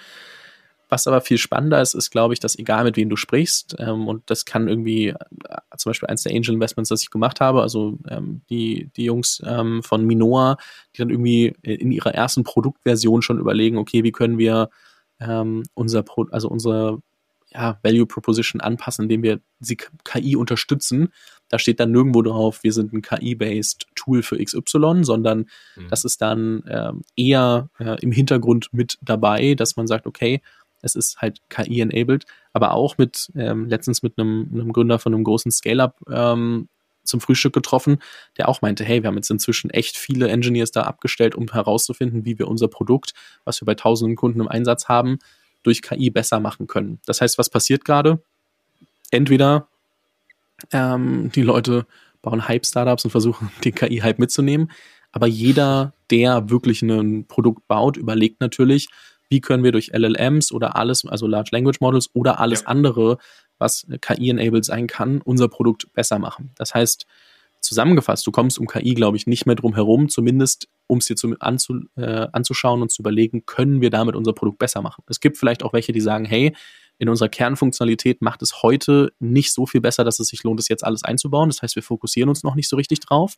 Was 0.91 1.07
aber 1.07 1.20
viel 1.20 1.38
spannender 1.38 1.80
ist, 1.80 1.95
ist, 1.95 2.11
glaube 2.11 2.34
ich, 2.34 2.41
dass 2.41 2.59
egal 2.59 2.84
mit 2.84 2.97
wem 2.97 3.09
du 3.09 3.16
sprichst, 3.16 3.76
ähm, 3.78 4.09
und 4.09 4.28
das 4.28 4.45
kann 4.45 4.68
irgendwie 4.68 5.09
äh, 5.09 5.16
zum 5.76 5.91
Beispiel 5.91 6.09
eins 6.09 6.24
der 6.24 6.34
Angel 6.34 6.55
Investments, 6.55 6.91
das 6.91 7.03
ich 7.03 7.11
gemacht 7.11 7.41
habe, 7.41 7.62
also 7.62 7.99
ähm, 8.09 8.43
die, 8.51 8.91
die 8.97 9.05
Jungs 9.05 9.41
ähm, 9.47 9.82
von 9.82 10.05
Minoa, 10.05 10.59
die 10.95 10.99
dann 10.99 11.11
irgendwie 11.11 11.55
in 11.62 11.93
ihrer 11.93 12.14
ersten 12.14 12.45
Produktversion 12.45 13.22
schon 13.22 13.38
überlegen, 13.38 13.78
okay, 13.78 14.03
wie 14.03 14.12
können 14.12 14.36
wir 14.36 14.68
ähm, 15.20 15.62
unser 15.74 16.03
Pro 16.03 16.26
also 16.30 16.49
unsere 16.49 17.01
ja, 17.53 17.78
Value 17.82 18.07
Proposition 18.07 18.61
anpassen, 18.61 19.05
indem 19.05 19.22
wir 19.22 19.41
sie 19.59 19.76
KI 20.05 20.36
unterstützen. 20.36 21.12
Da 21.49 21.59
steht 21.59 21.80
dann 21.80 21.91
nirgendwo 21.91 22.22
drauf, 22.22 22.62
wir 22.62 22.72
sind 22.72 22.93
ein 22.93 23.03
KI-based 23.03 23.86
Tool 23.97 24.22
für 24.22 24.43
XY, 24.43 25.03
sondern 25.03 25.47
mhm. 25.76 25.88
das 25.88 26.05
ist 26.05 26.22
dann 26.22 26.62
ähm, 26.68 27.03
eher 27.16 27.68
äh, 27.78 28.01
im 28.03 28.12
Hintergrund 28.12 28.68
mit 28.72 28.99
dabei, 29.03 29.55
dass 29.55 29.76
man 29.76 29.88
sagt, 29.88 30.07
okay, 30.07 30.43
es 30.83 30.95
ist 30.95 31.20
halt 31.20 31.41
KI-enabled, 31.49 32.26
aber 32.53 32.72
auch 32.72 32.99
mit 32.99 33.31
ähm, 33.37 33.68
letztens 33.68 34.03
mit 34.03 34.18
einem, 34.18 34.49
einem 34.53 34.72
Gründer 34.72 34.99
von 34.99 35.14
einem 35.14 35.24
großen 35.24 35.51
Scale-Up 35.51 36.01
ähm, 36.11 36.68
zum 37.05 37.20
Frühstück 37.20 37.53
getroffen, 37.53 37.99
der 38.39 38.49
auch 38.49 38.62
meinte, 38.62 38.85
hey, 38.85 39.03
wir 39.03 39.09
haben 39.09 39.16
jetzt 39.16 39.31
inzwischen 39.31 39.70
echt 39.70 39.97
viele 39.97 40.28
Engineers 40.28 40.70
da 40.70 40.83
abgestellt, 40.83 41.35
um 41.35 41.49
herauszufinden, 41.51 42.24
wie 42.24 42.39
wir 42.39 42.49
unser 42.49 42.68
Produkt, 42.68 43.14
was 43.45 43.61
wir 43.61 43.66
bei 43.66 43.74
tausenden 43.74 44.16
Kunden 44.16 44.41
im 44.41 44.49
Einsatz 44.49 44.89
haben, 44.89 45.18
durch 45.62 45.83
KI 45.83 46.11
besser 46.11 46.41
machen 46.41 46.66
können. 46.66 47.01
Das 47.07 47.20
heißt, 47.20 47.39
was 47.39 47.51
passiert 47.51 47.85
gerade? 47.85 48.22
Entweder 49.11 49.68
ähm, 50.72 51.31
die 51.35 51.43
Leute 51.43 51.87
bauen 52.22 52.47
Hype-Startups 52.47 53.05
und 53.05 53.11
versuchen, 53.11 53.51
den 53.64 53.74
KI-Hype 53.74 54.18
mitzunehmen, 54.18 54.70
aber 55.12 55.26
jeder, 55.26 55.93
der 56.11 56.51
wirklich 56.51 56.83
ein 56.83 57.26
Produkt 57.26 57.66
baut, 57.66 57.97
überlegt 57.97 58.41
natürlich, 58.41 58.89
wie 59.31 59.41
können 59.41 59.64
wir 59.64 59.72
durch 59.72 59.93
LLMs 59.95 60.53
oder 60.53 60.76
alles, 60.76 61.07
also 61.07 61.26
Large 61.26 61.51
Language 61.53 61.81
Models 61.81 62.11
oder 62.12 62.41
alles 62.41 62.62
ja. 62.62 62.66
andere, 62.66 63.18
was 63.59 63.87
KI-enabled 64.01 64.64
sein 64.64 64.87
kann, 64.87 65.22
unser 65.22 65.49
Produkt 65.49 65.93
besser 65.95 66.18
machen. 66.18 66.51
Das 66.57 66.74
heißt, 66.74 67.07
zusammengefasst, 67.61 68.26
du 68.26 68.33
kommst 68.33 68.59
um 68.59 68.66
KI, 68.66 68.95
glaube 68.95 69.16
ich, 69.16 69.26
nicht 69.26 69.47
mehr 69.47 69.55
drum 69.55 69.74
herum, 69.74 70.09
zumindest 70.09 70.68
um 70.87 70.99
es 70.99 71.07
dir 71.07 71.16
zu, 71.16 71.37
anzu, 71.39 71.85
äh, 71.97 72.26
anzuschauen 72.33 72.83
und 72.83 72.91
zu 72.91 73.03
überlegen, 73.03 73.47
können 73.47 73.81
wir 73.81 73.91
damit 73.91 74.16
unser 74.16 74.33
Produkt 74.33 74.59
besser 74.59 74.83
machen. 74.83 75.05
Es 75.07 75.20
gibt 75.20 75.39
vielleicht 75.39 75.62
auch 75.62 75.72
welche, 75.72 75.93
die 75.93 76.01
sagen, 76.01 76.24
hey, 76.24 76.55
in 76.99 77.09
unserer 77.09 77.28
Kernfunktionalität 77.28 78.20
macht 78.20 78.43
es 78.43 78.62
heute 78.62 79.12
nicht 79.20 79.53
so 79.53 79.66
viel 79.66 79.81
besser, 79.81 80.05
dass 80.05 80.20
es 80.20 80.28
sich 80.28 80.43
lohnt, 80.43 80.59
das 80.59 80.68
jetzt 80.68 80.85
alles 80.85 81.05
einzubauen. 81.05 81.49
Das 81.49 81.62
heißt, 81.62 81.76
wir 81.76 81.83
fokussieren 81.83 82.28
uns 82.28 82.43
noch 82.43 82.55
nicht 82.55 82.68
so 82.68 82.76
richtig 82.76 83.01
drauf. 83.01 83.37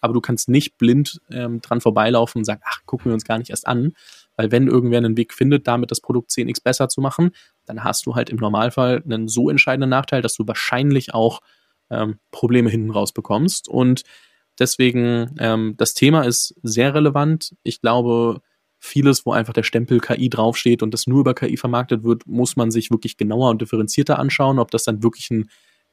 Aber 0.00 0.12
du 0.12 0.20
kannst 0.20 0.48
nicht 0.48 0.76
blind 0.76 1.20
ähm, 1.30 1.60
dran 1.60 1.80
vorbeilaufen 1.80 2.40
und 2.40 2.44
sagen, 2.44 2.62
ach, 2.64 2.80
gucken 2.84 3.06
wir 3.06 3.14
uns 3.14 3.24
gar 3.24 3.38
nicht 3.38 3.50
erst 3.50 3.66
an, 3.66 3.92
weil 4.36 4.52
wenn 4.52 4.68
irgendwer 4.68 4.98
einen 4.98 5.16
Weg 5.16 5.32
findet, 5.34 5.66
damit 5.66 5.90
das 5.90 6.00
Produkt 6.00 6.30
10x 6.30 6.62
besser 6.62 6.88
zu 6.88 7.00
machen, 7.00 7.30
dann 7.64 7.84
hast 7.84 8.06
du 8.06 8.14
halt 8.14 8.30
im 8.30 8.36
Normalfall 8.36 9.02
einen 9.04 9.28
so 9.28 9.50
entscheidenden 9.50 9.90
Nachteil, 9.90 10.22
dass 10.22 10.34
du 10.34 10.46
wahrscheinlich 10.46 11.14
auch 11.14 11.40
ähm, 11.90 12.18
Probleme 12.30 12.70
hinten 12.70 12.90
raus 12.90 13.12
bekommst. 13.12 13.68
Und 13.68 14.02
deswegen, 14.58 15.34
ähm, 15.38 15.74
das 15.76 15.94
Thema 15.94 16.22
ist 16.22 16.54
sehr 16.62 16.94
relevant. 16.94 17.54
Ich 17.62 17.80
glaube, 17.80 18.40
vieles, 18.78 19.26
wo 19.26 19.32
einfach 19.32 19.52
der 19.52 19.62
Stempel 19.62 20.00
KI 20.00 20.28
draufsteht 20.28 20.82
und 20.82 20.92
das 20.92 21.06
nur 21.06 21.20
über 21.20 21.34
KI 21.34 21.56
vermarktet 21.56 22.04
wird, 22.04 22.26
muss 22.26 22.56
man 22.56 22.70
sich 22.70 22.90
wirklich 22.90 23.16
genauer 23.16 23.50
und 23.50 23.62
differenzierter 23.62 24.18
anschauen, 24.18 24.58
ob 24.58 24.70
das 24.70 24.84
dann 24.84 25.02
wirklich 25.02 25.30
ein 25.30 25.50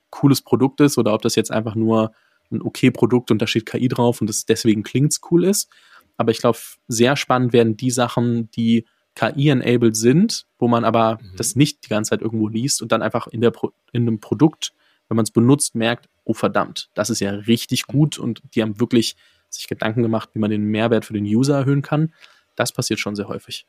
cooles 0.09 0.41
Produkt 0.41 0.81
ist 0.81 0.97
oder 0.97 1.13
ob 1.13 1.21
das 1.21 1.35
jetzt 1.35 1.51
einfach 1.51 1.75
nur 1.75 2.11
ein 2.51 2.61
okay 2.61 2.91
Produkt 2.91 3.31
und 3.31 3.41
da 3.41 3.47
steht 3.47 3.65
KI 3.65 3.87
drauf 3.87 4.21
und 4.21 4.27
das 4.27 4.45
deswegen 4.45 4.83
klingt's 4.83 5.21
cool 5.31 5.43
ist. 5.43 5.69
Aber 6.17 6.31
ich 6.31 6.39
glaube, 6.39 6.59
sehr 6.87 7.15
spannend 7.15 7.53
werden 7.53 7.77
die 7.77 7.91
Sachen, 7.91 8.49
die 8.51 8.85
KI-enabled 9.15 9.95
sind, 9.95 10.45
wo 10.57 10.67
man 10.67 10.85
aber 10.85 11.19
mhm. 11.21 11.35
das 11.37 11.55
nicht 11.55 11.85
die 11.85 11.89
ganze 11.89 12.11
Zeit 12.11 12.21
irgendwo 12.21 12.47
liest 12.47 12.81
und 12.81 12.91
dann 12.91 13.01
einfach 13.01 13.27
in, 13.27 13.41
der 13.41 13.51
Pro 13.51 13.71
in 13.91 14.03
einem 14.03 14.19
Produkt, 14.19 14.73
wenn 15.07 15.15
man 15.15 15.23
es 15.23 15.31
benutzt, 15.31 15.75
merkt, 15.75 16.09
oh 16.23 16.33
verdammt, 16.33 16.89
das 16.93 17.09
ist 17.09 17.19
ja 17.19 17.31
richtig 17.31 17.85
gut 17.85 18.17
und 18.17 18.41
die 18.55 18.61
haben 18.61 18.79
wirklich 18.79 19.15
sich 19.49 19.67
Gedanken 19.67 20.01
gemacht, 20.01 20.29
wie 20.33 20.39
man 20.39 20.49
den 20.49 20.63
Mehrwert 20.63 21.05
für 21.05 21.13
den 21.13 21.25
User 21.25 21.57
erhöhen 21.57 21.83
kann. 21.83 22.13
Das 22.55 22.71
passiert 22.71 22.99
schon 22.99 23.15
sehr 23.15 23.27
häufig. 23.27 23.67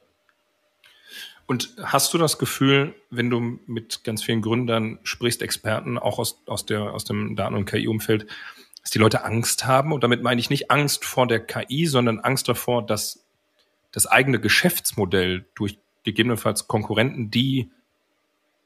Und 1.46 1.74
hast 1.82 2.14
du 2.14 2.18
das 2.18 2.38
Gefühl, 2.38 2.94
wenn 3.10 3.28
du 3.28 3.40
mit 3.66 4.02
ganz 4.02 4.22
vielen 4.22 4.40
Gründern 4.40 4.98
sprichst, 5.02 5.42
Experten, 5.42 5.98
auch 5.98 6.18
aus, 6.18 6.42
aus, 6.46 6.64
der, 6.64 6.94
aus 6.94 7.04
dem 7.04 7.36
Daten- 7.36 7.54
und 7.54 7.66
KI-Umfeld, 7.66 8.26
dass 8.84 8.90
die 8.90 8.98
Leute 8.98 9.24
Angst 9.24 9.66
haben. 9.66 9.92
Und 9.92 10.04
damit 10.04 10.22
meine 10.22 10.40
ich 10.40 10.50
nicht 10.50 10.70
Angst 10.70 11.04
vor 11.04 11.26
der 11.26 11.40
KI, 11.40 11.86
sondern 11.86 12.20
Angst 12.20 12.48
davor, 12.48 12.86
dass 12.86 13.24
das 13.90 14.06
eigene 14.06 14.38
Geschäftsmodell 14.38 15.46
durch 15.54 15.78
gegebenenfalls 16.04 16.68
Konkurrenten, 16.68 17.30
die 17.30 17.70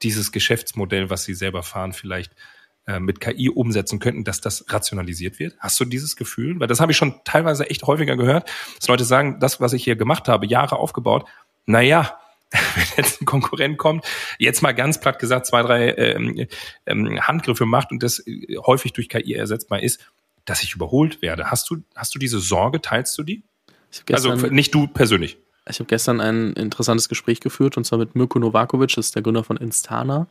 dieses 0.01 0.31
Geschäftsmodell, 0.31 1.09
was 1.09 1.23
sie 1.23 1.33
selber 1.33 1.63
fahren, 1.63 1.93
vielleicht 1.93 2.35
äh, 2.85 2.99
mit 2.99 3.21
KI 3.21 3.49
umsetzen 3.49 3.99
könnten, 3.99 4.23
dass 4.23 4.41
das 4.41 4.65
rationalisiert 4.69 5.39
wird? 5.39 5.55
Hast 5.59 5.79
du 5.79 5.85
dieses 5.85 6.15
Gefühl? 6.15 6.59
Weil 6.59 6.67
das 6.67 6.79
habe 6.79 6.91
ich 6.91 6.97
schon 6.97 7.21
teilweise 7.23 7.69
echt 7.69 7.83
häufiger 7.83 8.17
gehört, 8.17 8.51
dass 8.77 8.87
Leute 8.87 9.05
sagen, 9.05 9.39
das, 9.39 9.61
was 9.61 9.73
ich 9.73 9.83
hier 9.83 9.95
gemacht 9.95 10.27
habe, 10.27 10.47
Jahre 10.47 10.77
aufgebaut, 10.77 11.25
naja, 11.65 12.19
wenn 12.75 12.85
jetzt 12.97 13.21
ein 13.21 13.25
Konkurrent 13.25 13.77
kommt, 13.77 14.05
jetzt 14.39 14.61
mal 14.61 14.71
ganz 14.71 14.99
platt 14.99 15.19
gesagt 15.19 15.45
zwei, 15.45 15.61
drei 15.61 15.91
ähm, 15.91 16.47
ähm, 16.85 17.19
Handgriffe 17.21 17.65
macht 17.65 17.91
und 17.91 18.01
das 18.01 18.25
äh, 18.25 18.57
häufig 18.65 18.93
durch 18.93 19.09
KI 19.09 19.33
ersetzbar 19.33 19.83
ist, 19.83 19.99
dass 20.45 20.63
ich 20.63 20.73
überholt 20.73 21.21
werde. 21.21 21.51
Hast 21.51 21.69
du, 21.69 21.77
hast 21.95 22.15
du 22.15 22.19
diese 22.19 22.39
Sorge? 22.39 22.81
Teilst 22.81 23.17
du 23.17 23.23
die? 23.23 23.43
also 24.11 24.35
nicht 24.35 24.73
du 24.73 24.87
persönlich. 24.87 25.37
Ich 25.67 25.79
habe 25.79 25.87
gestern 25.87 26.19
ein 26.21 26.53
interessantes 26.53 27.09
Gespräch 27.09 27.39
geführt 27.39 27.77
und 27.77 27.85
zwar 27.85 27.99
mit 27.99 28.15
Mirko 28.15 28.39
Novakovic, 28.39 28.95
das 28.95 29.07
ist 29.07 29.15
der 29.15 29.21
Gründer 29.21 29.43
von 29.43 29.57
Instana. 29.57 30.27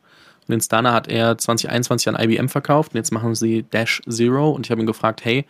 Und 0.47 0.55
Instana 0.55 0.93
hat 0.93 1.09
er 1.09 1.39
2021 1.39 2.09
an 2.09 2.17
IBM 2.21 2.49
verkauft 2.49 2.93
und 2.93 2.97
jetzt 2.97 3.13
machen 3.13 3.35
sie 3.35 3.63
Dash 3.63 4.03
Zero 4.09 4.51
und 4.51 4.67
ich 4.67 4.71
habe 4.71 4.81
ihn 4.81 4.87
gefragt, 4.87 5.25
hey, 5.25 5.45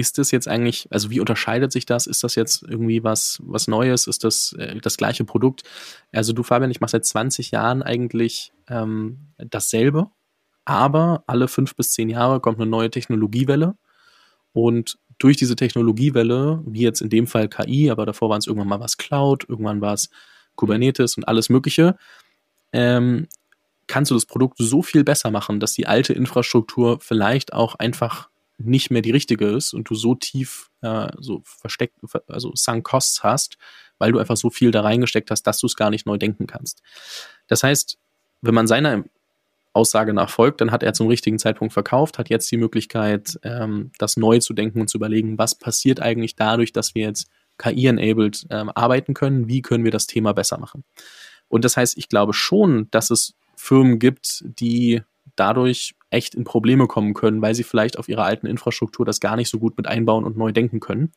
ist 0.00 0.18
das 0.18 0.30
jetzt 0.30 0.48
eigentlich, 0.48 0.88
also 0.90 1.10
wie 1.10 1.20
unterscheidet 1.20 1.70
sich 1.72 1.86
das? 1.86 2.06
Ist 2.06 2.24
das 2.24 2.34
jetzt 2.34 2.62
irgendwie 2.62 3.04
was, 3.04 3.40
was 3.44 3.68
Neues? 3.68 4.06
Ist 4.06 4.24
das 4.24 4.54
äh, 4.54 4.76
das 4.80 4.96
gleiche 4.96 5.24
Produkt? 5.24 5.62
Also 6.12 6.32
du, 6.32 6.42
Fabian, 6.42 6.70
ich 6.70 6.80
mache 6.80 6.90
seit 6.90 7.04
20 7.04 7.50
Jahren 7.52 7.82
eigentlich 7.82 8.52
ähm, 8.68 9.32
dasselbe, 9.38 10.10
aber 10.64 11.22
alle 11.26 11.48
fünf 11.48 11.76
bis 11.76 11.92
zehn 11.92 12.08
Jahre 12.08 12.40
kommt 12.40 12.60
eine 12.60 12.68
neue 12.68 12.90
Technologiewelle 12.90 13.76
und 14.52 14.98
durch 15.18 15.36
diese 15.36 15.54
Technologiewelle, 15.54 16.62
wie 16.66 16.80
jetzt 16.80 17.02
in 17.02 17.10
dem 17.10 17.26
Fall 17.26 17.48
KI, 17.48 17.90
aber 17.90 18.06
davor 18.06 18.30
waren 18.30 18.38
es 18.38 18.46
irgendwann 18.46 18.68
mal 18.68 18.80
was 18.80 18.96
Cloud, 18.96 19.44
irgendwann 19.48 19.80
war 19.80 19.94
es 19.94 20.08
Kubernetes 20.56 21.16
und 21.16 21.28
alles 21.28 21.50
Mögliche, 21.50 21.96
ähm, 22.72 23.28
kannst 23.86 24.10
du 24.10 24.14
das 24.14 24.24
Produkt 24.24 24.56
so 24.58 24.82
viel 24.82 25.04
besser 25.04 25.30
machen, 25.30 25.60
dass 25.60 25.72
die 25.72 25.86
alte 25.86 26.14
Infrastruktur 26.14 27.00
vielleicht 27.00 27.52
auch 27.52 27.74
einfach 27.74 28.29
nicht 28.62 28.90
mehr 28.90 29.02
die 29.02 29.10
richtige 29.10 29.46
ist 29.46 29.72
und 29.72 29.88
du 29.88 29.94
so 29.94 30.14
tief 30.14 30.70
äh, 30.82 31.10
so 31.18 31.42
versteckt, 31.44 31.98
also 32.28 32.52
sunk 32.54 32.84
costs 32.84 33.22
hast, 33.22 33.58
weil 33.98 34.12
du 34.12 34.18
einfach 34.18 34.36
so 34.36 34.50
viel 34.50 34.70
da 34.70 34.82
reingesteckt 34.82 35.30
hast, 35.30 35.42
dass 35.42 35.58
du 35.58 35.66
es 35.66 35.76
gar 35.76 35.90
nicht 35.90 36.06
neu 36.06 36.18
denken 36.18 36.46
kannst. 36.46 36.82
Das 37.46 37.62
heißt, 37.62 37.98
wenn 38.42 38.54
man 38.54 38.66
seiner 38.66 39.04
Aussage 39.72 40.12
nach 40.12 40.30
folgt, 40.30 40.60
dann 40.60 40.72
hat 40.72 40.82
er 40.82 40.94
zum 40.94 41.06
richtigen 41.06 41.38
Zeitpunkt 41.38 41.72
verkauft, 41.72 42.18
hat 42.18 42.28
jetzt 42.28 42.50
die 42.50 42.56
Möglichkeit, 42.56 43.38
ähm, 43.44 43.92
das 43.98 44.16
neu 44.16 44.38
zu 44.38 44.52
denken 44.52 44.80
und 44.80 44.88
zu 44.88 44.98
überlegen, 44.98 45.38
was 45.38 45.54
passiert 45.54 46.00
eigentlich 46.00 46.34
dadurch, 46.34 46.72
dass 46.72 46.94
wir 46.94 47.04
jetzt 47.04 47.30
KI-enabled 47.58 48.46
ähm, 48.50 48.70
arbeiten 48.74 49.14
können, 49.14 49.48
wie 49.48 49.62
können 49.62 49.84
wir 49.84 49.90
das 49.90 50.06
Thema 50.06 50.32
besser 50.32 50.58
machen. 50.58 50.84
Und 51.48 51.64
das 51.64 51.76
heißt, 51.76 51.98
ich 51.98 52.08
glaube 52.08 52.32
schon, 52.32 52.88
dass 52.90 53.10
es 53.10 53.34
Firmen 53.54 53.98
gibt, 53.98 54.42
die 54.44 55.02
dadurch 55.36 55.94
echt 56.10 56.34
in 56.34 56.44
Probleme 56.44 56.86
kommen 56.86 57.14
können, 57.14 57.42
weil 57.42 57.54
sie 57.54 57.62
vielleicht 57.62 57.98
auf 57.98 58.08
ihrer 58.08 58.24
alten 58.24 58.46
Infrastruktur 58.46 59.06
das 59.06 59.20
gar 59.20 59.36
nicht 59.36 59.48
so 59.48 59.58
gut 59.58 59.76
mit 59.76 59.86
einbauen 59.86 60.24
und 60.24 60.36
neu 60.36 60.52
denken 60.52 60.80
können. 60.80 61.12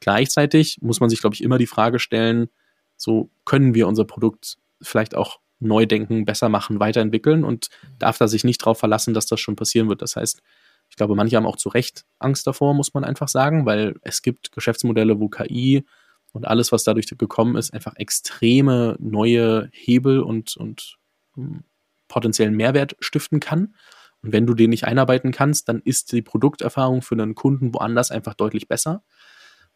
Gleichzeitig 0.00 0.78
muss 0.80 1.00
man 1.00 1.10
sich, 1.10 1.20
glaube 1.20 1.34
ich, 1.34 1.42
immer 1.42 1.58
die 1.58 1.66
Frage 1.66 1.98
stellen, 1.98 2.48
so 2.96 3.30
können 3.44 3.74
wir 3.74 3.86
unser 3.86 4.04
Produkt 4.04 4.56
vielleicht 4.80 5.14
auch 5.14 5.40
neu 5.58 5.84
denken, 5.86 6.24
besser 6.24 6.48
machen, 6.48 6.80
weiterentwickeln 6.80 7.44
und 7.44 7.68
darf 7.98 8.18
da 8.18 8.28
sich 8.28 8.44
nicht 8.44 8.62
darauf 8.62 8.78
verlassen, 8.78 9.12
dass 9.12 9.26
das 9.26 9.40
schon 9.40 9.56
passieren 9.56 9.88
wird. 9.88 10.00
Das 10.00 10.16
heißt, 10.16 10.40
ich 10.88 10.96
glaube, 10.96 11.14
manche 11.14 11.36
haben 11.36 11.46
auch 11.46 11.56
zu 11.56 11.68
Recht 11.68 12.04
Angst 12.18 12.46
davor, 12.46 12.74
muss 12.74 12.94
man 12.94 13.04
einfach 13.04 13.28
sagen, 13.28 13.66
weil 13.66 13.94
es 14.02 14.22
gibt 14.22 14.52
Geschäftsmodelle, 14.52 15.20
wo 15.20 15.28
KI 15.28 15.84
und 16.32 16.46
alles, 16.46 16.72
was 16.72 16.84
dadurch 16.84 17.06
gekommen 17.06 17.56
ist, 17.56 17.72
einfach 17.72 17.94
extreme 17.96 18.96
neue 18.98 19.68
Hebel 19.72 20.20
und, 20.20 20.56
und 20.56 20.96
hm, 21.34 21.62
potenziellen 22.10 22.54
Mehrwert 22.54 22.96
stiften 23.00 23.40
kann. 23.40 23.74
Und 24.22 24.32
wenn 24.32 24.46
du 24.46 24.52
den 24.52 24.70
nicht 24.70 24.84
einarbeiten 24.84 25.32
kannst, 25.32 25.68
dann 25.68 25.80
ist 25.82 26.12
die 26.12 26.20
Produkterfahrung 26.20 27.00
für 27.00 27.14
einen 27.14 27.34
Kunden 27.34 27.72
woanders 27.72 28.10
einfach 28.10 28.34
deutlich 28.34 28.68
besser. 28.68 29.02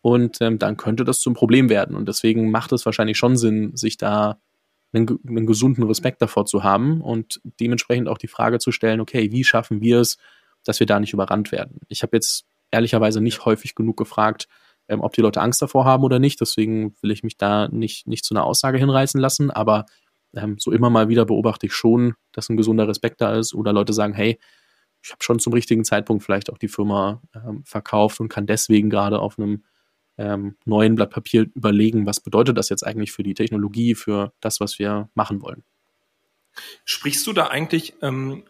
Und 0.03 0.43
ähm, 0.43 0.59
dann 0.59 0.77
könnte 0.77 1.05
das 1.05 1.21
zum 1.21 1.33
Problem 1.33 1.71
werden. 1.71 1.97
Und 1.97 2.07
deswegen 2.07 2.51
macht 2.51 2.73
es 2.73 2.85
wahrscheinlich 2.85 3.17
schon 3.17 3.39
Sinn, 3.39 3.75
sich 3.75 3.97
da 3.97 4.39
einen, 4.93 5.19
einen 5.27 5.47
gesunden 5.47 5.85
Respekt 5.85 6.21
davor 6.21 6.45
zu 6.45 6.63
haben 6.63 7.01
und 7.01 7.41
dementsprechend 7.59 8.09
auch 8.09 8.19
die 8.19 8.29
Frage 8.29 8.59
zu 8.59 8.71
stellen, 8.71 9.01
okay, 9.01 9.33
wie 9.33 9.45
schaffen 9.45 9.81
wir 9.81 10.01
es, 10.01 10.19
dass 10.63 10.79
wir 10.79 10.87
da 10.87 11.01
nicht 11.01 11.15
überrannt 11.15 11.53
werden? 11.53 11.81
Ich 11.89 12.03
habe 12.03 12.17
jetzt 12.17 12.45
ehrlicherweise 12.71 13.23
nicht 13.23 13.45
häufig 13.47 13.75
genug 13.75 13.97
gefragt, 13.97 14.47
ähm, 14.89 15.01
ob 15.01 15.15
die 15.15 15.23
Leute 15.23 15.41
Angst 15.41 15.63
davor 15.63 15.85
haben 15.85 16.05
oder 16.05 16.19
nicht. 16.19 16.41
Deswegen 16.41 16.95
will 17.01 17.11
ich 17.11 17.23
mich 17.23 17.39
da 17.39 17.69
nicht, 17.69 18.07
nicht 18.07 18.25
zu 18.25 18.35
einer 18.35 18.45
Aussage 18.45 18.79
hinreißen 18.79 19.21
lassen. 19.21 19.51
Aber 19.51 19.87
ähm, 20.37 20.57
so 20.59 20.73
immer 20.73 20.91
mal 20.91 21.09
wieder 21.09 21.25
beobachte 21.25 21.67
ich 21.67 21.75
schon, 21.75 22.15
dass 22.33 22.49
ein 22.49 22.57
gesunder 22.57 22.89
Respekt 22.89 23.21
da 23.21 23.35
ist 23.35 23.55
oder 23.55 23.73
Leute 23.73 23.93
sagen, 23.93 24.15
hey, 24.15 24.39
ich 25.03 25.11
habe 25.11 25.23
schon 25.23 25.39
zum 25.39 25.53
richtigen 25.53 25.85
Zeitpunkt 25.85 26.25
vielleicht 26.25 26.51
auch 26.51 26.59
die 26.59 26.69
Firma 26.69 27.21
ähm, 27.35 27.63
verkauft 27.65 28.21
und 28.21 28.29
kann 28.29 28.47
deswegen 28.47 28.91
gerade 28.91 29.19
auf 29.19 29.39
einem 29.39 29.65
ähm, 30.17 30.57
neuen 30.65 30.95
Blatt 30.95 31.11
Papier 31.11 31.47
überlegen, 31.55 32.07
was 32.07 32.21
bedeutet 32.21 32.57
das 32.57 32.69
jetzt 32.69 32.87
eigentlich 32.87 33.13
für 33.13 33.23
die 33.23 33.35
Technologie, 33.35 33.95
für 33.95 34.33
das, 34.41 34.61
was 34.61 34.79
wir 34.79 35.11
machen 35.15 35.43
wollen. 35.43 35.65
Sprichst 36.85 37.27
du 37.27 37.33
da 37.33 37.49
eigentlich 37.49 37.95
ähm, 38.01 38.45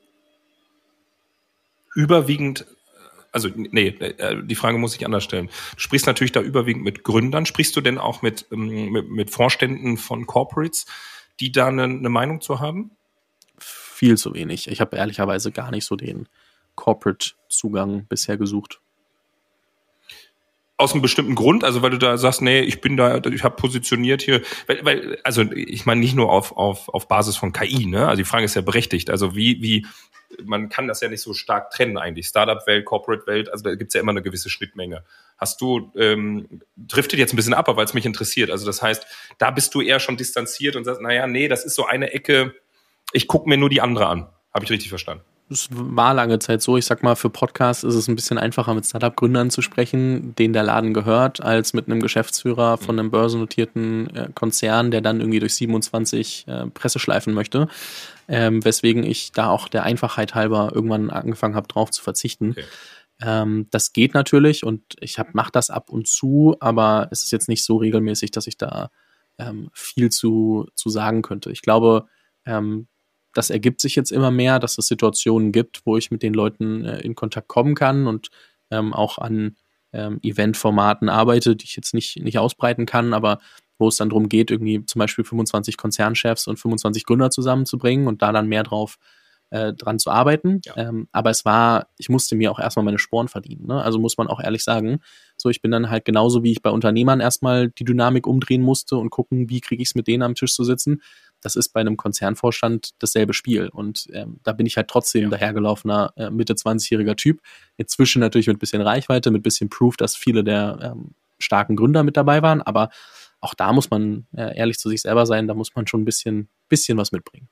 überwiegend 1.94 2.66
also 3.34 3.48
nee, 3.52 3.88
äh, 3.88 4.44
die 4.44 4.54
Frage 4.54 4.78
muss 4.78 4.94
ich 4.94 5.04
anders 5.04 5.24
stellen. 5.24 5.48
Du 5.74 5.80
sprichst 5.80 6.06
natürlich 6.06 6.30
da 6.30 6.40
überwiegend 6.40 6.84
mit 6.84 7.02
Gründern. 7.02 7.46
Sprichst 7.46 7.74
du 7.74 7.80
denn 7.80 7.98
auch 7.98 8.22
mit, 8.22 8.46
ähm, 8.52 8.92
mit, 8.92 9.10
mit 9.10 9.30
Vorständen 9.30 9.96
von 9.96 10.24
Corporates, 10.26 10.86
die 11.40 11.52
da 11.52 11.68
eine, 11.68 11.84
eine 11.84 12.08
Meinung 12.08 12.40
zu 12.40 12.60
haben? 12.60 12.90
Viel 13.58 14.16
zu 14.18 14.34
wenig. 14.34 14.68
Ich 14.68 14.80
habe 14.80 14.96
ehrlicherweise 14.96 15.52
gar 15.52 15.70
nicht 15.70 15.84
so 15.84 15.96
den 15.96 16.28
Corporate-Zugang 16.74 18.06
bisher 18.06 18.36
gesucht 18.36 18.80
aus 20.76 20.92
einem 20.92 21.02
bestimmten 21.02 21.34
Grund, 21.34 21.62
also 21.62 21.82
weil 21.82 21.90
du 21.90 21.98
da 21.98 22.18
sagst, 22.18 22.42
nee, 22.42 22.60
ich 22.60 22.80
bin 22.80 22.96
da, 22.96 23.18
ich 23.18 23.44
habe 23.44 23.54
positioniert 23.56 24.22
hier, 24.22 24.42
weil, 24.66 24.84
weil 24.84 25.18
also 25.22 25.42
ich 25.42 25.86
meine 25.86 26.00
nicht 26.00 26.16
nur 26.16 26.30
auf, 26.30 26.56
auf, 26.56 26.88
auf 26.88 27.06
Basis 27.06 27.36
von 27.36 27.52
KI, 27.52 27.86
ne? 27.86 28.08
Also 28.08 28.18
die 28.18 28.28
Frage 28.28 28.44
ist 28.44 28.56
ja 28.56 28.60
berechtigt. 28.60 29.08
Also 29.08 29.36
wie, 29.36 29.62
wie, 29.62 29.86
man 30.44 30.68
kann 30.68 30.88
das 30.88 31.00
ja 31.00 31.08
nicht 31.08 31.22
so 31.22 31.34
stark 31.34 31.70
trennen 31.70 31.98
eigentlich. 31.98 32.26
Startup-Welt, 32.26 32.84
Corporate-Welt, 32.84 33.50
also 33.50 33.64
da 33.64 33.74
gibt's 33.74 33.94
ja 33.94 34.00
immer 34.00 34.10
eine 34.10 34.22
gewisse 34.22 34.50
Schnittmenge. 34.50 35.04
Hast 35.38 35.60
du, 35.60 35.92
ähm, 35.96 36.60
driftet 36.76 37.18
jetzt 37.18 37.32
ein 37.32 37.36
bisschen 37.36 37.54
ab, 37.54 37.68
weil 37.68 37.84
es 37.84 37.94
mich 37.94 38.06
interessiert. 38.06 38.50
Also 38.50 38.66
das 38.66 38.82
heißt, 38.82 39.06
da 39.38 39.50
bist 39.50 39.74
du 39.74 39.80
eher 39.80 40.00
schon 40.00 40.16
distanziert 40.16 40.76
und 40.76 40.84
sagst, 40.84 41.00
naja, 41.00 41.26
nee, 41.26 41.48
das 41.48 41.64
ist 41.64 41.74
so 41.74 41.86
eine 41.86 42.12
Ecke, 42.12 42.54
ich 43.12 43.28
gucke 43.28 43.48
mir 43.48 43.56
nur 43.56 43.68
die 43.68 43.80
andere 43.80 44.06
an. 44.06 44.28
Habe 44.52 44.64
ich 44.64 44.70
richtig 44.70 44.88
verstanden? 44.88 45.24
Es 45.50 45.68
war 45.70 46.14
lange 46.14 46.38
Zeit 46.38 46.62
so. 46.62 46.76
Ich 46.76 46.86
sag 46.86 47.02
mal, 47.02 47.16
für 47.16 47.28
Podcasts 47.28 47.84
ist 47.84 47.94
es 47.94 48.08
ein 48.08 48.16
bisschen 48.16 48.38
einfacher, 48.38 48.74
mit 48.74 48.86
Startup-Gründern 48.86 49.50
zu 49.50 49.62
sprechen, 49.62 50.34
denen 50.36 50.54
der 50.54 50.62
Laden 50.62 50.94
gehört, 50.94 51.42
als 51.42 51.74
mit 51.74 51.86
einem 51.86 52.00
Geschäftsführer 52.00 52.78
von 52.78 52.98
einem 52.98 53.10
börsennotierten 53.10 54.16
äh, 54.16 54.28
Konzern, 54.34 54.90
der 54.90 55.02
dann 55.02 55.20
irgendwie 55.20 55.40
durch 55.40 55.54
27 55.54 56.46
äh, 56.48 56.66
Presse 56.68 56.98
schleifen 56.98 57.34
möchte. 57.34 57.68
Ähm, 58.26 58.64
weswegen 58.64 59.04
ich 59.04 59.32
da 59.32 59.50
auch 59.50 59.68
der 59.68 59.82
Einfachheit 59.82 60.34
halber 60.34 60.72
irgendwann 60.74 61.10
angefangen 61.10 61.56
habe, 61.56 61.68
drauf 61.68 61.90
zu 61.90 62.02
verzichten. 62.02 62.52
Okay. 62.52 62.64
Ähm, 63.20 63.66
das 63.70 63.92
geht 63.92 64.14
natürlich 64.14 64.64
und 64.64 64.82
ich 65.00 65.18
hab, 65.18 65.34
mach 65.34 65.50
das 65.50 65.68
ab 65.68 65.90
und 65.90 66.08
zu, 66.08 66.56
aber 66.60 67.08
es 67.10 67.22
ist 67.22 67.32
jetzt 67.32 67.48
nicht 67.48 67.64
so 67.64 67.76
regelmäßig, 67.76 68.30
dass 68.30 68.46
ich 68.46 68.56
da 68.56 68.90
ähm, 69.38 69.68
viel 69.72 70.10
zu, 70.10 70.68
zu 70.74 70.88
sagen 70.88 71.22
könnte. 71.22 71.50
Ich 71.52 71.60
glaube, 71.60 72.06
ähm, 72.46 72.88
das 73.34 73.50
ergibt 73.50 73.80
sich 73.80 73.96
jetzt 73.96 74.12
immer 74.12 74.30
mehr, 74.30 74.58
dass 74.58 74.78
es 74.78 74.86
Situationen 74.86 75.52
gibt, 75.52 75.82
wo 75.84 75.96
ich 75.96 76.10
mit 76.10 76.22
den 76.22 76.34
Leuten 76.34 76.84
äh, 76.84 77.00
in 77.00 77.14
Kontakt 77.14 77.48
kommen 77.48 77.74
kann 77.74 78.06
und 78.06 78.28
ähm, 78.70 78.94
auch 78.94 79.18
an 79.18 79.56
ähm, 79.92 80.18
Eventformaten 80.22 81.08
arbeite, 81.08 81.56
die 81.56 81.64
ich 81.64 81.76
jetzt 81.76 81.94
nicht, 81.94 82.16
nicht 82.22 82.38
ausbreiten 82.38 82.86
kann, 82.86 83.14
aber 83.14 83.38
wo 83.78 83.88
es 83.88 83.96
dann 83.96 84.10
darum 84.10 84.28
geht, 84.28 84.50
irgendwie 84.50 84.84
zum 84.86 84.98
Beispiel 84.98 85.24
25 85.24 85.76
Konzernchefs 85.76 86.46
und 86.46 86.58
25 86.58 87.04
Gründer 87.06 87.30
zusammenzubringen 87.30 88.06
und 88.06 88.22
da 88.22 88.32
dann 88.32 88.48
mehr 88.48 88.62
drauf 88.62 88.98
äh, 89.50 89.72
dran 89.72 89.98
zu 89.98 90.10
arbeiten. 90.10 90.60
Ja. 90.64 90.76
Ähm, 90.76 91.08
aber 91.12 91.30
es 91.30 91.44
war, 91.44 91.88
ich 91.98 92.08
musste 92.08 92.34
mir 92.34 92.50
auch 92.50 92.58
erstmal 92.58 92.84
meine 92.84 92.98
Sporen 92.98 93.28
verdienen. 93.28 93.66
Ne? 93.66 93.82
Also 93.82 93.98
muss 93.98 94.16
man 94.16 94.26
auch 94.26 94.40
ehrlich 94.40 94.64
sagen, 94.64 95.00
so 95.36 95.48
ich 95.48 95.62
bin 95.62 95.70
dann 95.70 95.90
halt 95.90 96.04
genauso 96.04 96.42
wie 96.42 96.52
ich 96.52 96.62
bei 96.62 96.70
Unternehmern 96.70 97.20
erstmal 97.20 97.68
die 97.68 97.84
Dynamik 97.84 98.26
umdrehen 98.26 98.62
musste 98.62 98.96
und 98.96 99.10
gucken, 99.10 99.50
wie 99.50 99.60
kriege 99.60 99.82
ich 99.82 99.90
es 99.90 99.94
mit 99.94 100.06
denen 100.06 100.22
am 100.22 100.34
Tisch 100.34 100.54
zu 100.54 100.64
sitzen, 100.64 101.02
das 101.44 101.56
ist 101.56 101.68
bei 101.68 101.80
einem 101.80 101.98
Konzernvorstand 101.98 102.90
dasselbe 102.98 103.34
Spiel. 103.34 103.68
Und 103.68 104.06
ähm, 104.12 104.40
da 104.42 104.52
bin 104.52 104.64
ich 104.64 104.76
halt 104.78 104.88
trotzdem 104.88 105.24
ja. 105.24 105.28
dahergelaufener 105.28 106.12
äh, 106.16 106.30
Mitte 106.30 106.54
20-jähriger 106.54 107.16
Typ. 107.16 107.40
Inzwischen 107.76 108.20
natürlich 108.20 108.46
mit 108.46 108.58
bisschen 108.58 108.80
Reichweite, 108.80 109.30
mit 109.30 109.42
bisschen 109.42 109.68
Proof, 109.68 109.98
dass 109.98 110.16
viele 110.16 110.42
der 110.42 110.78
ähm, 110.82 111.14
starken 111.38 111.76
Gründer 111.76 112.02
mit 112.02 112.16
dabei 112.16 112.40
waren. 112.40 112.62
Aber 112.62 112.88
auch 113.40 113.52
da 113.52 113.74
muss 113.74 113.90
man 113.90 114.26
äh, 114.34 114.56
ehrlich 114.56 114.78
zu 114.78 114.88
sich 114.88 115.02
selber 115.02 115.26
sein, 115.26 115.46
da 115.46 115.52
muss 115.52 115.74
man 115.74 115.86
schon 115.86 116.00
ein 116.00 116.06
bisschen, 116.06 116.48
bisschen 116.70 116.96
was 116.96 117.12
mitbringen. 117.12 117.48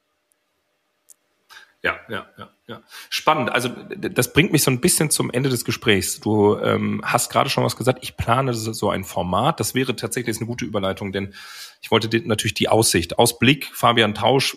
Ja, 1.82 1.96
ja, 2.08 2.26
ja, 2.38 2.50
ja. 2.68 2.82
Spannend. 3.10 3.50
Also 3.50 3.68
das 3.68 4.32
bringt 4.32 4.52
mich 4.52 4.62
so 4.62 4.70
ein 4.70 4.80
bisschen 4.80 5.10
zum 5.10 5.30
Ende 5.32 5.50
des 5.50 5.64
Gesprächs. 5.64 6.20
Du 6.20 6.56
ähm, 6.58 7.00
hast 7.04 7.30
gerade 7.30 7.50
schon 7.50 7.64
was 7.64 7.76
gesagt. 7.76 7.98
Ich 8.02 8.16
plane 8.16 8.54
so 8.54 8.88
ein 8.90 9.02
Format. 9.02 9.58
Das 9.58 9.74
wäre 9.74 9.96
tatsächlich 9.96 10.36
eine 10.36 10.46
gute 10.46 10.64
Überleitung, 10.64 11.10
denn 11.10 11.34
ich 11.80 11.90
wollte 11.90 12.08
dir 12.08 12.22
natürlich 12.24 12.54
die 12.54 12.68
Aussicht, 12.68 13.18
Ausblick, 13.18 13.66
Fabian 13.74 14.14
Tausch. 14.14 14.56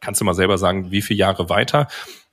Kannst 0.00 0.20
du 0.20 0.24
mal 0.24 0.34
selber 0.34 0.58
sagen, 0.58 0.90
wie 0.90 1.02
viele 1.02 1.18
Jahre 1.18 1.48
weiter? 1.48 1.86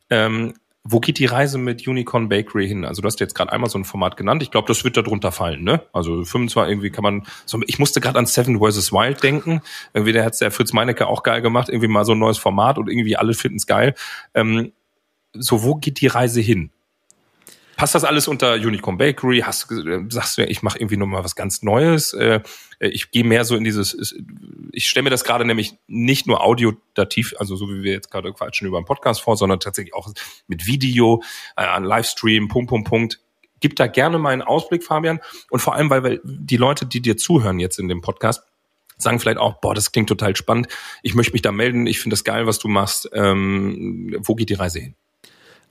Ähm, 0.09 0.55
wo 0.89 0.99
geht 0.99 1.19
die 1.19 1.25
Reise 1.25 1.57
mit 1.57 1.85
Unicorn 1.87 2.29
Bakery 2.29 2.67
hin? 2.67 2.85
Also 2.85 3.01
du 3.01 3.07
hast 3.07 3.19
jetzt 3.19 3.35
gerade 3.35 3.51
einmal 3.51 3.69
so 3.69 3.77
ein 3.77 3.83
Format 3.83 4.15
genannt. 4.15 4.41
Ich 4.41 4.51
glaube, 4.51 4.67
das 4.67 4.83
wird 4.83 4.95
da 4.95 5.01
drunter 5.01 5.31
fallen, 5.31 5.63
ne? 5.63 5.81
Also 5.91 6.23
25 6.23 6.69
irgendwie 6.69 6.89
kann 6.91 7.03
man 7.03 7.27
so, 7.45 7.59
ich 7.67 7.77
musste 7.77 7.99
gerade 7.99 8.17
an 8.17 8.25
Seven 8.25 8.59
vs. 8.59 8.93
Wild 8.93 9.21
denken. 9.21 9.61
Irgendwie 9.93 10.13
der 10.13 10.23
hat 10.23 10.39
der 10.39 10.51
Fritz 10.51 10.71
Meinecke 10.73 11.07
auch 11.07 11.23
geil 11.23 11.41
gemacht, 11.41 11.67
irgendwie 11.69 11.89
mal 11.89 12.05
so 12.05 12.13
ein 12.13 12.19
neues 12.19 12.37
Format 12.37 12.77
und 12.77 12.89
irgendwie 12.89 13.17
alle 13.17 13.33
finden 13.33 13.57
es 13.57 13.67
geil. 13.67 13.95
Ähm, 14.33 14.71
so, 15.33 15.63
wo 15.63 15.75
geht 15.75 15.99
die 16.01 16.07
Reise 16.07 16.39
hin? 16.39 16.71
Passt 17.77 17.93
das 17.93 18.03
alles 18.03 18.27
unter 18.27 18.55
Unicorn 18.55 18.97
Bakery? 18.97 19.41
Hast, 19.45 19.71
äh, 19.71 20.03
sagst 20.09 20.39
du, 20.39 20.43
ich 20.43 20.63
mache 20.63 20.79
irgendwie 20.79 20.97
nochmal 20.97 21.23
was 21.23 21.35
ganz 21.35 21.61
Neues? 21.61 22.11
Äh, 22.11 22.41
ich 22.79 23.11
gehe 23.11 23.23
mehr 23.23 23.45
so 23.45 23.55
in 23.55 23.63
dieses, 23.63 24.15
ich 24.71 24.89
stelle 24.89 25.03
mir 25.03 25.09
das 25.11 25.23
gerade 25.23 25.45
nämlich 25.45 25.77
nicht 25.85 26.25
nur 26.25 26.43
audiodativ, 26.43 27.35
also 27.37 27.55
so 27.55 27.69
wie 27.69 27.83
wir 27.83 27.91
jetzt 27.91 28.09
gerade 28.09 28.33
quatschen 28.33 28.67
über 28.67 28.77
einen 28.77 28.87
Podcast 28.87 29.21
vor, 29.21 29.37
sondern 29.37 29.59
tatsächlich 29.59 29.93
auch 29.93 30.11
mit 30.47 30.65
Video, 30.65 31.21
äh, 31.55 31.65
an 31.65 31.83
Livestream, 31.83 32.47
Punkt, 32.47 32.69
Punkt, 32.69 32.89
Punkt. 32.89 33.19
Gib 33.59 33.75
da 33.75 33.85
gerne 33.85 34.17
mal 34.17 34.33
einen 34.33 34.41
Ausblick, 34.41 34.83
Fabian. 34.83 35.19
Und 35.51 35.59
vor 35.59 35.75
allem, 35.75 35.91
weil, 35.91 36.01
weil 36.01 36.21
die 36.23 36.57
Leute, 36.57 36.87
die 36.87 37.01
dir 37.01 37.15
zuhören 37.15 37.59
jetzt 37.59 37.77
in 37.77 37.87
dem 37.87 38.01
Podcast, 38.01 38.41
sagen 38.97 39.19
vielleicht 39.19 39.37
auch, 39.37 39.61
boah, 39.61 39.75
das 39.75 39.91
klingt 39.91 40.09
total 40.09 40.35
spannend. 40.35 40.67
Ich 41.03 41.13
möchte 41.13 41.33
mich 41.33 41.43
da 41.43 41.51
melden. 41.51 41.85
Ich 41.85 41.99
finde 41.99 42.15
das 42.15 42.23
geil, 42.23 42.47
was 42.47 42.57
du 42.57 42.69
machst. 42.69 43.07
Ähm, 43.13 44.17
wo 44.19 44.33
geht 44.33 44.49
die 44.49 44.55
Reise 44.55 44.79
hin? 44.79 44.95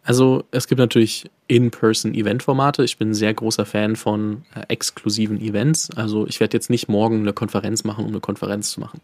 Also 0.06 0.44
es 0.52 0.68
gibt 0.68 0.78
natürlich 0.78 1.28
In-Person-Event-Formate. 1.48 2.84
Ich 2.84 2.96
bin 2.96 3.10
ein 3.10 3.14
sehr 3.14 3.34
großer 3.34 3.66
Fan 3.66 3.96
von 3.96 4.44
äh, 4.54 4.62
exklusiven 4.68 5.40
Events. 5.40 5.90
Also 5.96 6.28
ich 6.28 6.38
werde 6.38 6.56
jetzt 6.56 6.70
nicht 6.70 6.88
morgen 6.88 7.18
eine 7.18 7.32
Konferenz 7.32 7.82
machen, 7.82 8.04
um 8.04 8.12
eine 8.12 8.20
Konferenz 8.20 8.70
zu 8.70 8.78
machen. 8.78 9.00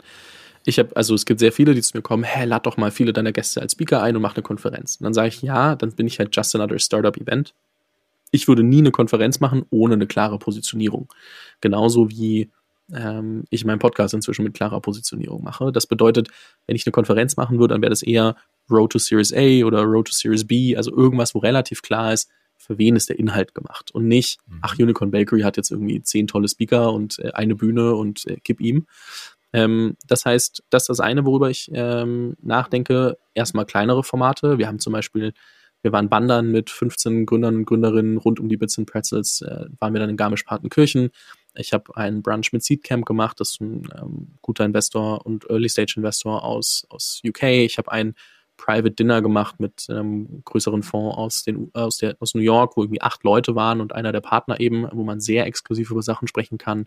Ich 0.64 0.78
habe, 0.78 0.94
also 0.94 1.16
es 1.16 1.26
gibt 1.26 1.40
sehr 1.40 1.50
viele, 1.50 1.74
die 1.74 1.82
zu 1.82 1.96
mir 1.96 2.02
kommen, 2.02 2.22
hä, 2.22 2.44
lad 2.44 2.66
doch 2.66 2.76
mal 2.76 2.92
viele 2.92 3.12
deiner 3.12 3.32
Gäste 3.32 3.60
als 3.60 3.72
Speaker 3.72 4.00
ein 4.00 4.14
und 4.14 4.22
mach 4.22 4.36
eine 4.36 4.44
Konferenz. 4.44 4.94
Und 5.00 5.04
dann 5.04 5.12
sage 5.12 5.26
ich, 5.26 5.42
ja, 5.42 5.74
dann 5.74 5.90
bin 5.90 6.06
ich 6.06 6.20
halt 6.20 6.34
just 6.36 6.54
another 6.54 6.78
Startup-Event. 6.78 7.52
Ich 8.30 8.46
würde 8.46 8.62
nie 8.62 8.78
eine 8.78 8.92
Konferenz 8.92 9.40
machen 9.40 9.66
ohne 9.70 9.94
eine 9.94 10.06
klare 10.06 10.38
Positionierung. 10.38 11.12
Genauso 11.60 12.10
wie 12.10 12.48
ähm, 12.94 13.42
ich 13.50 13.64
meinen 13.64 13.80
Podcast 13.80 14.14
inzwischen 14.14 14.44
mit 14.44 14.54
klarer 14.54 14.80
Positionierung 14.80 15.42
mache. 15.42 15.72
Das 15.72 15.88
bedeutet, 15.88 16.28
wenn 16.66 16.76
ich 16.76 16.86
eine 16.86 16.92
Konferenz 16.92 17.36
machen 17.36 17.58
würde, 17.58 17.74
dann 17.74 17.82
wäre 17.82 17.90
das 17.90 18.04
eher 18.04 18.36
Road 18.70 18.92
to 18.92 18.98
Series 18.98 19.32
A 19.32 19.64
oder 19.64 19.82
Road 19.82 20.08
to 20.08 20.12
Series 20.12 20.46
B, 20.46 20.76
also 20.76 20.94
irgendwas, 20.94 21.34
wo 21.34 21.38
relativ 21.38 21.82
klar 21.82 22.12
ist, 22.12 22.30
für 22.56 22.78
wen 22.78 22.94
ist 22.94 23.08
der 23.08 23.18
Inhalt 23.18 23.54
gemacht 23.54 23.90
und 23.92 24.06
nicht, 24.06 24.38
mhm. 24.46 24.58
ach, 24.62 24.78
Unicorn 24.78 25.10
Bakery 25.10 25.40
hat 25.42 25.56
jetzt 25.56 25.70
irgendwie 25.70 26.00
zehn 26.02 26.28
tolle 26.28 26.48
Speaker 26.48 26.92
und 26.92 27.18
äh, 27.18 27.32
eine 27.32 27.56
Bühne 27.56 27.94
und 27.94 28.26
äh, 28.26 28.36
gib 28.44 28.60
ihm. 28.60 28.86
Ähm, 29.52 29.96
das 30.06 30.24
heißt, 30.24 30.62
das 30.70 30.84
ist 30.84 30.88
das 30.88 31.00
eine, 31.00 31.26
worüber 31.26 31.50
ich 31.50 31.70
ähm, 31.74 32.36
nachdenke. 32.40 33.18
Erstmal 33.34 33.66
kleinere 33.66 34.02
Formate. 34.02 34.58
Wir 34.58 34.68
haben 34.68 34.78
zum 34.78 34.92
Beispiel, 34.92 35.34
wir 35.82 35.92
waren 35.92 36.08
Bandern 36.08 36.50
mit 36.50 36.70
15 36.70 37.26
Gründern 37.26 37.56
und 37.56 37.64
Gründerinnen 37.64 38.16
rund 38.16 38.40
um 38.40 38.48
die 38.48 38.56
Bits 38.56 38.78
and 38.78 38.88
Pretzels, 38.88 39.42
äh, 39.42 39.66
waren 39.78 39.92
wir 39.92 40.00
dann 40.00 40.10
in 40.10 40.16
Garmisch-Partenkirchen. 40.16 41.10
Ich 41.54 41.72
habe 41.72 41.96
einen 41.96 42.22
Brunch 42.22 42.52
mit 42.52 42.62
Seedcamp 42.62 43.04
gemacht, 43.04 43.40
das 43.40 43.52
ist 43.52 43.60
ein 43.60 43.88
ähm, 44.00 44.38
guter 44.40 44.64
Investor 44.64 45.26
und 45.26 45.50
Early-Stage-Investor 45.50 46.44
aus, 46.44 46.86
aus 46.88 47.20
UK. 47.26 47.42
Ich 47.42 47.76
habe 47.76 47.92
einen 47.92 48.14
Private 48.62 48.92
Dinner 48.92 49.22
gemacht 49.22 49.58
mit 49.58 49.86
einem 49.88 50.42
größeren 50.44 50.84
Fonds 50.84 51.16
aus, 51.16 51.42
den, 51.42 51.70
aus, 51.74 51.98
der, 51.98 52.16
aus 52.20 52.34
New 52.34 52.40
York, 52.40 52.76
wo 52.76 52.82
irgendwie 52.82 53.02
acht 53.02 53.24
Leute 53.24 53.56
waren 53.56 53.80
und 53.80 53.92
einer 53.92 54.12
der 54.12 54.20
Partner 54.20 54.60
eben, 54.60 54.86
wo 54.92 55.02
man 55.02 55.20
sehr 55.20 55.46
exklusiv 55.46 55.90
über 55.90 56.02
Sachen 56.02 56.28
sprechen 56.28 56.58
kann. 56.58 56.86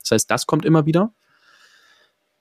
Das 0.00 0.10
heißt, 0.10 0.30
das 0.30 0.46
kommt 0.46 0.64
immer 0.64 0.84
wieder. 0.84 1.12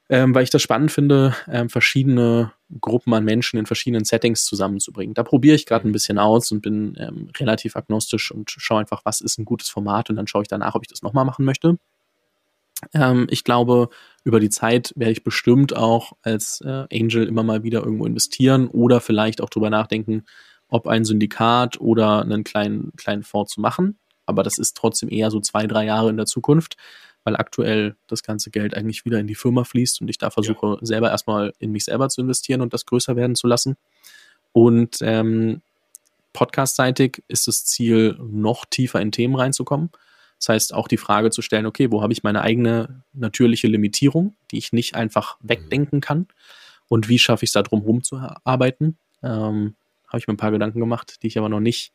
Ähm, 0.10 0.36
weil 0.36 0.44
ich 0.44 0.50
das 0.50 0.62
spannend 0.62 0.92
finde, 0.92 1.34
ähm, 1.48 1.70
verschiedene 1.70 2.52
Gruppen 2.82 3.14
an 3.14 3.24
Menschen 3.24 3.58
in 3.58 3.66
verschiedenen 3.66 4.04
Settings 4.04 4.44
zusammenzubringen. 4.44 5.14
Da 5.14 5.24
probiere 5.24 5.56
ich 5.56 5.66
gerade 5.66 5.88
ein 5.88 5.94
bisschen 5.94 6.18
aus 6.18 6.52
und 6.52 6.62
bin 6.62 6.96
ähm, 6.98 7.30
relativ 7.38 7.78
agnostisch 7.78 8.32
und 8.32 8.52
schaue 8.52 8.82
einfach, 8.82 9.04
was 9.06 9.22
ist 9.22 9.38
ein 9.38 9.46
gutes 9.46 9.70
Format 9.70 10.10
und 10.10 10.18
dann 10.18 10.28
schaue 10.28 10.42
ich 10.42 10.50
danach, 10.50 10.76
ob 10.76 10.84
ich 10.84 10.90
das 10.90 11.02
nochmal 11.02 11.24
machen 11.24 11.46
möchte. 11.46 11.78
Ähm, 12.94 13.28
ich 13.30 13.44
glaube, 13.44 13.90
über 14.24 14.40
die 14.40 14.50
Zeit 14.50 14.94
werde 14.96 15.12
ich 15.12 15.24
bestimmt 15.24 15.76
auch 15.76 16.14
als 16.22 16.62
äh, 16.62 16.86
Angel 16.92 17.28
immer 17.28 17.44
mal 17.44 17.64
wieder 17.64 17.84
irgendwo 17.84 18.06
investieren 18.06 18.68
oder 18.68 19.02
vielleicht 19.02 19.42
auch 19.42 19.50
drüber 19.50 19.70
nachdenken, 19.70 20.26
ob 20.68 20.88
ein 20.88 21.06
Syndikat 21.06 21.80
oder 21.80 22.22
einen 22.22 22.44
kleinen, 22.44 22.92
kleinen 22.96 23.24
Fonds 23.24 23.54
zu 23.54 23.62
machen. 23.62 23.98
Aber 24.26 24.44
das 24.44 24.58
ist 24.58 24.78
trotzdem 24.78 25.10
eher 25.10 25.32
so 25.32 25.40
zwei, 25.40 25.68
drei 25.68 25.86
Jahre 25.86 26.10
in 26.10 26.18
der 26.18 26.26
Zukunft, 26.26 26.78
weil 27.24 27.36
aktuell 27.36 27.96
das 28.08 28.24
ganze 28.24 28.52
Geld 28.52 28.76
eigentlich 28.76 29.06
wieder 29.06 29.20
in 29.20 29.28
die 29.28 29.36
Firma 29.36 29.64
fließt 29.64 30.02
und 30.02 30.10
ich 30.10 30.18
da 30.18 30.30
versuche, 30.30 30.68
ja. 30.68 30.78
selber 30.82 31.12
erstmal 31.12 31.54
in 31.60 31.72
mich 31.72 31.86
selber 31.86 32.10
zu 32.10 32.22
investieren 32.22 32.62
und 32.62 32.74
das 32.74 32.86
größer 32.86 33.16
werden 33.16 33.36
zu 33.36 33.48
lassen. 33.48 33.76
Und 34.54 34.98
ähm, 35.02 35.62
podcast-seitig 36.34 37.24
ist 37.28 37.48
das 37.48 37.66
Ziel, 37.66 38.18
noch 38.22 38.66
tiefer 38.66 39.02
in 39.02 39.12
Themen 39.12 39.36
reinzukommen. 39.36 39.90
Das 40.42 40.50
heißt, 40.50 40.74
auch 40.74 40.90
die 40.90 40.98
Frage 40.98 41.30
zu 41.30 41.42
stellen, 41.42 41.66
okay, 41.66 41.92
wo 41.92 42.02
habe 42.02 42.12
ich 42.12 42.24
meine 42.24 42.42
eigene 42.42 43.04
natürliche 43.14 43.68
Limitierung, 43.68 44.36
die 44.52 44.58
ich 44.58 44.74
nicht 44.74 44.96
einfach 44.96 45.40
mhm. 45.40 45.50
wegdenken 45.50 46.02
kann? 46.02 46.28
Und 46.90 47.08
wie 47.08 47.20
schaffe 47.20 47.46
ich 47.46 47.50
es 47.50 47.54
da 47.54 47.62
drum 47.62 47.82
herum 47.82 48.04
zu 48.04 48.18
arbeiten? 48.44 48.98
Ähm, 49.24 49.76
habe 50.08 50.18
ich 50.18 50.28
mir 50.28 50.34
ein 50.34 50.38
paar 50.38 50.52
Gedanken 50.52 50.80
gemacht, 50.80 51.24
die 51.24 51.28
ich 51.28 51.38
aber 51.38 51.48
noch 51.48 51.62
nicht 51.62 51.94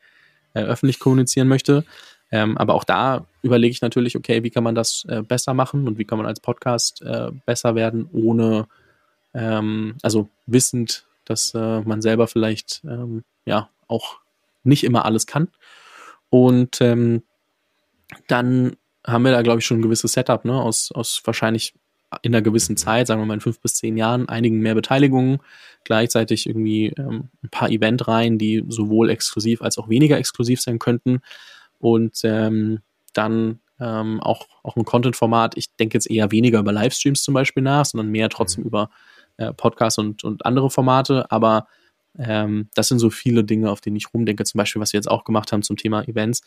äh, 0.55 0.61
öffentlich 0.63 1.01
kommunizieren 1.01 1.49
möchte. 1.49 1.85
Ähm, 2.31 2.57
aber 2.57 2.75
auch 2.75 2.85
da 2.85 3.27
überlege 3.43 3.73
ich 3.73 3.83
natürlich, 3.83 4.17
okay, 4.17 4.43
wie 4.43 4.51
kann 4.51 4.65
man 4.65 4.75
das 4.75 5.05
äh, 5.09 5.23
besser 5.23 5.53
machen 5.53 5.87
und 5.87 5.99
wie 5.99 6.05
kann 6.05 6.19
man 6.19 6.27
als 6.27 6.41
Podcast 6.41 7.03
äh, 7.03 7.31
besser 7.45 7.75
werden, 7.75 8.09
ohne 8.13 8.69
Ähm, 9.37 9.97
also 10.03 10.31
wissend, 10.47 11.05
dass 11.27 11.53
äh, 11.53 11.81
man 11.83 12.01
selber 12.01 12.27
vielleicht 12.27 12.81
ähm, 12.85 13.23
ja 13.45 13.69
auch 13.87 14.21
nicht 14.65 14.83
immer 14.83 15.05
alles 15.05 15.27
kann. 15.27 15.49
Und 16.31 16.81
ähm, 16.81 17.23
dann 18.29 18.77
haben 19.07 19.25
wir 19.25 19.33
da, 19.33 19.43
glaube 19.43 19.61
ich, 19.61 19.67
schon 19.67 19.79
ein 19.79 19.83
gewisses 19.83 20.13
Setup, 20.13 20.45
ne, 20.45 20.61
aus, 20.61 20.91
aus 20.93 21.23
wahrscheinlich 21.25 21.75
in 22.23 22.35
einer 22.35 22.43
gewissen 22.43 22.77
Zeit, 22.77 23.07
sagen 23.07 23.21
wir 23.21 23.27
mal 23.27 23.35
in 23.35 23.41
fünf 23.41 23.61
bis 23.61 23.75
zehn 23.75 23.97
Jahren, 23.97 24.29
einigen 24.29 24.61
mehr 24.61 24.75
Beteiligungen, 24.75 25.39
gleichzeitig 25.85 26.47
irgendwie 26.49 26.89
ähm, 26.99 27.29
ein 27.43 27.51
paar 27.51 27.71
Eventreihen, 27.71 28.39
die 28.39 28.65
sowohl 28.69 29.11
exklusiv 29.11 29.63
als 29.63 29.79
auch 29.79 29.89
weniger 29.89 30.19
exklusiv 30.19 30.61
sein 30.61 30.79
könnten. 30.79 31.21
Und 31.79 32.21
ähm, 32.25 32.81
dann 33.13 33.61
ähm, 33.81 34.21
auch, 34.21 34.47
auch 34.63 34.77
ein 34.77 34.85
Content-Format. 34.85 35.57
Ich 35.57 35.75
denke 35.77 35.95
jetzt 35.95 36.11
eher 36.11 36.31
weniger 36.31 36.61
über 36.61 36.73
Livestreams 36.73 37.23
zum 37.23 37.35
Beispiel 37.35 37.63
nach, 37.63 37.85
sondern 37.85 38.09
mehr 38.11 38.29
trotzdem 38.29 38.63
mhm. 38.63 38.69
über 38.69 38.91
äh, 39.37 39.53
Podcasts 39.53 39.99
und, 39.99 40.25
und 40.25 40.47
andere 40.47 40.71
Formate. 40.71 41.31
Aber 41.31 41.67
ähm, 42.19 42.69
das 42.75 42.89
sind 42.89 42.99
so 42.99 43.11
viele 43.11 43.45
Dinge, 43.45 43.71
auf 43.71 43.81
denen 43.81 43.97
ich 43.97 44.13
rumdenke. 44.15 44.45
Zum 44.45 44.59
Beispiel, 44.59 44.81
was 44.81 44.93
wir 44.93 44.99
jetzt 44.99 45.11
auch 45.11 45.25
gemacht 45.25 45.53
haben 45.53 45.63
zum 45.63 45.77
Thema 45.77 46.07
Events. 46.09 46.43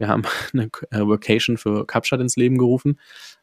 Wir 0.00 0.08
haben 0.08 0.22
eine 0.52 0.70
äh, 0.90 1.06
Vacation 1.06 1.56
für 1.56 1.86
Kapstadt 1.86 2.20
ins 2.20 2.36
Leben 2.36 2.58
gerufen 2.58 2.98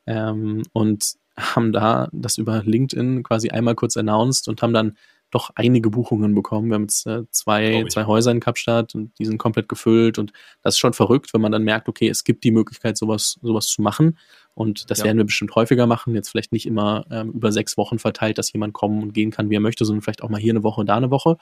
ähm, 0.06 0.64
und 0.74 1.14
haben 1.38 1.72
da 1.72 2.10
das 2.12 2.38
über 2.38 2.64
LinkedIn 2.64 3.24
quasi 3.24 3.50
einmal 3.50 3.76
kurz 3.76 3.96
announced 3.96 4.48
und 4.48 4.62
haben 4.62 4.74
dann 4.74 4.98
doch 5.30 5.52
einige 5.56 5.90
Buchungen 5.90 6.34
bekommen. 6.34 6.70
Wir 6.70 6.76
haben 6.76 6.84
jetzt 6.84 7.06
äh, 7.06 7.24
zwei, 7.32 7.86
zwei 7.90 8.06
Häuser 8.06 8.32
in 8.32 8.40
Kapstadt 8.40 8.96
und 8.96 9.12
die 9.20 9.26
sind 9.26 9.38
komplett 9.38 9.68
gefüllt 9.68 10.18
und 10.20 10.32
das 10.64 10.76
ist 10.76 10.80
schon 10.80 10.94
verrückt, 10.94 11.34
wenn 11.34 11.42
man 11.42 11.52
dann 11.52 11.64
merkt, 11.64 11.90
okay, 11.90 12.08
es 12.08 12.24
gibt 12.24 12.44
die 12.44 12.52
Möglichkeit, 12.52 12.98
sowas, 12.98 13.38
sowas 13.42 13.68
zu 13.68 13.82
machen 13.82 14.18
und 14.54 14.90
das 14.90 15.00
ja. 15.00 15.06
werden 15.06 15.18
wir 15.18 15.26
bestimmt 15.26 15.54
häufiger 15.54 15.86
machen. 15.86 16.16
Jetzt 16.16 16.30
vielleicht 16.30 16.54
nicht 16.54 16.66
immer 16.66 17.06
ähm, 17.12 17.32
über 17.32 17.52
sechs 17.52 17.78
Wochen 17.78 18.00
verteilt, 18.00 18.38
dass 18.38 18.52
jemand 18.54 18.74
kommen 18.74 19.04
und 19.04 19.14
gehen 19.14 19.30
kann, 19.30 19.50
wie 19.50 19.56
er 19.56 19.60
möchte, 19.60 19.86
sondern 19.86 20.02
vielleicht 20.02 20.24
auch 20.24 20.30
mal 20.30 20.40
hier 20.40 20.54
eine 20.54 20.64
Woche 20.64 20.82
und 20.82 20.88
da 20.88 20.96
eine 20.96 21.12
Woche. 21.12 21.38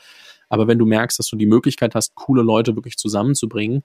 Aber 0.50 0.68
wenn 0.68 0.80
du 0.80 0.86
merkst, 0.86 1.20
dass 1.20 1.28
du 1.28 1.36
die 1.36 1.46
Möglichkeit 1.46 1.96
hast, 1.96 2.16
coole 2.16 2.42
Leute 2.42 2.76
wirklich 2.76 2.98
zusammenzubringen, 2.98 3.84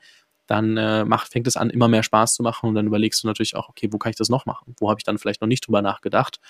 dann 0.51 0.76
äh, 0.76 1.05
macht, 1.05 1.30
fängt 1.30 1.46
es 1.46 1.57
an, 1.57 1.70
immer 1.70 1.86
mehr 1.86 2.03
Spaß 2.03 2.34
zu 2.34 2.42
machen 2.42 2.68
und 2.68 2.74
dann 2.74 2.86
überlegst 2.86 3.22
du 3.22 3.28
natürlich 3.28 3.55
auch, 3.55 3.68
okay, 3.68 3.88
wo 3.92 3.98
kann 3.98 4.11
ich 4.11 4.16
das 4.16 4.28
noch 4.28 4.46
machen? 4.46 4.74
Wo 4.80 4.90
habe 4.90 4.98
ich 4.98 5.05
dann 5.05 5.16
vielleicht 5.16 5.40
noch 5.40 5.48
nicht 5.48 5.64
drüber 5.64 5.80
nachgedacht? 5.80 6.40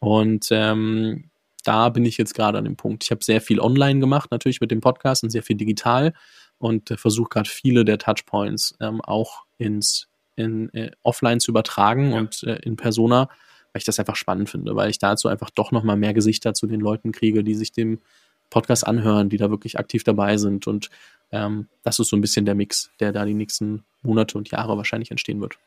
Und 0.00 0.48
ähm, 0.50 1.30
da 1.62 1.88
bin 1.88 2.04
ich 2.04 2.18
jetzt 2.18 2.34
gerade 2.34 2.58
an 2.58 2.64
dem 2.64 2.76
Punkt. 2.76 3.04
Ich 3.04 3.12
habe 3.12 3.24
sehr 3.24 3.40
viel 3.40 3.60
online 3.60 4.00
gemacht, 4.00 4.32
natürlich 4.32 4.60
mit 4.60 4.72
dem 4.72 4.80
Podcast 4.80 5.22
und 5.22 5.30
sehr 5.30 5.44
viel 5.44 5.56
digital 5.56 6.14
und 6.58 6.90
äh, 6.90 6.96
versuche 6.96 7.28
gerade 7.28 7.48
viele 7.48 7.84
der 7.84 7.98
Touchpoints 7.98 8.76
ähm, 8.80 9.00
auch 9.00 9.44
ins 9.56 10.08
in, 10.34 10.74
äh, 10.74 10.90
offline 11.04 11.38
zu 11.38 11.52
übertragen 11.52 12.10
ja. 12.10 12.18
und 12.18 12.42
äh, 12.42 12.56
in 12.56 12.74
Persona, 12.74 13.28
weil 13.72 13.78
ich 13.78 13.84
das 13.84 14.00
einfach 14.00 14.16
spannend 14.16 14.50
finde, 14.50 14.74
weil 14.74 14.90
ich 14.90 14.98
dazu 14.98 15.28
einfach 15.28 15.50
doch 15.50 15.70
nochmal 15.70 15.96
mehr 15.96 16.12
Gesichter 16.12 16.54
zu 16.54 16.66
den 16.66 16.80
Leuten 16.80 17.12
kriege, 17.12 17.44
die 17.44 17.54
sich 17.54 17.70
dem 17.70 18.00
Podcast 18.50 18.84
anhören, 18.84 19.28
die 19.28 19.36
da 19.36 19.50
wirklich 19.50 19.78
aktiv 19.78 20.02
dabei 20.02 20.38
sind. 20.38 20.66
Und 20.66 20.90
ähm, 21.34 21.68
das 21.82 21.98
ist 21.98 22.08
so 22.08 22.16
ein 22.16 22.20
bisschen 22.20 22.46
der 22.46 22.54
Mix, 22.54 22.90
der 23.00 23.12
da 23.12 23.24
die 23.24 23.34
nächsten 23.34 23.84
Monate 24.02 24.38
und 24.38 24.50
Jahre 24.50 24.76
wahrscheinlich 24.76 25.10
entstehen 25.10 25.40
wird. 25.40 25.58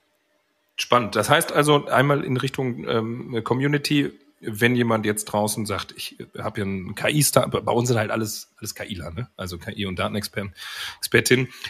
Spannend. 0.77 1.15
Das 1.15 1.29
heißt 1.29 1.51
also 1.51 1.87
einmal 1.87 2.23
in 2.23 2.37
Richtung 2.37 2.87
ähm, 2.87 3.41
Community, 3.43 4.11
wenn 4.39 4.75
jemand 4.75 5.05
jetzt 5.05 5.25
draußen 5.25 5.65
sagt, 5.65 5.93
ich 5.97 6.17
habe 6.37 6.61
hier 6.61 6.65
einen 6.65 6.95
KI-Startup, 6.95 7.65
bei 7.65 7.71
uns 7.71 7.89
sind 7.89 7.97
halt 7.97 8.11
alles, 8.11 8.53
alles 8.57 8.75
KIler, 8.75 9.11
ne? 9.11 9.27
also 9.35 9.57
KI- 9.57 9.87
und 9.87 9.97
Datenexpertin. 9.97 10.53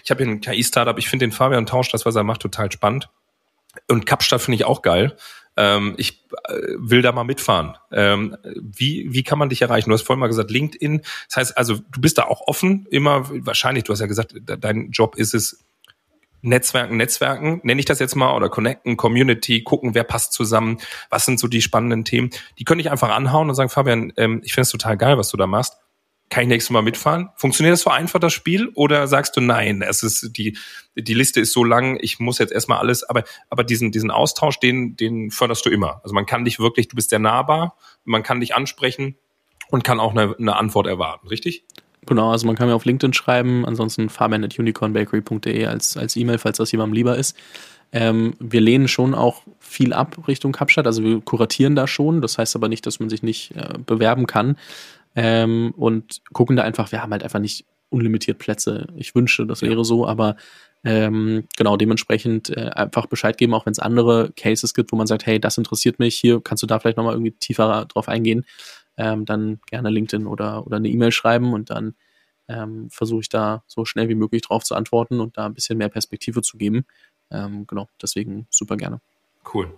Ich 0.03 0.11
habe 0.11 0.23
hier 0.23 0.31
einen 0.31 0.41
KI-Startup, 0.41 0.97
ich 0.97 1.07
finde 1.09 1.25
den 1.25 1.31
Fabian 1.31 1.65
Tausch, 1.65 1.89
das, 1.89 2.05
was 2.05 2.15
er 2.15 2.23
macht, 2.23 2.41
total 2.41 2.71
spannend. 2.71 3.09
Und 3.87 4.05
Kapstadt 4.05 4.41
finde 4.41 4.57
ich 4.57 4.65
auch 4.65 4.81
geil. 4.81 5.15
Ähm, 5.57 5.95
ich 5.97 6.25
äh, 6.47 6.53
will 6.77 7.01
da 7.01 7.11
mal 7.11 7.23
mitfahren. 7.23 7.75
Ähm, 7.91 8.37
wie, 8.55 9.07
wie 9.09 9.23
kann 9.23 9.39
man 9.39 9.49
dich 9.49 9.61
erreichen? 9.61 9.89
Du 9.89 9.93
hast 9.93 10.03
vorhin 10.03 10.19
mal 10.19 10.27
gesagt, 10.27 10.51
LinkedIn. 10.51 11.01
Das 11.27 11.37
heißt 11.37 11.57
also, 11.57 11.75
du 11.75 12.01
bist 12.01 12.17
da 12.17 12.23
auch 12.23 12.41
offen, 12.47 12.85
immer 12.91 13.27
wahrscheinlich, 13.45 13.83
du 13.83 13.93
hast 13.93 13.99
ja 13.99 14.07
gesagt, 14.07 14.35
dein 14.45 14.91
Job 14.91 15.15
ist 15.15 15.33
es, 15.33 15.65
Netzwerken, 16.41 16.97
Netzwerken, 16.97 17.61
nenne 17.63 17.79
ich 17.79 17.85
das 17.85 17.99
jetzt 17.99 18.15
mal, 18.15 18.35
oder 18.35 18.49
connecten, 18.49 18.95
Community, 18.95 19.63
gucken, 19.63 19.95
wer 19.95 20.03
passt 20.03 20.33
zusammen, 20.33 20.77
was 21.09 21.25
sind 21.25 21.39
so 21.39 21.47
die 21.47 21.61
spannenden 21.61 22.05
Themen. 22.05 22.29
Die 22.59 22.63
könnte 22.63 22.81
ich 22.81 22.91
einfach 22.91 23.09
anhauen 23.09 23.49
und 23.49 23.55
sagen, 23.55 23.69
Fabian, 23.69 24.13
ähm, 24.17 24.41
ich 24.43 24.53
finde 24.53 24.63
es 24.63 24.69
total 24.69 24.97
geil, 24.97 25.17
was 25.17 25.29
du 25.29 25.37
da 25.37 25.47
machst. 25.47 25.77
Kann 26.29 26.43
ich 26.43 26.49
nächstes 26.49 26.71
Mal 26.71 26.81
mitfahren? 26.81 27.29
Funktioniert 27.35 27.73
das 27.73 27.81
so 27.81 27.89
einfach, 27.89 28.19
das 28.19 28.33
Spiel? 28.33 28.69
Oder 28.75 29.07
sagst 29.07 29.37
du, 29.37 29.41
nein, 29.41 29.81
es 29.81 30.03
ist, 30.03 30.37
die, 30.37 30.57
die 30.95 31.13
Liste 31.13 31.39
ist 31.39 31.53
so 31.53 31.63
lang, 31.63 31.97
ich 32.01 32.19
muss 32.19 32.37
jetzt 32.37 32.51
erstmal 32.51 32.79
alles, 32.79 33.03
aber, 33.03 33.23
aber 33.49 33.63
diesen, 33.63 33.91
diesen 33.91 34.11
Austausch, 34.11 34.59
den, 34.59 34.97
den 34.97 35.31
förderst 35.31 35.65
du 35.65 35.69
immer. 35.69 36.01
Also 36.03 36.13
man 36.13 36.25
kann 36.25 36.43
dich 36.43 36.59
wirklich, 36.59 36.89
du 36.89 36.97
bist 36.97 37.11
sehr 37.11 37.19
nahbar, 37.19 37.77
man 38.03 38.23
kann 38.23 38.41
dich 38.41 38.55
ansprechen 38.55 39.15
und 39.69 39.85
kann 39.85 40.01
auch 40.01 40.11
eine, 40.11 40.35
eine 40.37 40.57
Antwort 40.57 40.87
erwarten, 40.87 41.29
richtig? 41.29 41.63
Genau, 42.05 42.31
also 42.31 42.45
man 42.45 42.55
kann 42.55 42.67
mir 42.67 42.75
auf 42.75 42.85
LinkedIn 42.85 43.13
schreiben, 43.13 43.65
ansonsten 43.65 44.09
fabian.unicornbakery.de 44.09 45.65
als, 45.65 45.95
als 45.95 46.15
E-Mail, 46.17 46.39
falls 46.39 46.57
das 46.57 46.71
jemandem 46.71 46.93
lieber 46.93 47.17
ist. 47.17 47.37
Ähm, 47.93 48.33
wir 48.39 48.59
lehnen 48.59 48.89
schon 48.89 49.15
auch 49.15 49.43
viel 49.59 49.93
ab 49.93 50.27
Richtung 50.27 50.51
Kapstadt, 50.51 50.87
also 50.87 51.03
wir 51.03 51.21
kuratieren 51.21 51.75
da 51.75 51.87
schon, 51.87 52.21
das 52.21 52.37
heißt 52.37 52.55
aber 52.57 52.67
nicht, 52.67 52.85
dass 52.85 52.99
man 52.99 53.09
sich 53.09 53.23
nicht 53.23 53.55
äh, 53.55 53.75
bewerben 53.85 54.27
kann 54.27 54.57
ähm, 55.17 55.73
und 55.75 56.21
gucken 56.31 56.55
da 56.55 56.63
einfach, 56.63 56.93
wir 56.93 57.03
haben 57.03 57.11
halt 57.11 57.23
einfach 57.23 57.39
nicht 57.39 57.65
unlimitiert 57.89 58.37
Plätze. 58.37 58.87
Ich 58.95 59.13
wünsche, 59.15 59.45
das 59.45 59.61
wäre 59.61 59.83
so, 59.83 60.07
aber 60.07 60.37
ähm, 60.85 61.45
genau 61.57 61.75
dementsprechend 61.75 62.49
äh, 62.55 62.69
einfach 62.69 63.07
Bescheid 63.07 63.37
geben, 63.37 63.53
auch 63.53 63.65
wenn 63.65 63.71
es 63.71 63.79
andere 63.79 64.31
Cases 64.37 64.73
gibt, 64.73 64.93
wo 64.93 64.95
man 64.95 65.07
sagt, 65.07 65.25
hey, 65.25 65.39
das 65.39 65.57
interessiert 65.57 65.99
mich, 65.99 66.15
hier 66.15 66.41
kannst 66.41 66.63
du 66.63 66.67
da 66.67 66.79
vielleicht 66.79 66.97
nochmal 66.97 67.13
irgendwie 67.13 67.31
tiefer 67.31 67.85
drauf 67.85 68.07
eingehen 68.07 68.45
ähm, 68.97 69.25
dann 69.25 69.59
gerne 69.67 69.89
LinkedIn 69.89 70.27
oder, 70.27 70.65
oder 70.65 70.77
eine 70.77 70.89
E-Mail 70.89 71.11
schreiben 71.11 71.53
und 71.53 71.69
dann 71.69 71.95
ähm, 72.47 72.89
versuche 72.89 73.21
ich 73.21 73.29
da 73.29 73.63
so 73.67 73.85
schnell 73.85 74.09
wie 74.09 74.15
möglich 74.15 74.41
drauf 74.41 74.63
zu 74.63 74.75
antworten 74.75 75.19
und 75.19 75.37
da 75.37 75.45
ein 75.45 75.53
bisschen 75.53 75.77
mehr 75.77 75.89
Perspektive 75.89 76.41
zu 76.41 76.57
geben. 76.57 76.85
Ähm, 77.29 77.67
genau, 77.67 77.87
deswegen 78.01 78.47
super 78.49 78.77
gerne. 78.77 78.99
Cool. 79.53 79.73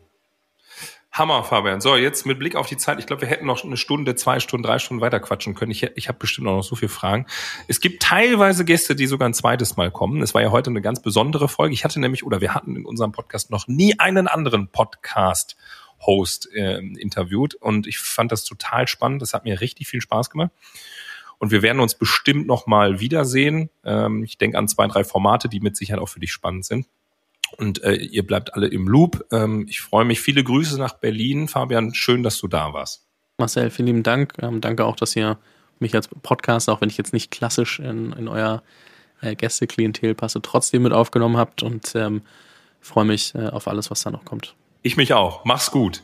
Hammer, 1.12 1.44
Fabian. 1.44 1.82
So, 1.82 1.96
jetzt 1.96 2.26
mit 2.28 2.38
Blick 2.38 2.56
auf 2.56 2.68
die 2.68 2.78
Zeit. 2.78 3.00
Ich 3.00 3.08
glaube, 3.08 3.24
wir 3.24 3.28
hätten 3.28 3.48
noch 3.48 3.64
eine 3.64 3.78
Stunde, 3.78 4.16
zwei 4.16 4.40
Stunden, 4.40 4.64
drei 4.64 4.78
Stunden 4.78 5.02
weiter 5.02 5.20
quatschen 5.20 5.56
können. 5.56 5.72
Ich, 5.72 5.84
ich 5.84 6.08
habe 6.08 6.20
bestimmt 6.20 6.48
auch 6.48 6.58
noch 6.58 6.64
so 6.64 6.76
viele 6.76 6.90
Fragen. 6.90 7.26
Es 7.68 7.82
gibt 7.82 8.04
teilweise 8.04 8.64
Gäste, 8.64 8.96
die 8.96 9.08
sogar 9.08 9.28
ein 9.28 9.34
zweites 9.34 9.76
Mal 9.76 9.90
kommen. 9.90 10.22
Es 10.22 10.36
war 10.36 10.42
ja 10.42 10.52
heute 10.52 10.70
eine 10.70 10.82
ganz 10.82 11.02
besondere 11.02 11.50
Folge. 11.50 11.74
Ich 11.74 11.84
hatte 11.84 12.00
nämlich, 12.00 12.24
oder 12.24 12.42
wir 12.42 12.54
hatten 12.54 12.76
in 12.76 12.86
unserem 12.86 13.12
Podcast 13.12 13.50
noch 13.50 13.68
nie 13.68 13.98
einen 14.00 14.28
anderen 14.28 14.68
Podcast 14.68 15.58
Host 16.06 16.50
äh, 16.54 16.78
interviewt 16.78 17.56
und 17.56 17.88
ich 17.88 18.00
fand 18.00 18.32
das 18.32 18.44
total 18.44 18.88
spannend. 18.88 19.22
Das 19.22 19.34
hat 19.34 19.44
mir 19.44 19.60
richtig 19.60 19.88
viel 19.88 20.02
Spaß 20.02 20.30
gemacht. 20.30 20.52
Und 21.40 21.52
wir 21.52 21.62
werden 21.62 21.80
uns 21.80 21.96
bestimmt 21.96 22.48
noch 22.48 22.68
mal 22.68 23.00
wiedersehen. 23.00 23.70
Ähm, 23.84 24.24
ich 24.24 24.38
denke 24.38 24.58
an 24.58 24.68
zwei, 24.68 24.88
drei 24.88 25.04
Formate, 25.04 25.50
die 25.50 25.60
mit 25.60 25.76
Sicherheit 25.76 26.02
auch 26.02 26.10
für 26.10 26.20
dich 26.20 26.32
spannend 26.32 26.66
sind. 26.66 26.86
Und 27.58 27.84
äh, 27.84 27.96
ihr 27.96 28.26
bleibt 28.26 28.54
alle 28.54 28.68
im 28.68 28.88
Loop. 28.88 29.26
Ähm, 29.32 29.66
ich 29.70 29.82
freue 29.82 30.06
mich. 30.06 30.22
Viele 30.22 30.44
Grüße 30.44 30.78
nach 30.78 30.94
Berlin. 30.94 31.48
Fabian, 31.48 31.94
schön, 31.94 32.24
dass 32.24 32.40
du 32.40 32.48
da 32.48 32.74
warst. 32.74 33.06
Marcel, 33.38 33.70
vielen 33.70 33.88
lieben 33.88 34.04
Dank. 34.04 34.34
Ähm, 34.42 34.62
danke 34.62 34.86
auch, 34.86 34.96
dass 34.96 35.16
ihr 35.16 35.38
mich 35.80 35.96
als 35.96 36.08
Podcast, 36.08 36.70
auch 36.70 36.82
wenn 36.82 36.90
ich 36.90 36.98
jetzt 36.98 37.14
nicht 37.14 37.32
klassisch 37.32 37.80
in, 37.80 38.12
in 38.14 38.28
euer 38.28 38.64
äh, 39.22 39.36
Gästeklientel 39.36 40.16
passe, 40.16 40.42
trotzdem 40.42 40.84
mit 40.84 40.94
aufgenommen 40.94 41.38
habt 41.38 41.64
und 41.64 41.96
ähm, 41.96 42.22
freue 42.82 43.06
mich 43.06 43.34
äh, 43.36 43.48
auf 43.48 43.68
alles, 43.68 43.90
was 43.90 44.02
da 44.02 44.12
noch 44.12 44.26
kommt. 44.26 44.56
Ich 44.82 44.98
mich 44.98 45.14
auch. 45.14 45.44
Mach's 45.46 45.72
gut. 45.72 46.04